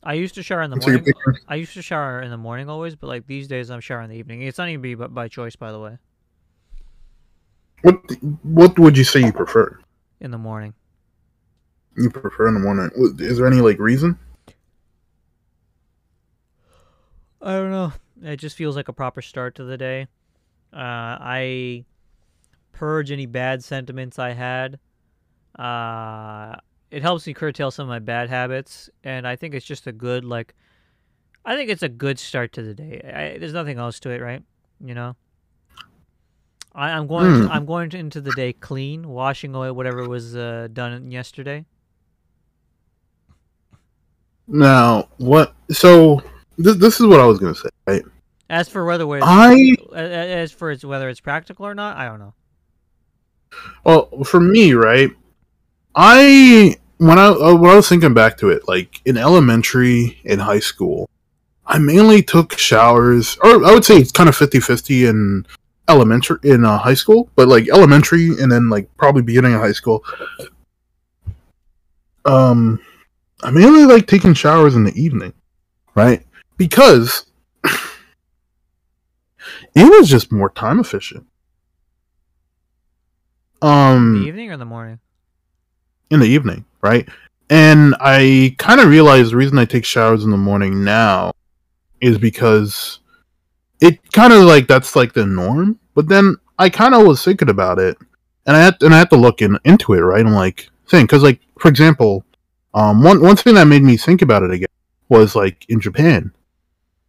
I 0.04 0.14
used 0.14 0.34
to 0.34 0.42
shower 0.42 0.62
in 0.62 0.70
the 0.70 0.76
morning. 0.76 1.04
I 1.48 1.54
used 1.54 1.72
to 1.74 1.82
shower 1.82 2.20
in 2.20 2.30
the 2.30 2.36
morning 2.36 2.68
always, 2.68 2.94
but 2.94 3.06
like 3.06 3.26
these 3.26 3.48
days 3.48 3.70
I'm 3.70 3.80
showering 3.80 4.04
in 4.04 4.10
the 4.10 4.16
evening. 4.18 4.42
It's 4.42 4.58
not 4.58 4.68
even 4.68 4.82
be 4.82 4.94
by, 4.94 5.06
by 5.06 5.28
choice, 5.28 5.56
by 5.56 5.72
the 5.72 5.80
way. 5.80 5.98
What 7.82 7.96
what 8.42 8.78
would 8.78 8.96
you 8.98 9.04
say 9.04 9.20
you 9.20 9.32
prefer? 9.32 9.78
In 10.20 10.30
the 10.30 10.38
morning, 10.38 10.74
You 11.96 12.10
prefer 12.10 12.48
in 12.48 12.54
the 12.54 12.60
morning. 12.60 12.90
Is 13.18 13.38
there 13.38 13.46
any 13.46 13.60
like 13.60 13.78
reason? 13.78 14.18
I 17.42 17.52
don't 17.52 17.70
know. 17.70 17.92
It 18.22 18.36
just 18.36 18.56
feels 18.56 18.74
like 18.76 18.88
a 18.88 18.92
proper 18.92 19.20
start 19.20 19.54
to 19.56 19.64
the 19.64 19.76
day. 19.76 20.06
Uh, 20.72 20.78
I 21.20 21.84
purge 22.72 23.10
any 23.10 23.26
bad 23.26 23.62
sentiments 23.62 24.18
I 24.18 24.32
had. 24.32 24.78
Uh, 25.58 26.56
it 26.94 27.02
helps 27.02 27.26
me 27.26 27.34
curtail 27.34 27.72
some 27.72 27.84
of 27.84 27.88
my 27.88 27.98
bad 27.98 28.28
habits, 28.28 28.88
and 29.02 29.26
I 29.26 29.34
think 29.34 29.54
it's 29.54 29.66
just 29.66 29.88
a 29.88 29.92
good 29.92 30.24
like. 30.24 30.54
I 31.44 31.56
think 31.56 31.68
it's 31.68 31.82
a 31.82 31.88
good 31.88 32.20
start 32.20 32.52
to 32.52 32.62
the 32.62 32.72
day. 32.72 33.00
I, 33.04 33.38
there's 33.38 33.52
nothing 33.52 33.78
else 33.78 33.98
to 34.00 34.10
it, 34.10 34.22
right? 34.22 34.42
You 34.82 34.94
know. 34.94 35.16
I, 36.72 36.90
I'm 36.90 37.08
going. 37.08 37.34
Hmm. 37.34 37.46
To, 37.46 37.52
I'm 37.52 37.66
going 37.66 37.90
to, 37.90 37.98
into 37.98 38.20
the 38.20 38.30
day 38.32 38.52
clean, 38.52 39.08
washing 39.08 39.56
away 39.56 39.72
whatever 39.72 40.08
was 40.08 40.36
uh, 40.36 40.68
done 40.72 41.10
yesterday. 41.10 41.66
Now, 44.46 45.08
what? 45.16 45.54
So 45.72 46.22
this 46.56 46.76
this 46.76 47.00
is 47.00 47.06
what 47.06 47.18
I 47.18 47.26
was 47.26 47.40
gonna 47.40 47.56
say. 47.56 47.70
Right? 47.88 48.02
As 48.48 48.68
for 48.68 48.84
whether 48.84 49.04
it's, 49.16 49.26
I 49.26 49.74
as 49.96 50.52
for 50.52 50.70
it's 50.70 50.84
whether 50.84 51.08
it's 51.08 51.20
practical 51.20 51.66
or 51.66 51.74
not, 51.74 51.96
I 51.96 52.06
don't 52.06 52.20
know. 52.20 52.34
well 53.84 54.08
for 54.24 54.38
me, 54.38 54.74
right? 54.74 55.10
I 55.96 56.76
when 56.98 57.18
I 57.18 57.26
uh, 57.26 57.54
when 57.54 57.70
I 57.70 57.76
was 57.76 57.88
thinking 57.88 58.14
back 58.14 58.36
to 58.38 58.50
it, 58.50 58.68
like 58.68 59.00
in 59.04 59.16
elementary, 59.16 60.18
in 60.24 60.38
high 60.38 60.60
school, 60.60 61.08
I 61.66 61.78
mainly 61.78 62.22
took 62.22 62.58
showers, 62.58 63.36
or 63.42 63.64
I 63.64 63.72
would 63.72 63.84
say 63.84 63.96
it's 63.96 64.12
kind 64.12 64.28
of 64.28 64.36
50-50 64.36 65.08
in 65.08 65.46
elementary 65.88 66.38
in 66.42 66.64
uh, 66.64 66.78
high 66.78 66.94
school, 66.94 67.30
but 67.36 67.48
like 67.48 67.68
elementary 67.68 68.28
and 68.40 68.50
then 68.50 68.70
like 68.70 68.88
probably 68.96 69.22
beginning 69.22 69.54
of 69.54 69.60
high 69.60 69.72
school. 69.72 70.04
Um, 72.24 72.80
I 73.42 73.50
mainly 73.50 73.84
like 73.84 74.06
taking 74.06 74.34
showers 74.34 74.76
in 74.76 74.84
the 74.84 75.00
evening, 75.00 75.34
right? 75.94 76.24
Because 76.56 77.26
it 79.74 79.84
was 79.84 80.08
just 80.08 80.32
more 80.32 80.50
time 80.50 80.80
efficient. 80.80 81.26
Um, 83.60 84.20
the 84.20 84.28
evening 84.28 84.50
or 84.50 84.56
the 84.56 84.64
morning? 84.64 85.00
In 86.14 86.20
the 86.20 86.26
evening, 86.26 86.64
right? 86.80 87.08
And 87.50 87.94
I 88.00 88.54
kind 88.58 88.80
of 88.80 88.88
realized 88.88 89.32
the 89.32 89.36
reason 89.36 89.58
I 89.58 89.66
take 89.66 89.84
showers 89.84 90.24
in 90.24 90.30
the 90.30 90.36
morning 90.36 90.82
now 90.82 91.32
is 92.00 92.16
because 92.16 93.00
it 93.80 94.12
kind 94.12 94.32
of 94.32 94.44
like 94.44 94.66
that's 94.66 94.96
like 94.96 95.12
the 95.12 95.26
norm. 95.26 95.78
But 95.94 96.08
then 96.08 96.36
I 96.58 96.70
kind 96.70 96.94
of 96.94 97.06
was 97.06 97.22
thinking 97.22 97.50
about 97.50 97.78
it, 97.78 97.98
and 98.46 98.56
I 98.56 98.60
had 98.60 98.82
and 98.82 98.94
I 98.94 98.98
had 98.98 99.10
to 99.10 99.16
look 99.16 99.42
in, 99.42 99.58
into 99.64 99.92
it, 99.94 100.00
right? 100.00 100.24
I'm 100.24 100.32
like 100.32 100.70
saying 100.86 101.04
because 101.04 101.22
like 101.22 101.40
for 101.58 101.68
example, 101.68 102.24
um, 102.72 103.02
one 103.02 103.20
one 103.20 103.36
thing 103.36 103.54
that 103.54 103.66
made 103.66 103.82
me 103.82 103.96
think 103.96 104.22
about 104.22 104.42
it 104.42 104.50
again 104.50 104.68
was 105.08 105.36
like 105.36 105.66
in 105.68 105.80
Japan, 105.80 106.32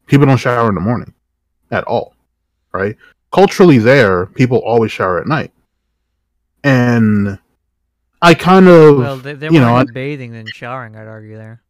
people 0.07 0.25
don't 0.25 0.37
shower 0.37 0.69
in 0.69 0.75
the 0.75 0.81
morning 0.81 1.13
at 1.71 1.83
all, 1.85 2.15
right? 2.73 2.95
Culturally, 3.31 3.77
there 3.77 4.25
people 4.27 4.59
always 4.59 4.91
shower 4.91 5.19
at 5.19 5.27
night, 5.27 5.51
and 6.63 7.39
I 8.21 8.33
kind 8.33 8.67
of 8.67 8.97
Well, 8.97 9.17
they, 9.17 9.33
they're 9.33 9.51
you 9.51 9.59
know, 9.59 9.83
bathing 9.93 10.31
than 10.31 10.47
showering. 10.47 10.95
I'd 10.95 11.07
argue 11.07 11.37
there. 11.37 11.61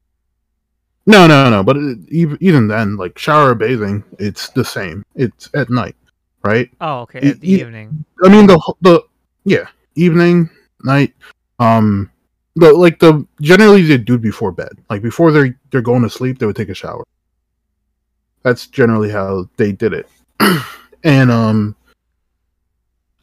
No, 1.05 1.27
no, 1.27 1.49
no. 1.49 1.63
But 1.63 1.77
it, 1.77 1.99
even 2.09 2.37
even 2.41 2.67
then, 2.67 2.97
like 2.97 3.17
shower 3.17 3.51
or 3.51 3.55
bathing, 3.55 4.03
it's 4.17 4.49
the 4.49 4.65
same. 4.65 5.05
It's 5.15 5.49
at 5.53 5.69
night, 5.69 5.95
right? 6.43 6.69
Oh, 6.81 7.01
okay. 7.01 7.19
At 7.29 7.41
the 7.41 7.51
evening. 7.51 8.05
I 8.23 8.29
mean 8.29 8.47
the 8.47 8.59
the 8.81 9.03
yeah 9.43 9.67
evening 9.95 10.49
night. 10.83 11.13
Um, 11.59 12.11
the 12.55 12.73
like 12.73 12.99
the 12.99 13.25
generally 13.41 13.83
they 13.83 13.97
do 13.97 14.17
before 14.17 14.51
bed. 14.51 14.71
Like 14.89 15.01
before 15.01 15.31
they're 15.31 15.59
they're 15.71 15.81
going 15.81 16.01
to 16.01 16.09
sleep, 16.09 16.39
they 16.39 16.45
would 16.45 16.55
take 16.55 16.69
a 16.69 16.75
shower. 16.75 17.03
That's 18.43 18.67
generally 18.67 19.09
how 19.09 19.49
they 19.57 19.71
did 19.71 19.93
it. 19.93 20.07
and 21.03 21.31
um, 21.31 21.75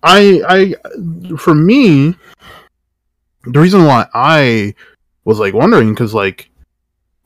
I 0.03 0.74
I 0.81 1.36
for 1.36 1.55
me, 1.55 2.15
the 3.44 3.60
reason 3.60 3.85
why 3.85 4.06
I 4.14 4.74
was 5.24 5.39
like 5.39 5.55
wondering 5.55 5.90
because 5.90 6.14
like 6.14 6.51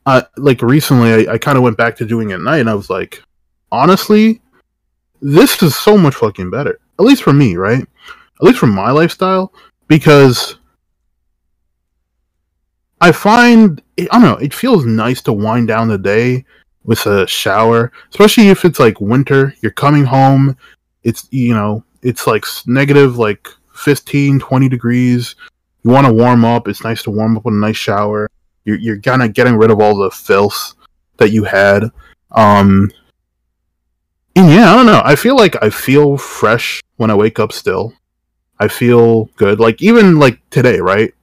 I 0.05 0.23
like 0.37 0.61
recently 0.61 1.27
I, 1.27 1.33
I 1.33 1.37
kind 1.37 1.57
of 1.57 1.63
went 1.63 1.77
back 1.77 1.95
to 1.97 2.05
doing 2.05 2.31
it 2.31 2.35
at 2.35 2.41
night 2.41 2.59
and 2.59 2.69
I 2.69 2.73
was 2.73 2.89
like, 2.89 3.21
honestly, 3.71 4.41
this 5.21 5.61
is 5.61 5.75
so 5.75 5.97
much 5.97 6.15
fucking 6.15 6.49
better. 6.49 6.79
At 6.99 7.05
least 7.05 7.23
for 7.23 7.33
me, 7.33 7.55
right? 7.55 7.81
At 7.81 8.43
least 8.43 8.59
for 8.59 8.67
my 8.67 8.91
lifestyle, 8.91 9.53
because 9.87 10.57
I 13.01 13.11
find 13.11 13.81
I 13.99 14.05
don't 14.05 14.21
know. 14.21 14.37
It 14.37 14.53
feels 14.53 14.85
nice 14.85 15.21
to 15.23 15.33
wind 15.33 15.67
down 15.67 15.87
the 15.87 15.97
day 15.97 16.45
with 16.83 17.05
a 17.05 17.27
shower, 17.27 17.91
especially 18.09 18.49
if 18.49 18.65
it's 18.65 18.79
like 18.79 19.01
winter. 19.01 19.53
You're 19.61 19.71
coming 19.71 20.03
home. 20.03 20.57
It's 21.03 21.27
you 21.31 21.53
know 21.53 21.83
it's 22.01 22.27
like 22.27 22.45
negative 22.65 23.17
like 23.17 23.47
15, 23.73 24.39
20 24.39 24.69
degrees. 24.69 25.35
You 25.87 25.93
want 25.93 26.05
to 26.05 26.11
warm 26.11 26.43
up. 26.43 26.67
It's 26.67 26.83
nice 26.83 27.01
to 27.03 27.11
warm 27.11 27.37
up 27.37 27.45
with 27.45 27.53
a 27.53 27.57
nice 27.57 27.77
shower. 27.77 28.29
You're 28.65 28.77
you're 28.77 28.99
kind 28.99 29.23
of 29.23 29.31
getting 29.31 29.55
rid 29.55 29.71
of 29.71 29.79
all 29.79 29.95
the 29.95 30.11
filth 30.11 30.73
that 31.15 31.29
you 31.29 31.45
had. 31.45 31.83
Um, 32.31 32.91
and 34.35 34.51
yeah, 34.51 34.73
I 34.73 34.75
don't 34.75 34.85
know. 34.85 35.01
I 35.05 35.15
feel 35.15 35.37
like 35.37 35.55
I 35.63 35.69
feel 35.69 36.17
fresh 36.17 36.83
when 36.97 37.09
I 37.09 37.15
wake 37.15 37.39
up. 37.39 37.53
Still, 37.53 37.93
I 38.59 38.67
feel 38.67 39.29
good. 39.37 39.61
Like 39.61 39.81
even 39.81 40.19
like 40.19 40.41
today, 40.49 40.81
right? 40.81 41.13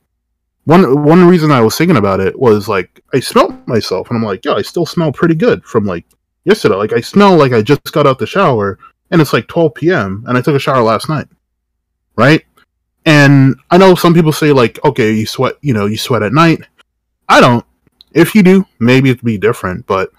one 0.64 1.04
one 1.04 1.28
reason 1.28 1.50
I 1.50 1.60
was 1.60 1.76
thinking 1.76 1.98
about 1.98 2.20
it 2.20 2.38
was 2.38 2.66
like 2.66 3.04
I 3.12 3.20
smelled 3.20 3.68
myself 3.68 4.08
and 4.08 4.16
I'm 4.16 4.24
like, 4.24 4.46
yeah, 4.46 4.54
I 4.54 4.62
still 4.62 4.86
smell 4.86 5.12
pretty 5.12 5.34
good 5.34 5.62
from 5.66 5.84
like 5.84 6.06
yesterday. 6.44 6.76
Like 6.76 6.94
I 6.94 7.02
smell 7.02 7.36
like 7.36 7.52
I 7.52 7.60
just 7.60 7.92
got 7.92 8.06
out 8.06 8.18
the 8.18 8.26
shower 8.26 8.78
and 9.10 9.20
it's 9.20 9.34
like 9.34 9.46
12 9.46 9.74
p.m. 9.74 10.24
and 10.26 10.38
I 10.38 10.40
took 10.40 10.56
a 10.56 10.58
shower 10.58 10.82
last 10.82 11.10
night, 11.10 11.28
right? 12.16 12.42
And 13.04 13.56
I 13.70 13.78
know 13.78 13.94
some 13.94 14.14
people 14.14 14.32
say 14.32 14.52
like, 14.52 14.82
okay, 14.84 15.12
you 15.12 15.26
sweat, 15.26 15.54
you 15.60 15.74
know, 15.74 15.86
you 15.86 15.96
sweat 15.96 16.22
at 16.22 16.32
night. 16.32 16.60
I 17.28 17.40
don't. 17.40 17.64
If 18.12 18.34
you 18.34 18.42
do, 18.42 18.64
maybe 18.78 19.10
it'd 19.10 19.24
be 19.24 19.38
different, 19.38 19.86
but 19.86 20.10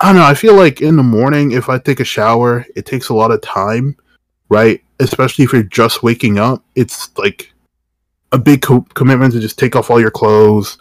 I 0.00 0.06
don't 0.06 0.16
know. 0.16 0.24
I 0.24 0.34
feel 0.34 0.54
like 0.54 0.80
in 0.80 0.96
the 0.96 1.02
morning, 1.02 1.52
if 1.52 1.68
I 1.68 1.78
take 1.78 2.00
a 2.00 2.04
shower, 2.04 2.64
it 2.74 2.86
takes 2.86 3.08
a 3.08 3.14
lot 3.14 3.30
of 3.30 3.40
time, 3.40 3.96
right? 4.48 4.82
Especially 5.00 5.44
if 5.44 5.52
you're 5.52 5.62
just 5.62 6.02
waking 6.02 6.38
up. 6.38 6.64
It's 6.74 7.16
like 7.18 7.52
a 8.32 8.38
big 8.38 8.62
co- 8.62 8.86
commitment 8.94 9.32
to 9.34 9.40
just 9.40 9.58
take 9.58 9.76
off 9.76 9.90
all 9.90 10.00
your 10.00 10.10
clothes, 10.10 10.78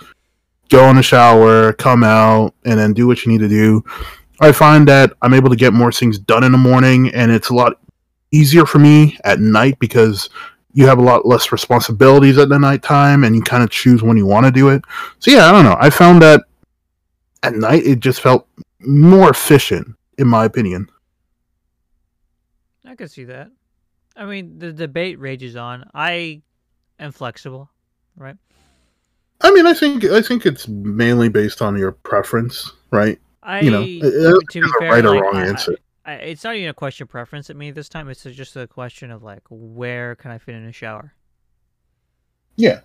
go 0.70 0.90
in 0.90 0.96
the 0.96 1.04
shower, 1.04 1.74
come 1.74 2.04
out, 2.04 2.56
and 2.66 2.80
then 2.80 2.94
do 2.94 3.08
what 3.08 3.26
you 3.26 3.32
need 3.32 3.42
to 3.42 3.50
do. 3.50 3.84
I 4.40 4.52
find 4.52 4.88
that 4.88 5.14
I'm 5.22 5.36
able 5.36 5.50
to 5.50 5.56
get 5.56 5.74
more 5.74 5.92
things 5.92 6.18
done 6.18 6.44
in 6.44 6.52
the 6.52 6.58
morning, 6.58 7.14
and 7.14 7.32
it's 7.32 7.50
a 7.50 7.54
lot 7.54 7.80
easier 8.32 8.66
for 8.66 8.80
me 8.80 9.18
at 9.24 9.40
night 9.40 9.78
because 9.80 10.30
you 10.74 10.88
have 10.88 11.00
a 11.00 11.02
lot 11.02 11.26
less 11.26 11.52
responsibilities 11.52 12.38
at 12.38 12.50
the 12.50 12.60
nighttime, 12.60 13.24
and 13.24 13.36
you 13.36 13.42
kind 13.42 13.64
of 13.64 13.70
choose 13.70 14.02
when 14.02 14.18
you 14.18 14.26
want 14.26 14.46
to 14.46 14.52
do 14.52 14.70
it. 14.70 14.84
So 15.20 15.32
yeah, 15.32 15.48
I 15.48 15.52
don't 15.52 15.66
know. 15.66 15.78
I 15.80 15.90
found 15.90 16.22
that 16.22 16.44
at 17.44 17.54
night 17.56 17.84
it 17.86 18.00
just 18.00 18.22
felt 18.22 18.48
more 18.80 19.30
efficient, 19.30 19.96
in 20.18 20.28
my 20.28 20.46
opinion. 20.46 20.90
I 22.86 22.96
can 22.96 23.08
see 23.08 23.26
that. 23.26 23.50
I 24.16 24.26
mean, 24.26 24.60
the 24.60 24.74
debate 24.74 25.20
rages 25.20 25.56
on. 25.56 25.90
I 25.94 26.42
am 27.00 27.12
flexible, 27.12 27.70
right? 28.18 28.36
I 29.42 29.52
mean, 29.52 29.66
I 29.66 29.74
think 29.74 30.04
I 30.06 30.22
think 30.22 30.46
it's 30.46 30.68
mainly 30.68 31.30
based 31.30 31.62
on 31.62 31.78
your 31.78 31.94
preference, 31.94 32.72
right? 32.92 33.20
I, 33.44 33.62
you 33.62 33.72
know, 33.72 33.84
to 33.84 34.44
be 34.54 34.62
fair, 34.80 34.92
right 34.92 35.04
like, 35.04 35.16
or 35.20 35.24
wrong 35.24 35.38
I, 35.38 35.48
answer. 35.48 35.76
I, 36.06 36.14
it's 36.14 36.44
not 36.44 36.56
even 36.56 36.70
a 36.70 36.74
question 36.74 37.04
of 37.04 37.10
preference 37.10 37.50
at 37.50 37.56
me 37.56 37.72
this 37.72 37.90
time. 37.90 38.10
It's 38.10 38.24
just 38.24 38.56
a 38.56 38.68
question 38.68 39.12
of 39.12 39.24
like, 39.24 39.44
where 39.50 40.16
can 40.16 40.32
I 40.32 40.38
fit 40.38 40.56
in 40.56 40.66
a 40.66 40.72
shower? 40.72 41.14
Yeah. 42.56 42.82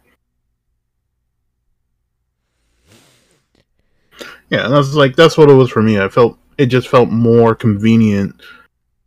Yeah, 4.48 4.64
and 4.64 4.74
that's 4.74 4.94
like 4.94 5.16
that's 5.16 5.36
what 5.36 5.50
it 5.50 5.54
was 5.54 5.70
for 5.70 5.82
me. 5.82 6.00
I 6.00 6.08
felt 6.08 6.38
it 6.56 6.66
just 6.66 6.88
felt 6.88 7.10
more 7.10 7.54
convenient 7.54 8.40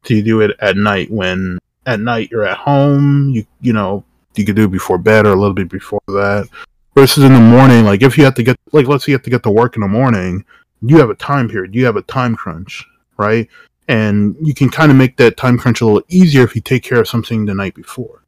to 0.03 0.21
do 0.21 0.41
it 0.41 0.55
at 0.59 0.75
night 0.75 1.09
when 1.09 1.57
at 1.85 1.99
night 1.99 2.29
you're 2.29 2.45
at 2.45 2.57
home, 2.57 3.29
you 3.29 3.45
you 3.61 3.73
know, 3.73 4.03
you 4.35 4.45
could 4.45 4.55
do 4.55 4.65
it 4.65 4.71
before 4.71 4.97
bed 4.97 5.25
or 5.25 5.31
a 5.31 5.35
little 5.35 5.53
bit 5.53 5.69
before 5.69 6.01
that. 6.07 6.47
Versus 6.93 7.23
in 7.23 7.33
the 7.33 7.39
morning, 7.39 7.85
like 7.85 8.01
if 8.01 8.17
you 8.17 8.25
have 8.25 8.35
to 8.35 8.43
get 8.43 8.57
like 8.73 8.87
let's 8.87 9.05
say 9.05 9.11
you 9.11 9.15
have 9.15 9.23
to 9.23 9.29
get 9.29 9.43
to 9.43 9.51
work 9.51 9.75
in 9.75 9.81
the 9.81 9.87
morning, 9.87 10.43
you 10.81 10.97
have 10.97 11.09
a 11.09 11.15
time 11.15 11.47
period, 11.47 11.73
you 11.73 11.85
have 11.85 11.95
a 11.95 12.01
time 12.03 12.35
crunch, 12.35 12.85
right? 13.17 13.47
And 13.89 14.35
you 14.39 14.53
can 14.53 14.69
kind 14.69 14.91
of 14.91 14.97
make 14.97 15.17
that 15.17 15.35
time 15.35 15.57
crunch 15.57 15.81
a 15.81 15.85
little 15.85 16.03
easier 16.09 16.43
if 16.43 16.55
you 16.55 16.61
take 16.61 16.83
care 16.83 16.99
of 16.99 17.07
something 17.07 17.45
the 17.45 17.55
night 17.55 17.73
before. 17.73 18.23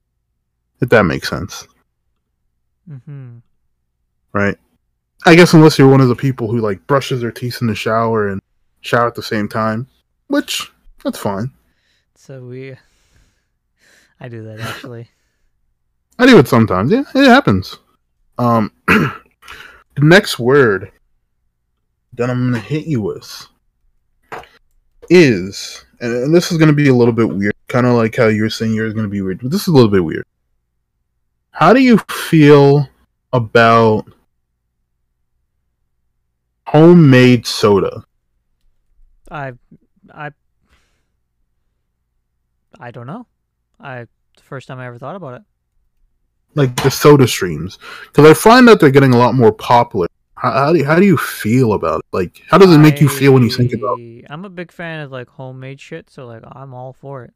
If 0.82 0.90
that 0.90 1.04
makes 1.04 1.30
sense. 1.30 1.68
Mm-hmm. 2.90 3.38
Right? 4.34 4.58
I 5.24 5.36
guess 5.36 5.54
unless 5.54 5.78
you're 5.78 5.88
one 5.88 6.02
of 6.02 6.08
the 6.08 6.16
people 6.16 6.50
who 6.50 6.62
like 6.62 6.88
brushes 6.88 7.22
their 7.22 7.32
teeth 7.32 7.62
in 7.62 7.68
the 7.68 7.76
shower 7.76 8.30
and 8.30 8.42
shower 8.82 9.06
at 9.06 9.14
the 9.14 9.22
same 9.22 9.48
time, 9.48 9.88
which 10.28 10.72
that's 11.04 11.20
fine. 11.20 11.52
So 12.16 12.44
we, 12.44 12.76
I 14.20 14.30
do 14.30 14.44
that 14.46 14.62
actually. 14.62 15.10
I 16.20 16.26
do 16.26 16.40
it 16.40 16.48
sometimes. 16.48 16.92
Yeah, 16.92 17.04
it 17.14 17.28
happens. 17.28 17.78
Um, 18.40 18.72
the 18.88 19.14
next 20.00 20.40
word 20.40 20.92
that 22.14 22.32
I'm 22.32 22.52
gonna 22.52 22.60
hit 22.60 22.88
you 22.88 23.02
with 23.02 23.48
is, 25.12 25.86
and 26.00 26.34
this 26.34 26.52
is 26.52 26.58
gonna 26.58 26.74
be 26.74 26.88
a 26.88 26.94
little 26.94 27.14
bit 27.14 27.30
weird, 27.30 27.54
kind 27.68 27.86
of 27.86 27.94
like 27.94 28.16
how 28.16 28.28
you 28.28 28.44
were 28.44 28.50
saying 28.50 28.74
yours 28.74 28.90
is 28.90 28.94
gonna 28.94 29.08
be 29.08 29.22
weird, 29.22 29.42
but 29.42 29.52
this 29.52 29.62
is 29.62 29.68
a 29.68 29.72
little 29.72 29.92
bit 29.92 30.04
weird. 30.04 30.26
How 31.52 31.74
do 31.74 31.82
you 31.82 31.98
feel 32.10 32.88
about 33.34 34.06
homemade 36.66 37.46
soda? 37.46 38.04
I, 39.30 39.54
I, 40.14 40.32
I 42.80 42.92
don't 42.92 43.08
know. 43.08 43.28
I 43.80 44.08
the 44.38 44.44
first 44.44 44.68
time 44.68 44.80
I 44.80 44.88
ever 44.88 44.98
thought 44.98 45.16
about 45.16 45.36
it 45.36 45.42
like 46.56 46.76
the 46.84 46.92
soda 46.92 47.28
streams 47.28 47.80
because 48.08 48.30
I 48.30 48.34
find 48.34 48.68
that 48.68 48.80
they're 48.80 48.92
getting 48.92 49.14
a 49.14 49.18
lot 49.18 49.36
more 49.36 49.52
popular. 49.52 50.08
How, 50.42 50.52
how, 50.52 50.74
do 50.74 50.80
you, 50.80 50.86
how 50.86 50.96
do 50.96 51.06
you 51.06 51.18
feel 51.18 51.74
about 51.74 52.00
it? 52.00 52.06
Like, 52.12 52.42
how 52.50 52.58
does 52.58 52.74
it 52.74 52.80
make 52.80 52.96
I, 52.96 53.02
you 53.02 53.10
feel 53.10 53.32
when 53.32 53.44
you 53.44 53.52
think 53.52 53.74
about? 53.74 54.00
it? 54.00 54.26
I'm 54.28 54.44
a 54.44 54.50
big 54.50 54.72
fan 54.72 55.02
of 55.02 55.12
like 55.12 55.30
homemade 55.30 55.80
shit, 55.80 56.10
so 56.10 56.26
like 56.26 56.42
I'm 56.52 56.74
all 56.74 56.94
for 56.94 57.26
it. 57.26 57.34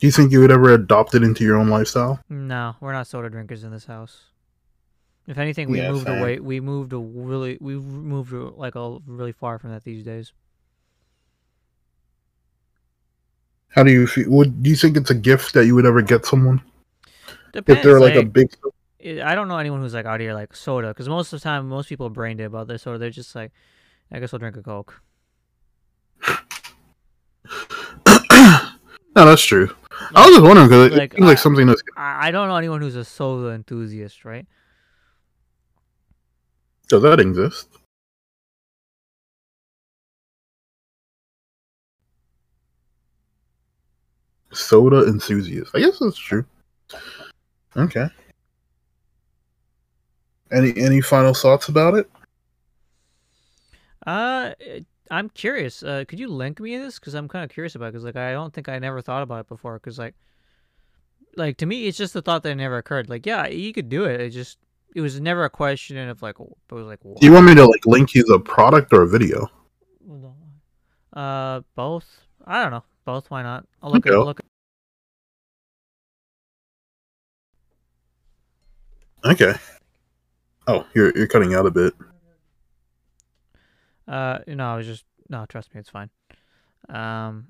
Do 0.00 0.08
you 0.08 0.10
think 0.10 0.32
you 0.32 0.40
would 0.40 0.50
ever 0.50 0.74
adopt 0.74 1.14
it 1.14 1.22
into 1.22 1.44
your 1.44 1.56
own 1.56 1.68
lifestyle? 1.68 2.18
No, 2.28 2.74
we're 2.80 2.92
not 2.92 3.06
soda 3.06 3.30
drinkers 3.30 3.62
in 3.62 3.70
this 3.70 3.84
house. 3.84 4.22
If 5.28 5.38
anything, 5.38 5.70
we 5.70 5.78
yeah, 5.78 5.92
moved 5.92 6.08
away. 6.08 6.40
We 6.40 6.58
moved 6.58 6.92
a 6.92 6.98
really, 6.98 7.58
we 7.60 7.76
moved 7.76 8.32
like 8.32 8.74
a 8.74 8.98
really 9.06 9.32
far 9.32 9.60
from 9.60 9.70
that 9.70 9.84
these 9.84 10.04
days. 10.04 10.32
How 13.68 13.84
do 13.84 13.92
you 13.92 14.08
feel? 14.08 14.30
Would 14.30 14.64
do 14.64 14.70
you 14.70 14.76
think 14.76 14.96
it's 14.96 15.10
a 15.10 15.14
gift 15.14 15.54
that 15.54 15.66
you 15.66 15.76
would 15.76 15.86
ever 15.86 16.02
get 16.02 16.26
someone? 16.26 16.60
Depends, 17.52 17.78
if 17.78 17.84
they're 17.84 18.00
like, 18.00 18.16
like, 18.16 18.24
a 18.24 18.28
big. 18.28 18.48
I 19.00 19.34
don't 19.34 19.48
know 19.48 19.58
anyone 19.58 19.80
who's 19.80 19.94
like 19.94 20.06
out 20.06 20.20
here 20.20 20.34
like 20.34 20.54
soda 20.56 20.88
because 20.88 21.08
most 21.08 21.32
of 21.32 21.40
the 21.40 21.44
time 21.44 21.68
most 21.68 21.88
people 21.88 22.06
are 22.06 22.10
brain 22.10 22.36
dead 22.36 22.46
about 22.46 22.66
their 22.66 22.78
soda. 22.78 22.98
They're 22.98 23.10
just 23.10 23.34
like, 23.34 23.52
I 24.10 24.18
guess 24.18 24.32
I'll 24.32 24.40
drink 24.40 24.56
a 24.56 24.62
coke. 24.62 25.00
no, 27.46 28.74
that's 29.14 29.44
true. 29.44 29.66
Like, 30.12 30.16
I 30.16 30.26
was 30.26 30.36
just 30.36 30.42
wondering 30.42 30.68
because 30.68 30.92
like, 30.92 31.12
it 31.12 31.16
seems 31.16 31.26
like 31.26 31.38
something 31.38 31.66
that's. 31.66 31.82
I 31.96 32.30
don't 32.30 32.48
know 32.48 32.56
anyone 32.56 32.80
who's 32.80 32.96
a 32.96 33.04
soda 33.04 33.50
enthusiast, 33.50 34.24
right? 34.24 34.46
Does 36.88 37.02
that 37.02 37.20
exist? 37.20 37.68
soda 44.52 45.06
enthusiast. 45.06 45.70
I 45.74 45.80
guess 45.80 45.98
that's 45.98 46.18
true. 46.18 46.44
Okay. 47.76 48.08
Any 50.50 50.76
any 50.80 51.00
final 51.00 51.34
thoughts 51.34 51.68
about 51.68 51.94
it? 51.94 52.10
Uh, 54.06 54.52
I'm 55.10 55.28
curious. 55.30 55.82
Uh, 55.82 56.04
could 56.08 56.18
you 56.18 56.28
link 56.28 56.60
me 56.60 56.78
this? 56.78 56.98
Because 56.98 57.14
I'm 57.14 57.28
kind 57.28 57.44
of 57.44 57.50
curious 57.50 57.74
about. 57.74 57.92
Because 57.92 58.04
like 58.04 58.16
I 58.16 58.32
don't 58.32 58.52
think 58.52 58.68
I 58.68 58.78
never 58.78 59.02
thought 59.02 59.22
about 59.22 59.40
it 59.40 59.48
before. 59.48 59.74
Because 59.74 59.98
like, 59.98 60.14
like 61.36 61.58
to 61.58 61.66
me, 61.66 61.86
it's 61.86 61.98
just 61.98 62.14
the 62.14 62.22
thought 62.22 62.42
that 62.44 62.54
never 62.54 62.78
occurred. 62.78 63.10
Like, 63.10 63.26
yeah, 63.26 63.46
you 63.46 63.72
could 63.72 63.88
do 63.88 64.04
it. 64.04 64.20
It 64.20 64.30
just 64.30 64.58
it 64.94 65.02
was 65.02 65.20
never 65.20 65.44
a 65.44 65.50
question 65.50 65.96
of 66.08 66.22
like 66.22 66.36
it 66.40 66.74
was 66.74 66.86
like. 66.86 67.00
Do 67.00 67.26
you 67.26 67.32
want 67.32 67.46
me 67.46 67.54
to 67.54 67.66
like 67.66 67.84
link 67.84 68.14
you 68.14 68.24
the 68.24 68.40
product 68.40 68.92
or 68.92 69.02
a 69.02 69.08
video? 69.08 69.50
Uh, 71.12 71.60
both. 71.74 72.06
I 72.46 72.62
don't 72.62 72.70
know. 72.70 72.84
Both. 73.04 73.30
Why 73.30 73.42
not? 73.42 73.66
I'll 73.82 73.90
look 73.90 74.06
okay. 74.06 74.14
at 74.14 74.24
look. 74.24 74.40
Okay. 79.24 79.54
Oh, 80.68 80.86
you're 80.94 81.16
you're 81.16 81.26
cutting 81.26 81.54
out 81.54 81.64
a 81.64 81.70
bit. 81.70 81.94
Uh, 84.06 84.38
no, 84.46 84.74
I 84.74 84.76
was 84.76 84.86
just 84.86 85.04
no. 85.30 85.46
Trust 85.46 85.74
me, 85.74 85.80
it's 85.80 85.88
fine. 85.88 86.10
Um, 86.90 87.48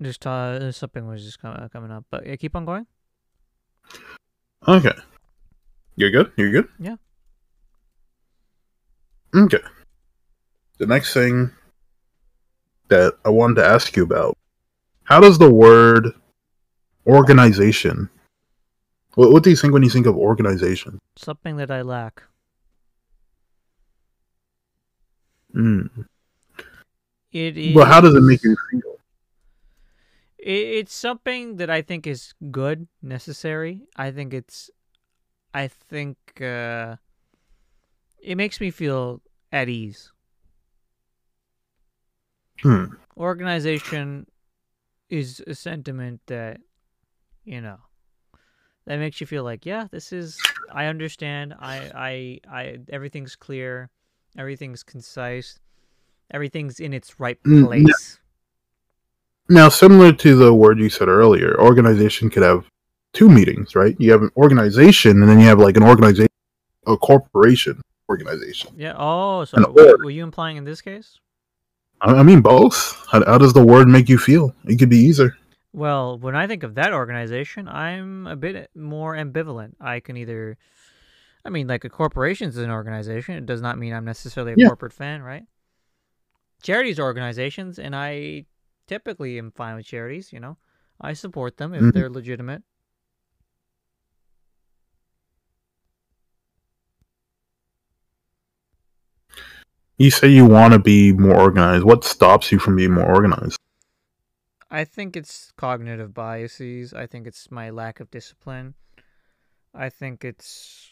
just 0.00 0.26
uh, 0.26 0.72
something 0.72 1.06
was 1.06 1.22
just 1.22 1.38
com- 1.38 1.68
coming 1.68 1.90
up, 1.90 2.06
but 2.10 2.26
yeah, 2.26 2.36
keep 2.36 2.56
on 2.56 2.64
going. 2.64 2.86
Okay. 4.66 4.94
You're 5.96 6.10
good. 6.10 6.32
You're 6.36 6.50
good. 6.50 6.68
Yeah. 6.78 6.96
Okay. 9.34 9.60
The 10.78 10.86
next 10.86 11.12
thing 11.12 11.50
that 12.88 13.18
I 13.24 13.28
wanted 13.28 13.56
to 13.56 13.66
ask 13.66 13.94
you 13.96 14.02
about: 14.02 14.36
How 15.04 15.20
does 15.20 15.38
the 15.38 15.52
word 15.52 16.14
organization 17.06 18.08
What, 19.14 19.32
what 19.32 19.42
do 19.42 19.50
you 19.50 19.56
think 19.56 19.74
when 19.74 19.82
you 19.82 19.90
think 19.90 20.06
of 20.06 20.16
organization? 20.16 20.98
Something 21.16 21.56
that 21.56 21.70
I 21.70 21.82
lack. 21.82 22.22
Mm. 25.54 26.06
It 27.32 27.56
is. 27.56 27.74
Well, 27.74 27.86
how 27.86 28.00
does 28.00 28.14
it 28.14 28.22
make 28.22 28.42
you 28.42 28.56
feel? 28.70 29.00
it's 30.42 30.94
something 30.94 31.56
that 31.56 31.68
I 31.68 31.82
think 31.82 32.06
is 32.06 32.32
good, 32.50 32.88
necessary. 33.02 33.82
I 33.96 34.10
think 34.10 34.32
it's, 34.32 34.70
I 35.52 35.68
think 35.68 36.16
uh, 36.40 36.96
it 38.22 38.36
makes 38.36 38.60
me 38.60 38.70
feel 38.70 39.20
at 39.52 39.68
ease. 39.68 40.12
Hmm. 42.62 42.86
Organization 43.16 44.26
is 45.08 45.42
a 45.46 45.54
sentiment 45.54 46.20
that, 46.26 46.60
you 47.44 47.60
know, 47.60 47.78
that 48.86 48.98
makes 48.98 49.20
you 49.20 49.26
feel 49.26 49.44
like, 49.44 49.66
yeah, 49.66 49.86
this 49.90 50.12
is. 50.12 50.38
I 50.72 50.86
understand. 50.86 51.54
I, 51.58 51.90
I, 51.94 52.50
I. 52.50 52.78
Everything's 52.88 53.36
clear. 53.36 53.90
Everything's 54.38 54.82
concise. 54.82 55.58
Everything's 56.30 56.80
in 56.80 56.92
its 56.92 57.18
right 57.18 57.42
Mm, 57.42 57.66
place. 57.66 58.20
Now, 59.48 59.68
similar 59.68 60.12
to 60.12 60.36
the 60.36 60.54
word 60.54 60.78
you 60.78 60.88
said 60.88 61.08
earlier, 61.08 61.58
organization 61.58 62.30
could 62.30 62.44
have 62.44 62.64
two 63.12 63.28
meetings, 63.28 63.74
right? 63.74 63.96
You 63.98 64.12
have 64.12 64.22
an 64.22 64.30
organization, 64.36 65.20
and 65.22 65.28
then 65.28 65.40
you 65.40 65.46
have 65.46 65.58
like 65.58 65.76
an 65.76 65.82
organization, 65.82 66.28
a 66.86 66.96
corporation 66.96 67.80
organization. 68.08 68.70
Yeah. 68.76 68.94
Oh, 68.96 69.44
so 69.44 69.72
were, 69.72 69.96
were 69.98 70.10
you 70.10 70.22
implying 70.22 70.56
in 70.56 70.64
this 70.64 70.80
case? 70.80 71.18
I, 72.00 72.12
I 72.14 72.22
mean, 72.22 72.40
both. 72.40 72.96
How, 73.10 73.24
how 73.24 73.38
does 73.38 73.52
the 73.52 73.64
word 73.64 73.88
make 73.88 74.08
you 74.08 74.18
feel? 74.18 74.54
It 74.64 74.76
could 74.78 74.88
be 74.90 74.98
either. 74.98 75.36
Well, 75.72 76.18
when 76.18 76.34
I 76.34 76.46
think 76.46 76.62
of 76.62 76.74
that 76.74 76.92
organization, 76.92 77.68
I'm 77.68 78.26
a 78.26 78.36
bit 78.36 78.70
more 78.74 79.14
ambivalent. 79.14 79.74
I 79.80 80.00
can 80.00 80.16
either, 80.16 80.58
I 81.44 81.50
mean, 81.50 81.66
like 81.68 81.84
a 81.84 81.88
corporation 81.90 82.48
is 82.48 82.56
an 82.56 82.70
organization. 82.70 83.34
It 83.34 83.46
does 83.46 83.62
not 83.62 83.78
mean 83.78 83.92
I'm 83.94 84.04
necessarily 84.04 84.52
a 84.52 84.56
Yeah. 84.56 84.66
corporate 84.66 84.92
fan, 84.92 85.22
right? 85.22 85.44
Charities 86.62 86.98
are 86.98 87.04
organizations, 87.04 87.78
and 87.78 87.96
I 87.96 88.46
typically 88.86 89.38
am 89.38 89.50
fine 89.50 89.76
with 89.76 89.86
charities. 89.86 90.32
You 90.32 90.40
know, 90.40 90.58
I 91.00 91.14
support 91.14 91.56
them 91.56 91.72
if 91.74 91.80
Mhm. 91.80 91.92
they're 91.92 92.10
legitimate. 92.10 92.62
You 99.98 100.10
say 100.10 100.28
you 100.28 100.46
want 100.46 100.72
to 100.72 100.78
be 100.78 101.12
more 101.12 101.38
organized. 101.38 101.84
What 101.84 102.04
stops 102.04 102.50
you 102.50 102.58
from 102.58 102.76
being 102.76 102.92
more 102.92 103.06
organized? 103.06 103.58
I 104.70 104.84
think 104.84 105.16
it's 105.16 105.52
cognitive 105.56 106.14
biases. 106.14 106.94
I 106.94 107.06
think 107.06 107.26
it's 107.26 107.50
my 107.50 107.70
lack 107.70 108.00
of 108.00 108.10
discipline. 108.10 108.74
I 109.74 109.88
think 109.88 110.24
it's 110.24 110.89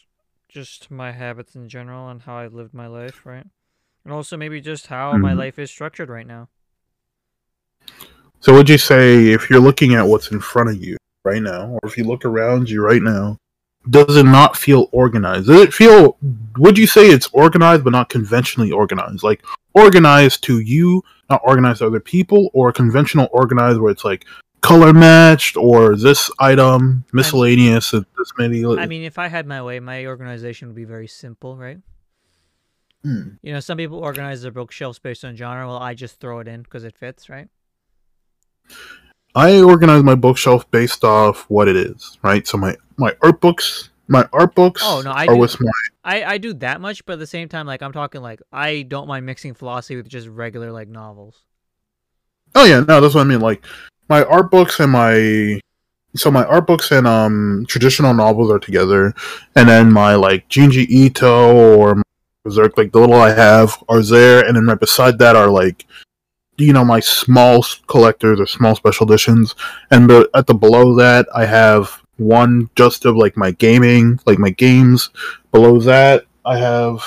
just 0.49 0.89
my 0.89 1.11
habits 1.11 1.55
in 1.55 1.69
general 1.69 2.09
and 2.09 2.23
how 2.23 2.35
I've 2.35 2.53
lived 2.53 2.73
my 2.73 2.87
life, 2.87 3.25
right? 3.25 3.45
And 4.03 4.13
also 4.13 4.35
maybe 4.35 4.59
just 4.59 4.87
how 4.87 5.15
my 5.17 5.33
Mhm. 5.33 5.37
life 5.37 5.59
is 5.59 5.69
structured 5.69 6.09
right 6.09 6.27
now. 6.27 6.49
So, 8.41 8.53
would 8.53 8.69
you 8.69 8.77
say 8.77 9.27
if 9.27 9.49
you're 9.49 9.59
looking 9.59 9.93
at 9.93 10.07
what's 10.07 10.31
in 10.31 10.39
front 10.39 10.69
of 10.69 10.83
you 10.83 10.97
right 11.23 11.41
now, 11.41 11.67
or 11.67 11.79
if 11.83 11.97
you 11.97 12.03
look 12.03 12.25
around 12.25 12.69
you 12.69 12.81
right 12.81 13.01
now, 13.01 13.37
does 13.89 14.17
it 14.17 14.23
not 14.25 14.57
feel 14.57 14.87
organized? 14.91 15.47
Does 15.47 15.61
it 15.61 15.73
feel? 15.73 16.17
Would 16.57 16.77
you 16.77 16.87
say 16.87 17.07
it's 17.07 17.29
organized 17.33 17.83
but 17.83 17.91
not 17.91 18.09
conventionally 18.09 18.71
organized? 18.71 19.23
Like 19.23 19.43
organized 19.73 20.43
to 20.45 20.59
you, 20.59 21.03
not 21.29 21.41
organized 21.43 21.79
to 21.79 21.87
other 21.87 21.99
people, 21.99 22.49
or 22.53 22.71
conventional 22.71 23.27
organized 23.31 23.79
where 23.79 23.91
it's 23.91 24.05
like 24.05 24.25
color 24.61 24.93
matched 24.93 25.57
or 25.57 25.95
this 25.95 26.29
item 26.39 27.05
miscellaneous 27.13 27.93
and 27.93 28.05
this 28.17 28.31
many. 28.37 28.65
I 28.65 28.85
mean, 28.85 29.03
if 29.03 29.17
I 29.17 29.27
had 29.27 29.45
my 29.47 29.61
way, 29.61 29.79
my 29.79 30.05
organization 30.05 30.67
would 30.67 30.75
be 30.75 30.85
very 30.85 31.07
simple, 31.07 31.57
right? 31.57 31.79
Hmm. 33.03 33.29
You 33.41 33.53
know, 33.53 33.59
some 33.59 33.77
people 33.77 33.99
organize 33.99 34.41
their 34.41 34.51
bookshelves 34.51 34.99
based 34.99 35.23
on 35.23 35.35
genre. 35.35 35.67
Well, 35.67 35.77
I 35.77 35.93
just 35.93 36.19
throw 36.19 36.39
it 36.39 36.47
in 36.47 36.63
because 36.63 36.83
it 36.83 36.97
fits, 36.97 37.29
right? 37.29 37.47
I 39.35 39.61
organize 39.61 40.03
my 40.03 40.15
bookshelf 40.15 40.69
based 40.71 41.03
off 41.03 41.45
what 41.49 41.67
it 41.67 41.75
is, 41.75 42.17
right? 42.23 42.45
So 42.45 42.57
my 42.57 42.75
my 42.97 43.15
art 43.21 43.39
books, 43.39 43.89
my 44.07 44.27
art 44.33 44.55
books 44.55 44.81
Oh, 44.83 45.01
no, 45.01 45.11
I 45.11 45.25
are 45.27 45.35
do- 45.35 45.39
with 45.39 45.59
my 45.61 45.71
I, 46.03 46.23
I 46.23 46.37
do 46.39 46.53
that 46.55 46.81
much, 46.81 47.05
but 47.05 47.13
at 47.13 47.19
the 47.19 47.27
same 47.27 47.47
time, 47.47 47.67
like 47.67 47.81
I'm 47.81 47.93
talking 47.93 48.21
like 48.21 48.41
I 48.51 48.81
don't 48.81 49.07
mind 49.07 49.25
mixing 49.25 49.53
philosophy 49.53 49.95
with 49.95 50.09
just 50.09 50.27
regular 50.27 50.71
like 50.71 50.87
novels. 50.87 51.43
Oh 52.55 52.65
yeah, 52.65 52.79
no, 52.81 52.99
that's 52.99 53.13
what 53.13 53.21
I 53.21 53.25
mean. 53.25 53.39
Like 53.41 53.63
my 54.09 54.23
art 54.23 54.51
books 54.51 54.79
and 54.79 54.91
my 54.91 55.61
so 56.15 56.31
my 56.31 56.43
art 56.45 56.65
books 56.67 56.91
and 56.91 57.07
um 57.07 57.65
traditional 57.67 58.13
novels 58.13 58.51
are 58.51 58.59
together, 58.59 59.13
and 59.55 59.69
then 59.69 59.91
my 59.91 60.15
like 60.15 60.49
Junji 60.49 60.87
Ito 60.89 61.55
or 61.55 62.01
Berserk, 62.43 62.77
like 62.77 62.91
the 62.91 62.99
little 62.99 63.15
I 63.15 63.31
have 63.31 63.81
are 63.87 64.01
there, 64.01 64.45
and 64.45 64.55
then 64.55 64.65
right 64.65 64.79
beside 64.79 65.19
that 65.19 65.35
are 65.35 65.49
like 65.49 65.85
you 66.57 66.73
know 66.73 66.83
my 66.83 66.99
small 66.99 67.63
collectors 67.87 68.39
or 68.39 68.47
small 68.47 68.75
special 68.75 69.07
editions, 69.07 69.55
and 69.91 70.09
the, 70.09 70.29
at 70.33 70.47
the 70.47 70.53
below 70.53 70.95
that 70.95 71.27
I 71.33 71.45
have 71.45 72.01
one 72.17 72.69
just 72.75 73.05
of 73.05 73.15
like 73.15 73.37
my 73.37 73.51
gaming, 73.51 74.19
like 74.25 74.39
my 74.39 74.49
games. 74.49 75.09
Below 75.51 75.79
that 75.81 76.25
I 76.45 76.57
have 76.57 77.03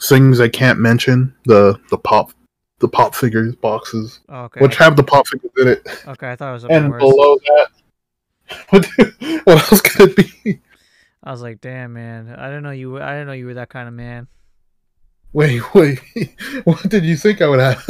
things 0.00 0.40
I 0.40 0.48
can't 0.48 0.78
mention. 0.78 1.34
The 1.44 1.78
the 1.90 1.98
pop 1.98 2.32
the 2.80 2.88
pop 2.88 3.14
figures 3.14 3.54
boxes 3.56 4.20
Oh, 4.28 4.42
okay. 4.44 4.60
which 4.60 4.76
have 4.76 4.96
the 4.96 5.02
pop 5.02 5.26
figures 5.26 5.50
in 5.58 5.68
it, 5.68 5.86
okay, 6.06 6.30
I 6.30 6.36
thought 6.36 6.50
it 6.50 6.52
was 6.54 6.64
and 6.64 6.90
worse. 6.90 7.00
below 7.00 7.36
that, 7.36 7.68
what, 8.70 8.86
what 9.44 9.72
else 9.72 9.80
could 9.80 10.18
it 10.18 10.34
be? 10.44 10.60
I 11.24 11.30
was 11.32 11.42
like, 11.42 11.60
damn, 11.60 11.92
man, 11.92 12.34
I 12.38 12.46
didn't 12.46 12.62
know 12.62 12.70
you. 12.70 12.92
Were, 12.92 13.02
I 13.02 13.12
didn't 13.12 13.26
know 13.26 13.32
you 13.32 13.46
were 13.46 13.54
that 13.54 13.68
kind 13.68 13.88
of 13.88 13.94
man. 13.94 14.28
Wait, 15.32 15.62
wait, 15.74 16.00
what 16.64 16.88
did 16.88 17.04
you 17.04 17.16
think 17.16 17.42
I 17.42 17.48
would 17.48 17.60
have? 17.60 17.84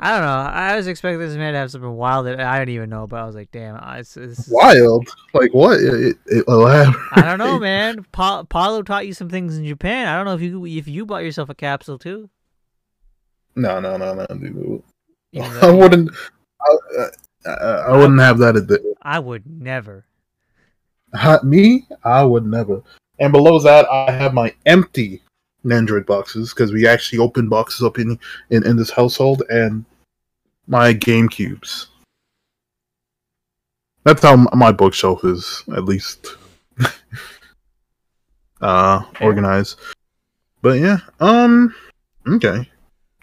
I 0.00 0.10
don't 0.12 0.20
know. 0.20 0.28
I 0.28 0.76
was 0.76 0.86
expecting 0.86 1.18
this 1.18 1.34
man 1.34 1.54
to 1.54 1.58
have 1.58 1.72
something 1.72 1.90
wild 1.90 2.26
that 2.26 2.38
I 2.38 2.60
didn't 2.60 2.74
even 2.74 2.88
know, 2.90 3.08
but 3.08 3.18
I 3.18 3.24
was 3.26 3.34
like, 3.34 3.50
damn, 3.50 3.74
I, 3.74 3.98
it's, 3.98 4.16
it's, 4.16 4.48
Wild, 4.48 5.08
like 5.34 5.52
what? 5.52 5.80
It, 5.80 6.16
it, 6.26 6.44
oh, 6.46 6.60
elaborate. 6.66 6.96
I 7.14 7.22
don't 7.22 7.38
know, 7.38 7.58
man. 7.58 8.06
Pa- 8.12 8.44
Paulo 8.44 8.82
taught 8.82 9.08
you 9.08 9.12
some 9.12 9.28
things 9.28 9.58
in 9.58 9.64
Japan. 9.66 10.06
I 10.06 10.14
don't 10.16 10.24
know 10.26 10.34
if 10.34 10.40
you 10.42 10.64
if 10.66 10.86
you 10.86 11.04
bought 11.04 11.24
yourself 11.24 11.48
a 11.48 11.54
capsule 11.54 11.98
too. 11.98 12.30
No, 13.58 13.80
no, 13.80 13.96
no, 13.96 14.14
no, 14.14 14.26
dude. 14.26 14.82
I 15.62 15.70
wouldn't. 15.70 16.10
I, 16.60 17.06
I, 17.44 17.50
I 17.50 17.96
wouldn't 17.96 18.20
have 18.20 18.38
that. 18.38 18.56
At 18.56 18.68
the, 18.68 18.94
I 19.02 19.18
would 19.18 19.44
never. 19.46 20.06
Me, 21.42 21.86
I 22.04 22.22
would 22.22 22.46
never. 22.46 22.82
And 23.18 23.32
below 23.32 23.58
that, 23.58 23.86
I 23.90 24.12
have 24.12 24.32
my 24.32 24.54
empty 24.64 25.22
Nendoroid 25.64 26.06
boxes 26.06 26.54
because 26.54 26.72
we 26.72 26.86
actually 26.86 27.18
open 27.18 27.48
boxes 27.48 27.82
up 27.82 27.98
in, 27.98 28.18
in 28.50 28.64
in 28.64 28.76
this 28.76 28.90
household, 28.90 29.42
and 29.50 29.84
my 30.68 30.92
Game 30.92 31.28
Cubes. 31.28 31.88
That's 34.04 34.22
how 34.22 34.36
my 34.36 34.70
bookshelf 34.70 35.24
is, 35.24 35.64
at 35.74 35.84
least, 35.84 36.36
uh, 38.60 39.02
organized. 39.20 39.80
But 40.62 40.78
yeah, 40.78 40.98
um, 41.18 41.74
okay. 42.26 42.68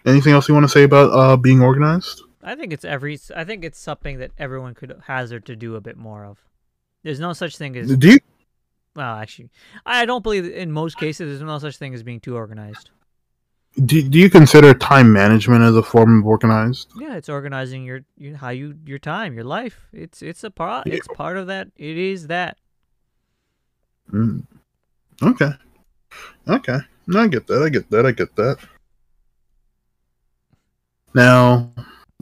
Anything 0.06 0.32
else 0.32 0.48
you 0.48 0.54
want 0.54 0.64
to 0.64 0.68
say 0.68 0.84
about 0.84 1.10
uh 1.12 1.36
being 1.36 1.60
organized? 1.60 2.22
I 2.42 2.54
think 2.54 2.72
it's 2.72 2.84
every. 2.84 3.18
I 3.34 3.44
think 3.44 3.64
it's 3.64 3.78
something 3.78 4.18
that 4.18 4.30
everyone 4.38 4.74
could 4.74 4.94
hazard 5.06 5.44
to 5.46 5.56
do 5.56 5.74
a 5.74 5.80
bit 5.80 5.96
more 5.96 6.24
of. 6.24 6.38
There's 7.02 7.20
no 7.20 7.32
such 7.32 7.56
thing 7.56 7.76
as 7.76 7.96
Do 7.96 8.08
you 8.08 8.18
well, 8.96 9.16
actually, 9.16 9.50
I 9.84 10.06
don't 10.06 10.22
believe 10.22 10.46
in 10.46 10.72
most 10.72 10.96
cases 10.96 11.28
there's 11.28 11.46
no 11.46 11.58
such 11.58 11.76
thing 11.76 11.92
as 11.92 12.02
being 12.02 12.18
too 12.18 12.34
organized. 12.34 12.90
do, 13.84 14.02
do 14.08 14.18
you 14.18 14.30
consider 14.30 14.72
time 14.72 15.12
management 15.12 15.62
as 15.62 15.76
a 15.76 15.82
form 15.82 16.20
of 16.20 16.26
organized? 16.26 16.90
Yeah, 16.98 17.14
it's 17.14 17.28
organizing 17.28 17.84
your, 17.84 18.00
your 18.16 18.38
how 18.38 18.48
you 18.48 18.78
your 18.86 18.98
time, 18.98 19.34
your 19.34 19.44
life. 19.44 19.86
It's 19.92 20.22
it's 20.22 20.42
a 20.44 20.50
part. 20.50 20.86
Yeah. 20.86 20.94
It's 20.94 21.08
part 21.08 21.36
of 21.36 21.46
that. 21.48 21.68
It 21.76 21.98
is 21.98 22.28
that. 22.28 22.56
Mm. 24.10 24.46
Okay. 25.22 25.50
Okay. 26.48 26.78
No, 27.06 27.20
I 27.20 27.28
get 27.28 27.46
that. 27.48 27.62
I 27.62 27.68
get 27.68 27.90
that. 27.90 28.06
I 28.06 28.12
get 28.12 28.34
that. 28.36 28.58
Now, 31.16 31.72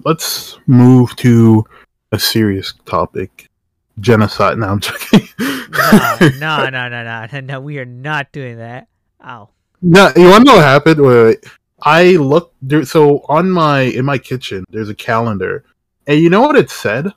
let's 0.05 0.57
move 0.69 1.17
to 1.17 1.65
a 2.13 2.19
serious 2.21 2.75
topic. 2.87 3.51
Genocide. 3.99 4.57
No, 4.57 4.69
I'm 4.69 4.79
joking. 4.79 5.29
No, 5.41 6.17
no, 6.39 6.69
no, 6.69 6.89
no, 6.89 7.27
no, 7.27 7.41
no. 7.41 7.61
We 7.61 7.81
are 7.81 7.85
not 7.85 8.31
doing 8.31 8.59
that. 8.59 8.87
Ow. 9.25 9.49
No, 9.83 10.13
you 10.15 10.29
want 10.29 10.45
to 10.45 10.53
know 10.53 10.57
what 10.59 10.65
happened? 10.65 11.01
Wait, 11.01 11.25
wait. 11.25 11.45
I 11.83 12.13
looked 12.13 12.55
there. 12.63 12.85
So 12.85 13.25
on 13.29 13.51
my 13.51 13.81
in 13.81 14.05
my 14.05 14.17
kitchen, 14.17 14.65
there's 14.71 14.89
a 14.89 14.95
calendar, 14.95 15.65
and 16.07 16.21
you 16.21 16.31
know 16.31 16.43
what 16.43 16.55
it 16.55 16.71
said? 16.71 17.13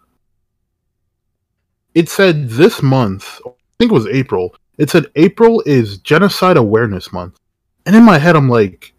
It 1.93 2.09
said 2.09 2.49
this 2.49 2.81
month. 2.81 3.39
I 3.45 3.51
think 3.77 3.91
it 3.91 3.95
was 3.95 4.07
April. 4.07 4.55
It 4.79 4.89
said 4.89 5.11
April 5.15 5.61
is 5.67 5.99
Genocide 5.99 6.57
Awareness 6.57 7.13
Month, 7.13 7.39
and 7.85 7.95
in 7.95 8.03
my 8.03 8.17
head, 8.17 8.35
I'm 8.35 8.49
like, 8.49 8.93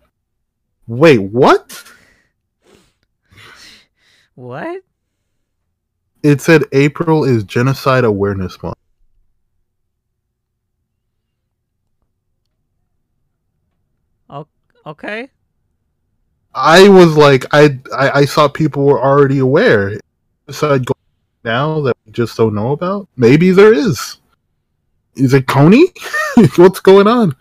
wait, 0.86 1.18
what? 1.18 1.84
What? 4.38 4.82
It 6.22 6.40
said 6.40 6.62
April 6.70 7.24
is 7.24 7.42
Genocide 7.42 8.04
Awareness 8.04 8.62
Month. 8.62 8.76
Okay. 14.86 15.28
I 16.54 16.88
was 16.88 17.16
like, 17.16 17.46
I, 17.50 17.80
I, 17.92 18.10
I 18.20 18.24
saw 18.26 18.46
people 18.46 18.84
were 18.84 19.02
already 19.02 19.40
aware. 19.40 19.98
Genocide 20.46 20.84
now 21.42 21.80
that 21.80 21.96
we 22.06 22.12
just 22.12 22.36
don't 22.36 22.54
know 22.54 22.70
about. 22.70 23.08
Maybe 23.16 23.50
there 23.50 23.74
is. 23.74 24.18
Is 25.16 25.34
it 25.34 25.46
Kony? 25.46 25.82
What's 26.56 26.78
going 26.78 27.08
on? 27.08 27.34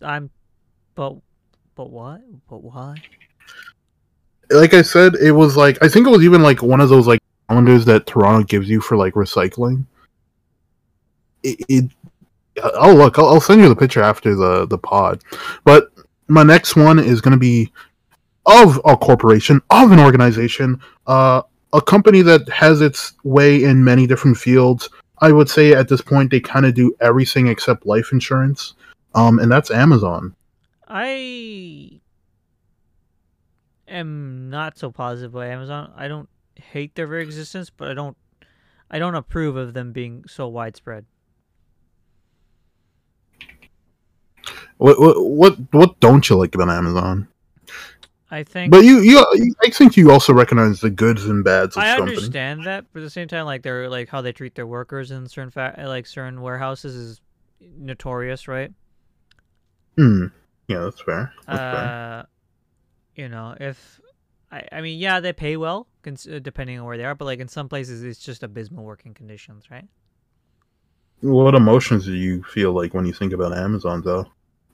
I'm, 0.00 0.30
but 0.94 1.16
but 1.80 1.90
what? 1.90 2.20
But 2.50 2.62
why? 2.62 2.94
Like 4.50 4.74
I 4.74 4.82
said, 4.82 5.14
it 5.14 5.32
was 5.32 5.56
like 5.56 5.82
I 5.82 5.88
think 5.88 6.06
it 6.06 6.10
was 6.10 6.22
even 6.22 6.42
like 6.42 6.62
one 6.62 6.78
of 6.78 6.90
those 6.90 7.06
like 7.06 7.20
calendars 7.48 7.86
that 7.86 8.06
Toronto 8.06 8.44
gives 8.44 8.68
you 8.68 8.82
for 8.82 8.98
like 8.98 9.14
recycling. 9.14 9.86
It, 11.42 11.58
it 11.70 11.90
oh 12.62 12.94
look, 12.94 13.18
I'll, 13.18 13.28
I'll 13.28 13.40
send 13.40 13.62
you 13.62 13.68
the 13.70 13.76
picture 13.76 14.02
after 14.02 14.34
the 14.34 14.66
the 14.66 14.76
pod. 14.76 15.22
But 15.64 15.90
my 16.28 16.42
next 16.42 16.76
one 16.76 16.98
is 16.98 17.22
going 17.22 17.32
to 17.32 17.38
be 17.38 17.72
of 18.44 18.78
a 18.84 18.94
corporation, 18.94 19.62
of 19.70 19.90
an 19.90 20.00
organization, 20.00 20.82
uh, 21.06 21.40
a 21.72 21.80
company 21.80 22.20
that 22.20 22.46
has 22.50 22.82
its 22.82 23.14
way 23.24 23.64
in 23.64 23.82
many 23.82 24.06
different 24.06 24.36
fields. 24.36 24.90
I 25.22 25.32
would 25.32 25.48
say 25.48 25.72
at 25.72 25.88
this 25.88 26.02
point 26.02 26.30
they 26.30 26.40
kind 26.40 26.66
of 26.66 26.74
do 26.74 26.94
everything 27.00 27.46
except 27.46 27.86
life 27.86 28.12
insurance, 28.12 28.74
um, 29.14 29.38
and 29.38 29.50
that's 29.50 29.70
Amazon. 29.70 30.36
I 30.92 32.00
am 33.86 34.50
not 34.50 34.76
so 34.76 34.90
positive 34.90 35.34
about 35.34 35.46
Amazon. 35.46 35.92
I 35.96 36.08
don't 36.08 36.28
hate 36.56 36.96
their 36.96 37.06
very 37.06 37.22
existence, 37.22 37.70
but 37.70 37.88
I 37.88 37.94
don't 37.94 38.16
I 38.90 38.98
don't 38.98 39.14
approve 39.14 39.56
of 39.56 39.72
them 39.72 39.92
being 39.92 40.24
so 40.26 40.48
widespread. 40.48 41.06
What 44.78 44.98
what 44.98 45.24
what, 45.24 45.58
what 45.72 46.00
don't 46.00 46.28
you 46.28 46.36
like 46.36 46.56
about 46.56 46.70
Amazon? 46.70 47.28
I 48.32 48.42
think 48.44 48.70
But 48.70 48.84
you, 48.84 49.00
you, 49.00 49.18
I 49.64 49.70
think 49.70 49.96
you 49.96 50.12
also 50.12 50.32
recognize 50.32 50.80
the 50.80 50.90
goods 50.90 51.24
and 51.24 51.42
bads 51.42 51.76
of 51.76 51.82
I 51.82 51.96
company. 51.96 52.16
understand 52.16 52.64
that, 52.64 52.84
but 52.92 53.00
at 53.00 53.02
the 53.02 53.10
same 53.10 53.26
time, 53.26 53.44
like 53.44 53.62
they're 53.62 53.88
like 53.88 54.08
how 54.08 54.20
they 54.20 54.30
treat 54.32 54.54
their 54.54 54.68
workers 54.68 55.10
in 55.10 55.28
certain 55.28 55.50
fa- 55.50 55.74
like 55.78 56.06
certain 56.06 56.40
warehouses 56.40 56.94
is 56.94 57.20
notorious, 57.60 58.46
right? 58.46 58.72
Hmm. 59.96 60.26
Yeah, 60.70 60.84
that's 60.84 61.00
fair. 61.00 61.32
That's 61.48 61.58
fair. 61.58 62.20
Uh, 62.20 62.22
you 63.16 63.28
know, 63.28 63.56
if 63.58 64.00
I, 64.52 64.68
I 64.70 64.80
mean, 64.82 65.00
yeah, 65.00 65.18
they 65.18 65.32
pay 65.32 65.56
well, 65.56 65.88
cons- 66.04 66.28
uh, 66.28 66.38
depending 66.40 66.78
on 66.78 66.84
where 66.86 66.96
they 66.96 67.04
are, 67.04 67.16
but 67.16 67.24
like 67.24 67.40
in 67.40 67.48
some 67.48 67.68
places, 67.68 68.04
it's 68.04 68.20
just 68.20 68.44
abysmal 68.44 68.84
working 68.84 69.12
conditions, 69.12 69.68
right? 69.68 69.88
What 71.22 71.56
emotions 71.56 72.04
do 72.04 72.14
you 72.14 72.44
feel 72.44 72.72
like 72.72 72.94
when 72.94 73.04
you 73.04 73.12
think 73.12 73.32
about 73.32 73.52
Amazon, 73.52 74.02
though? 74.02 74.26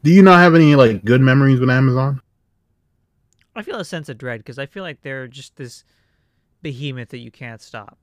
Do 0.02 0.10
you 0.10 0.20
not 0.20 0.38
have 0.40 0.54
any 0.54 0.74
like 0.74 1.02
good 1.02 1.22
memories 1.22 1.60
with 1.60 1.70
Amazon? 1.70 2.20
I 3.54 3.62
feel 3.62 3.80
a 3.80 3.84
sense 3.84 4.10
of 4.10 4.18
dread 4.18 4.40
because 4.40 4.58
I 4.58 4.66
feel 4.66 4.82
like 4.82 5.00
they're 5.00 5.26
just 5.26 5.56
this 5.56 5.82
behemoth 6.60 7.08
that 7.08 7.20
you 7.20 7.30
can't 7.30 7.62
stop. 7.62 7.96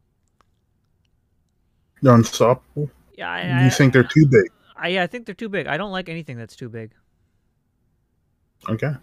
They're 2.02 2.16
unstoppable. 2.16 2.90
Yeah, 3.16 3.30
I, 3.30 3.66
you 3.66 3.70
think 3.70 3.94
they're 3.94 4.04
too 4.04 4.26
big? 4.26 4.50
I, 4.76 4.88
yeah, 4.88 5.04
I 5.04 5.08
think 5.08 5.28
they're 5.28 5.36
too 5.36 5.48
big. 5.48 5.68
I 5.68 5.78
don't 5.78 5.92
like 5.92 6.10
anything 6.10 6.40
that's 6.40 6.56
too 6.56 6.70
big. 6.70 6.92
Okay. 8.70 8.94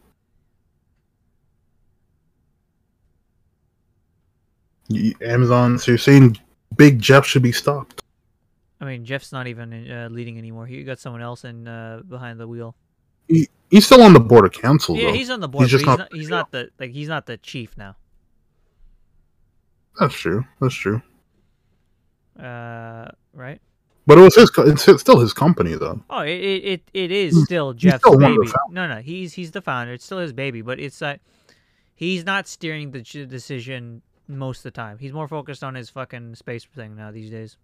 Amazon. 5.22 5.78
So 5.78 5.92
you're 5.92 5.98
saying 5.98 6.38
Big 6.76 6.98
Jeff 6.98 7.26
should 7.26 7.42
be 7.42 7.52
stopped? 7.52 8.02
I 8.80 8.86
mean, 8.86 9.04
Jeff's 9.04 9.30
not 9.32 9.46
even 9.46 9.90
uh, 9.90 10.08
leading 10.10 10.38
anymore. 10.38 10.66
He 10.66 10.82
got 10.84 10.98
someone 10.98 11.22
else 11.22 11.44
in 11.44 11.68
uh, 11.68 12.00
behind 12.08 12.40
the 12.40 12.48
wheel. 12.48 12.74
He, 13.28 13.48
he's 13.70 13.86
still 13.86 14.02
on 14.02 14.14
the 14.14 14.20
board 14.20 14.46
of 14.46 14.52
council. 14.52 14.96
Yeah, 14.96 15.08
though. 15.08 15.12
he's 15.12 15.30
on 15.30 15.40
the 15.40 15.48
board. 15.48 15.68
just 15.68 15.82
he's 15.82 15.86
not- 15.86 15.98
not. 15.98 16.12
He's 16.12 16.28
not 16.28 16.50
the 16.50 16.70
like. 16.78 16.90
He's 16.90 17.08
not 17.08 17.26
the 17.26 17.36
chief 17.36 17.76
now. 17.76 17.96
That's 19.98 20.14
true. 20.14 20.44
That's 20.60 20.74
true. 20.74 21.02
Uh, 22.38 23.08
right? 23.34 23.60
But 24.10 24.18
it 24.18 24.22
was 24.22 24.34
his. 24.34 24.50
It's 24.88 25.00
still 25.00 25.20
his 25.20 25.32
company, 25.32 25.76
though. 25.76 26.02
Oh, 26.10 26.22
it 26.22 26.32
it 26.32 26.82
it, 26.92 27.12
is 27.12 27.44
still 27.44 27.70
he's 27.70 27.82
Jeff's 27.82 28.02
still 28.02 28.18
one 28.18 28.24
of 28.24 28.38
the 28.38 28.42
baby. 28.42 28.52
No, 28.70 28.88
no, 28.88 28.96
he's 28.96 29.34
he's 29.34 29.52
the 29.52 29.62
founder. 29.62 29.92
It's 29.92 30.04
still 30.04 30.18
his 30.18 30.32
baby, 30.32 30.62
but 30.62 30.80
it's 30.80 31.00
like 31.00 31.20
he's 31.94 32.24
not 32.24 32.48
steering 32.48 32.90
the 32.90 33.02
ch- 33.02 33.28
decision 33.28 34.02
most 34.26 34.58
of 34.58 34.62
the 34.64 34.70
time. 34.72 34.98
He's 34.98 35.12
more 35.12 35.28
focused 35.28 35.62
on 35.62 35.76
his 35.76 35.90
fucking 35.90 36.34
space 36.34 36.64
thing 36.64 36.96
now 36.96 37.12
these 37.12 37.30
days. 37.30 37.56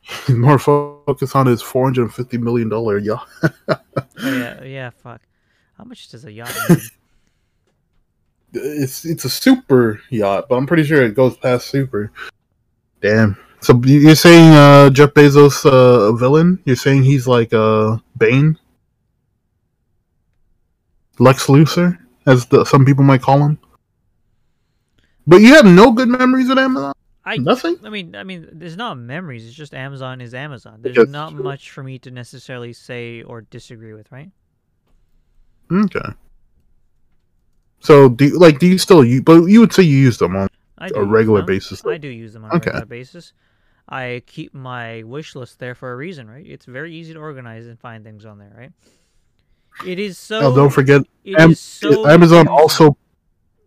He's 0.00 0.34
more 0.34 0.58
focused 0.58 1.36
on 1.36 1.46
his 1.46 1.62
four 1.62 1.84
hundred 1.84 2.02
and 2.02 2.14
fifty 2.14 2.36
million 2.36 2.68
dollar 2.68 2.98
yacht. 2.98 3.28
Oh, 3.68 3.78
yeah, 4.24 4.64
yeah. 4.64 4.90
Fuck. 4.90 5.20
How 5.78 5.84
much 5.84 6.08
does 6.08 6.24
a 6.24 6.32
yacht? 6.32 6.52
It's 8.54 9.04
it's 9.04 9.24
a 9.24 9.30
super 9.30 10.00
yacht, 10.10 10.46
but 10.48 10.56
I'm 10.56 10.66
pretty 10.66 10.82
sure 10.82 11.00
it 11.00 11.14
goes 11.14 11.36
past 11.36 11.68
super. 11.68 12.10
Damn. 13.00 13.36
So 13.62 13.80
you- 13.84 14.00
you're 14.00 14.14
saying 14.14 14.52
uh, 14.54 14.90
Jeff 14.90 15.10
Bezos 15.10 15.64
uh, 15.66 16.12
a 16.12 16.16
villain? 16.16 16.58
You're 16.64 16.76
saying 16.76 17.02
he's 17.04 17.26
like 17.26 17.52
uh, 17.52 17.98
Bane, 18.16 18.58
Lex 21.18 21.46
Luthor, 21.46 21.98
as 22.26 22.46
the, 22.46 22.64
some 22.64 22.84
people 22.84 23.04
might 23.04 23.20
call 23.22 23.38
him. 23.44 23.58
But 25.26 25.42
you 25.42 25.54
have 25.54 25.66
no 25.66 25.92
good 25.92 26.08
memories 26.08 26.48
of 26.48 26.58
Amazon. 26.58 26.94
I 27.24 27.36
Nothing. 27.36 27.76
I 27.84 27.90
mean, 27.90 28.16
I 28.16 28.24
mean, 28.24 28.48
there's 28.50 28.78
not 28.78 28.96
memories. 28.96 29.46
It's 29.46 29.54
just 29.54 29.74
Amazon 29.74 30.22
is 30.22 30.32
Amazon. 30.34 30.80
There's 30.80 31.08
not 31.08 31.34
much 31.34 31.70
for 31.70 31.82
me 31.82 31.98
to 32.00 32.10
necessarily 32.10 32.72
say 32.72 33.22
or 33.22 33.42
disagree 33.42 33.92
with, 33.92 34.10
right? 34.10 34.30
Okay. 35.70 36.08
So 37.80 38.08
do 38.08 38.24
you, 38.26 38.38
like 38.38 38.58
do 38.58 38.66
you 38.66 38.78
still 38.78 39.04
use? 39.04 39.20
But 39.20 39.44
you 39.44 39.60
would 39.60 39.72
say 39.72 39.82
you 39.82 39.96
use 39.98 40.18
them 40.18 40.34
on 40.34 40.48
I 40.78 40.88
a 40.94 41.04
regular 41.04 41.42
basis. 41.42 41.84
I 41.86 41.98
do 41.98 42.08
use 42.08 42.32
them 42.32 42.44
on 42.44 42.50
a 42.52 42.54
regular 42.58 42.86
basis. 42.86 43.32
I 43.90 44.22
keep 44.26 44.54
my 44.54 45.02
wish 45.02 45.34
list 45.34 45.58
there 45.58 45.74
for 45.74 45.92
a 45.92 45.96
reason, 45.96 46.28
right? 46.30 46.46
It's 46.46 46.64
very 46.66 46.94
easy 46.94 47.12
to 47.14 47.18
organize 47.18 47.66
and 47.66 47.78
find 47.78 48.04
things 48.04 48.24
on 48.24 48.38
there, 48.38 48.54
right? 48.56 48.72
It 49.86 49.98
is 49.98 50.18
so. 50.18 50.40
Now, 50.40 50.54
don't 50.54 50.70
forget, 50.70 51.02
Am- 51.38 51.54
so 51.54 52.06
Amazon 52.08 52.46
also 52.48 52.96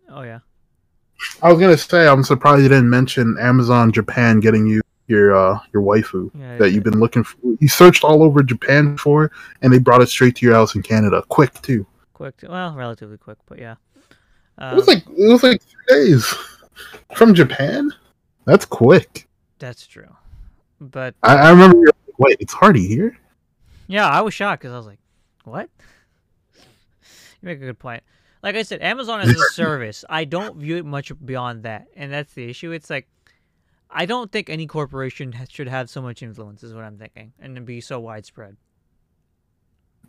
Oh 0.08 0.22
yeah. 0.22 0.40
I 1.42 1.50
was 1.50 1.60
gonna 1.60 1.76
say 1.76 2.06
I'm 2.06 2.22
surprised 2.22 2.62
you 2.62 2.68
didn't 2.68 2.88
mention 2.90 3.36
Amazon 3.40 3.90
Japan 3.92 4.40
getting 4.40 4.66
you 4.66 4.80
your 5.08 5.34
uh 5.34 5.58
your 5.72 5.82
waifu 5.82 6.30
Yeah. 6.34 6.56
that 6.58 6.70
you've 6.70 6.84
been 6.84 7.00
looking 7.00 7.24
for. 7.24 7.36
You 7.60 7.68
searched 7.68 8.04
all 8.04 8.22
over 8.22 8.42
Japan 8.42 8.96
for, 8.96 9.30
and 9.62 9.72
they 9.72 9.78
brought 9.78 10.02
it 10.02 10.08
straight 10.08 10.36
to 10.36 10.46
your 10.46 10.54
house 10.54 10.74
in 10.74 10.82
Canada, 10.82 11.22
quick 11.28 11.60
too. 11.62 11.86
quick. 12.12 12.36
To, 12.38 12.48
well, 12.48 12.74
relatively 12.74 13.16
quick, 13.18 13.38
but 13.46 13.58
yeah. 13.58 13.74
It 14.58 14.62
Um, 14.64 14.76
was 14.76 14.86
like 14.86 15.04
it 15.06 15.32
was 15.32 15.42
like 15.42 15.62
three 15.62 15.86
days 15.88 16.34
from 17.16 17.34
Japan. 17.34 17.90
That's 18.46 18.64
quick. 18.64 19.26
That's 19.58 19.86
true. 19.86 20.14
But 20.80 21.14
I, 21.22 21.36
I 21.36 21.50
remember. 21.50 21.78
Like, 21.78 21.94
Wait, 22.18 22.36
it's 22.40 22.52
Hardy 22.52 22.86
here. 22.86 23.18
Yeah, 23.88 24.08
I 24.08 24.20
was 24.20 24.34
shocked 24.34 24.62
because 24.62 24.72
I 24.72 24.76
was 24.76 24.86
like, 24.86 25.00
"What?" 25.44 25.68
you 26.54 26.60
make 27.42 27.58
a 27.58 27.66
good 27.66 27.78
point. 27.78 28.02
Like 28.42 28.56
I 28.56 28.62
said, 28.62 28.82
Amazon 28.82 29.22
is 29.22 29.30
a 29.30 29.42
service, 29.54 30.04
I 30.08 30.24
don't 30.24 30.58
view 30.58 30.76
it 30.76 30.84
much 30.84 31.10
beyond 31.24 31.62
that, 31.62 31.86
and 31.96 32.12
that's 32.12 32.34
the 32.34 32.48
issue. 32.48 32.72
It's 32.72 32.90
like, 32.90 33.08
I 33.90 34.04
don't 34.04 34.30
think 34.30 34.50
any 34.50 34.66
corporation 34.66 35.32
ha- 35.32 35.46
should 35.48 35.66
have 35.66 35.88
so 35.88 36.02
much 36.02 36.22
influence, 36.22 36.62
is 36.62 36.74
what 36.74 36.84
I'm 36.84 36.98
thinking, 36.98 37.32
and 37.40 37.56
to 37.56 37.62
be 37.62 37.80
so 37.80 37.98
widespread. 38.00 38.58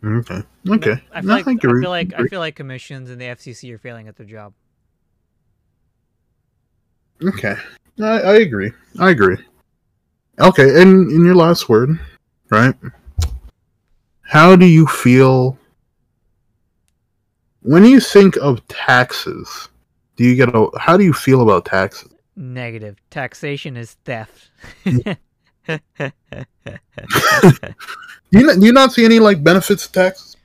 Okay. 0.04 0.42
Okay. 0.68 1.02
I 1.12 1.22
feel 1.22 1.28
No, 1.28 1.34
like 1.34 1.46
I 1.46 1.50
I 1.50 1.80
feel 1.80 1.90
like 1.90 2.12
I 2.14 2.26
feel 2.26 2.40
like 2.40 2.56
commissions 2.56 3.08
and 3.08 3.18
the 3.18 3.24
FCC 3.24 3.72
are 3.72 3.78
failing 3.78 4.06
at 4.06 4.16
their 4.16 4.26
job. 4.26 4.52
Okay. 7.24 7.56
I, 8.00 8.20
I 8.20 8.34
agree. 8.36 8.72
I 8.98 9.10
agree. 9.10 9.38
Okay, 10.38 10.82
and 10.82 11.10
in 11.10 11.24
your 11.24 11.34
last 11.34 11.68
word, 11.68 11.98
right? 12.50 12.74
How 14.22 14.56
do 14.56 14.66
you 14.66 14.86
feel 14.86 15.58
when 17.62 17.84
you 17.84 18.00
think 18.00 18.36
of 18.36 18.66
taxes? 18.68 19.68
Do 20.16 20.24
you 20.24 20.34
get 20.34 20.54
a 20.54 20.68
how 20.78 20.96
do 20.96 21.04
you 21.04 21.12
feel 21.12 21.42
about 21.42 21.64
taxes? 21.64 22.12
Negative 22.36 22.96
taxation 23.10 23.76
is 23.76 23.96
theft. 24.04 24.50
Do 28.32 28.40
you 28.40 28.46
not, 28.46 28.60
do 28.60 28.66
you 28.66 28.72
not 28.72 28.92
see 28.92 29.04
any 29.04 29.18
like 29.18 29.42
benefits 29.42 29.86
to 29.86 29.92
taxes? 29.92 30.36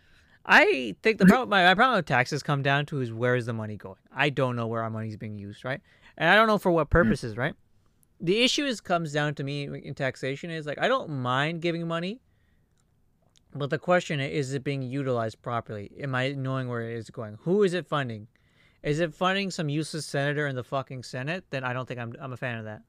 I 0.46 0.96
think 1.02 1.18
the 1.18 1.26
problem, 1.26 1.50
my, 1.50 1.64
my 1.64 1.74
problem 1.74 1.98
with 1.98 2.06
taxes 2.06 2.44
come 2.44 2.62
down 2.62 2.86
to 2.88 3.02
is 3.02 3.12
where 3.12 3.36
is 3.36 3.46
the 3.46 3.54
money 3.54 3.78
going? 3.78 3.98
I 4.14 4.30
don't 4.30 4.56
know 4.56 4.68
where 4.68 4.84
our 4.84 4.90
money's 4.90 5.18
being 5.18 5.38
used, 5.38 5.64
right? 5.64 5.82
And 6.22 6.30
I 6.30 6.36
don't 6.36 6.46
know 6.46 6.60
for 6.60 6.72
what 6.72 6.92
purposes, 6.92 7.36
right? 7.36 7.56
The 8.20 8.44
issue 8.44 8.64
is 8.64 8.80
comes 8.80 9.12
down 9.12 9.34
to 9.36 9.44
me 9.44 9.64
in 9.64 9.96
taxation 9.96 10.52
is 10.52 10.68
like 10.68 10.78
I 10.78 10.88
don't 10.88 11.10
mind 11.10 11.64
giving 11.64 11.88
money, 11.88 12.22
but 13.56 13.72
the 13.72 13.80
question 13.80 14.20
is, 14.20 14.50
is 14.50 14.54
it 14.54 14.64
being 14.64 14.84
utilized 14.84 15.42
properly? 15.42 15.90
Am 16.00 16.14
I 16.14 16.34
knowing 16.34 16.70
where 16.70 16.88
it 16.88 16.96
is 16.96 17.10
going? 17.10 17.40
Who 17.42 17.64
is 17.64 17.74
it 17.74 17.88
funding? 17.88 18.28
Is 18.84 19.00
it 19.00 19.16
funding 19.16 19.50
some 19.50 19.68
useless 19.68 20.06
senator 20.06 20.46
in 20.46 20.56
the 20.56 20.64
fucking 20.64 21.02
Senate? 21.02 21.44
Then 21.50 21.64
I 21.64 21.74
don't 21.74 21.88
think 21.88 22.00
I'm 22.00 22.14
I'm 22.22 22.34
a 22.34 22.38
fan 22.38 22.60
of 22.60 22.66
that. 22.66 22.84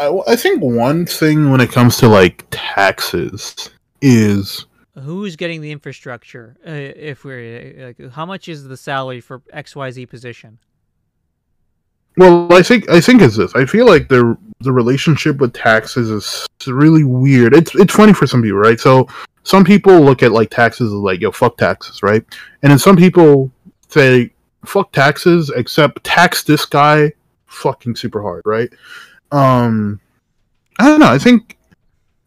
I, 0.00 0.08
I 0.26 0.36
think 0.36 0.62
one 0.62 1.04
thing 1.04 1.50
when 1.50 1.60
it 1.60 1.70
comes 1.70 1.98
to 1.98 2.08
like 2.08 2.46
taxes 2.50 3.68
is 4.00 4.64
Who's 4.98 5.36
getting 5.36 5.60
the 5.60 5.70
infrastructure? 5.70 6.56
Uh, 6.66 6.70
if 6.70 7.24
we're 7.24 7.74
uh, 7.78 7.86
like, 7.88 8.12
how 8.12 8.24
much 8.24 8.48
is 8.48 8.64
the 8.64 8.78
salary 8.78 9.20
for 9.20 9.42
X 9.52 9.76
Y 9.76 9.90
Z 9.90 10.06
position? 10.06 10.60
Well, 12.16 12.52
I 12.52 12.62
think 12.62 12.88
I 12.88 13.00
think 13.00 13.22
is 13.22 13.36
this. 13.36 13.54
I 13.54 13.66
feel 13.66 13.86
like 13.86 14.08
the 14.08 14.36
the 14.60 14.72
relationship 14.72 15.38
with 15.38 15.52
taxes 15.52 16.10
is 16.10 16.46
really 16.66 17.04
weird. 17.04 17.54
It's 17.54 17.74
it's 17.74 17.94
funny 17.94 18.12
for 18.12 18.26
some 18.26 18.42
people, 18.42 18.58
right? 18.58 18.78
So 18.78 19.08
some 19.42 19.64
people 19.64 20.00
look 20.00 20.22
at 20.22 20.32
like 20.32 20.50
taxes 20.50 20.92
as 20.92 20.98
like 20.98 21.20
yo 21.20 21.30
fuck 21.30 21.56
taxes, 21.56 22.02
right? 22.02 22.24
And 22.62 22.70
then 22.70 22.78
some 22.78 22.96
people 22.96 23.50
say 23.88 24.30
fuck 24.64 24.92
taxes, 24.92 25.50
except 25.54 26.02
tax 26.04 26.42
this 26.42 26.64
guy 26.64 27.12
fucking 27.46 27.96
super 27.96 28.22
hard, 28.22 28.42
right? 28.44 28.70
Um, 29.32 30.00
I 30.78 30.88
don't 30.88 31.00
know. 31.00 31.10
I 31.10 31.18
think 31.18 31.56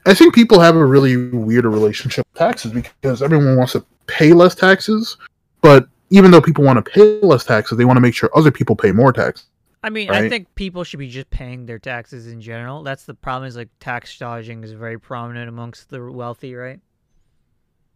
I 0.05 0.14
think 0.14 0.35
people 0.35 0.59
have 0.59 0.76
a 0.76 0.85
really 0.85 1.18
weird 1.18 1.65
relationship 1.65 2.26
with 2.31 2.39
taxes 2.39 2.72
because 2.72 3.22
everyone 3.22 3.57
wants 3.57 3.73
to 3.73 3.85
pay 4.07 4.34
less 4.34 4.55
taxes, 4.55 5.18
but 5.61 5.88
even 6.09 6.31
though 6.31 6.41
people 6.41 6.64
want 6.64 6.84
to 6.84 6.91
pay 6.91 7.19
less 7.22 7.43
taxes, 7.43 7.77
they 7.77 7.85
want 7.85 7.97
to 7.97 8.01
make 8.01 8.15
sure 8.15 8.30
other 8.35 8.51
people 8.51 8.76
pay 8.76 8.91
more 8.91 9.11
tax. 9.11 9.47
I 9.83 9.89
mean, 9.89 10.09
I 10.09 10.27
think 10.27 10.53
people 10.55 10.83
should 10.83 10.99
be 10.99 11.07
just 11.07 11.29
paying 11.29 11.65
their 11.65 11.79
taxes 11.79 12.27
in 12.27 12.41
general. 12.41 12.83
That's 12.83 13.03
the 13.05 13.13
problem. 13.13 13.47
Is 13.47 13.55
like 13.55 13.69
tax 13.79 14.17
dodging 14.17 14.63
is 14.63 14.71
very 14.71 14.99
prominent 14.99 15.47
amongst 15.49 15.89
the 15.89 16.03
wealthy, 16.11 16.55
right? 16.55 16.79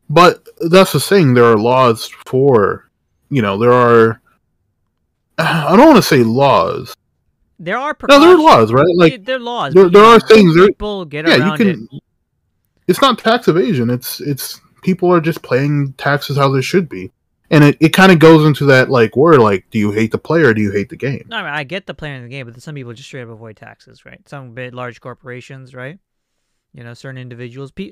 But 0.09 0.47
that's 0.59 0.91
the 0.93 0.99
thing. 0.99 1.33
There 1.33 1.45
are 1.45 1.57
laws 1.57 2.07
for, 2.25 2.89
you 3.29 3.41
know, 3.41 3.57
there 3.57 3.73
are. 3.73 4.21
I 5.37 5.75
don't 5.75 5.85
want 5.85 5.95
to 5.97 6.03
say 6.03 6.23
laws. 6.23 6.93
There 7.59 7.77
are 7.77 7.95
No, 8.09 8.19
there 8.19 8.29
are 8.29 8.37
laws, 8.37 8.71
right? 8.71 8.85
Like 8.95 9.25
there 9.25 9.35
are 9.35 9.39
laws. 9.39 9.73
there- 9.73 9.89
there 9.89 10.03
are 10.03 10.19
things 10.19 10.55
people 10.55 11.05
get 11.05 11.27
yeah, 11.27 11.35
you 11.35 11.41
around 11.43 11.57
can. 11.57 11.87
it. 11.91 12.01
It's 12.87 13.01
not 13.01 13.19
tax 13.19 13.47
evasion. 13.47 13.89
It's 13.89 14.19
it's 14.19 14.59
people 14.81 15.11
are 15.13 15.21
just 15.21 15.41
paying 15.43 15.93
taxes 15.93 16.37
how 16.37 16.49
they 16.49 16.61
should 16.61 16.89
be, 16.89 17.11
and 17.51 17.65
it, 17.65 17.77
it 17.81 17.89
kind 17.89 18.13
of 18.13 18.19
goes 18.19 18.45
into 18.45 18.65
that 18.65 18.89
like 18.89 19.15
word 19.17 19.39
like, 19.39 19.69
do 19.69 19.77
you 19.77 19.91
hate 19.91 20.11
the 20.11 20.17
player 20.17 20.47
or 20.47 20.53
do 20.53 20.61
you 20.61 20.71
hate 20.71 20.89
the 20.89 20.95
game? 20.95 21.25
No, 21.27 21.35
I, 21.35 21.43
mean, 21.43 21.53
I 21.53 21.63
get 21.65 21.85
the 21.85 21.93
player 21.93 22.15
in 22.15 22.23
the 22.23 22.29
game, 22.29 22.49
but 22.49 22.59
some 22.61 22.75
people 22.75 22.93
just 22.93 23.09
straight 23.09 23.23
up 23.23 23.29
avoid 23.29 23.57
taxes, 23.57 24.05
right? 24.05 24.27
Some 24.27 24.53
big, 24.53 24.73
large 24.73 25.01
corporations, 25.01 25.75
right? 25.75 25.99
You 26.73 26.85
know, 26.85 26.93
certain 26.93 27.17
individuals. 27.17 27.71
Pe- 27.71 27.91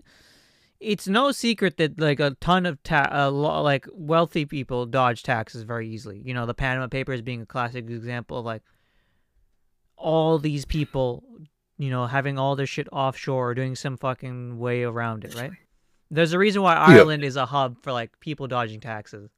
it's 0.80 1.10
no 1.10 1.34
secret 1.34 1.76
that 1.76 2.00
like 2.00 2.22
a 2.22 2.38
ton 2.40 2.66
of 2.66 2.82
ta- 2.84 3.10
uh, 3.12 3.30
lo- 3.30 3.62
like 3.62 3.86
wealthy 3.92 4.46
people 4.46 4.86
dodge 4.86 5.24
taxes 5.24 5.64
very 5.64 5.90
easily. 5.90 6.22
You 6.24 6.34
know, 6.34 6.46
the 6.46 6.54
Panama 6.54 6.88
Papers 6.88 7.22
being 7.22 7.42
a 7.42 7.46
classic 7.46 7.90
example 7.90 8.40
of 8.40 8.46
like 8.46 8.64
all 9.98 10.40
these 10.40 10.64
people, 10.64 11.26
you 11.78 11.90
know, 11.90 12.06
having 12.06 12.40
all 12.40 12.56
their 12.56 12.66
shit 12.66 12.88
offshore 12.94 13.50
or 13.50 13.56
doing 13.56 13.76
some 13.76 13.98
fucking 13.98 14.58
way 14.58 14.84
around 14.84 15.26
it, 15.26 15.36
right? 15.36 15.52
There's 16.10 16.32
a 16.32 16.40
reason 16.40 16.62
why 16.62 16.76
Ireland 16.76 17.26
is 17.26 17.36
a 17.36 17.46
hub 17.46 17.84
for 17.84 17.92
like 17.92 18.18
people 18.22 18.48
dodging 18.48 18.80
taxes. 18.80 19.30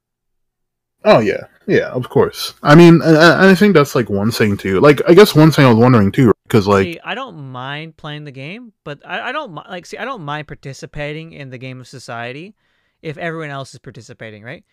Oh 1.03 1.19
yeah, 1.19 1.45
yeah, 1.67 1.89
of 1.89 2.09
course. 2.09 2.53
I 2.61 2.75
mean, 2.75 3.01
and 3.01 3.17
and 3.17 3.45
I 3.45 3.55
think 3.55 3.73
that's 3.73 3.95
like 3.95 4.09
one 4.09 4.31
thing 4.31 4.57
too. 4.57 4.79
Like, 4.79 5.01
I 5.07 5.13
guess 5.13 5.33
one 5.33 5.51
thing 5.51 5.65
I 5.65 5.69
was 5.69 5.77
wondering 5.77 6.11
too, 6.11 6.31
because 6.43 6.67
like, 6.67 6.83
see, 6.83 6.99
I 7.03 7.15
don't 7.15 7.51
mind 7.51 7.97
playing 7.97 8.25
the 8.25 8.31
game, 8.31 8.73
but 8.83 8.99
I, 9.05 9.29
I 9.29 9.31
don't 9.31 9.53
like. 9.53 9.85
See, 9.85 9.97
I 9.97 10.05
don't 10.05 10.23
mind 10.23 10.47
participating 10.47 11.33
in 11.33 11.49
the 11.49 11.57
game 11.57 11.79
of 11.79 11.87
society 11.87 12.55
if 13.01 13.17
everyone 13.17 13.49
else 13.49 13.73
is 13.73 13.79
participating. 13.79 14.43
Right? 14.43 14.63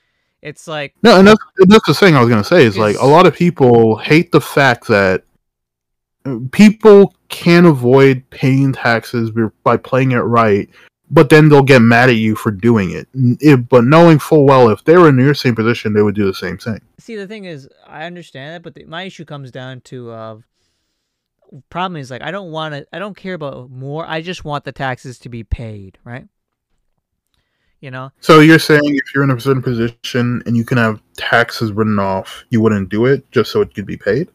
It's 0.43 0.69
like 0.69 0.95
no, 1.03 1.19
and 1.19 1.27
that's 1.27 1.43
that's 1.57 1.87
the 1.87 1.95
thing 1.95 2.15
I 2.15 2.21
was 2.21 2.29
gonna 2.29 2.45
say 2.45 2.65
is 2.65 2.77
like 2.77 2.97
a 2.99 3.07
lot 3.07 3.27
of 3.27 3.35
people 3.35 3.97
hate 3.97 4.31
the 4.31 4.41
fact 4.41 4.87
that 4.89 5.25
uh, 6.25 6.39
people 6.53 7.15
can 7.29 7.65
avoid 7.65 8.29
paying 8.31 8.73
taxes 8.73 9.33
by 9.65 9.77
playing 9.77 10.13
it 10.13 10.19
right, 10.19 10.69
but 11.11 11.31
then 11.31 11.49
they'll 11.49 11.63
get 11.63 11.81
mad 11.81 12.11
at 12.11 12.17
you 12.17 12.35
for 12.35 12.51
doing 12.51 12.91
it. 12.91 13.69
But 13.69 13.85
knowing 13.85 14.19
full 14.19 14.45
well 14.45 14.69
if 14.71 14.85
they 14.85 14.97
were 14.97 15.09
in 15.09 15.19
your 15.19 15.35
same 15.35 15.55
position, 15.55 15.93
they 15.93 16.03
would 16.03 16.15
do 16.15 16.27
the 16.27 16.35
same 16.35 16.59
thing. 16.59 16.81
see 16.99 17.17
the 17.17 17.27
thing 17.27 17.45
is 17.45 17.69
I 17.87 18.05
understand 18.05 18.55
that, 18.55 18.63
but 18.63 18.75
the, 18.75 18.85
my 18.85 19.05
issue 19.05 19.25
comes 19.25 19.51
down 19.51 19.81
to 19.83 20.11
uh, 20.11 20.39
problem 21.71 22.01
is 22.01 22.11
like 22.11 22.23
I 22.23 22.31
don't 22.31 22.51
want 22.51 22.75
to. 22.75 22.87
I 22.93 22.99
don't 22.99 23.17
care 23.17 23.35
about 23.35 23.71
more. 23.71 24.07
I 24.07 24.21
just 24.21 24.45
want 24.45 24.65
the 24.65 24.73
taxes 24.73 25.19
to 25.21 25.29
be 25.29 25.45
paid. 25.45 25.99
Right? 26.05 26.27
You 27.81 27.91
know. 27.91 28.11
So 28.21 28.41
you're 28.41 28.59
saying 28.59 28.83
if 28.85 29.15
you're 29.15 29.25
in 29.25 29.31
a 29.31 29.41
certain 29.41 29.63
position 29.63 30.43
and 30.47 30.57
you 30.57 30.65
can 30.65 30.79
have 30.79 31.01
taxes 31.17 31.73
written 31.73 31.99
off, 31.99 32.45
you 32.51 32.61
wouldn't 32.61 32.89
do 32.89 33.07
it 33.07 33.31
just 33.31 33.53
so 33.53 33.61
it 33.61 33.75
could 33.75 33.87
be 33.87 33.97
paid? 33.97 34.29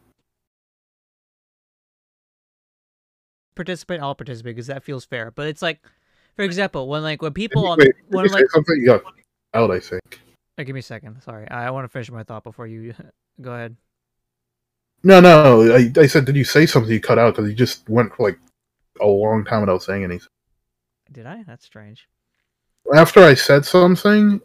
Participate, 3.55 3.99
I'll 3.99 4.15
participate 4.15 4.55
because 4.55 4.67
that 4.67 4.83
feels 4.83 5.05
fair. 5.05 5.29
But 5.29 5.45
it's 5.47 5.61
like, 5.61 5.79
for 6.35 6.43
example, 6.43 6.87
when 6.87 7.03
like 7.03 7.21
when 7.21 7.33
people 7.33 7.67
on 7.67 7.77
Wait, 7.79 7.93
when 8.07 8.27
like 8.27 8.49
something 8.49 8.75
you 8.77 8.85
got 8.85 9.03
out, 9.53 9.71
I 9.71 9.79
think. 9.79 10.19
Uh, 10.57 10.63
give 10.63 10.73
me 10.73 10.79
a 10.79 10.83
second. 10.83 11.21
Sorry, 11.21 11.49
I, 11.49 11.67
I 11.67 11.71
want 11.71 11.85
to 11.85 11.89
finish 11.89 12.11
my 12.11 12.23
thought 12.23 12.43
before 12.43 12.67
you 12.67 12.93
go 13.41 13.53
ahead. 13.53 13.75
No, 15.05 15.19
no, 15.19 15.75
I, 15.75 15.91
I 15.97 16.07
said, 16.07 16.23
did 16.23 16.37
you 16.37 16.45
say 16.45 16.65
something 16.65 16.91
you 16.91 17.01
cut 17.01 17.19
out 17.19 17.35
because 17.35 17.49
you 17.49 17.55
just 17.55 17.89
went 17.89 18.15
for 18.15 18.23
like 18.23 18.39
a 19.01 19.05
long 19.07 19.43
time 19.45 19.61
without 19.61 19.83
saying 19.83 20.03
anything. 20.03 20.27
Did 21.11 21.25
I? 21.25 21.43
That's 21.43 21.65
strange. 21.65 22.07
After 22.93 23.21
I 23.21 23.33
said 23.33 23.65
something, 23.65 24.41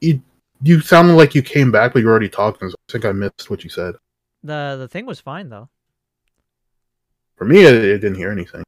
you 0.00 0.22
you 0.62 0.80
sounded 0.80 1.14
like 1.14 1.34
you 1.34 1.42
came 1.42 1.70
back, 1.70 1.92
but 1.92 2.00
you 2.00 2.06
were 2.06 2.12
already 2.12 2.28
talking. 2.28 2.68
So 2.68 2.74
I 2.88 2.92
think 2.92 3.04
I 3.04 3.12
missed 3.12 3.48
what 3.48 3.64
you 3.64 3.70
said. 3.70 3.94
the 4.42 4.76
The 4.78 4.88
thing 4.88 5.06
was 5.06 5.20
fine 5.20 5.48
though. 5.48 5.68
For 7.36 7.44
me, 7.44 7.66
I, 7.66 7.70
I 7.70 7.72
didn't 7.72 8.16
hear 8.16 8.30
anything. 8.30 8.62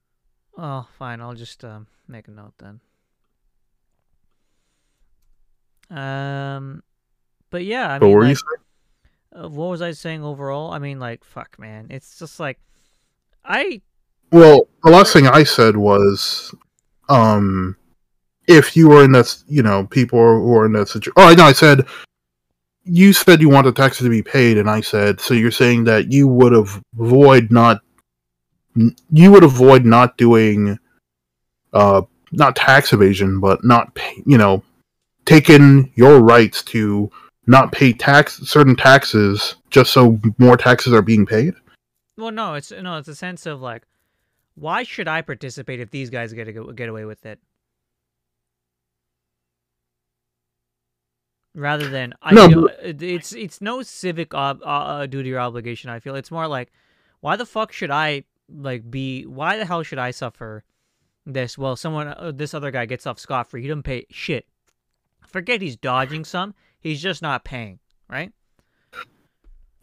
Oh, 0.57 0.86
fine. 0.99 1.20
I'll 1.20 1.35
just 1.35 1.65
um, 1.65 1.86
make 2.12 2.28
a 2.28 2.30
note 2.30 2.55
then. 2.59 2.80
Um, 5.90 6.82
but 7.51 7.64
yeah, 7.64 7.94
I 7.94 7.98
but 7.98 8.06
mean, 8.06 8.20
like, 8.28 8.36
uh, 9.34 9.48
what 9.48 9.66
was 9.66 9.82
I 9.82 9.93
saying 9.93 10.22
overall? 10.22 10.72
I 10.72 10.78
mean, 10.78 10.98
like, 10.98 11.24
fuck, 11.24 11.59
man. 11.59 11.89
It's 11.90 12.18
just 12.18 12.39
like, 12.40 12.59
I 13.44 13.82
Well, 14.30 14.68
the 14.84 14.90
last 14.90 15.12
thing 15.12 15.26
I 15.26 15.44
said 15.44 15.76
was, 15.76 16.55
um, 17.09 17.76
if 18.47 18.76
you 18.76 18.89
were 18.89 19.05
in 19.05 19.12
that, 19.12 19.36
you 19.47 19.62
know, 19.62 19.86
people 19.86 20.18
who 20.18 20.55
are 20.56 20.66
in 20.66 20.72
that 20.72 20.89
situation. 20.89 21.12
Oh, 21.16 21.28
I 21.28 21.34
know. 21.34 21.44
I 21.44 21.52
said, 21.52 21.86
you 22.84 23.12
said 23.12 23.40
you 23.40 23.48
want 23.48 23.66
the 23.66 23.72
taxes 23.72 24.05
to 24.05 24.10
be 24.10 24.22
paid, 24.22 24.59
and 24.59 24.68
I 24.68 24.80
said, 24.80 25.20
so 25.20 25.34
you're 25.34 25.51
saying 25.51 25.84
that 25.84 26.10
you 26.10 26.26
would 26.26 26.52
avoid 26.55 27.52
not, 27.52 27.80
you 28.74 29.30
would 29.30 29.44
avoid 29.44 29.84
not 29.84 30.16
doing, 30.16 30.78
uh, 31.73 32.03
not 32.32 32.57
tax 32.57 32.93
evasion, 32.93 33.40
but 33.40 33.65
not, 33.65 33.94
pay, 33.94 34.23
you 34.27 34.39
know, 34.39 34.62
taking 35.24 35.93
your 35.94 36.20
rights 36.20 36.62
to 36.65 37.11
not 37.47 37.73
pay 37.73 37.93
tax 37.93 38.39
certain 38.39 38.77
taxes 38.77 39.57
just 39.70 39.93
so 39.93 40.19
more 40.39 40.57
taxes 40.57 40.93
are 40.93 41.03
being 41.03 41.27
paid. 41.27 41.55
well, 42.16 42.31
no, 42.31 42.55
it's 42.55 42.70
no, 42.70 42.97
it's 42.99 43.09
a 43.09 43.15
sense 43.15 43.47
of 43.47 43.61
like, 43.61 43.82
why 44.55 44.82
should 44.82 45.09
I 45.09 45.23
participate 45.23 45.81
if 45.81 45.90
these 45.90 46.11
guys 46.11 46.32
get 46.32 46.44
to 46.44 46.73
get 46.74 46.89
away 46.89 47.05
with 47.05 47.24
it? 47.27 47.40
Rather 51.55 51.89
than 51.89 52.15
I 52.23 52.32
No, 52.32 52.49
feel, 52.49 52.62
but- 52.69 53.03
it's 53.03 53.32
it's 53.35 53.61
no 53.61 53.82
civic 53.82 54.32
ob- 54.35 54.62
uh, 54.62 54.66
uh, 54.66 55.07
duty 55.07 55.32
or 55.35 55.39
obligation. 55.40 55.90
I 55.90 56.01
feel 56.01 56.15
it's 56.15 56.31
more 56.31 56.47
like, 56.49 56.73
why 57.20 57.36
the 57.36 57.44
fuck 57.44 57.73
should 57.73 57.90
I 57.90 58.24
like 58.49 58.90
be? 58.90 59.27
Why 59.27 59.59
the 59.59 59.66
hell 59.66 59.82
should 59.82 59.99
I 59.99 60.12
suffer 60.12 60.65
this? 61.27 61.57
Well, 61.59 61.77
someone 61.77 62.09
uh, 62.09 62.32
this 62.35 62.55
other 62.55 62.70
guy 62.70 62.86
gets 62.86 63.07
off 63.07 63.19
scot 63.19 63.49
free. 63.51 63.62
He 63.62 63.69
doesn't 63.69 63.82
pay 63.85 64.07
shit. 64.11 64.47
Forget 65.27 65.62
he's 65.62 65.77
dodging 65.77 66.24
some. 66.24 66.55
He's 66.81 67.01
just 67.03 67.23
not 67.23 67.44
paying, 67.44 67.78
right? 68.09 68.32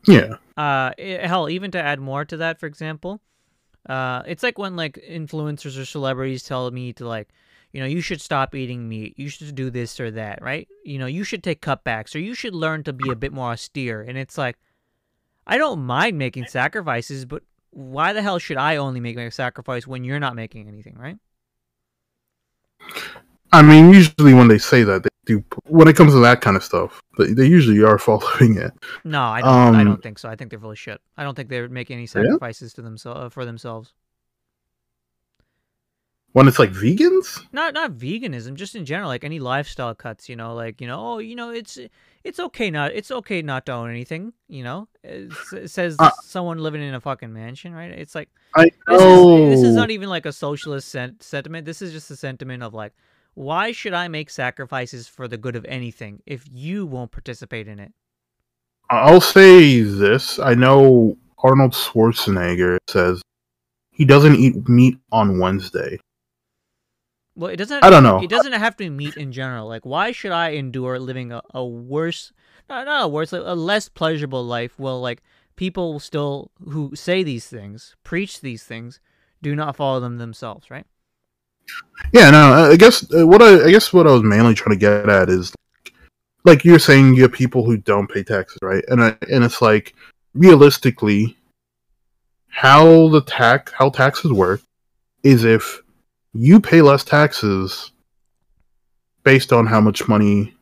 Yeah. 0.07 0.35
uh 0.57 0.91
i- 0.97 1.19
hell 1.23 1.49
even 1.49 1.71
to 1.71 1.81
add 1.81 1.99
more 1.99 2.23
to 2.23 2.37
that 2.37 2.57
for 2.57 2.67
example 2.67 3.19
uh 3.89 4.23
it's 4.25 4.43
like 4.43 4.57
when 4.57 4.77
like 4.77 4.97
influencers 5.07 5.77
or 5.79 5.83
celebrities 5.83 6.41
tell 6.43 6.71
me 6.71 6.93
to 6.93 7.05
like 7.07 7.27
you 7.73 7.81
know 7.81 7.85
you 7.85 7.99
should 7.99 8.21
stop 8.21 8.55
eating 8.55 8.87
meat 8.87 9.15
you 9.19 9.27
should 9.27 9.53
do 9.55 9.69
this 9.69 9.99
or 9.99 10.09
that 10.11 10.41
right 10.41 10.69
you 10.85 10.97
know 10.97 11.05
you 11.05 11.25
should 11.25 11.43
take 11.43 11.61
cutbacks 11.61 12.15
or 12.15 12.19
you 12.19 12.33
should 12.33 12.55
learn 12.55 12.81
to 12.85 12.93
be 12.93 13.09
a 13.09 13.15
bit 13.15 13.33
more 13.33 13.51
austere 13.51 14.01
and 14.01 14.17
it's 14.17 14.37
like 14.37 14.57
i 15.45 15.57
don't 15.57 15.81
mind 15.83 16.17
making 16.17 16.45
sacrifices 16.47 17.25
but 17.25 17.43
why 17.71 18.13
the 18.13 18.21
hell 18.21 18.39
should 18.39 18.57
i 18.57 18.77
only 18.77 19.01
make 19.01 19.17
a 19.17 19.29
sacrifice 19.29 19.85
when 19.85 20.05
you're 20.05 20.19
not 20.19 20.33
making 20.35 20.67
anything 20.69 20.95
right 20.97 21.17
I 23.51 23.61
mean, 23.63 23.91
usually 23.93 24.33
when 24.33 24.47
they 24.47 24.57
say 24.59 24.83
that, 24.83 25.03
they 25.03 25.09
do. 25.25 25.43
When 25.65 25.87
it 25.87 25.95
comes 25.95 26.13
to 26.13 26.19
that 26.19 26.41
kind 26.41 26.55
of 26.55 26.63
stuff, 26.63 27.01
they, 27.17 27.33
they 27.33 27.45
usually 27.45 27.81
are 27.83 27.97
following 28.09 28.57
it. 28.57 28.71
no 29.03 29.21
i 29.23 29.41
don't 29.41 29.75
i 29.75 29.81
Um, 29.81 29.85
don't 29.85 30.03
think 30.03 30.19
so 30.19 30.29
i 30.29 30.35
think 30.35 30.49
they're 30.51 30.59
full 30.59 30.71
of 30.71 30.79
shit 30.79 31.01
i 31.17 31.23
don't 31.23 31.35
think 31.35 31.49
they're 31.49 31.67
making 31.69 31.97
any 31.97 32.05
sacrifices 32.07 32.73
to 32.73 32.81
themselves 32.81 33.33
for 33.33 33.45
themselves 33.45 33.93
When 36.39 36.47
it's 36.47 36.57
like 36.57 36.71
vegans, 36.71 37.43
not 37.51 37.73
not 37.73 37.91
veganism 37.91 38.53
just 38.55 38.73
in 38.73 38.85
general 38.85 39.09
like 39.09 39.25
any 39.25 39.39
lifestyle 39.39 39.93
cuts 39.93 40.29
you 40.29 40.37
know 40.37 40.55
like 40.55 40.79
you 40.79 40.87
know 40.87 40.97
oh 41.05 41.17
you 41.17 41.35
know 41.35 41.49
it's 41.49 41.77
it's 42.23 42.39
okay 42.39 42.71
not 42.71 42.93
it's 42.93 43.11
okay 43.11 43.41
not 43.41 43.65
to 43.65 43.73
own 43.73 43.89
anything 43.89 44.31
you 44.47 44.63
know 44.63 44.87
it 45.03 45.33
says 45.69 45.97
Uh, 45.99 46.09
someone 46.23 46.57
living 46.59 46.81
in 46.81 46.93
a 46.93 47.01
fucking 47.01 47.33
mansion, 47.33 47.73
right? 47.73 47.91
It's 47.91 48.15
like 48.15 48.29
I 48.55 48.69
this 48.87 49.01
know. 49.01 49.49
is 49.49 49.59
this 49.59 49.69
is 49.69 49.75
not 49.75 49.91
even 49.91 50.07
like 50.07 50.25
a 50.25 50.31
socialist 50.31 50.87
sen- 50.87 51.19
sentiment. 51.19 51.65
This 51.65 51.81
is 51.81 51.91
just 51.91 52.09
a 52.09 52.15
sentiment 52.15 52.63
of 52.63 52.73
like, 52.73 52.93
why 53.33 53.73
should 53.73 53.93
I 53.93 54.07
make 54.07 54.29
sacrifices 54.29 55.09
for 55.09 55.27
the 55.27 55.37
good 55.37 55.57
of 55.57 55.65
anything 55.65 56.21
if 56.25 56.45
you 56.49 56.85
won't 56.85 57.11
participate 57.11 57.67
in 57.67 57.79
it? 57.79 57.91
I'll 58.89 59.19
say 59.19 59.81
this. 59.81 60.39
I 60.39 60.53
know 60.53 61.17
Arnold 61.39 61.73
Schwarzenegger 61.73 62.77
says 62.87 63.21
he 63.91 64.05
doesn't 64.05 64.35
eat 64.35 64.69
meat 64.69 64.97
on 65.11 65.39
Wednesday. 65.39 65.99
Well, 67.39 67.49
it 67.49 67.55
doesn't. 67.55 67.85
I 67.85 67.89
don't 67.89 68.03
know. 68.03 68.21
It 68.21 68.29
doesn't 68.29 68.51
have 68.51 68.75
to 68.75 68.83
be 68.83 68.89
meat 68.89 69.15
in 69.15 69.31
general. 69.31 69.65
Like, 69.65 69.85
why 69.85 70.11
should 70.11 70.33
I 70.33 70.49
endure 70.49 70.99
living 70.99 71.31
a, 71.31 71.41
a 71.53 71.65
worse, 71.65 72.33
not, 72.69 72.85
not 72.85 73.05
a 73.05 73.07
worse, 73.07 73.31
like, 73.31 73.43
a 73.45 73.55
less 73.55 73.87
pleasurable 73.87 74.43
life? 74.43 74.77
Well, 74.77 74.99
like 74.99 75.23
people 75.55 76.01
still 76.01 76.51
who 76.67 76.93
say 76.97 77.23
these 77.23 77.47
things, 77.47 77.95
preach 78.03 78.41
these 78.41 78.65
things, 78.65 78.99
do 79.41 79.55
not 79.55 79.77
follow 79.77 80.01
them 80.01 80.17
themselves, 80.17 80.69
right? 80.69 80.85
Yeah, 82.11 82.29
no. 82.29 82.71
I 82.71 82.75
guess 82.75 83.09
uh, 83.13 83.25
what 83.25 83.41
I, 83.41 83.67
I 83.67 83.71
guess 83.71 83.93
what 83.93 84.05
I 84.05 84.11
was 84.11 84.23
mainly 84.23 84.53
trying 84.53 84.75
to 84.75 84.79
get 84.79 85.07
at 85.07 85.29
is 85.29 85.53
like, 85.85 85.93
like 86.43 86.65
you're 86.65 86.77
saying, 86.77 87.13
you 87.13 87.21
have 87.21 87.31
people 87.31 87.63
who 87.63 87.77
don't 87.77 88.09
pay 88.09 88.21
taxes, 88.21 88.59
right? 88.61 88.83
And 88.89 89.01
I, 89.01 89.15
and 89.31 89.45
it's 89.45 89.61
like 89.61 89.95
realistically, 90.33 91.37
how 92.49 93.07
the 93.07 93.21
tax 93.21 93.71
how 93.71 93.91
taxes 93.91 94.33
work 94.33 94.59
is 95.23 95.45
if 95.45 95.81
you 96.41 96.59
pay 96.61 96.81
less 96.81 97.03
taxes 97.03 97.91
based 99.23 99.51
on 99.51 99.65
how 99.65 99.81
much 99.81 100.07
money 100.07 100.53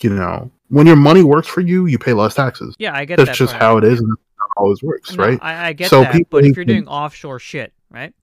you 0.00 0.08
know 0.10 0.50
when 0.68 0.86
your 0.86 0.96
money 0.96 1.22
works 1.22 1.46
for 1.48 1.60
you 1.60 1.84
you 1.86 1.98
pay 1.98 2.12
less 2.14 2.34
taxes 2.34 2.74
Yeah, 2.78 2.94
I 2.94 3.04
get 3.04 3.16
that's 3.18 3.30
that. 3.30 3.36
just 3.36 3.52
part. 3.52 3.62
how 3.62 3.76
it 3.76 3.84
is 3.84 4.00
and 4.00 4.08
how 4.38 4.44
it 4.46 4.50
always 4.62 4.82
works 4.82 5.14
No, 5.14 5.24
right 5.24 5.38
I, 5.42 5.68
I 5.68 5.72
get 5.74 5.90
So 5.90 6.00
that. 6.00 6.12
people 6.12 6.40
But 6.40 6.46
if 6.46 6.56
you're 6.56 6.64
doing 6.64 6.88
offshore 6.88 7.38
shit, 7.38 7.72
right? 7.90 8.14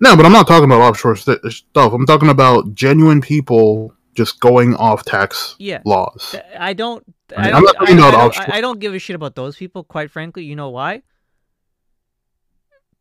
no 0.00 0.16
but 0.16 0.24
i'm 0.24 0.32
not 0.32 0.46
talking 0.46 0.64
about 0.64 0.80
offshore 0.80 1.16
st- 1.16 1.40
uh, 1.44 1.50
stuff 1.50 1.92
i'm 1.92 2.06
talking 2.06 2.30
about 2.30 2.72
genuine 2.74 3.20
people 3.20 3.92
just 4.14 4.40
going 4.40 4.74
off 4.76 5.04
tax 5.04 5.56
Yeah. 5.58 5.80
laws 5.84 6.34
I 6.58 6.72
don't. 6.72 7.04
I 7.36 7.50
don't, 7.50 7.76
I, 7.78 8.10
don't, 8.10 8.48
I 8.56 8.60
don't 8.62 8.80
give 8.80 8.94
a 8.94 8.98
shit 8.98 9.14
about 9.14 9.34
those 9.36 9.54
people. 9.56 9.84
Quite 9.84 10.10
frankly, 10.10 10.42
you 10.44 10.56
know 10.56 10.70
why? 10.70 11.02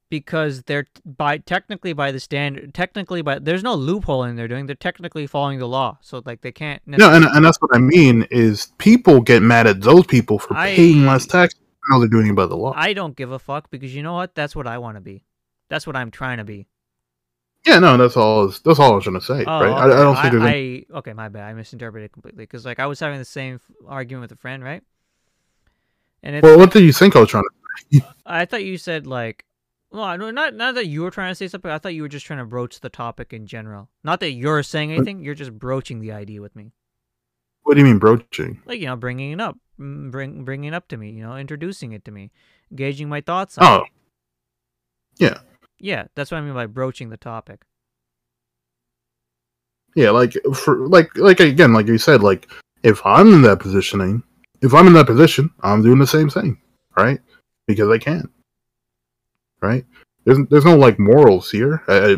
Because 0.09 0.63
they're 0.63 0.87
by 1.05 1.37
technically 1.39 1.91
by 1.91 2.13
the 2.13 2.19
standard, 2.21 2.73
technically 2.73 3.21
by 3.21 3.39
there's 3.39 3.61
no 3.63 3.75
loophole 3.75 4.23
in 4.23 4.37
they're 4.37 4.47
doing. 4.47 4.65
They're 4.65 4.75
technically 4.75 5.27
following 5.27 5.59
the 5.59 5.67
law, 5.67 5.97
so 6.01 6.21
like 6.25 6.39
they 6.41 6.53
can't. 6.53 6.81
no 6.85 7.11
and, 7.13 7.25
and 7.25 7.43
that's 7.43 7.57
what 7.61 7.75
i 7.75 7.77
mean 7.77 8.25
is 8.31 8.71
people 8.77 9.19
get 9.19 9.41
mad 9.41 9.67
at 9.67 9.81
those 9.81 10.05
people 10.05 10.39
for 10.39 10.55
I- 10.55 10.75
paying 10.75 11.05
less 11.05 11.25
tax 11.25 11.55
now 11.89 11.99
they're 11.99 12.07
doing 12.07 12.27
it 12.27 12.35
by 12.35 12.45
the 12.45 12.55
law 12.55 12.73
I 12.75 12.93
don't 12.93 13.15
give 13.17 13.31
a 13.31 13.39
fuck 13.39 13.69
because 13.69 13.93
you 13.93 14.01
know 14.03 14.13
what? 14.13 14.33
That's 14.35 14.55
what 14.55 14.65
I 14.67 14.77
want 14.77 14.95
to 14.95 15.01
be. 15.01 15.23
That's 15.69 15.85
what 15.85 15.95
I'm 15.97 16.09
trying 16.11 16.37
to 16.37 16.43
be. 16.45 16.67
yeah 17.65 17.79
no 17.79 17.97
that's 17.97 18.15
all 18.15 18.47
that's 18.47 18.79
all 18.79 18.93
i 18.93 18.95
was 18.95 19.03
to 19.03 19.19
say 19.21 19.43
Oh, 19.45 19.59
right 19.61 19.71
I, 19.71 19.85
okay. 19.89 19.93
I 19.93 20.03
don't 20.03 20.15
think 20.15 20.31
there's 20.31 20.43
any- 20.43 20.85
I, 20.93 20.97
okay, 20.99 21.13
my 21.13 21.27
bad. 21.27 21.43
I 21.43 21.53
misinterpreted 21.53 22.13
completely 22.13 22.43
because 22.43 22.65
like 22.65 22.79
I 22.79 22.85
was 22.87 22.99
having 23.01 23.19
the 23.19 23.25
same 23.25 23.59
argument 23.85 24.21
with 24.21 24.31
a 24.31 24.39
friend, 24.39 24.63
right? 24.63 24.83
And 26.23 26.35
it's 26.35 26.43
well 26.43 26.57
what 26.57 26.71
did 26.71 26.83
you 26.83 26.93
think 26.93 27.15
i 27.17 27.19
was 27.19 27.29
trying 27.29 27.43
to 27.43 28.01
I 28.25 28.45
thought 28.45 28.63
you 28.63 28.77
said 28.77 29.05
like, 29.05 29.45
well, 29.91 30.03
I 30.03 30.17
know 30.17 30.31
not 30.31 30.53
not 30.53 30.75
that 30.75 30.87
you 30.87 31.01
were 31.01 31.11
trying 31.11 31.31
to 31.31 31.35
say 31.35 31.47
something. 31.47 31.71
I 31.71 31.77
thought 31.77 31.93
you 31.93 32.01
were 32.01 32.07
just 32.07 32.25
trying 32.25 32.39
to 32.39 32.45
broach 32.45 32.79
the 32.79 32.89
topic 32.89 33.33
in 33.33 33.47
general. 33.47 33.89
Not 34.03 34.19
that 34.19 34.31
you're 34.31 34.63
saying 34.63 34.91
anything. 34.91 35.21
You're 35.21 35.35
just 35.35 35.57
broaching 35.57 35.99
the 36.01 36.11
idea 36.11 36.41
with 36.41 36.55
me, 36.55 36.73
what 37.63 37.73
do 37.73 37.81
you 37.81 37.85
mean 37.85 37.99
broaching 37.99 38.61
like 38.65 38.79
you 38.79 38.85
know, 38.85 38.95
bringing 38.95 39.33
it 39.33 39.41
up, 39.41 39.57
mm, 39.79 40.09
bring 40.09 40.45
bringing 40.45 40.69
it 40.69 40.73
up 40.73 40.87
to 40.87 40.97
me, 40.97 41.11
you 41.11 41.21
know, 41.21 41.35
introducing 41.35 41.91
it 41.91 42.05
to 42.05 42.11
me, 42.11 42.31
gauging 42.73 43.09
my 43.09 43.19
thoughts 43.21 43.57
on 43.57 43.65
oh 43.65 43.83
it. 43.83 43.89
yeah 45.17 45.39
Yeah, 45.79 46.05
that's 46.15 46.31
what 46.31 46.37
I 46.37 46.41
mean 46.41 46.53
by 46.53 46.65
broaching 46.65 47.09
the 47.09 47.17
topic. 47.17 47.63
Yeah, 49.95 50.11
like 50.11 50.33
for 50.53 50.87
like 50.87 51.15
like 51.17 51.39
again, 51.41 51.73
like 51.73 51.87
you 51.87 51.97
said, 51.97 52.23
like 52.23 52.47
if 52.83 53.05
I'm 53.05 53.33
in 53.33 53.41
that 53.41 53.59
positioning, 53.59 54.23
if 54.61 54.73
I'm 54.73 54.87
in 54.87 54.93
that 54.93 55.07
position, 55.07 55.49
I'm 55.61 55.81
doing 55.81 55.99
the 55.99 56.07
same 56.07 56.29
thing, 56.29 56.57
right? 56.95 57.19
Because 57.65 57.89
I 57.89 57.97
can, 57.97 58.29
right? 59.61 59.85
There's 60.25 60.39
there's 60.49 60.65
no 60.65 60.75
like 60.75 60.99
morals 60.99 61.49
here. 61.49 61.83
I, 61.87 62.17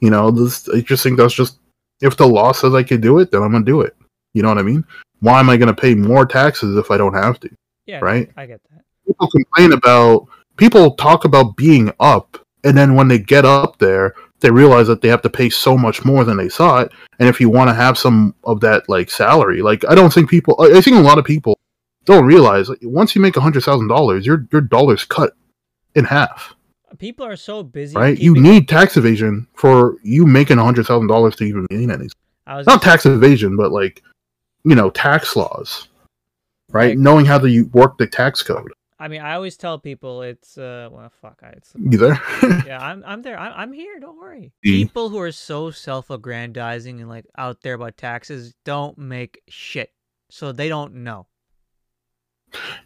you 0.00 0.10
know, 0.10 0.30
this 0.30 0.68
I 0.68 0.80
just 0.80 1.02
think 1.02 1.16
that's 1.16 1.34
just 1.34 1.58
if 2.00 2.16
the 2.16 2.26
law 2.26 2.52
says 2.52 2.74
I 2.74 2.82
can 2.82 3.00
do 3.00 3.18
it, 3.18 3.30
then 3.30 3.42
I'm 3.42 3.52
gonna 3.52 3.64
do 3.64 3.80
it. 3.80 3.96
You 4.34 4.42
know 4.42 4.48
what 4.48 4.58
I 4.58 4.62
mean? 4.62 4.84
Why 5.20 5.40
am 5.40 5.48
I 5.48 5.56
gonna 5.56 5.74
pay 5.74 5.94
more 5.94 6.26
taxes 6.26 6.76
if 6.76 6.90
I 6.90 6.96
don't 6.96 7.14
have 7.14 7.40
to? 7.40 7.50
Yeah, 7.86 8.00
Right. 8.02 8.30
I 8.36 8.46
get 8.46 8.60
that. 8.70 8.82
People 9.06 9.28
complain 9.28 9.72
about 9.72 10.26
people 10.56 10.94
talk 10.96 11.24
about 11.24 11.56
being 11.56 11.92
up, 12.00 12.38
and 12.64 12.76
then 12.76 12.94
when 12.94 13.08
they 13.08 13.18
get 13.18 13.44
up 13.44 13.78
there, 13.78 14.14
they 14.40 14.50
realize 14.50 14.88
that 14.88 15.00
they 15.00 15.08
have 15.08 15.22
to 15.22 15.30
pay 15.30 15.48
so 15.48 15.78
much 15.78 16.04
more 16.04 16.24
than 16.24 16.36
they 16.36 16.48
thought. 16.48 16.92
And 17.18 17.28
if 17.28 17.40
you 17.40 17.48
want 17.48 17.70
to 17.70 17.74
have 17.74 17.96
some 17.96 18.34
of 18.44 18.60
that 18.60 18.88
like 18.88 19.10
salary, 19.10 19.62
like 19.62 19.84
I 19.88 19.94
don't 19.94 20.12
think 20.12 20.28
people, 20.28 20.56
I 20.58 20.76
I 20.76 20.80
think 20.80 20.96
a 20.96 21.00
lot 21.00 21.18
of 21.18 21.24
people 21.24 21.58
don't 22.04 22.24
realize 22.24 22.68
like, 22.68 22.80
once 22.82 23.14
you 23.14 23.22
make 23.22 23.36
a 23.36 23.40
hundred 23.40 23.62
thousand 23.62 23.88
dollars, 23.88 24.26
your 24.26 24.46
your 24.50 24.60
dollars 24.62 25.04
cut 25.04 25.34
in 25.94 26.04
half, 26.04 26.55
People 26.98 27.26
are 27.26 27.36
so 27.36 27.62
busy. 27.62 27.96
right? 27.96 28.18
You 28.18 28.34
need 28.34 28.68
tax 28.68 28.96
evasion 28.96 29.46
for 29.54 29.96
you 30.02 30.26
making 30.26 30.58
a 30.58 30.64
hundred 30.64 30.86
thousand 30.86 31.08
dollars 31.08 31.36
to 31.36 31.44
even 31.44 31.66
anything. 31.70 32.10
I 32.46 32.56
was 32.56 32.66
Not 32.66 32.82
tax 32.82 33.06
evasion, 33.06 33.56
but 33.56 33.72
like 33.72 34.02
you 34.64 34.74
know 34.74 34.90
tax 34.90 35.36
laws, 35.36 35.88
right? 36.70 36.90
Like- 36.90 36.98
Knowing 36.98 37.26
how 37.26 37.38
to 37.38 37.62
work 37.72 37.98
the 37.98 38.06
tax 38.06 38.42
code. 38.42 38.72
I 38.98 39.08
mean, 39.08 39.20
I 39.20 39.34
always 39.34 39.58
tell 39.58 39.78
people 39.78 40.22
it's 40.22 40.56
uh, 40.56 40.88
well, 40.90 41.12
fuck, 41.20 41.40
I- 41.42 41.48
it's 41.48 41.72
You 41.78 41.98
there? 41.98 42.20
yeah, 42.66 42.78
I'm 42.80 43.04
I'm 43.06 43.20
there. 43.22 43.38
I'm, 43.38 43.52
I'm 43.54 43.72
here. 43.72 44.00
Don't 44.00 44.18
worry. 44.18 44.52
See? 44.64 44.84
People 44.84 45.10
who 45.10 45.18
are 45.20 45.32
so 45.32 45.70
self-aggrandizing 45.70 47.00
and 47.00 47.08
like 47.08 47.26
out 47.36 47.60
there 47.62 47.74
about 47.74 47.96
taxes 47.98 48.54
don't 48.64 48.96
make 48.96 49.42
shit, 49.48 49.92
so 50.30 50.50
they 50.52 50.68
don't 50.70 50.94
know. 50.94 51.26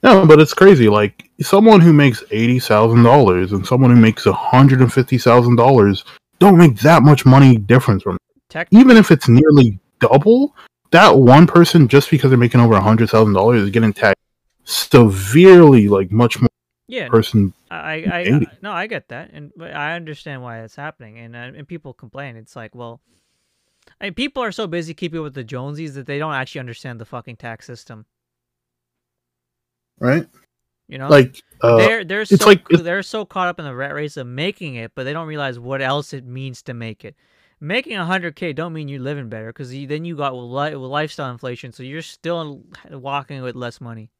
No, 0.03 0.27
but 0.27 0.41
it's 0.41 0.55
crazy. 0.55 0.89
Like 0.89 1.31
someone 1.41 1.81
who 1.81 1.93
makes 1.93 2.23
eighty 2.31 2.59
thousand 2.59 3.03
dollars 3.03 3.53
and 3.53 3.67
someone 3.67 3.91
who 3.91 4.01
makes 4.01 4.25
hundred 4.25 4.81
and 4.81 4.93
fifty 4.93 5.19
thousand 5.19 5.57
dollars 5.57 6.05
don't 6.39 6.59
make 6.59 6.77
that 6.81 7.03
much 7.03 7.27
money 7.27 7.57
difference 7.57 8.03
from 8.03 8.19
Tech, 8.49 8.69
even 8.71 8.97
if 8.97 9.11
it's 9.11 9.29
nearly 9.29 9.79
double. 10.01 10.55
That 10.91 11.17
one 11.19 11.47
person, 11.47 11.87
just 11.87 12.11
because 12.11 12.31
they're 12.31 12.39
making 12.39 12.61
over 12.61 12.79
hundred 12.81 13.11
thousand 13.11 13.35
dollars, 13.35 13.63
is 13.63 13.71
getting 13.71 13.93
taxed 13.93 14.25
severely, 14.65 15.89
like 15.89 16.11
much 16.11 16.41
more 16.41 16.49
yeah, 16.89 17.09
person. 17.09 17.53
I, 17.71 17.77
I, 17.77 18.19
I, 18.19 18.47
no, 18.63 18.73
I 18.73 18.89
get 18.89 19.09
that, 19.09 19.31
and 19.33 19.53
I 19.63 19.93
understand 19.93 20.43
why 20.43 20.63
it's 20.63 20.75
happening, 20.75 21.19
and 21.19 21.37
uh, 21.37 21.53
and 21.57 21.69
people 21.69 21.95
complain. 21.95 22.37
It's 22.37 22.57
like, 22.57 22.75
well, 22.75 23.01
I 24.01 24.07
mean, 24.07 24.15
people 24.15 24.43
are 24.43 24.51
so 24.51 24.67
busy 24.67 24.95
keeping 24.95 25.23
with 25.23 25.35
the 25.35 25.45
Jonesies 25.45 25.95
that 25.95 26.07
they 26.07 26.19
don't 26.19 26.35
actually 26.35 26.61
understand 26.61 27.01
the 27.01 27.05
fucking 27.05 27.37
tax 27.37 27.67
system. 27.67 28.07
Right? 30.01 30.27
You 30.89 30.99
know, 30.99 31.09
Like, 31.09 31.41
uh, 31.61 31.77
they're 31.77 32.05
they're 32.05 32.25
so 32.25 32.45
like- 32.47 32.67
they're 32.69 33.03
so 33.03 33.25
caught 33.25 33.47
up 33.49 33.59
in 33.61 33.65
the 33.65 33.75
rat 33.75 33.95
race 33.95 34.17
of 34.17 34.27
making 34.27 34.75
it, 34.75 34.93
but 34.97 35.05
they 35.05 35.13
don't 35.13 35.29
realize 35.29 35.59
what 35.59 35.81
else 35.81 36.13
it 36.13 36.25
means 36.25 36.63
to 36.63 36.75
make 36.75 37.05
it. 37.05 37.15
Making 37.61 37.97
hundred 37.99 38.35
k 38.37 38.53
don't 38.53 38.73
mean 38.73 38.89
you're 38.89 39.01
living 39.01 39.29
better 39.29 39.49
because 39.49 39.73
you, 39.73 39.87
then 39.87 40.05
you 40.07 40.17
got 40.17 40.35
li- 40.35 40.75
lifestyle 40.75 41.31
inflation, 41.31 41.73
so 41.73 41.83
you're 41.83 42.01
still 42.03 42.63
walking 42.91 43.43
with 43.43 43.55
less 43.55 43.81
money. 43.81 44.11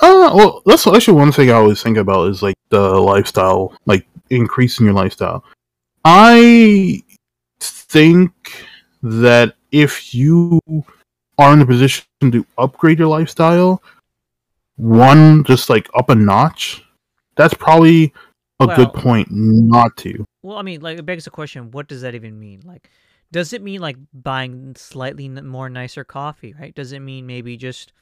Uh, 0.00 0.30
well, 0.34 0.62
that's 0.66 0.86
actually 0.86 1.16
one 1.16 1.32
thing 1.32 1.50
I 1.50 1.54
always 1.54 1.82
think 1.82 1.96
about 1.96 2.28
is 2.30 2.42
like 2.42 2.56
the 2.68 2.80
lifestyle, 3.00 3.74
like 3.86 4.06
increasing 4.30 4.86
your 4.86 4.94
lifestyle. 4.94 5.44
I 6.04 7.02
think 7.60 8.32
that 9.02 9.54
if 9.72 10.14
you 10.14 10.60
are 11.38 11.52
in 11.52 11.60
a 11.60 11.66
position 11.66 12.04
to 12.20 12.44
upgrade 12.58 12.98
your 12.98 13.08
lifestyle, 13.08 13.82
one 14.78 15.44
just 15.44 15.68
like 15.68 15.88
up 15.94 16.08
a 16.08 16.14
notch, 16.14 16.82
that's 17.36 17.54
probably 17.54 18.12
a 18.60 18.66
Well- 18.66 18.76
good 18.76 18.92
point 18.94 19.28
not 19.30 19.96
to. 19.98 20.24
Well, 20.42 20.56
I 20.56 20.62
mean, 20.62 20.80
like 20.80 20.98
it 20.98 21.04
begs 21.04 21.24
the 21.24 21.30
question: 21.30 21.70
What 21.70 21.88
does 21.88 22.00
that 22.02 22.14
even 22.14 22.38
mean? 22.40 22.62
Like, 22.64 22.90
does 23.30 23.52
it 23.52 23.62
mean 23.62 23.80
like 23.80 23.96
buying 24.14 24.74
slightly 24.76 25.28
more 25.28 25.68
nicer 25.68 26.04
coffee? 26.04 26.54
Right? 26.58 26.74
Does 26.74 26.92
it 26.92 27.00
mean 27.00 27.26
maybe 27.26 27.56
just, 27.56 27.92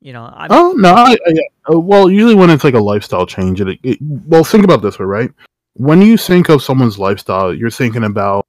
you 0.00 0.12
know, 0.12 0.24
I 0.24 0.48
Oh 0.50 0.72
no! 0.76 0.92
I, 0.92 1.16
I, 1.26 1.72
uh, 1.72 1.78
well, 1.78 2.10
usually 2.10 2.34
when 2.34 2.50
it's 2.50 2.64
like 2.64 2.74
a 2.74 2.80
lifestyle 2.80 3.24
change, 3.24 3.60
it, 3.60 3.78
it 3.82 3.98
well 4.02 4.44
think 4.44 4.64
about 4.64 4.82
this 4.82 4.98
way, 4.98 5.06
right? 5.06 5.32
When 5.74 6.02
you 6.02 6.16
think 6.16 6.50
of 6.50 6.62
someone's 6.62 6.98
lifestyle, 6.98 7.54
you're 7.54 7.70
thinking 7.70 8.04
about 8.04 8.46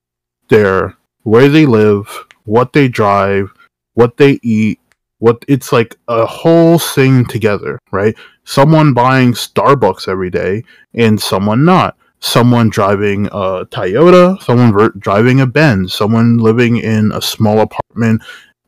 their 0.50 0.98
where 1.24 1.48
they 1.48 1.66
live, 1.66 2.08
what 2.44 2.74
they 2.74 2.88
drive, 2.88 3.52
what 3.94 4.18
they 4.18 4.40
eat, 4.44 4.80
what 5.20 5.44
it's 5.48 5.72
like 5.72 5.96
a 6.08 6.26
whole 6.26 6.78
thing 6.80 7.26
together, 7.26 7.80
right? 7.92 8.16
Someone 8.44 8.94
buying 8.94 9.34
Starbucks 9.34 10.08
every 10.08 10.30
day 10.30 10.64
and 10.94 11.20
someone 11.20 11.66
not. 11.66 11.98
Someone 12.20 12.70
driving 12.70 13.28
a 13.28 13.66
Toyota, 13.66 14.42
someone 14.42 14.74
ver- 14.74 14.94
driving 14.98 15.42
a 15.42 15.46
Benz, 15.46 15.94
someone 15.94 16.38
living 16.38 16.78
in 16.78 17.12
a 17.12 17.22
small 17.22 17.60
apartment 17.60 18.22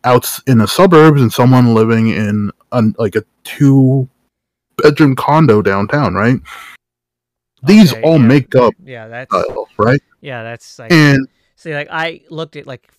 out 0.04 0.28
in 0.48 0.60
the 0.60 0.68
suburbs 0.68 1.22
and 1.22 1.34
someone 1.34 1.74
living 1.74 2.10
in 2.10 2.52
a, 2.72 2.84
like 2.98 3.16
a 3.16 3.24
two 3.44 4.08
bedroom 4.78 5.16
condo 5.16 5.62
downtown, 5.62 6.14
right? 6.14 6.38
These 7.64 7.94
Okay, 7.94 8.02
all 8.04 8.20
yeah. 8.20 8.26
make 8.26 8.56
up 8.56 8.74
Yeah, 8.84 9.08
that's 9.08 9.34
style, 9.34 9.68
right? 9.78 10.02
yeah, 10.22 10.44
that's 10.44 10.78
like 10.78 10.92
And 10.92 11.28
see, 11.56 11.74
like 11.74 11.88
I 11.90 12.22
looked 12.30 12.56
at 12.56 12.68
like 12.68 12.92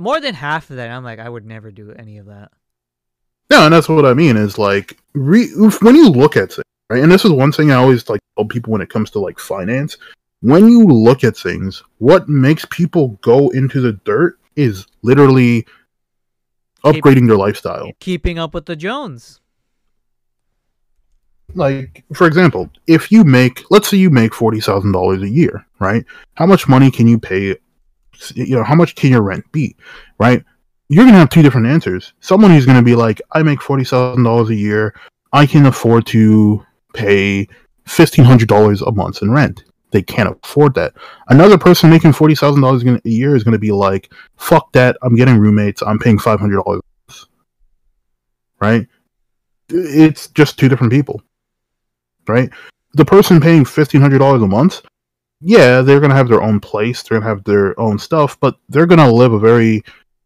more 0.00 0.20
than 0.20 0.34
half 0.34 0.70
of 0.70 0.76
that. 0.76 0.90
I'm 0.90 1.04
like, 1.04 1.18
I 1.18 1.28
would 1.28 1.44
never 1.46 1.70
do 1.70 1.92
any 1.92 2.18
of 2.18 2.26
that. 2.26 2.50
no, 3.50 3.64
and 3.64 3.72
that's 3.74 3.88
what 3.88 4.06
I 4.06 4.14
mean 4.14 4.36
is 4.36 4.58
like 4.58 4.98
re, 5.12 5.48
when 5.82 5.94
you 5.94 6.08
look 6.08 6.36
at 6.36 6.50
things, 6.52 6.64
right? 6.88 7.02
And 7.02 7.12
this 7.12 7.24
is 7.24 7.32
one 7.32 7.52
thing 7.52 7.70
I 7.70 7.76
always 7.76 8.08
like 8.08 8.20
tell 8.36 8.46
people 8.46 8.72
when 8.72 8.80
it 8.80 8.90
comes 8.90 9.10
to 9.10 9.18
like 9.20 9.38
finance. 9.38 9.96
When 10.42 10.68
you 10.68 10.84
look 10.84 11.22
at 11.22 11.36
things, 11.36 11.82
what 11.98 12.28
makes 12.28 12.64
people 12.70 13.08
go 13.20 13.50
into 13.50 13.80
the 13.80 13.92
dirt 14.04 14.38
is 14.56 14.86
literally 15.02 15.66
upgrading 16.82 17.28
their 17.28 17.36
lifestyle. 17.36 17.90
Keeping 18.00 18.38
up 18.38 18.54
with 18.54 18.64
the 18.66 18.76
Jones. 18.76 19.40
like 21.54 22.04
for 22.14 22.26
example 22.28 22.70
if 22.86 23.10
you 23.10 23.24
make 23.24 23.64
let's 23.70 23.88
say 23.88 23.96
you 23.96 24.08
make 24.08 24.30
$40000 24.30 25.22
a 25.24 25.28
year 25.28 25.66
right 25.80 26.04
how 26.34 26.46
much 26.46 26.68
money 26.68 26.92
can 26.92 27.08
you 27.08 27.18
pay 27.18 27.56
you 28.34 28.56
know 28.56 28.64
how 28.64 28.74
much 28.74 28.94
can 28.94 29.10
your 29.10 29.22
rent 29.22 29.50
be 29.52 29.76
right? 30.18 30.44
You're 30.88 31.04
to 31.14 31.20
have 31.20 31.30
two 31.30 31.42
different 31.42 31.68
answers. 31.68 32.12
Someone 32.20 32.50
who's 32.50 32.66
to 32.78 32.82
be 32.84 32.94
like 32.94 33.20
i 33.32 33.42
make 33.42 33.60
$40000 33.60 34.48
a 34.48 34.54
year 34.54 34.94
i 35.32 35.46
can 35.46 35.66
afford 35.66 36.06
to 36.06 36.64
pay 36.94 37.46
$1500 37.86 38.86
a 38.86 38.92
month 38.92 39.22
in 39.22 39.30
rent. 39.30 39.64
They 39.92 40.02
can't 40.02 40.36
afford 40.44 40.74
that. 40.74 40.94
Another 41.28 41.58
person 41.58 41.90
making 41.90 42.12
$40000 42.12 43.04
a 43.04 43.10
year 43.10 43.34
is 43.34 43.42
to 43.52 43.58
be 43.58 43.72
like 43.72 44.12
fuck 44.36 44.72
that 44.72 44.96
i'm 45.02 45.16
getting 45.16 45.38
roommates 45.38 45.82
i'm 45.82 45.98
paying 45.98 46.18
$500 46.18 46.80
right? 48.60 48.86
It's 49.70 50.26
just 50.28 50.58
two 50.58 50.68
different 50.68 50.92
people 50.92 51.22
right? 52.30 52.50
The 52.94 53.04
person 53.04 53.40
paying 53.40 53.64
fifteen 53.64 54.00
hundred 54.00 54.18
dollars 54.18 54.42
a 54.42 54.46
month, 54.46 54.82
yeah, 55.40 55.80
they're 55.80 56.00
gonna 56.00 56.14
have 56.14 56.28
their 56.28 56.42
own 56.42 56.60
place, 56.60 57.02
they're 57.02 57.18
gonna 57.18 57.28
have 57.28 57.44
their 57.44 57.78
own 57.80 57.98
stuff, 57.98 58.38
but 58.40 58.56
they're 58.68 58.86
gonna 58.86 59.10
live 59.10 59.32
a 59.32 59.38
very 59.38 59.82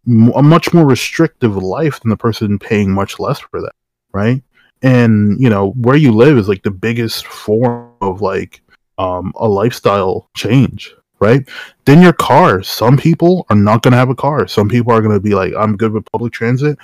a 0.07 0.43
much 0.43 0.75
more 0.75 0.85
restrictive 0.87 1.57
life 1.57 2.01
than 2.01 2.11
the 2.11 2.17
person 2.17 2.59
paying 2.59 2.91
much 2.91 3.19
less 3.19 3.39
for 3.39 3.61
that, 3.61 3.73
right? 4.13 4.43
And 4.83 5.41
you 5.41 5.49
know 5.49 5.71
where 5.71 5.97
you 5.97 6.13
live 6.13 6.37
is 6.37 6.49
like 6.49 6.63
the 6.63 6.71
biggest 6.71 7.27
form 7.27 7.91
of 8.01 8.21
like 8.21 8.61
um, 8.99 9.33
a 9.37 9.49
lifestyle 9.49 10.29
change, 10.37 10.95
right? 11.21 11.49
Then 11.85 12.03
your 12.03 12.13
car. 12.13 12.63
Some 12.63 12.97
people 12.97 13.47
are 13.51 13.57
not 13.57 13.83
gonna 13.83 13.97
have 13.97 14.11
a 14.11 14.15
car. 14.15 14.47
Some 14.49 14.69
people 14.69 14.93
are 14.93 15.01
gonna 15.01 15.21
be 15.21 15.35
like, 15.35 15.53
I'm 15.57 15.77
good 15.77 15.93
with 15.93 16.11
public 16.11 16.33
transit, 16.33 16.77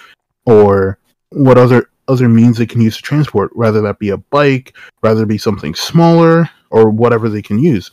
or 0.46 0.98
what 1.30 1.58
other 1.58 1.90
other 2.08 2.28
means 2.28 2.58
they 2.58 2.66
can 2.66 2.80
use 2.80 2.96
to 2.96 3.02
transport, 3.02 3.56
whether 3.56 3.80
that 3.82 3.98
be 3.98 4.10
a 4.10 4.16
bike, 4.16 4.76
rather 5.02 5.26
be 5.26 5.38
something 5.38 5.74
smaller 5.74 6.48
or 6.70 6.90
whatever 6.90 7.28
they 7.28 7.42
can 7.42 7.58
use. 7.58 7.90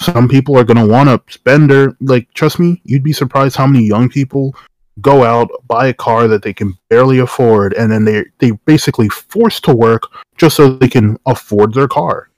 Some 0.00 0.28
people 0.28 0.56
are 0.58 0.64
going 0.64 0.78
to 0.78 0.86
want 0.86 1.08
to 1.08 1.32
spend 1.32 1.70
their 1.70 1.94
like 2.00 2.32
trust 2.34 2.58
me, 2.58 2.80
you'd 2.84 3.02
be 3.02 3.12
surprised 3.12 3.56
how 3.56 3.66
many 3.66 3.84
young 3.84 4.08
people 4.08 4.54
go 5.00 5.24
out 5.24 5.50
buy 5.66 5.86
a 5.86 5.94
car 5.94 6.28
that 6.28 6.42
they 6.42 6.52
can 6.52 6.76
barely 6.88 7.18
afford 7.18 7.72
and 7.74 7.90
then 7.90 8.04
they 8.04 8.24
they 8.38 8.50
basically 8.66 9.08
forced 9.08 9.64
to 9.64 9.74
work 9.74 10.02
just 10.36 10.56
so 10.56 10.70
they 10.70 10.88
can 10.88 11.18
afford 11.26 11.74
their 11.74 11.88
car. 11.88 12.30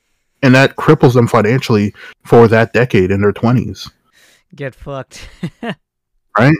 And 0.42 0.54
that 0.56 0.74
cripples 0.76 1.14
them 1.14 1.28
financially 1.28 1.94
for 2.24 2.48
that 2.48 2.72
decade 2.72 3.12
in 3.12 3.20
their 3.20 3.32
20s, 3.32 3.90
Get 4.56 4.74
fucked. 4.74 5.28
right? 6.38 6.56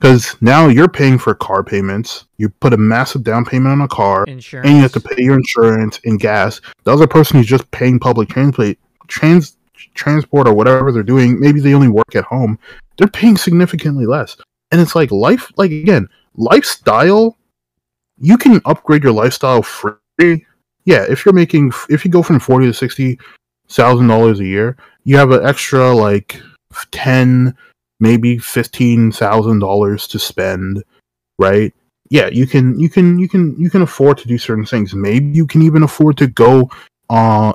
Cuz 0.00 0.36
now 0.40 0.66
you're 0.66 0.88
paying 0.88 1.18
for 1.18 1.34
car 1.34 1.62
payments. 1.62 2.26
You 2.38 2.48
put 2.48 2.74
a 2.74 2.76
massive 2.76 3.22
down 3.22 3.44
payment 3.44 3.72
on 3.72 3.80
a 3.80 3.88
car 3.88 4.24
Insurance. 4.24 4.66
and 4.66 4.76
you 4.76 4.82
have 4.82 4.92
to 4.92 5.00
pay 5.00 5.22
your 5.22 5.36
insurance 5.36 6.00
and 6.04 6.18
gas. 6.18 6.60
The 6.84 6.92
other 6.92 7.06
person 7.06 7.38
who's 7.38 7.46
just 7.46 7.70
paying 7.70 7.98
public 7.98 8.28
transport, 8.28 8.76
trans 9.08 9.56
transport 9.94 10.48
or 10.48 10.54
whatever 10.54 10.92
they're 10.92 11.02
doing, 11.02 11.38
maybe 11.40 11.60
they 11.60 11.74
only 11.74 11.88
work 11.88 12.14
at 12.14 12.24
home. 12.24 12.58
They're 12.96 13.08
paying 13.08 13.36
significantly 13.36 14.06
less, 14.06 14.36
and 14.70 14.80
it's 14.80 14.94
like 14.94 15.10
life. 15.10 15.50
Like 15.56 15.70
again, 15.70 16.08
lifestyle. 16.36 17.36
You 18.18 18.38
can 18.38 18.60
upgrade 18.64 19.04
your 19.04 19.12
lifestyle 19.12 19.62
free. 19.62 19.98
Yeah, 20.84 21.04
if 21.08 21.24
you're 21.24 21.34
making, 21.34 21.72
if 21.90 22.04
you 22.04 22.10
go 22.10 22.22
from 22.22 22.40
forty 22.40 22.66
to 22.66 22.72
sixty 22.72 23.18
thousand 23.68 24.06
dollars 24.08 24.40
a 24.40 24.46
year, 24.46 24.76
you 25.04 25.16
have 25.16 25.30
an 25.32 25.44
extra 25.44 25.92
like 25.92 26.40
ten, 26.90 27.54
maybe 28.00 28.38
fifteen 28.38 29.12
thousand 29.12 29.58
dollars 29.58 30.08
to 30.08 30.18
spend, 30.18 30.82
right? 31.38 31.74
yeah 32.10 32.28
you 32.28 32.46
can 32.46 32.78
you 32.78 32.88
can 32.88 33.18
you 33.18 33.28
can 33.28 33.58
you 33.60 33.70
can 33.70 33.82
afford 33.82 34.18
to 34.18 34.28
do 34.28 34.38
certain 34.38 34.64
things 34.64 34.94
maybe 34.94 35.26
you 35.26 35.46
can 35.46 35.62
even 35.62 35.82
afford 35.82 36.16
to 36.16 36.26
go 36.26 36.70
uh 37.10 37.52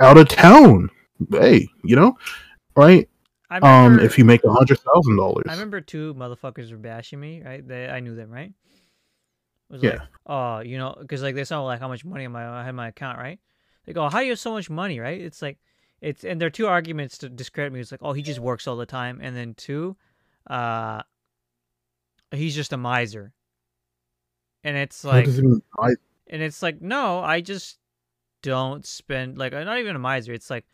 out 0.00 0.18
of 0.18 0.28
town 0.28 0.88
hey 1.30 1.68
you 1.82 1.96
know 1.96 2.16
right 2.76 3.08
I 3.50 3.58
um 3.58 4.00
if 4.00 4.18
you 4.18 4.24
make 4.24 4.42
a 4.44 4.52
hundred 4.52 4.80
thousand 4.80 5.16
dollars 5.16 5.44
I 5.48 5.52
remember 5.52 5.80
two 5.80 6.14
motherfuckers 6.14 6.70
were 6.70 6.78
bashing 6.78 7.20
me, 7.20 7.42
right? 7.44 7.66
They, 7.66 7.88
I 7.88 8.00
knew 8.00 8.14
them, 8.16 8.30
right? 8.30 8.50
It 8.50 9.72
was 9.72 9.82
Yeah. 9.82 9.90
like, 9.90 10.00
oh, 10.26 10.60
you 10.60 10.78
know, 10.78 10.96
because 10.98 11.22
like 11.22 11.34
they 11.34 11.44
saw 11.44 11.62
like 11.62 11.80
how 11.80 11.88
much 11.88 12.04
money 12.04 12.26
on 12.26 12.32
my 12.32 12.46
I 12.46 12.62
had 12.62 12.70
in 12.70 12.76
my 12.76 12.88
account, 12.88 13.18
right? 13.18 13.38
They 13.86 13.92
go, 13.92 14.08
how 14.08 14.20
do 14.20 14.24
you 14.24 14.32
have 14.32 14.38
so 14.38 14.52
much 14.52 14.70
money, 14.70 14.98
right? 14.98 15.20
It's 15.20 15.42
like, 15.42 15.58
it's 16.00 16.24
and 16.24 16.40
there 16.40 16.46
are 16.46 16.50
two 16.50 16.66
arguments 16.66 17.18
to 17.18 17.28
discredit 17.28 17.72
me. 17.72 17.80
It's 17.80 17.92
like, 17.92 18.02
oh, 18.02 18.12
he 18.12 18.22
just 18.22 18.40
works 18.40 18.66
all 18.66 18.76
the 18.76 18.86
time, 18.86 19.20
and 19.22 19.36
then 19.36 19.54
two, 19.54 19.96
uh, 20.48 21.02
he's 22.32 22.54
just 22.54 22.72
a 22.72 22.76
miser. 22.76 23.32
And 24.62 24.76
it's 24.76 25.04
like, 25.04 25.28
it 25.28 25.36
mean? 25.38 25.62
I, 25.78 25.90
and 26.28 26.42
it's 26.42 26.62
like, 26.62 26.80
no, 26.80 27.20
I 27.20 27.40
just 27.40 27.78
don't 28.42 28.84
spend 28.84 29.38
like 29.38 29.52
I'm 29.52 29.66
not 29.66 29.78
even 29.78 29.96
a 29.96 30.00
miser. 30.00 30.32
It's 30.32 30.50
like, 30.50 30.66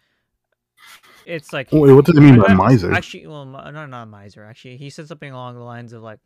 it's 1.27 1.53
like 1.53 1.69
wait, 1.73 1.93
what 1.93 2.05
does 2.05 2.17
it 2.17 2.21
mean 2.21 2.41
by 2.41 2.55
miser 2.55 2.93
Actually, 2.93 3.27
well, 3.27 3.45
mi- 3.45 3.71
no, 3.71 3.87
not 3.87 4.09
miser. 4.09 4.45
Actually, 4.45 4.77
he 4.77 4.91
said 4.91 5.09
something 5.09 5.31
along 5.31 5.55
the 5.55 5.63
lines 5.63 5.93
of 5.93 6.03
like, 6.03 6.19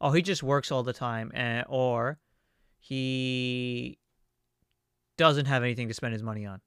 "Oh, 0.00 0.10
he 0.10 0.22
just 0.22 0.42
works 0.42 0.70
all 0.70 0.82
the 0.82 0.92
time," 0.92 1.30
and 1.34 1.64
or 1.68 2.18
he 2.78 3.98
doesn't 5.16 5.46
have 5.46 5.62
anything 5.62 5.88
to 5.88 5.94
spend 5.94 6.12
his 6.12 6.22
money 6.22 6.46
on. 6.46 6.60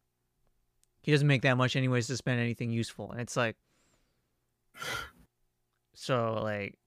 He 1.02 1.12
doesn't 1.12 1.28
make 1.28 1.42
that 1.42 1.58
much 1.58 1.76
anyways 1.76 2.08
to 2.08 2.18
spend 2.18 2.40
anything 2.40 2.70
useful, 2.70 3.12
and 3.12 3.20
it's 3.22 3.36
like, 3.36 3.56
so 5.94 6.40
like, 6.44 6.78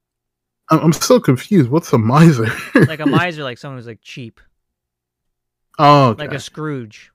I'm 0.71 0.79
I'm 0.81 0.93
still 0.93 1.21
confused 1.21 1.71
what's 1.71 1.93
a 1.93 1.99
miser 1.99 2.47
like 2.75 3.01
a 3.01 3.07
miser, 3.07 3.43
like 3.43 3.59
someone 3.59 3.79
who's 3.79 3.87
like 3.87 4.03
cheap, 4.03 4.41
oh 5.79 6.11
okay. 6.11 6.25
like 6.25 6.33
a 6.33 6.41
Scrooge. 6.41 7.11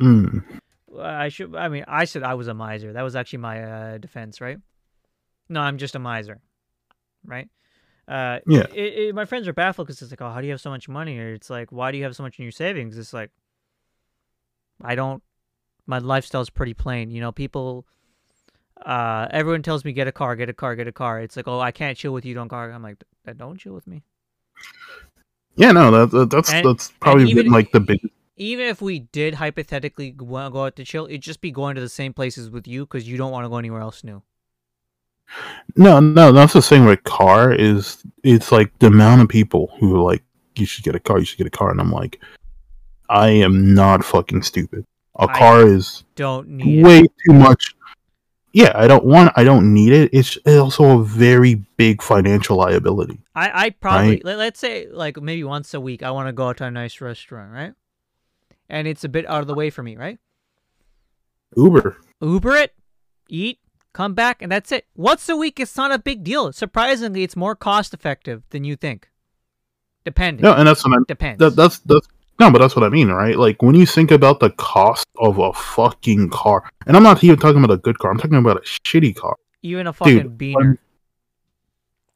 Mm. 0.00 0.42
I 0.98 1.28
should. 1.28 1.54
I 1.54 1.68
mean, 1.68 1.84
I 1.86 2.04
said 2.04 2.22
I 2.22 2.34
was 2.34 2.48
a 2.48 2.54
miser. 2.54 2.92
That 2.92 3.02
was 3.02 3.14
actually 3.16 3.38
my 3.40 3.62
uh, 3.62 3.98
defense, 3.98 4.40
right? 4.40 4.58
No, 5.48 5.60
I'm 5.60 5.78
just 5.78 5.94
a 5.94 5.98
miser, 5.98 6.40
right? 7.24 7.48
Uh, 8.08 8.40
Yeah. 8.46 8.66
It, 8.74 9.08
it, 9.08 9.14
my 9.14 9.24
friends 9.24 9.46
are 9.46 9.52
baffled 9.52 9.86
because 9.86 10.02
it's 10.02 10.10
like, 10.10 10.20
oh, 10.20 10.30
how 10.30 10.40
do 10.40 10.46
you 10.46 10.52
have 10.52 10.60
so 10.60 10.70
much 10.70 10.88
money? 10.88 11.18
Or 11.18 11.32
it's 11.34 11.48
like, 11.50 11.70
why 11.70 11.92
do 11.92 11.98
you 11.98 12.04
have 12.04 12.16
so 12.16 12.22
much 12.24 12.38
in 12.38 12.42
your 12.44 12.52
savings? 12.52 12.98
It's 12.98 13.12
like, 13.12 13.30
I 14.82 14.94
don't. 14.94 15.22
My 15.86 15.98
lifestyle's 15.98 16.50
pretty 16.50 16.74
plain. 16.74 17.10
You 17.10 17.20
know, 17.20 17.32
people. 17.32 17.86
Uh, 18.84 19.28
everyone 19.30 19.62
tells 19.62 19.84
me 19.84 19.92
get 19.92 20.08
a 20.08 20.12
car, 20.12 20.34
get 20.36 20.48
a 20.48 20.54
car, 20.54 20.74
get 20.74 20.88
a 20.88 20.92
car. 20.92 21.20
It's 21.20 21.36
like, 21.36 21.46
oh, 21.46 21.60
I 21.60 21.70
can't 21.70 21.98
chill 21.98 22.12
with 22.12 22.24
you, 22.24 22.34
don't 22.34 22.48
car. 22.48 22.70
I'm 22.72 22.82
like, 22.82 22.96
don't 23.36 23.58
chill 23.58 23.74
with 23.74 23.86
me. 23.86 24.02
yeah 25.56 25.72
no 25.72 25.90
that, 25.90 26.10
that 26.16 26.30
that's 26.30 26.52
And- 26.52 26.64
that's 26.66 26.90
probably 27.00 27.28
even- 27.30 27.50
like 27.52 27.72
the 27.72 27.80
big 27.80 28.00
Even 28.40 28.66
if 28.66 28.80
we 28.80 29.00
did 29.00 29.34
hypothetically 29.34 30.10
go 30.12 30.36
out 30.36 30.76
to 30.76 30.84
chill, 30.84 31.04
it'd 31.06 31.20
just 31.20 31.40
be 31.42 31.50
going 31.50 31.74
to 31.74 31.80
the 31.80 31.88
same 31.90 32.12
places 32.14 32.48
with 32.48 32.66
you 32.66 32.86
because 32.86 33.06
you 33.06 33.16
don't 33.18 33.30
want 33.32 33.44
to 33.44 33.48
go 33.50 33.58
anywhere 33.58 33.82
else 33.82 34.02
new. 34.02 34.22
no 35.76 36.00
no 36.00 36.32
that's 36.32 36.54
the 36.54 36.62
thing 36.62 36.84
with 36.84 37.02
car 37.04 37.52
is 37.52 38.02
it's 38.24 38.50
like 38.50 38.76
the 38.80 38.86
amount 38.88 39.22
of 39.22 39.28
people 39.28 39.70
who 39.78 39.94
are 39.94 40.02
like 40.12 40.24
you 40.56 40.66
should 40.66 40.82
get 40.82 40.96
a 40.96 40.98
car 40.98 41.18
you 41.20 41.24
should 41.24 41.38
get 41.38 41.46
a 41.46 41.50
car 41.58 41.70
and 41.70 41.80
i'm 41.80 41.92
like 41.92 42.20
i 43.08 43.28
am 43.28 43.72
not 43.72 44.04
fucking 44.04 44.42
stupid 44.42 44.84
a 45.20 45.28
I- 45.28 45.38
car 45.38 45.66
is 45.66 46.02
Don't 46.16 46.48
need 46.48 46.80
it. 46.80 46.84
way 46.84 47.00
too 47.24 47.32
much. 47.34 47.74
Yeah, 48.52 48.72
I 48.74 48.88
don't 48.88 49.04
want. 49.04 49.32
I 49.36 49.44
don't 49.44 49.72
need 49.72 49.92
it. 49.92 50.10
It's 50.12 50.36
also 50.44 50.98
a 50.98 51.04
very 51.04 51.54
big 51.76 52.02
financial 52.02 52.56
liability. 52.56 53.20
I, 53.32 53.66
I 53.66 53.70
probably 53.70 54.20
Right. 54.24 54.38
let's 54.38 54.58
say 54.58 54.88
like 54.90 55.20
maybe 55.22 55.44
once 55.44 55.72
a 55.72 55.80
week 55.80 56.02
I 56.02 56.10
want 56.10 56.26
to 56.26 56.32
go 56.32 56.48
out 56.48 56.56
to 56.56 56.64
a 56.64 56.70
nice 56.70 57.00
restaurant, 57.00 57.52
right? 57.52 57.74
And 58.70 58.86
it's 58.86 59.04
a 59.04 59.08
bit 59.08 59.28
out 59.28 59.40
of 59.40 59.46
the 59.48 59.54
way 59.54 59.68
for 59.68 59.82
me, 59.82 59.96
right? 59.96 60.18
Uber. 61.56 61.96
Uber 62.22 62.56
it, 62.56 62.74
eat, 63.28 63.58
come 63.92 64.14
back, 64.14 64.40
and 64.40 64.50
that's 64.50 64.70
it. 64.70 64.86
Once 64.94 65.28
a 65.28 65.36
week, 65.36 65.58
it's 65.58 65.76
not 65.76 65.90
a 65.90 65.98
big 65.98 66.22
deal. 66.22 66.52
Surprisingly, 66.52 67.24
it's 67.24 67.36
more 67.36 67.56
cost 67.56 67.92
effective 67.92 68.44
than 68.50 68.62
you 68.62 68.76
think. 68.76 69.10
Depending. 70.04 70.42
No, 70.42 70.54
and 70.54 70.66
that's 70.68 70.84
what 70.84 70.94
I'm. 70.94 71.04
Depends. 71.04 71.40
That, 71.40 71.56
that's 71.56 71.80
that's 71.80 72.06
no, 72.38 72.50
but 72.50 72.60
that's 72.60 72.74
what 72.74 72.84
I 72.84 72.88
mean, 72.88 73.08
right? 73.08 73.36
Like 73.36 73.60
when 73.60 73.74
you 73.74 73.84
think 73.84 74.10
about 74.10 74.40
the 74.40 74.50
cost 74.50 75.06
of 75.18 75.38
a 75.38 75.52
fucking 75.52 76.30
car, 76.30 76.70
and 76.86 76.96
I'm 76.96 77.02
not 77.02 77.22
even 77.22 77.38
talking 77.38 77.62
about 77.62 77.74
a 77.74 77.76
good 77.76 77.98
car. 77.98 78.10
I'm 78.10 78.18
talking 78.18 78.38
about 78.38 78.56
a 78.56 78.60
shitty 78.60 79.14
car. 79.14 79.36
Even 79.62 79.86
a 79.86 79.92
fucking 79.92 80.36
Dude, 80.36 80.38
beaner. 80.38 80.60
Um, 80.60 80.78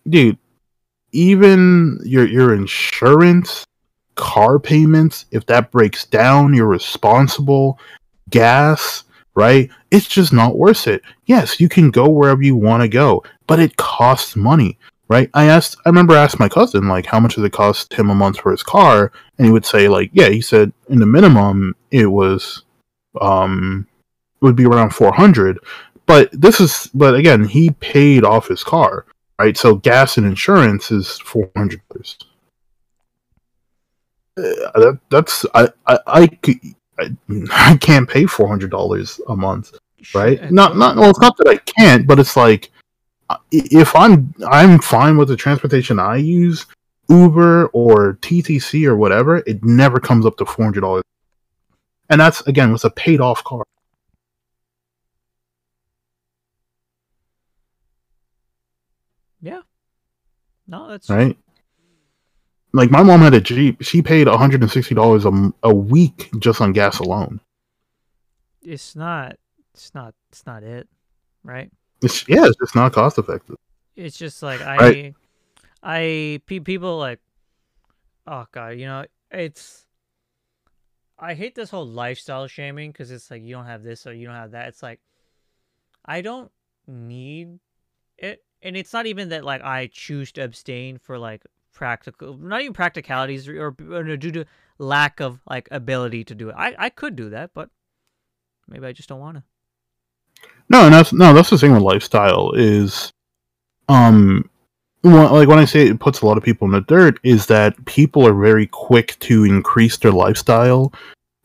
dude, 0.09 0.39
even 1.13 2.01
your 2.05 2.27
your 2.27 2.55
insurance, 2.55 3.67
car 4.15 4.59
payments, 4.59 5.27
if 5.31 5.47
that 5.47 5.71
breaks 5.71 6.07
down, 6.07 6.55
you're 6.55 6.67
responsible. 6.67 7.79
Gas, 8.31 9.05
right? 9.35 9.71
It's 9.91 10.07
just 10.07 10.33
not 10.33 10.57
worth 10.57 10.87
it. 10.87 11.03
Yes, 11.27 11.61
you 11.61 11.69
can 11.69 11.91
go 11.91 12.09
wherever 12.09 12.43
you 12.43 12.57
want 12.57 12.83
to 12.83 12.89
go, 12.89 13.25
but 13.47 13.61
it 13.61 13.77
costs 13.77 14.37
money, 14.37 14.79
right? 15.09 15.29
I 15.35 15.47
asked, 15.47 15.77
I 15.85 15.89
remember 15.89 16.15
asked 16.15 16.41
my 16.41 16.49
cousin, 16.49 16.89
like, 16.89 17.07
how 17.07 17.21
much 17.21 17.35
does 17.35 17.45
it 17.45 17.53
cost 17.53 17.93
him 17.93 18.11
a 18.11 18.15
month 18.15 18.39
for 18.39 18.51
his 18.51 18.63
car? 18.63 19.13
And 19.39 19.47
he 19.47 19.53
would 19.53 19.67
say, 19.67 19.89
like, 19.89 20.11
yeah, 20.13 20.29
he 20.29 20.41
said 20.41 20.73
in 20.89 21.01
the 21.01 21.07
minimum 21.07 21.75
it 21.91 22.07
was, 22.07 22.63
um, 23.21 23.87
it 24.41 24.45
would 24.45 24.57
be 24.57 24.67
around 24.67 24.91
400. 24.91 25.59
But 26.07 26.31
this 26.33 26.61
is, 26.61 26.91
but 26.95 27.15
again, 27.15 27.45
he 27.45 27.71
paid 27.71 28.25
off 28.25 28.49
his 28.49 28.63
car, 28.63 29.07
right? 29.39 29.57
So 29.57 29.77
gas 29.77 30.19
and 30.19 30.27
insurance 30.27 30.91
is 30.91 31.21
$400. 31.25 31.81
Uh, 34.37 34.81
that, 34.81 34.99
that's, 35.11 35.47
I, 35.55 35.69
I, 35.87 35.99
I, 36.07 36.39
I, 37.51 37.77
can't 37.77 38.09
pay 38.09 38.25
$400 38.25 39.21
a 39.29 39.37
month 39.37 39.75
right? 40.13 40.39
Shit. 40.39 40.53
Not 40.53 40.77
not 40.77 40.97
well. 40.97 41.11
It's 41.11 41.21
not 41.21 41.37
that 41.39 41.49
I 41.49 41.57
can't, 41.59 42.07
but 42.07 42.19
it's 42.19 42.37
like 42.37 42.71
if 43.51 43.95
I'm 43.95 44.35
I'm 44.47 44.81
fine 44.81 45.17
with 45.17 45.29
the 45.29 45.37
transportation 45.37 45.99
I 45.99 46.17
use, 46.17 46.67
Uber 47.09 47.69
or 47.69 48.15
TTC 48.21 48.87
or 48.87 48.97
whatever, 48.97 49.39
it 49.47 49.65
never 49.65 50.01
comes 50.01 50.27
up 50.27 50.37
to 50.39 50.45
four 50.45 50.65
hundred 50.65 50.81
dollars, 50.81 51.05
and 52.11 52.21
that's 52.21 52.43
again 52.43 52.73
with 52.73 52.85
a 52.85 52.91
paid 52.91 53.21
off 53.21 53.43
car. 53.45 53.65
Yeah. 59.41 59.61
No, 60.67 60.89
that's 60.89 61.11
right? 61.11 61.37
Like 62.75 62.91
my 62.91 63.05
mom 63.05 63.21
had 63.21 63.35
a 63.35 63.41
Jeep. 63.41 63.83
She 63.83 64.03
paid 64.03 64.27
one 64.27 64.37
hundred 64.37 64.61
and 64.61 64.71
sixty 64.71 64.97
dollars 64.97 65.25
a, 65.25 65.53
a 65.63 65.73
week 65.73 66.29
just 66.41 66.61
on 66.61 66.73
gas 66.73 66.99
alone. 66.99 67.41
it's 68.63 68.97
not 68.97 69.37
it's 69.73 69.95
not 69.95 70.13
it's 70.31 70.45
not 70.45 70.65
it, 70.65 70.89
right? 71.45 71.71
It's, 72.03 72.29
yeah, 72.29 72.45
it's 72.45 72.57
just 72.59 72.75
not 72.75 72.93
cost 72.93 73.17
effective. 73.17 73.57
It's 73.95 74.19
just 74.19 74.43
like 74.43 74.61
I 74.61 74.77
Right. 74.77 75.15
I 75.85 76.41
pe- 76.47 76.59
people 76.59 76.99
like 76.99 77.21
oh 78.27 78.47
god, 78.51 78.71
you 78.71 78.87
know, 78.87 79.05
it's 79.31 79.87
I 81.17 81.35
hate 81.35 81.55
this 81.55 81.71
whole 81.71 81.87
lifestyle 81.87 82.49
shaming 82.49 82.93
cuz 82.93 83.13
it's 83.13 83.31
like 83.31 83.43
you 83.43 83.55
don't 83.55 83.67
have 83.67 83.85
this 83.85 84.05
or 84.05 84.13
you 84.13 84.27
don't 84.27 84.35
have 84.35 84.51
that. 84.51 84.67
It's 84.67 84.83
like 84.83 85.01
I 86.05 86.23
don't 86.23 86.51
need 86.89 87.61
it 88.19 88.45
and 88.63 88.77
it's 88.77 88.93
not 88.93 89.07
even 89.07 89.29
that 89.29 89.45
like 89.45 89.63
I 89.63 89.87
choose 89.93 90.33
to 90.33 90.43
abstain 90.43 90.99
for 90.99 91.19
like 91.21 91.45
practical 91.75 92.37
not 92.39 92.61
even 92.61 92.73
practicalities 92.73 93.49
or, 93.49 93.75
or 93.91 94.17
due 94.17 94.31
to 94.31 94.45
lack 94.79 95.21
of 95.21 95.41
like 95.49 95.69
ability 95.71 96.25
to 96.25 96.35
do 96.35 96.49
it. 96.49 96.55
I 96.57 96.75
I 96.79 96.89
could 96.89 97.17
do 97.17 97.31
that, 97.31 97.51
but 97.55 97.71
maybe 98.69 98.87
I 98.87 98.93
just 98.93 99.09
don't 99.09 99.21
want 99.21 99.39
to. 99.39 99.43
No, 100.69 100.85
and 100.85 100.95
that's 100.95 101.13
no, 101.13 101.35
that's 101.35 101.51
the 101.51 101.59
thing 101.59 101.73
with 101.73 101.83
lifestyle 101.83 102.53
is, 102.53 103.13
um, 103.89 104.49
like 105.03 105.49
when 105.49 105.59
I 105.59 105.67
say 105.67 105.87
it 105.87 106.01
puts 106.01 106.23
a 106.23 106.27
lot 106.27 106.39
of 106.39 106.45
people 106.45 106.67
in 106.67 106.73
the 106.73 106.81
dirt, 106.81 107.21
is 107.23 107.47
that 107.47 107.85
people 107.85 108.27
are 108.27 108.35
very 108.35 108.67
quick 108.67 109.19
to 109.21 109.45
increase 109.45 109.99
their 109.99 110.13
lifestyle. 110.13 110.93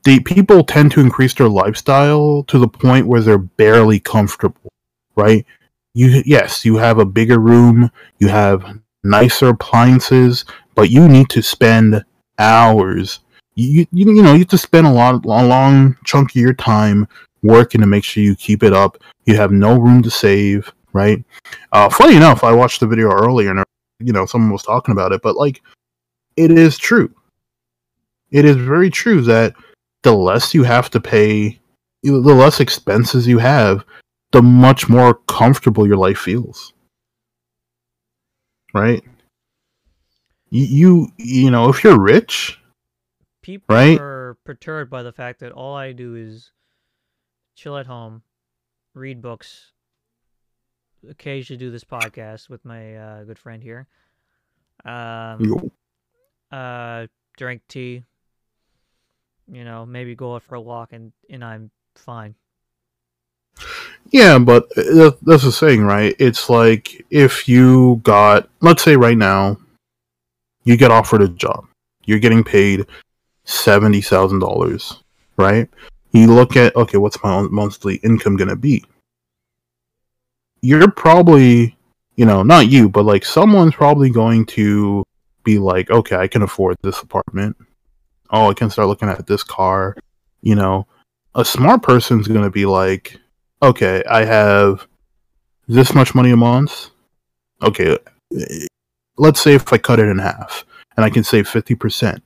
The 0.06 0.22
people 0.22 0.64
tend 0.64 0.94
to 0.94 1.02
increase 1.02 1.34
their 1.34 1.50
lifestyle 1.50 2.44
to 2.44 2.58
the 2.58 2.70
point 2.70 3.08
where 3.08 3.22
they're 3.22 3.38
barely 3.38 4.00
comfortable, 4.00 4.72
right? 5.16 5.46
You 5.94 6.24
yes, 6.26 6.64
you 6.64 6.78
have 6.78 7.00
a 7.00 7.06
bigger 7.06 7.40
room, 7.40 7.92
you 8.20 8.30
have 8.30 8.80
nicer 9.04 9.50
appliances, 9.50 10.46
but 10.76 10.90
you 10.90 11.08
need 11.08 11.30
to 11.30 11.42
spend 11.42 12.04
hours. 12.38 13.20
You 13.56 13.86
you, 13.92 14.14
you 14.14 14.24
know 14.24 14.34
you 14.34 14.40
have 14.40 14.48
to 14.50 14.58
spend 14.58 14.88
a 14.88 14.92
lot 14.92 15.26
a 15.26 15.28
long 15.28 15.98
chunk 16.06 16.32
of 16.32 16.36
your 16.36 16.54
time 16.54 17.08
working 17.44 17.82
to 17.82 17.88
make 17.88 18.04
sure 18.04 18.24
you 18.24 18.36
keep 18.36 18.64
it 18.64 18.74
up. 18.74 18.98
You 19.26 19.36
have 19.36 19.52
no 19.52 19.78
room 19.78 20.02
to 20.04 20.10
save, 20.10 20.72
right? 20.94 21.24
Uh, 21.72 21.90
funny 21.90 22.16
enough, 22.16 22.44
I 22.44 22.52
watched 22.52 22.80
the 22.80 22.88
video 22.88 23.12
earlier, 23.12 23.52
and 23.52 23.64
you 24.00 24.14
know 24.14 24.26
someone 24.26 24.52
was 24.52 24.64
talking 24.64 24.92
about 24.92 25.12
it, 25.12 25.22
but 25.22 25.36
like, 25.36 25.62
it 26.36 26.52
is 26.52 26.78
true. 26.78 27.14
It 28.32 28.46
is 28.46 28.56
very 28.56 28.90
true 28.90 29.22
that 29.22 29.56
the 30.04 30.14
less 30.14 30.54
you 30.54 30.64
have 30.64 30.90
to 30.92 31.02
pay, 31.02 31.60
the 32.04 32.14
less 32.14 32.60
expenses 32.60 33.28
you 33.28 33.40
have, 33.40 33.84
the 34.32 34.42
much 34.42 34.88
more 34.88 35.16
comfortable 35.28 35.88
your 35.88 35.98
life 35.98 36.20
feels. 36.20 36.74
Right? 38.74 39.04
You 40.50 40.64
you, 40.66 41.08
you 41.18 41.52
know 41.52 41.70
if 41.70 41.84
you're 41.84 42.00
rich, 42.00 42.60
people 43.42 43.76
Right? 43.76 44.00
are 44.00 44.38
perturbed 44.46 44.90
by 44.90 45.04
the 45.04 45.12
fact 45.12 45.40
that 45.42 45.52
all 45.52 45.76
I 45.76 45.92
do 45.92 46.16
is 46.16 46.52
chill 47.56 47.78
at 47.78 47.86
home, 47.86 48.24
read 48.94 49.22
books, 49.22 49.72
occasionally 51.08 51.60
do 51.60 51.72
this 51.72 51.84
podcast 51.84 52.50
with 52.50 52.66
my 52.66 52.96
uh, 52.96 53.24
good 53.24 53.40
friend 53.40 53.62
here. 53.62 53.88
Um, 54.86 55.72
uh, 56.52 57.08
drink 57.38 57.62
tea. 57.68 58.04
You 59.52 59.64
know, 59.64 59.86
maybe 59.86 60.16
go 60.16 60.36
out 60.36 60.44
for 60.44 60.56
a 60.56 60.62
walk, 60.62 60.94
and 60.94 61.12
and 61.30 61.44
I'm 61.44 61.72
fine. 61.96 62.36
Yeah, 64.12 64.40
but 64.40 64.66
uh, 64.78 65.12
that's 65.22 65.44
the 65.44 65.52
saying, 65.52 65.84
right? 65.84 66.16
It's 66.18 66.50
like 66.50 67.06
if 67.12 67.48
you 67.48 68.02
got, 68.04 68.50
let's 68.62 68.84
say 68.84 68.96
right 68.96 69.18
now, 69.18 69.58
you 70.64 70.78
get 70.78 70.92
offered 70.92 71.22
a 71.22 71.28
job, 71.28 71.66
you're 72.06 72.20
getting 72.20 72.44
paid 72.44 72.86
seventy 73.44 74.02
thousand 74.02 74.40
dollars, 74.40 75.04
right? 75.38 75.70
You 76.12 76.34
look 76.34 76.56
at, 76.56 76.76
okay, 76.76 76.98
what's 76.98 77.22
my 77.24 77.42
monthly 77.44 77.96
income 77.98 78.36
gonna 78.36 78.56
be? 78.56 78.84
You're 80.62 80.90
probably, 80.90 81.78
you 82.16 82.26
know, 82.26 82.42
not 82.42 82.68
you, 82.68 82.90
but 82.90 83.06
like 83.06 83.24
someone's 83.24 83.76
probably 83.76 84.10
going 84.10 84.46
to 84.48 85.04
be 85.44 85.60
like, 85.60 85.90
okay, 85.92 86.16
I 86.16 86.28
can 86.28 86.42
afford 86.42 86.78
this 86.82 87.02
apartment. 87.02 87.56
Oh, 88.32 88.50
I 88.50 88.54
can 88.54 88.70
start 88.70 88.88
looking 88.88 89.10
at 89.10 89.28
this 89.28 89.44
car. 89.44 89.96
You 90.42 90.56
know, 90.56 90.88
a 91.36 91.46
smart 91.46 91.84
person's 91.84 92.28
gonna 92.28 92.50
be 92.50 92.66
like, 92.66 93.20
okay, 93.62 94.04
I 94.10 94.26
have 94.26 94.88
this 95.68 95.94
much 95.94 96.16
money 96.16 96.32
a 96.32 96.38
month. 96.38 96.90
Okay, 97.62 97.98
let's 99.18 99.42
say 99.42 99.54
if 99.56 99.72
I 99.72 99.78
cut 99.78 100.00
it 100.00 100.08
in 100.08 100.18
half 100.20 100.66
and 100.96 101.06
I 101.06 101.10
can 101.10 101.24
save 101.24 101.48
50%. 101.48 102.22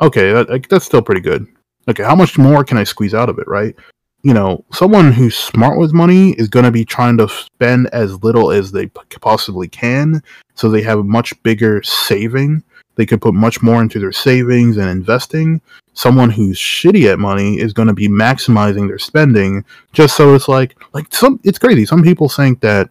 Okay, 0.00 0.32
that, 0.32 0.66
that's 0.68 0.84
still 0.84 1.02
pretty 1.02 1.20
good. 1.20 1.46
Okay, 1.88 2.02
how 2.02 2.14
much 2.14 2.38
more 2.38 2.64
can 2.64 2.78
I 2.78 2.84
squeeze 2.84 3.14
out 3.14 3.28
of 3.28 3.38
it, 3.38 3.46
right? 3.48 3.74
You 4.22 4.32
know, 4.32 4.64
someone 4.72 5.12
who's 5.12 5.36
smart 5.36 5.78
with 5.78 5.92
money 5.92 6.30
is 6.32 6.48
going 6.48 6.64
to 6.64 6.70
be 6.70 6.84
trying 6.84 7.18
to 7.18 7.28
spend 7.28 7.88
as 7.92 8.22
little 8.22 8.52
as 8.52 8.70
they 8.70 8.86
possibly 8.86 9.66
can 9.68 10.22
so 10.54 10.68
they 10.68 10.82
have 10.82 11.00
a 11.00 11.04
much 11.04 11.40
bigger 11.42 11.82
saving. 11.82 12.62
They 12.96 13.06
could 13.06 13.22
put 13.22 13.34
much 13.34 13.62
more 13.62 13.80
into 13.80 13.98
their 13.98 14.12
savings 14.12 14.76
and 14.76 14.88
investing. 14.88 15.60
Someone 15.94 16.30
who's 16.30 16.58
shitty 16.58 17.10
at 17.10 17.18
money 17.18 17.58
is 17.58 17.72
going 17.72 17.88
to 17.88 17.94
be 17.94 18.08
maximizing 18.08 18.88
their 18.88 18.98
spending. 18.98 19.64
Just 19.92 20.16
so 20.16 20.34
it's 20.34 20.48
like 20.48 20.76
like 20.92 21.12
some 21.12 21.40
it's 21.44 21.58
crazy. 21.58 21.86
Some 21.86 22.02
people 22.02 22.28
think 22.28 22.60
that 22.60 22.90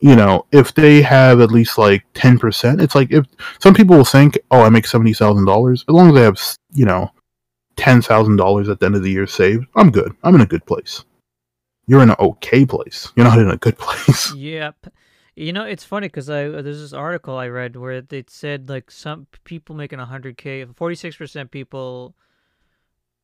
you 0.00 0.16
know 0.16 0.44
if 0.52 0.74
they 0.74 1.02
have 1.02 1.40
at 1.40 1.50
least 1.50 1.78
like 1.78 2.04
10% 2.14 2.82
it's 2.82 2.94
like 2.94 3.10
if 3.10 3.24
some 3.60 3.72
people 3.72 3.96
will 3.96 4.04
think 4.04 4.36
oh 4.50 4.60
i 4.60 4.68
make 4.68 4.84
$70000 4.84 5.72
as 5.72 5.84
long 5.88 6.10
as 6.10 6.16
i 6.16 6.20
have 6.20 6.40
you 6.74 6.84
know 6.84 7.10
$10000 7.76 8.70
at 8.70 8.80
the 8.80 8.86
end 8.86 8.96
of 8.96 9.02
the 9.02 9.10
year 9.10 9.26
saved 9.26 9.66
i'm 9.76 9.90
good. 9.90 10.14
I'm 10.22 10.34
in 10.34 10.40
a 10.42 10.46
good 10.46 10.66
place. 10.66 11.04
You're 11.86 12.02
in 12.02 12.10
an 12.10 12.16
okay 12.18 12.64
place. 12.64 13.12
You're 13.16 13.26
not 13.26 13.38
in 13.38 13.50
a 13.50 13.56
good 13.56 13.78
place. 13.84 14.34
Yep. 14.34 14.86
You 15.36 15.52
know, 15.52 15.64
it's 15.64 15.84
funny 15.84 16.06
because 16.06 16.30
I 16.30 16.48
there's 16.48 16.80
this 16.80 16.92
article 16.92 17.36
I 17.36 17.48
read 17.48 17.74
where 17.74 18.04
it 18.08 18.30
said 18.30 18.68
like 18.68 18.90
some 18.90 19.26
people 19.44 19.74
making 19.74 19.98
100k, 19.98 20.66
46% 20.74 21.50
people 21.50 22.14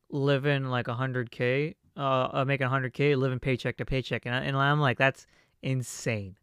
living 0.09 0.65
like 0.65 0.87
100k, 0.87 1.75
uh, 1.95 2.01
uh 2.01 2.45
making 2.45 2.67
100k, 2.67 3.15
living 3.17 3.39
paycheck 3.39 3.77
to 3.77 3.85
paycheck, 3.85 4.25
and, 4.25 4.35
I, 4.35 4.39
and 4.39 4.57
I'm 4.57 4.81
like, 4.81 4.97
that's 4.97 5.25
insane. 5.61 6.35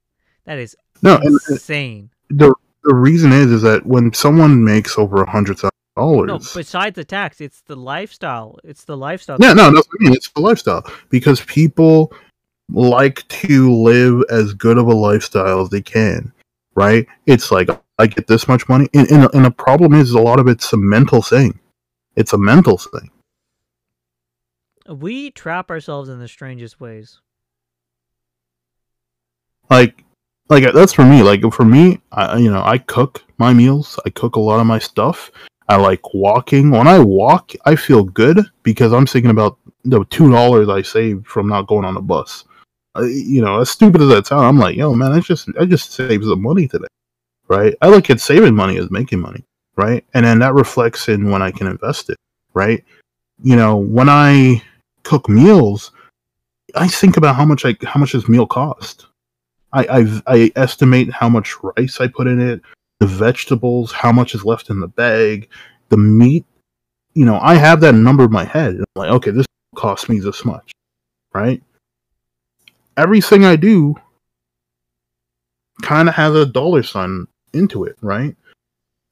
That 0.44 0.58
is 0.58 0.74
no 1.02 1.16
and 1.16 1.38
insane. 1.50 2.10
the 2.30 2.54
the 2.84 2.94
reason 2.94 3.32
is 3.32 3.50
is 3.50 3.62
that 3.62 3.84
when 3.84 4.14
someone 4.14 4.64
makes 4.64 4.96
over 4.96 5.22
a 5.22 5.30
hundred 5.30 5.58
thousand 5.58 5.72
No, 5.98 6.38
dollars 6.38 6.54
besides 6.54 6.96
the 6.96 7.04
tax, 7.04 7.42
it's 7.42 7.60
the 7.62 7.76
lifestyle. 7.76 8.58
It's 8.64 8.84
the 8.84 8.96
lifestyle. 8.96 9.36
Yeah, 9.38 9.52
no, 9.52 9.70
that's 9.70 9.86
what 9.88 9.98
I 10.00 10.04
mean. 10.04 10.14
It's 10.14 10.30
the 10.30 10.40
lifestyle 10.40 10.90
because 11.10 11.42
people 11.42 12.14
like 12.70 13.26
to 13.28 13.72
live 13.72 14.22
as 14.30 14.54
good 14.54 14.78
of 14.78 14.86
a 14.86 14.94
lifestyle 14.94 15.62
as 15.62 15.70
they 15.70 15.80
can, 15.80 16.32
right? 16.74 17.06
It's 17.26 17.50
like 17.50 17.68
I 17.98 18.06
get 18.06 18.26
this 18.26 18.48
much 18.48 18.68
money, 18.68 18.88
and 18.94 19.10
and, 19.10 19.28
and 19.34 19.44
the 19.44 19.50
problem 19.50 19.94
is 19.94 20.12
a 20.12 20.20
lot 20.20 20.38
of 20.38 20.48
it's 20.48 20.72
a 20.72 20.76
mental 20.76 21.22
thing. 21.22 21.58
It's 22.16 22.32
a 22.32 22.38
mental 22.38 22.78
thing. 22.78 23.10
We 24.88 25.30
trap 25.30 25.70
ourselves 25.70 26.08
in 26.08 26.18
the 26.18 26.28
strangest 26.28 26.80
ways. 26.80 27.20
Like 29.70 30.04
like 30.48 30.72
that's 30.72 30.92
for 30.92 31.04
me. 31.04 31.22
Like 31.22 31.42
for 31.52 31.64
me, 31.64 32.00
I, 32.12 32.38
you 32.38 32.50
know, 32.50 32.62
I 32.62 32.78
cook 32.78 33.22
my 33.38 33.52
meals. 33.52 33.98
I 34.06 34.10
cook 34.10 34.36
a 34.36 34.40
lot 34.40 34.60
of 34.60 34.66
my 34.66 34.78
stuff. 34.78 35.30
I 35.68 35.76
like 35.76 36.14
walking. 36.14 36.70
When 36.70 36.88
I 36.88 36.98
walk, 36.98 37.52
I 37.66 37.76
feel 37.76 38.04
good 38.04 38.40
because 38.62 38.92
I'm 38.92 39.06
thinking 39.06 39.30
about 39.30 39.58
the 39.84 40.04
two 40.06 40.30
dollars 40.30 40.68
I 40.68 40.82
saved 40.82 41.26
from 41.26 41.48
not 41.48 41.66
going 41.66 41.84
on 41.84 41.96
a 41.96 42.00
bus. 42.00 42.44
Uh, 42.98 43.02
you 43.02 43.40
know, 43.40 43.60
as 43.60 43.70
stupid 43.70 44.00
as 44.00 44.08
that 44.08 44.26
sounds, 44.26 44.42
I'm 44.42 44.58
like, 44.58 44.76
yo, 44.76 44.92
man, 44.94 45.12
I 45.12 45.20
just 45.20 45.48
I 45.58 45.64
just 45.64 45.92
saved 45.92 46.24
some 46.24 46.42
money 46.42 46.66
today, 46.66 46.86
right? 47.46 47.74
I 47.80 47.88
look 47.88 48.10
at 48.10 48.20
saving 48.20 48.54
money 48.54 48.76
as 48.78 48.90
making 48.90 49.20
money, 49.20 49.44
right? 49.76 50.04
And 50.14 50.26
then 50.26 50.40
that 50.40 50.54
reflects 50.54 51.08
in 51.08 51.30
when 51.30 51.42
I 51.42 51.50
can 51.50 51.68
invest 51.68 52.10
it, 52.10 52.16
right? 52.54 52.84
You 53.42 53.56
know, 53.56 53.76
when 53.76 54.08
I 54.08 54.62
cook 55.04 55.28
meals, 55.28 55.92
I 56.74 56.88
think 56.88 57.16
about 57.16 57.36
how 57.36 57.44
much 57.44 57.64
I 57.64 57.76
how 57.84 58.00
much 58.00 58.12
this 58.12 58.28
meal 58.28 58.46
cost. 58.46 59.06
I 59.72 59.86
I've, 59.86 60.22
I 60.26 60.50
estimate 60.56 61.12
how 61.12 61.28
much 61.28 61.54
rice 61.62 62.00
I 62.00 62.08
put 62.08 62.26
in 62.26 62.40
it, 62.40 62.62
the 63.00 63.06
vegetables, 63.06 63.92
how 63.92 64.10
much 64.10 64.34
is 64.34 64.44
left 64.44 64.70
in 64.70 64.80
the 64.80 64.88
bag, 64.88 65.48
the 65.88 65.96
meat. 65.96 66.44
You 67.14 67.26
know, 67.26 67.38
I 67.40 67.54
have 67.54 67.80
that 67.82 67.94
number 67.94 68.24
in 68.24 68.32
my 68.32 68.44
head. 68.44 68.76
I'm 68.76 68.84
like, 68.96 69.10
okay, 69.10 69.30
this 69.30 69.46
cost 69.76 70.08
me 70.08 70.18
this 70.18 70.44
much, 70.44 70.72
right? 71.32 71.62
Everything 72.98 73.44
I 73.44 73.56
do 73.56 73.94
kind 75.82 76.08
of 76.08 76.16
has 76.16 76.34
a 76.34 76.44
dollar 76.44 76.82
sign 76.82 77.26
into 77.54 77.84
it, 77.84 77.96
right? 78.02 78.36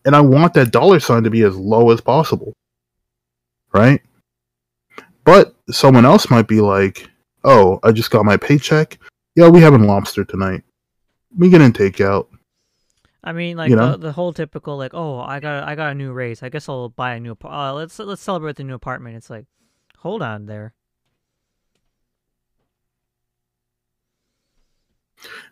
And 0.05 0.15
I 0.15 0.21
want 0.21 0.55
that 0.55 0.73
dollar 0.73 1.01
sign 1.01 1.23
to 1.23 1.31
be 1.31 1.43
as 1.43 1.57
low 1.57 1.91
as 1.91 2.01
possible, 2.01 2.53
right? 3.73 4.03
But 5.25 5.55
someone 5.71 6.05
else 6.05 6.31
might 6.31 6.49
be 6.49 6.61
like, 6.61 7.09
oh, 7.45 7.79
I 7.83 7.93
just 7.93 8.11
got 8.11 8.25
my 8.25 8.37
paycheck. 8.37 8.99
Yeah, 9.37 9.49
we 9.49 9.61
having 9.61 9.85
lobster 9.85 10.25
tonight. 10.25 10.63
We 11.37 11.49
getting 11.49 11.67
in 11.67 11.73
takeout. 11.73 12.27
I 13.23 13.33
mean, 13.33 13.57
like 13.57 13.71
You 13.71 13.77
know? 13.77 13.93
the, 13.93 13.99
the 13.99 14.13
whole 14.13 14.33
typical 14.33 14.77
like, 14.77 14.95
oh, 14.95 15.19
I 15.19 15.41
got 15.41 15.65
I 15.65 15.75
got 15.75 15.93
a 15.93 15.95
new 15.95 16.13
raise. 16.13 16.43
I 16.43 16.49
guess 16.49 16.69
I'll 16.69 16.89
buy 16.89 17.15
a 17.15 17.21
new. 17.21 17.37
Uh, 17.45 17.75
let's 17.75 17.99
let's 17.99 18.23
celebrate 18.23 18.57
the 18.57 18.65
new 18.65 18.75
apartment. 18.75 19.17
It's 19.17 19.31
like, 19.31 19.47
hold 19.99 20.23
on 20.23 20.47
there. 20.47 20.75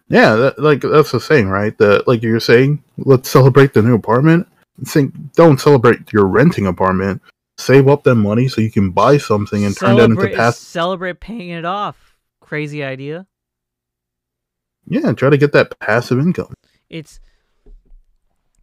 Yeah, 0.09 0.35
that, 0.37 0.59
like 0.59 0.83
that's 0.83 1.13
the 1.13 1.21
thing, 1.21 1.49
right? 1.49 1.77
That 1.79 2.07
like 2.07 2.23
you're 2.23 2.41
saying, 2.41 2.83
let's 2.99 3.31
celebrate 3.31 3.73
the 3.73 3.83
new 3.83 3.95
apartment. 3.95 4.47
Think, 4.85 5.15
don't 5.33 5.61
celebrate 5.61 6.13
your 6.13 6.27
renting 6.27 6.67
apartment. 6.67 7.23
Save 7.57 7.89
up 7.89 8.03
that 8.05 8.17
money 8.17 8.49
so 8.49 8.61
you 8.61 8.71
can 8.71 8.91
buy 8.91 9.17
something 9.17 9.65
and 9.65 9.77
turn 9.77 9.97
that 9.97 10.05
into 10.05 10.17
Celebrate 10.17 10.37
pass. 10.37 10.59
celebrate 10.59 11.21
paying 11.21 11.51
it 11.51 11.65
off. 11.65 12.17
Crazy 12.41 12.83
idea. 12.83 13.27
Yeah, 14.87 15.13
try 15.13 15.31
to 15.31 15.39
get 15.39 15.53
that 15.53 15.79
passive 15.79 16.19
income. 16.19 16.53
It's 16.91 17.21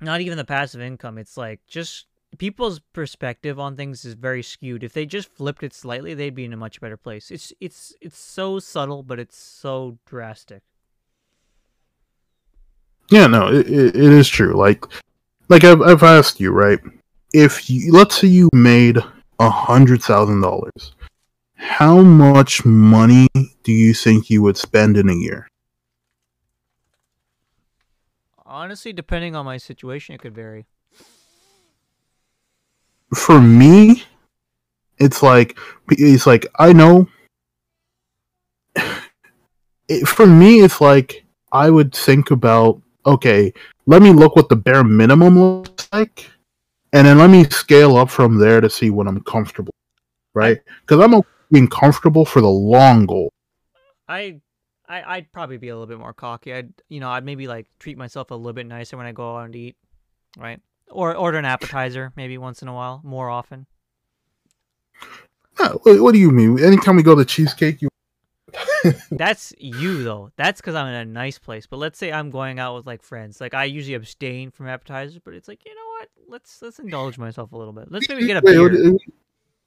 not 0.01 0.21
even 0.21 0.37
the 0.37 0.43
passive 0.45 0.81
income. 0.81 1.17
It's 1.17 1.37
like 1.37 1.61
just 1.67 2.07
people's 2.37 2.79
perspective 2.93 3.59
on 3.59 3.75
things 3.75 4.05
is 4.05 4.13
very 4.13 4.43
skewed. 4.43 4.83
If 4.83 4.93
they 4.93 5.05
just 5.05 5.33
flipped 5.33 5.63
it 5.63 5.73
slightly, 5.73 6.13
they'd 6.13 6.35
be 6.35 6.45
in 6.45 6.53
a 6.53 6.57
much 6.57 6.81
better 6.81 6.97
place. 6.97 7.31
It's 7.31 7.53
it's 7.59 7.95
it's 8.01 8.17
so 8.17 8.59
subtle, 8.59 9.03
but 9.03 9.19
it's 9.19 9.37
so 9.37 9.97
drastic. 10.05 10.61
Yeah, 13.11 13.27
no, 13.27 13.47
it, 13.53 13.67
it, 13.67 13.95
it 13.95 14.13
is 14.13 14.29
true. 14.29 14.53
Like, 14.53 14.85
like 15.49 15.65
I've, 15.65 15.81
I've 15.81 16.01
asked 16.01 16.39
you, 16.39 16.51
right? 16.51 16.79
If 17.33 17.69
you 17.69 17.91
let's 17.91 18.15
say 18.15 18.29
you 18.29 18.49
made 18.53 18.97
a 19.37 19.49
hundred 19.49 20.01
thousand 20.01 20.39
dollars, 20.41 20.93
how 21.55 22.01
much 22.01 22.63
money 22.63 23.27
do 23.63 23.73
you 23.73 23.93
think 23.93 24.29
you 24.29 24.41
would 24.41 24.55
spend 24.55 24.95
in 24.95 25.09
a 25.09 25.13
year? 25.13 25.47
Honestly, 28.45 28.93
depending 28.93 29.35
on 29.35 29.45
my 29.45 29.57
situation, 29.57 30.15
it 30.15 30.21
could 30.21 30.33
vary. 30.33 30.65
For 33.13 33.41
me, 33.41 34.03
it's 34.99 35.21
like 35.21 35.59
it's 35.89 36.25
like 36.25 36.47
I 36.57 36.73
know. 36.73 37.07
It, 39.87 40.07
for 40.07 40.25
me, 40.25 40.61
it's 40.61 40.79
like 40.79 41.25
I 41.51 41.69
would 41.69 41.93
think 41.93 42.31
about 42.31 42.81
okay, 43.05 43.53
let 43.85 44.01
me 44.01 44.11
look 44.11 44.35
what 44.35 44.49
the 44.49 44.55
bare 44.55 44.83
minimum 44.83 45.39
looks 45.39 45.87
like, 45.91 46.29
and 46.93 47.07
then 47.07 47.17
let 47.17 47.29
me 47.29 47.43
scale 47.45 47.97
up 47.97 48.09
from 48.09 48.37
there 48.37 48.61
to 48.61 48.69
see 48.69 48.89
what 48.89 49.07
I'm 49.07 49.21
comfortable, 49.23 49.73
right? 50.33 50.59
Because 50.81 51.03
I'm 51.03 51.21
being 51.51 51.67
comfortable 51.67 52.25
for 52.25 52.41
the 52.41 52.49
long 52.49 53.05
goal. 53.05 53.31
I, 54.07 54.41
I, 54.87 55.15
I'd 55.15 55.31
probably 55.31 55.57
be 55.57 55.69
a 55.69 55.73
little 55.73 55.87
bit 55.87 55.99
more 55.99 56.13
cocky. 56.13 56.53
I'd, 56.53 56.73
you 56.89 56.99
know, 56.99 57.09
I'd 57.09 57.25
maybe 57.25 57.47
like 57.47 57.67
treat 57.79 57.97
myself 57.97 58.31
a 58.31 58.35
little 58.35 58.53
bit 58.53 58.65
nicer 58.65 58.97
when 58.97 59.05
I 59.05 59.11
go 59.11 59.37
out 59.37 59.45
and 59.45 59.55
eat, 59.55 59.75
right? 60.37 60.59
Or 60.89 61.15
order 61.15 61.37
an 61.37 61.45
appetizer 61.45 62.11
maybe 62.15 62.37
once 62.37 62.61
in 62.61 62.67
a 62.67 62.73
while, 62.73 63.01
more 63.03 63.29
often. 63.29 63.67
Yeah, 65.59 65.73
what 65.83 66.13
do 66.13 66.19
you 66.19 66.31
mean? 66.31 66.59
Anytime 66.59 66.95
we 66.95 67.03
go 67.03 67.15
to 67.15 67.25
cheesecake, 67.25 67.81
you 67.81 67.89
That's 69.11 69.53
you 69.57 70.03
though. 70.03 70.31
That's 70.35 70.61
because 70.61 70.75
I'm 70.75 70.87
in 70.87 70.93
a 70.93 71.05
nice 71.05 71.37
place. 71.37 71.65
But 71.65 71.77
let's 71.77 71.97
say 71.97 72.11
I'm 72.11 72.29
going 72.29 72.59
out 72.59 72.75
with 72.75 72.85
like 72.85 73.03
friends. 73.03 73.41
Like 73.41 73.53
I 73.53 73.65
usually 73.65 73.95
abstain 73.95 74.51
from 74.51 74.67
appetizers, 74.67 75.19
but 75.23 75.33
it's 75.33 75.47
like 75.47 75.65
you 75.65 75.73
know 75.73 75.81
what? 75.99 76.09
Let's 76.27 76.61
let's 76.61 76.79
indulge 76.79 77.17
myself 77.17 77.51
a 77.51 77.57
little 77.57 77.73
bit. 77.73 77.91
Let's 77.91 78.07
maybe 78.09 78.27
get 78.27 78.37
a 78.37 78.41
beer. 78.41 78.97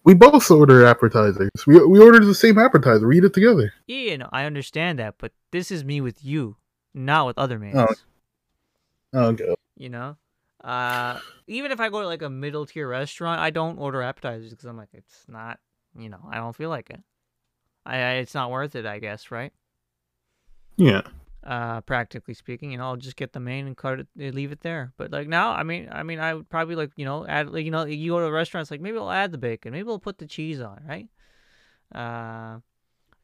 we 0.05 0.15
both 0.15 0.51
order 0.51 0.87
appetizers. 0.87 1.51
We 1.67 1.85
we 1.85 2.01
ordered 2.01 2.25
the 2.25 2.35
same 2.35 2.59
appetizer. 2.59 3.07
We 3.07 3.19
eat 3.19 3.25
it 3.25 3.35
together. 3.35 3.73
Yeah, 3.87 4.17
no, 4.17 4.29
I 4.33 4.45
understand 4.45 4.99
that, 4.99 5.15
but 5.19 5.33
this 5.51 5.71
is 5.71 5.85
me 5.85 6.01
with 6.01 6.25
you, 6.25 6.57
not 6.93 7.27
with 7.27 7.39
other 7.39 7.59
mans. 7.59 8.05
Oh, 9.13 9.27
okay. 9.27 9.55
You 9.77 9.89
know, 9.91 10.17
uh, 10.63 11.19
even 11.47 11.73
if 11.73 11.81
I 11.81 11.91
go 11.91 12.01
to 12.01 12.07
like 12.07 12.23
a 12.23 12.31
middle 12.31 12.67
tier 12.67 12.89
restaurant, 12.89 13.41
I 13.41 13.51
don't 13.51 13.79
order 13.79 14.03
appetizers 14.03 14.51
because 14.51 14.65
I'm 14.65 14.77
like, 14.77 14.89
it's 14.93 15.25
not, 15.29 15.61
you 15.97 16.09
know, 16.09 16.21
I 16.31 16.37
don't 16.37 16.57
feel 16.57 16.71
like 16.71 16.91
it. 16.91 17.01
I, 17.87 17.97
I 17.97 18.11
it's 18.15 18.35
not 18.35 18.51
worth 18.51 18.75
it, 18.77 18.87
I 18.87 18.99
guess, 18.99 19.31
right? 19.31 19.53
Yeah. 20.77 21.03
uh 21.45 21.81
practically 21.83 22.35
speaking 22.35 22.73
you 22.73 22.79
know 22.79 22.85
i'll 22.85 22.97
just 22.97 23.17
get 23.17 23.33
the 23.33 23.39
main 23.39 23.67
and 23.67 23.77
cut 23.77 24.01
it 24.01 24.35
leave 24.35 24.51
it 24.51 24.61
there 24.63 24.93
but 24.97 25.13
like 25.13 25.29
now 25.29 25.53
i 25.53 25.63
mean 25.63 25.89
i 25.93 26.03
mean 26.03 26.19
i 26.19 26.33
would 26.35 26.49
probably 26.49 26.75
like 26.75 26.91
you 26.97 27.05
know 27.05 27.25
add 27.27 27.51
like 27.51 27.65
you 27.65 27.71
know 27.71 27.85
you 27.85 28.11
go 28.11 28.19
to 28.19 28.25
a 28.25 28.33
restaurant 28.33 28.63
it's 28.65 28.71
like 28.71 28.81
maybe 28.81 28.97
i'll 28.99 29.11
add 29.11 29.31
the 29.31 29.39
bacon 29.39 29.71
maybe 29.73 29.89
i'll 29.89 29.99
put 29.99 30.19
the 30.19 30.27
cheese 30.27 30.61
on 30.61 30.81
right 30.89 31.09
uh 31.95 32.59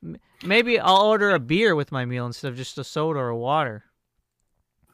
m- 0.05 0.19
maybe 0.45 0.79
i'll 0.79 1.07
order 1.07 1.31
a 1.31 1.41
beer 1.41 1.75
with 1.75 1.91
my 1.91 2.05
meal 2.05 2.27
instead 2.27 2.49
of 2.53 2.57
just 2.57 2.79
a 2.79 2.85
soda 2.85 3.19
or 3.19 3.35
water 3.35 3.85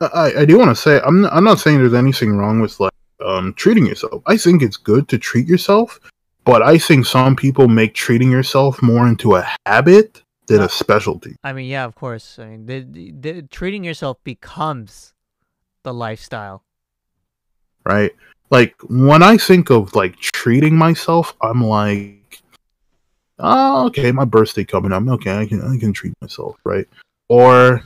I, 0.00 0.32
I 0.40 0.44
do 0.44 0.56
want 0.58 0.70
to 0.70 0.76
say 0.76 1.00
I'm 1.04 1.24
I'm 1.26 1.44
not 1.44 1.58
saying 1.58 1.78
there's 1.78 1.94
anything 1.94 2.36
wrong 2.36 2.60
with 2.60 2.78
like 2.78 2.92
um 3.24 3.54
treating 3.54 3.86
yourself. 3.86 4.22
I 4.26 4.36
think 4.36 4.62
it's 4.62 4.76
good 4.76 5.08
to 5.08 5.18
treat 5.18 5.46
yourself, 5.48 5.98
but 6.46 6.62
I 6.62 6.78
think 6.78 7.04
some 7.04 7.36
people 7.36 7.68
make 7.68 7.92
treating 7.92 8.30
yourself 8.30 8.80
more 8.80 9.06
into 9.06 9.34
a 9.34 9.46
habit 9.66 10.22
than 10.46 10.62
a 10.62 10.68
specialty. 10.68 11.34
i 11.42 11.52
mean 11.52 11.66
yeah 11.66 11.84
of 11.84 11.96
course 11.96 12.38
i 12.38 12.46
mean 12.46 12.66
the, 12.66 12.78
the, 12.80 13.10
the 13.10 13.42
treating 13.42 13.82
yourself 13.82 14.16
becomes 14.22 15.12
the 15.82 15.92
lifestyle 15.92 16.62
right? 17.86 18.12
Like 18.50 18.74
when 18.88 19.22
I 19.22 19.36
think 19.38 19.70
of 19.70 19.94
like 19.94 20.16
treating 20.18 20.76
myself, 20.76 21.34
I'm 21.40 21.62
like, 21.62 22.42
oh, 23.38 23.86
okay, 23.86 24.12
my 24.12 24.24
birthday 24.24 24.64
coming 24.64 24.92
up. 24.92 25.06
Okay, 25.06 25.36
I 25.36 25.46
can 25.46 25.62
I 25.62 25.78
can 25.78 25.92
treat 25.92 26.12
myself, 26.20 26.56
right? 26.64 26.86
Or 27.28 27.82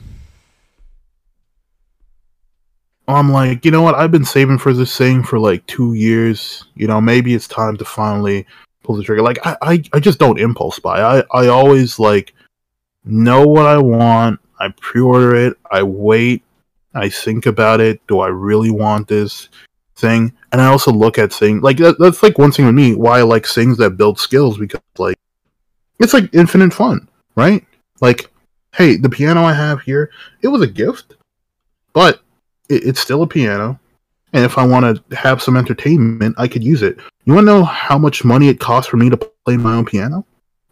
I'm 3.07 3.31
like, 3.31 3.65
you 3.65 3.71
know 3.71 3.81
what? 3.81 3.95
I've 3.95 4.11
been 4.11 4.25
saving 4.25 4.57
for 4.57 4.73
this 4.73 4.95
thing 4.97 5.23
for 5.23 5.39
like 5.39 5.65
two 5.67 5.93
years. 5.93 6.65
You 6.75 6.87
know, 6.87 7.01
maybe 7.01 7.33
it's 7.33 7.47
time 7.47 7.77
to 7.77 7.85
finally 7.85 8.45
pull 8.83 8.95
the 8.95 9.03
trigger. 9.03 9.21
Like 9.21 9.39
I, 9.45 9.57
I, 9.61 9.83
I 9.93 9.99
just 9.99 10.19
don't 10.19 10.39
impulse 10.39 10.79
buy. 10.79 11.01
I, 11.01 11.23
I 11.31 11.47
always 11.47 11.99
like 11.99 12.33
know 13.03 13.45
what 13.45 13.65
I 13.65 13.77
want. 13.77 14.39
I 14.59 14.69
pre-order 14.79 15.35
it. 15.35 15.57
I 15.71 15.83
wait. 15.83 16.43
I 16.93 17.09
think 17.09 17.45
about 17.45 17.81
it. 17.81 18.05
Do 18.07 18.19
I 18.19 18.27
really 18.27 18.71
want 18.71 19.07
this? 19.07 19.49
thing 20.01 20.33
and 20.51 20.59
i 20.59 20.65
also 20.65 20.91
look 20.91 21.17
at 21.17 21.31
things 21.31 21.61
like 21.61 21.77
that, 21.77 21.97
that's 21.99 22.23
like 22.23 22.37
one 22.37 22.51
thing 22.51 22.65
with 22.65 22.75
me 22.75 22.95
why 22.95 23.19
i 23.19 23.21
like 23.21 23.45
things 23.45 23.77
that 23.77 23.91
build 23.91 24.19
skills 24.19 24.57
because 24.57 24.81
like 24.97 25.17
it's 25.99 26.13
like 26.13 26.33
infinite 26.33 26.73
fun 26.73 27.07
right 27.35 27.63
like 28.01 28.29
hey 28.75 28.97
the 28.97 29.09
piano 29.09 29.43
i 29.43 29.53
have 29.53 29.79
here 29.81 30.11
it 30.41 30.47
was 30.47 30.61
a 30.61 30.67
gift 30.67 31.15
but 31.93 32.21
it, 32.71 32.83
it's 32.87 32.99
still 32.99 33.23
a 33.23 33.27
piano 33.27 33.79
and 34.33 34.45
if 34.45 34.57
i 34.57 34.65
want 34.65 34.85
to 35.09 35.15
have 35.15 35.41
some 35.41 35.57
entertainment 35.57 36.35
i 36.37 36.47
could 36.47 36.63
use 36.63 36.81
it 36.81 36.97
you 37.25 37.33
want 37.33 37.45
to 37.45 37.53
know 37.53 37.63
how 37.63 37.97
much 37.97 38.23
money 38.23 38.49
it 38.49 38.59
costs 38.59 38.89
for 38.89 38.97
me 38.97 39.09
to 39.09 39.17
play 39.45 39.57
my 39.57 39.75
own 39.75 39.85
piano 39.85 40.25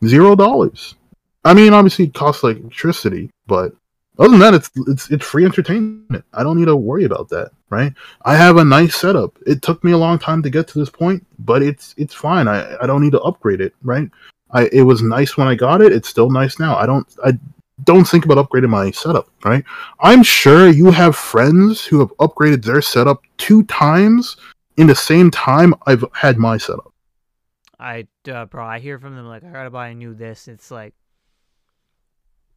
zero 0.05 0.35
dollars 0.35 0.95
i 1.45 1.53
mean 1.53 1.73
obviously 1.73 2.05
it 2.05 2.13
costs 2.13 2.43
like 2.43 2.57
electricity 2.57 3.29
but 3.47 3.73
other 4.17 4.29
than 4.29 4.39
that 4.39 4.53
it's 4.53 4.71
it's 4.87 5.09
it's 5.11 5.25
free 5.25 5.45
entertainment 5.45 6.23
i 6.33 6.43
don't 6.43 6.57
need 6.57 6.65
to 6.65 6.75
worry 6.75 7.03
about 7.03 7.29
that 7.29 7.51
right 7.69 7.93
I 8.23 8.35
have 8.35 8.57
a 8.57 8.65
nice 8.65 8.95
setup. 8.95 9.37
It 9.45 9.61
took 9.61 9.83
me 9.83 9.91
a 9.91 9.97
long 9.97 10.19
time 10.19 10.43
to 10.43 10.49
get 10.49 10.67
to 10.69 10.79
this 10.79 10.89
point, 10.89 11.25
but 11.39 11.61
it's 11.61 11.93
it's 11.97 12.13
fine. 12.13 12.47
I, 12.47 12.75
I 12.81 12.87
don't 12.87 13.01
need 13.01 13.13
to 13.13 13.21
upgrade 13.21 13.61
it, 13.61 13.73
right? 13.83 14.09
I 14.51 14.69
it 14.71 14.81
was 14.81 15.01
nice 15.01 15.37
when 15.37 15.47
I 15.47 15.55
got 15.55 15.81
it. 15.81 15.91
It's 15.91 16.09
still 16.09 16.29
nice 16.29 16.59
now. 16.59 16.75
I 16.75 16.85
don't 16.85 17.07
I 17.23 17.33
don't 17.83 18.05
think 18.05 18.25
about 18.25 18.37
upgrading 18.37 18.69
my 18.69 18.91
setup, 18.91 19.29
right? 19.43 19.63
I'm 19.99 20.23
sure 20.23 20.67
you 20.69 20.91
have 20.91 21.15
friends 21.15 21.85
who 21.85 21.99
have 21.99 22.09
upgraded 22.17 22.63
their 22.63 22.81
setup 22.81 23.21
two 23.37 23.63
times 23.63 24.37
in 24.77 24.87
the 24.87 24.95
same 24.95 25.31
time 25.31 25.73
I've 25.85 26.03
had 26.13 26.37
my 26.37 26.57
setup. 26.57 26.93
I, 27.79 28.07
uh, 28.29 28.45
bro, 28.45 28.65
I 28.65 28.79
hear 28.79 28.99
from 28.99 29.15
them 29.15 29.25
like, 29.27 29.43
I 29.43 29.49
gotta 29.49 29.69
buy 29.69 29.89
a 29.89 29.95
new 29.95 30.13
this. 30.13 30.47
It's 30.47 30.69
like, 30.69 30.93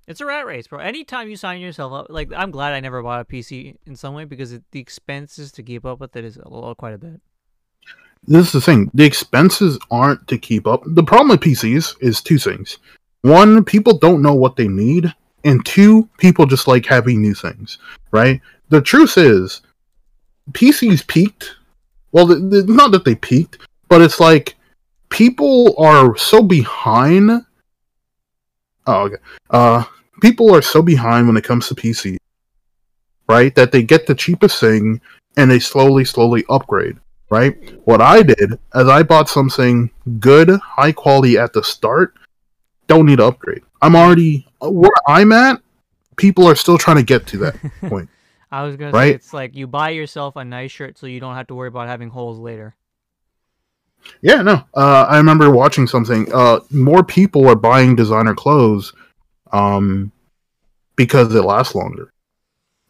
it's 0.08 0.20
a 0.20 0.26
rat 0.26 0.46
race, 0.46 0.66
bro. 0.66 0.80
Anytime 0.80 1.28
you 1.28 1.36
sign 1.36 1.60
yourself 1.60 1.92
up, 1.92 2.06
like, 2.10 2.32
I'm 2.34 2.50
glad 2.50 2.72
I 2.72 2.80
never 2.80 3.02
bought 3.02 3.20
a 3.20 3.24
PC 3.24 3.76
in 3.86 3.94
some 3.94 4.14
way 4.14 4.24
because 4.24 4.52
it, 4.52 4.64
the 4.72 4.80
expenses 4.80 5.52
to 5.52 5.62
keep 5.62 5.84
up 5.84 6.00
with 6.00 6.16
it 6.16 6.24
is 6.24 6.36
a 6.36 6.48
little, 6.48 6.74
quite 6.74 6.94
a 6.94 6.98
bit. 6.98 7.20
This 8.24 8.46
is 8.46 8.52
the 8.52 8.60
thing. 8.60 8.90
The 8.94 9.04
expenses 9.04 9.78
aren't 9.90 10.26
to 10.28 10.38
keep 10.38 10.66
up. 10.66 10.82
The 10.86 11.02
problem 11.02 11.28
with 11.28 11.40
PCs 11.40 11.96
is 12.00 12.20
two 12.20 12.38
things. 12.38 12.78
One, 13.22 13.64
people 13.64 13.98
don't 13.98 14.22
know 14.22 14.34
what 14.34 14.56
they 14.56 14.68
need, 14.68 15.12
and 15.44 15.64
two, 15.64 16.08
people 16.18 16.46
just 16.46 16.68
like 16.68 16.84
having 16.86 17.20
new 17.22 17.34
things, 17.34 17.78
right? 18.10 18.40
The 18.68 18.80
truth 18.80 19.16
is, 19.16 19.62
PCs 20.52 21.06
peaked. 21.06 21.56
Well, 22.10 22.26
th- 22.26 22.50
th- 22.50 22.64
not 22.66 22.90
that 22.92 23.04
they 23.04 23.14
peaked, 23.14 23.58
but 23.88 24.02
it's 24.02 24.20
like 24.20 24.56
people 25.08 25.74
are 25.78 26.16
so 26.16 26.42
behind. 26.42 27.30
Oh, 28.86 29.02
okay. 29.02 29.16
Uh, 29.50 29.84
people 30.20 30.52
are 30.54 30.62
so 30.62 30.82
behind 30.82 31.26
when 31.26 31.36
it 31.36 31.44
comes 31.44 31.68
to 31.68 31.74
PC, 31.74 32.16
right? 33.28 33.54
That 33.54 33.70
they 33.70 33.82
get 33.82 34.06
the 34.06 34.14
cheapest 34.14 34.58
thing 34.58 35.00
and 35.36 35.50
they 35.50 35.60
slowly, 35.60 36.04
slowly 36.04 36.44
upgrade, 36.50 36.96
right? 37.30 37.56
What 37.84 38.00
I 38.00 38.22
did 38.22 38.58
is 38.74 38.88
I 38.88 39.02
bought 39.04 39.28
something 39.28 39.90
good, 40.18 40.50
high 40.50 40.92
quality 40.92 41.38
at 41.38 41.52
the 41.52 41.62
start. 41.62 42.14
Don't 42.92 43.06
need 43.06 43.16
to 43.16 43.24
upgrade. 43.26 43.62
I'm 43.80 43.96
already 43.96 44.46
where 44.60 44.90
I'm 45.08 45.32
at. 45.32 45.60
People 46.16 46.46
are 46.46 46.54
still 46.54 46.76
trying 46.76 46.98
to 46.98 47.02
get 47.02 47.26
to 47.28 47.38
that 47.38 47.56
point. 47.82 48.08
I 48.50 48.64
was 48.64 48.76
gonna 48.76 48.92
say 48.92 48.98
Right? 48.98 49.14
it's 49.14 49.32
like 49.32 49.54
you 49.56 49.66
buy 49.66 49.90
yourself 49.90 50.36
a 50.36 50.44
nice 50.44 50.70
shirt 50.70 50.98
so 50.98 51.06
you 51.06 51.20
don't 51.20 51.34
have 51.34 51.46
to 51.46 51.54
worry 51.54 51.68
about 51.68 51.88
having 51.88 52.10
holes 52.10 52.38
later. 52.38 52.74
Yeah, 54.20 54.42
no. 54.42 54.62
Uh, 54.74 55.06
I 55.08 55.16
remember 55.16 55.50
watching 55.50 55.86
something. 55.86 56.26
Uh, 56.34 56.60
more 56.70 57.02
people 57.02 57.48
are 57.48 57.54
buying 57.56 57.96
designer 57.96 58.34
clothes, 58.34 58.92
um, 59.52 60.12
because 60.96 61.34
it 61.34 61.42
lasts 61.44 61.74
longer. 61.74 62.12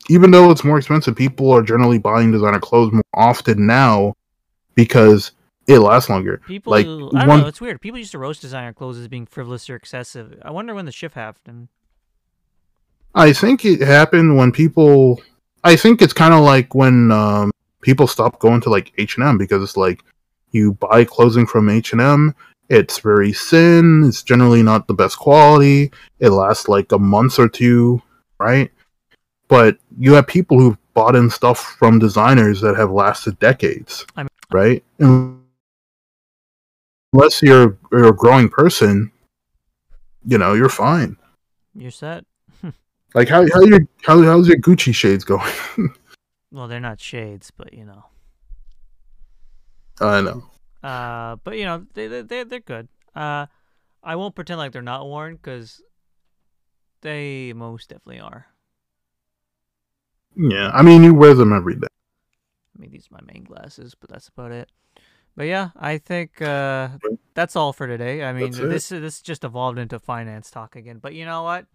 Even 0.09 0.31
though 0.33 0.51
it's 0.51 0.65
more 0.65 0.79
expensive, 0.79 1.15
people 1.15 1.51
are 1.53 1.63
generally 1.63 1.99
buying 1.99 2.33
designer 2.33 2.59
clothes 2.59 2.93
more 2.93 3.03
often 3.15 3.67
now 3.67 4.15
because 4.75 5.31
it 5.75 5.81
lasts 5.81 6.09
longer. 6.11 6.41
People, 6.47 6.71
Like, 6.71 6.87
I 6.87 6.89
don't 6.89 7.13
one- 7.29 7.41
know. 7.41 7.47
It's 7.47 7.61
weird. 7.61 7.81
People 7.81 7.99
used 7.99 8.13
to 8.13 8.19
roast 8.19 8.41
designer 8.41 8.73
clothes 8.73 8.99
as 8.99 9.09
being 9.09 9.27
frivolous 9.27 9.69
or 9.71 9.77
excessive. 9.77 10.39
I 10.43 10.51
wonder 10.51 10.75
when 10.75 10.85
the 10.87 10.93
shift 10.93 11.15
happened. 11.15 11.69
I 13.15 13.33
think 13.33 13.65
it 13.65 13.81
happened 13.81 14.37
when 14.37 14.53
people. 14.53 15.21
I 15.65 15.77
think 15.77 16.03
it's 16.03 16.13
kind 16.15 16.35
of 16.35 16.41
like 16.41 16.75
when 16.75 17.13
um, 17.13 17.51
people 17.83 18.07
stop 18.07 18.39
going 18.41 18.61
to 18.63 18.71
like 18.71 18.93
H 18.99 19.17
and 19.17 19.27
M 19.27 19.39
because 19.39 19.63
it's 19.63 19.77
like 19.77 20.03
you 20.51 20.73
buy 20.75 21.05
clothing 21.05 21.47
from 21.47 21.69
H 21.69 21.93
and 21.93 22.01
M. 22.01 22.35
It's 22.69 22.99
very 23.01 23.33
thin. 23.33 24.03
It's 24.07 24.23
generally 24.23 24.63
not 24.63 24.87
the 24.87 24.95
best 24.95 25.19
quality. 25.19 25.93
It 26.21 26.31
lasts 26.31 26.69
like 26.69 26.91
a 26.93 26.99
month 26.99 27.39
or 27.39 27.49
two, 27.49 28.01
right? 28.39 28.71
But 29.49 29.77
you 29.99 30.15
have 30.15 30.27
people 30.27 30.59
who've 30.59 30.79
bought 30.95 31.15
in 31.15 31.29
stuff 31.29 31.77
from 31.79 31.99
designers 31.99 32.61
that 32.63 32.77
have 32.77 32.91
lasted 32.91 33.39
decades, 33.39 34.07
I 34.17 34.23
mean- 34.23 34.29
right? 34.51 34.83
And 34.99 35.42
unless 37.13 37.43
you're, 37.43 37.77
you're 37.91 38.09
a 38.09 38.13
growing 38.13 38.49
person, 38.49 39.11
you 40.25 40.39
know 40.39 40.55
you're 40.55 40.69
fine. 40.69 41.17
You're 41.75 41.91
set. 41.91 42.25
Like 43.15 43.29
how 43.29 43.45
how 43.53 43.61
your 43.61 43.81
how 44.05 44.23
how's 44.23 44.49
your 44.49 44.57
Gucci 44.57 44.95
shades 44.95 45.25
going? 45.25 45.53
Well, 46.51 46.69
they're 46.69 46.81
not 46.81 47.01
shades, 47.01 47.51
but 47.51 47.73
you 47.73 47.85
know. 47.87 48.05
I 50.01 50.21
know. 50.21 50.45
Uh, 50.83 51.37
but 51.45 51.57
you 51.59 51.65
know 51.65 51.87
they 51.95 52.09
they 52.09 52.23
they- 52.23 52.45
they're 52.45 52.61
good. 52.61 52.89
Uh, 53.15 53.47
I 54.03 54.17
won't 54.17 54.35
pretend 54.35 54.59
like 54.59 54.73
they're 54.73 54.83
not 54.83 55.07
worn 55.07 55.37
because 55.37 55.81
they 57.03 57.53
most 57.55 57.89
definitely 57.89 58.21
are. 58.21 58.47
Yeah, 60.37 60.71
I 60.75 60.83
mean 60.83 61.03
you 61.03 61.15
wear 61.15 61.35
them 61.35 61.53
every 61.53 61.75
day. 61.77 61.87
I 62.77 62.81
mean, 62.81 62.91
these 62.91 63.09
are 63.11 63.15
my 63.23 63.33
main 63.33 63.45
glasses, 63.45 63.95
but 63.99 64.09
that's 64.11 64.29
about 64.29 64.53
it. 64.53 64.71
But 65.37 65.45
yeah, 65.45 65.71
I 65.77 65.99
think 65.99 66.43
uh, 66.43 66.89
that's 67.35 67.57
all 67.57 67.73
for 67.73 67.87
today. 67.87 68.23
I 68.23 68.33
mean, 68.33 68.53
this 68.53 68.89
this 68.91 69.23
just 69.23 69.45
evolved 69.45 69.79
into 69.79 69.99
finance 69.99 70.51
talk 70.51 70.77
again. 70.77 70.99
But 70.99 71.15
you 71.15 71.25
know 71.25 71.43
what? 71.43 71.67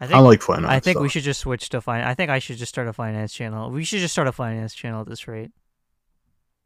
I 0.00 0.06
think 0.06 0.16
I 0.16 0.20
like 0.20 0.42
finance. 0.42 0.70
I 0.70 0.80
think 0.80 0.98
we 1.00 1.08
should 1.08 1.22
just 1.24 1.40
switch 1.40 1.68
to 1.70 1.80
finance. 1.80 2.08
I 2.08 2.14
think 2.14 2.30
I 2.30 2.38
should 2.38 2.56
just 2.56 2.70
start 2.70 2.86
a 2.88 2.92
finance 2.92 3.32
channel. 3.32 3.70
We 3.70 3.84
should 3.84 4.00
just 4.00 4.12
start 4.12 4.28
a 4.28 4.32
finance 4.32 4.74
channel 4.74 5.00
at 5.02 5.08
this 5.08 5.26
rate. 5.28 5.50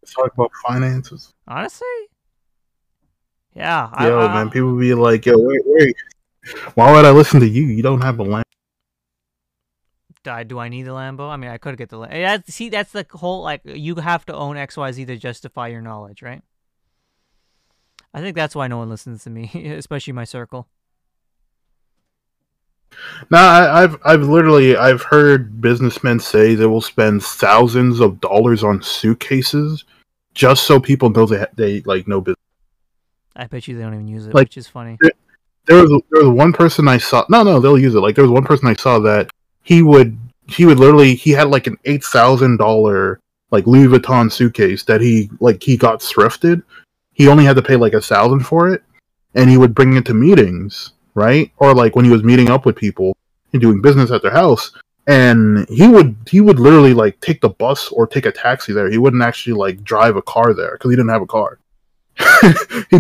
Let's 0.03 0.15
talk 0.15 0.33
about 0.35 0.51
finances. 0.67 1.33
Honestly, 1.47 1.87
yeah. 3.55 3.89
I- 3.93 4.09
Yo, 4.09 4.19
I, 4.21 4.35
man, 4.35 4.51
people 4.51 4.77
be 4.77 4.93
like, 4.95 5.25
"Yo, 5.27 5.35
wait, 5.37 5.61
wait, 5.65 5.97
why 6.75 6.93
would 6.93 7.05
I 7.05 7.11
listen 7.11 7.41
to 7.41 7.49
you? 7.49 7.63
You 7.65 7.83
don't 7.83 8.01
have 8.01 8.19
a 8.19 8.23
lamp." 8.23 8.47
I, 10.27 10.45
do 10.45 10.59
I 10.59 10.69
need 10.69 10.85
the 10.85 10.93
Lambo? 10.93 11.29
I 11.29 11.37
mean, 11.37 11.51
I 11.51 11.59
could 11.59 11.77
get 11.77 11.89
the 11.89 12.01
eh, 12.01 12.39
Lambo. 12.39 12.51
See, 12.51 12.69
that's 12.69 12.93
the 12.93 13.07
whole 13.11 13.43
like 13.43 13.63
you 13.65 13.97
have 13.97 14.25
to 14.27 14.35
own 14.35 14.57
X 14.57 14.77
Y 14.77 14.93
Z 14.93 15.05
to 15.07 15.17
justify 15.17 15.69
your 15.69 15.81
knowledge, 15.81 16.23
right? 16.23 16.43
I 18.15 18.21
think 18.21 18.37
that's 18.37 18.55
why 18.55 18.69
no 18.69 18.79
one 18.79 18.91
listens 18.91 19.25
to 19.25 19.31
me, 19.31 19.51
especially 19.79 20.13
my 20.13 20.25
circle. 20.25 20.69
Nah, 23.31 23.39
I, 23.39 23.83
I've 23.83 23.99
I've 24.05 24.23
literally 24.23 24.77
I've 24.77 25.03
heard 25.03 25.61
businessmen 25.61 26.21
say 26.21 26.55
they 26.55 26.67
will 26.67 26.83
spend 26.83 27.23
thousands 27.23 28.01
of 28.01 28.21
dollars 28.21 28.63
on 28.63 28.83
suitcases 28.83 29.85
just 30.35 30.65
so 30.65 30.79
people 30.79 31.09
know 31.11 31.27
they 31.27 31.47
they 31.55 31.81
like 31.83 32.07
know 32.07 32.21
business. 32.21 32.37
I 33.35 33.47
bet 33.47 33.67
you 33.67 33.77
they 33.77 33.83
don't 33.83 33.95
even 33.95 34.09
use 34.09 34.27
it, 34.27 34.35
Like- 34.35 34.45
which 34.49 34.59
is 34.59 34.69
funny. 34.69 34.99
there 35.67 35.83
was 35.83 36.03
there 36.11 36.23
was 36.25 36.29
one 36.29 36.53
person 36.53 36.87
I 36.87 36.99
saw. 36.99 37.25
No, 37.31 37.43
no, 37.43 37.61
they'll 37.61 37.79
use 37.79 37.95
it. 37.95 38.01
Like 38.01 38.15
there 38.15 38.25
was 38.25 38.31
one 38.31 38.45
person 38.45 38.69
I 38.69 38.75
saw 38.75 38.99
that 39.01 39.31
he 39.63 39.83
would 39.83 40.19
he 40.49 40.67
would 40.67 40.79
literally 40.79 41.15
he 41.15 41.31
had 41.31 41.49
like 41.49 41.67
an 41.67 41.79
eight 41.85 42.05
thousand 42.05 42.59
dollar 42.59 43.21
like 43.51 43.67
Louis 43.67 43.87
Vuitton 43.87 44.31
suitcase 44.33 44.83
that 44.85 45.01
he 45.01 45.31
like 45.41 45.63
he 45.63 45.77
got 45.77 46.01
thrifted. 46.01 46.63
He 47.13 47.29
only 47.29 47.45
had 47.45 47.57
to 47.57 47.63
pay 47.63 47.77
like 47.77 47.93
a 47.93 48.01
thousand 48.01 48.41
for 48.41 48.69
it, 48.69 48.83
and 49.35 49.49
he 49.49 49.59
would 49.59 49.75
bring 49.75 49.97
it 49.97 50.07
to 50.07 50.15
meetings, 50.15 50.93
right? 51.15 51.53
Or 51.59 51.75
like 51.75 51.95
when 51.95 52.05
he 52.05 52.11
was 52.11 52.25
meeting 52.25 52.51
up 52.51 52.67
with 52.67 52.77
people 52.77 53.17
and 53.53 53.61
doing 53.61 53.81
business 53.81 54.11
at 54.11 54.23
their 54.23 54.33
house. 54.33 54.73
And 55.09 55.69
he 55.69 55.89
would 55.89 56.17
he 56.31 56.41
would 56.41 56.61
literally 56.61 56.95
like 56.95 57.21
take 57.21 57.41
the 57.41 57.49
bus 57.49 57.89
or 57.89 58.07
take 58.07 58.27
a 58.27 58.33
taxi 58.33 58.73
there. 58.73 58.89
He 58.89 58.99
wouldn't 58.99 59.23
actually 59.23 59.55
like 59.55 59.83
drive 59.83 60.17
a 60.17 60.23
car 60.23 60.55
there 60.55 60.73
because 60.73 60.91
he 60.91 60.97
didn't 60.97 61.11
have 61.11 61.23
a 61.23 61.27
car. 61.27 61.59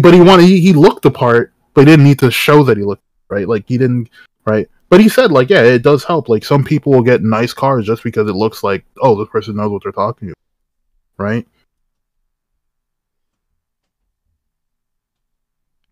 but 0.01 0.14
he 0.14 0.20
wanted 0.20 0.47
he, 0.47 0.60
he 0.60 0.72
looked 0.72 1.02
the 1.02 1.10
part, 1.10 1.52
but 1.74 1.82
he 1.82 1.84
didn't 1.86 2.05
need 2.05 2.18
to 2.18 2.30
show 2.30 2.64
that 2.64 2.76
he 2.76 2.82
looked 2.82 3.05
right. 3.28 3.47
Like 3.47 3.68
he 3.68 3.78
didn't 3.78 4.10
right. 4.44 4.68
But 4.93 5.01
he 5.01 5.09
said 5.09 5.32
like 5.32 5.48
yeah, 5.48 5.62
it 5.62 5.82
does 5.82 6.05
help. 6.05 6.28
Like 6.28 6.44
some 6.44 6.62
people 6.62 6.93
will 6.93 7.02
get 7.02 7.23
nice 7.23 7.55
cars 7.55 7.86
just 7.86 8.02
because 8.02 8.28
it 8.28 8.35
looks 8.35 8.62
like 8.62 8.85
oh 9.01 9.19
this 9.19 9.31
person 9.31 9.56
knows 9.56 9.70
what 9.70 9.82
they're 9.82 9.90
talking 9.90 10.28
to, 10.28 10.35
right? 11.16 11.48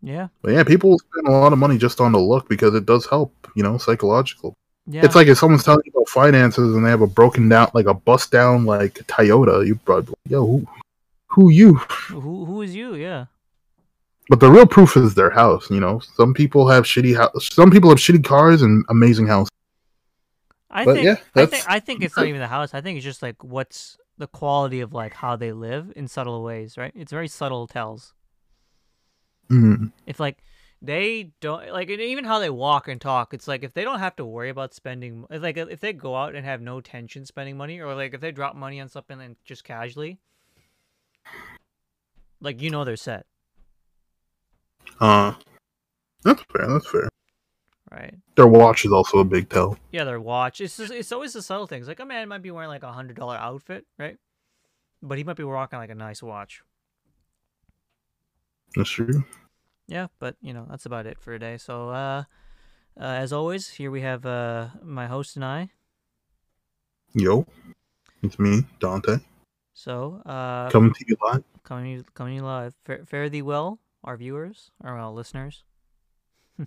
Yeah, 0.03 0.29
But 0.43 0.53
yeah, 0.53 0.65
people 0.65 0.99
spend 0.99 1.29
a 1.29 1.31
lot 1.31 1.55
of 1.55 1.59
money 1.59 1.79
just 1.79 1.99
on 1.99 2.13
the 2.13 2.19
look 2.19 2.47
because 2.51 2.75
it 2.75 2.85
does 2.85 3.07
help. 3.07 3.33
You 3.57 3.63
know, 3.63 3.79
psychological. 3.79 4.53
yeah. 4.87 5.03
It's 5.03 5.15
like 5.15 5.29
if 5.29 5.39
someone's 5.39 5.65
telling 5.65 5.81
you 5.87 5.93
about 5.95 6.11
finances 6.11 6.77
and 6.77 6.85
they 6.85 6.91
have 6.91 7.01
a 7.01 7.07
broken 7.07 7.49
down 7.49 7.71
like 7.73 7.87
a 7.87 7.95
bust 7.95 8.31
down 8.31 8.67
like 8.67 8.97
Toyota, 9.07 9.67
you 9.67 9.77
probably 9.77 10.11
like, 10.11 10.31
yo 10.31 10.45
who, 10.45 10.69
who 11.29 11.49
you? 11.49 11.77
who 11.77 12.45
who 12.45 12.61
is 12.61 12.75
you? 12.75 12.97
Yeah. 12.97 13.25
But 14.31 14.39
the 14.39 14.49
real 14.49 14.65
proof 14.65 14.97
is 14.97 15.15
their 15.17 15.31
house. 15.31 15.69
You 15.71 15.81
know, 15.81 15.99
some 15.99 16.33
people 16.35 16.69
have 16.69 16.85
shitty 16.85 17.17
house. 17.17 17.53
Some 17.53 17.69
people 17.69 17.91
have 17.91 17.99
shitty 17.99 18.25
cars 18.25 18.63
and 18.63 18.85
amazing 18.89 19.27
houses. 19.27 19.51
I 20.71 20.85
But 20.85 20.95
think 20.95 21.05
yeah, 21.05 21.17
I 21.35 21.47
think 21.47 21.65
I 21.69 21.81
think 21.81 22.05
it's 22.05 22.17
not 22.17 22.27
even 22.27 22.41
the 22.41 22.47
house. 22.47 22.73
I 22.73 22.81
think 22.81 22.97
it's 22.97 23.05
just 23.05 23.23
like 23.23 23.43
what's 23.43 23.99
the 24.19 24.29
quality 24.29 24.81
of 24.83 24.95
like 24.95 25.15
how 25.15 25.35
they 25.35 25.51
live 25.51 25.93
in 25.97 26.07
subtle 26.07 26.45
ways, 26.45 26.79
right? 26.79 26.93
It's 26.95 27.11
very 27.11 27.27
subtle 27.27 27.67
tells. 27.67 28.15
Mm. 29.51 29.91
If 30.07 30.21
like 30.21 30.45
they 30.81 31.33
don't 31.41 31.73
like 31.73 31.91
even 31.91 32.25
how 32.25 32.39
they 32.39 32.51
walk 32.51 32.87
and 32.87 33.01
talk, 33.01 33.35
it's 33.35 33.49
like 33.49 33.65
if 33.65 33.75
they 33.75 33.83
don't 33.83 33.99
have 33.99 34.15
to 34.15 34.25
worry 34.25 34.49
about 34.49 34.75
spending 34.75 35.27
like 35.29 35.57
if 35.57 35.81
they 35.81 35.93
go 35.93 36.15
out 36.15 36.37
and 36.37 36.47
have 36.47 36.61
no 36.61 36.81
tension 36.81 37.27
spending 37.27 37.57
money 37.57 37.81
or 37.81 37.97
like 37.97 38.15
if 38.15 38.21
they 38.21 38.31
drop 38.31 38.55
money 38.55 38.81
on 38.81 38.89
something 38.89 39.21
and 39.21 39.35
just 39.45 39.65
casually 39.65 40.21
like 42.41 42.63
you 42.63 42.71
know 42.71 42.85
they're 42.85 42.97
set, 42.97 43.27
uh, 45.01 45.35
that's 46.23 46.43
fair. 46.53 46.69
That's 46.69 46.87
fair. 46.89 47.09
Right. 47.91 48.15
Their 48.37 48.47
watch 48.47 48.85
is 48.85 48.93
also 48.93 49.19
a 49.19 49.25
big 49.25 49.49
tell. 49.49 49.77
Yeah, 49.91 50.05
their 50.05 50.21
watch. 50.21 50.61
It's 50.61 50.77
just, 50.77 50.93
it's 50.93 51.11
always 51.11 51.33
the 51.33 51.43
subtle 51.43 51.67
things. 51.67 51.89
Like 51.89 52.01
a 52.01 52.07
man 52.07 52.29
might 52.29 52.43
be 52.43 52.51
wearing 52.51 52.69
like 52.69 52.85
a 52.85 52.93
hundred 52.93 53.17
dollar 53.17 53.37
outfit, 53.37 53.85
right? 53.99 54.17
But 55.03 55.19
he 55.19 55.25
might 55.25 55.37
be 55.37 55.43
rocking 55.43 55.79
like 55.79 55.91
a 55.91 55.95
nice 55.95 56.23
watch. 56.23 56.63
That's 58.77 58.91
true. 58.91 59.25
Yeah, 59.89 60.07
but 60.21 60.37
you 60.41 60.53
know 60.53 60.67
that's 60.71 60.87
about 60.87 61.07
it 61.07 61.19
for 61.19 61.33
today. 61.33 61.57
So, 61.57 61.89
uh, 61.89 62.25
uh 62.97 63.03
as 63.03 63.33
always, 63.33 63.71
here 63.71 63.91
we 63.91 64.03
have 64.03 64.25
uh 64.25 64.69
my 64.85 65.07
host 65.09 65.35
and 65.35 65.45
I. 65.45 65.71
Yo, 67.13 67.45
it's 68.23 68.39
me, 68.39 68.63
Dante. 68.79 69.17
So, 69.75 70.23
uh, 70.25 70.71
coming 70.71 70.93
to 70.93 71.05
you 71.09 71.17
live. 71.23 71.43
Coming, 71.65 72.05
coming 72.15 72.35
to 72.35 72.37
you 72.37 72.45
live. 72.45 72.75
Fare, 72.85 73.05
fare 73.05 73.29
thee 73.29 73.43
well 73.43 73.81
our 74.05 74.17
viewers, 74.17 74.71
our 74.83 74.99
uh, 74.99 75.11
listeners. 75.11 75.65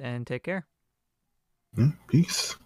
and 0.00 0.26
take 0.26 0.44
care. 0.44 0.66
Yeah, 1.76 1.90
peace. 2.08 2.56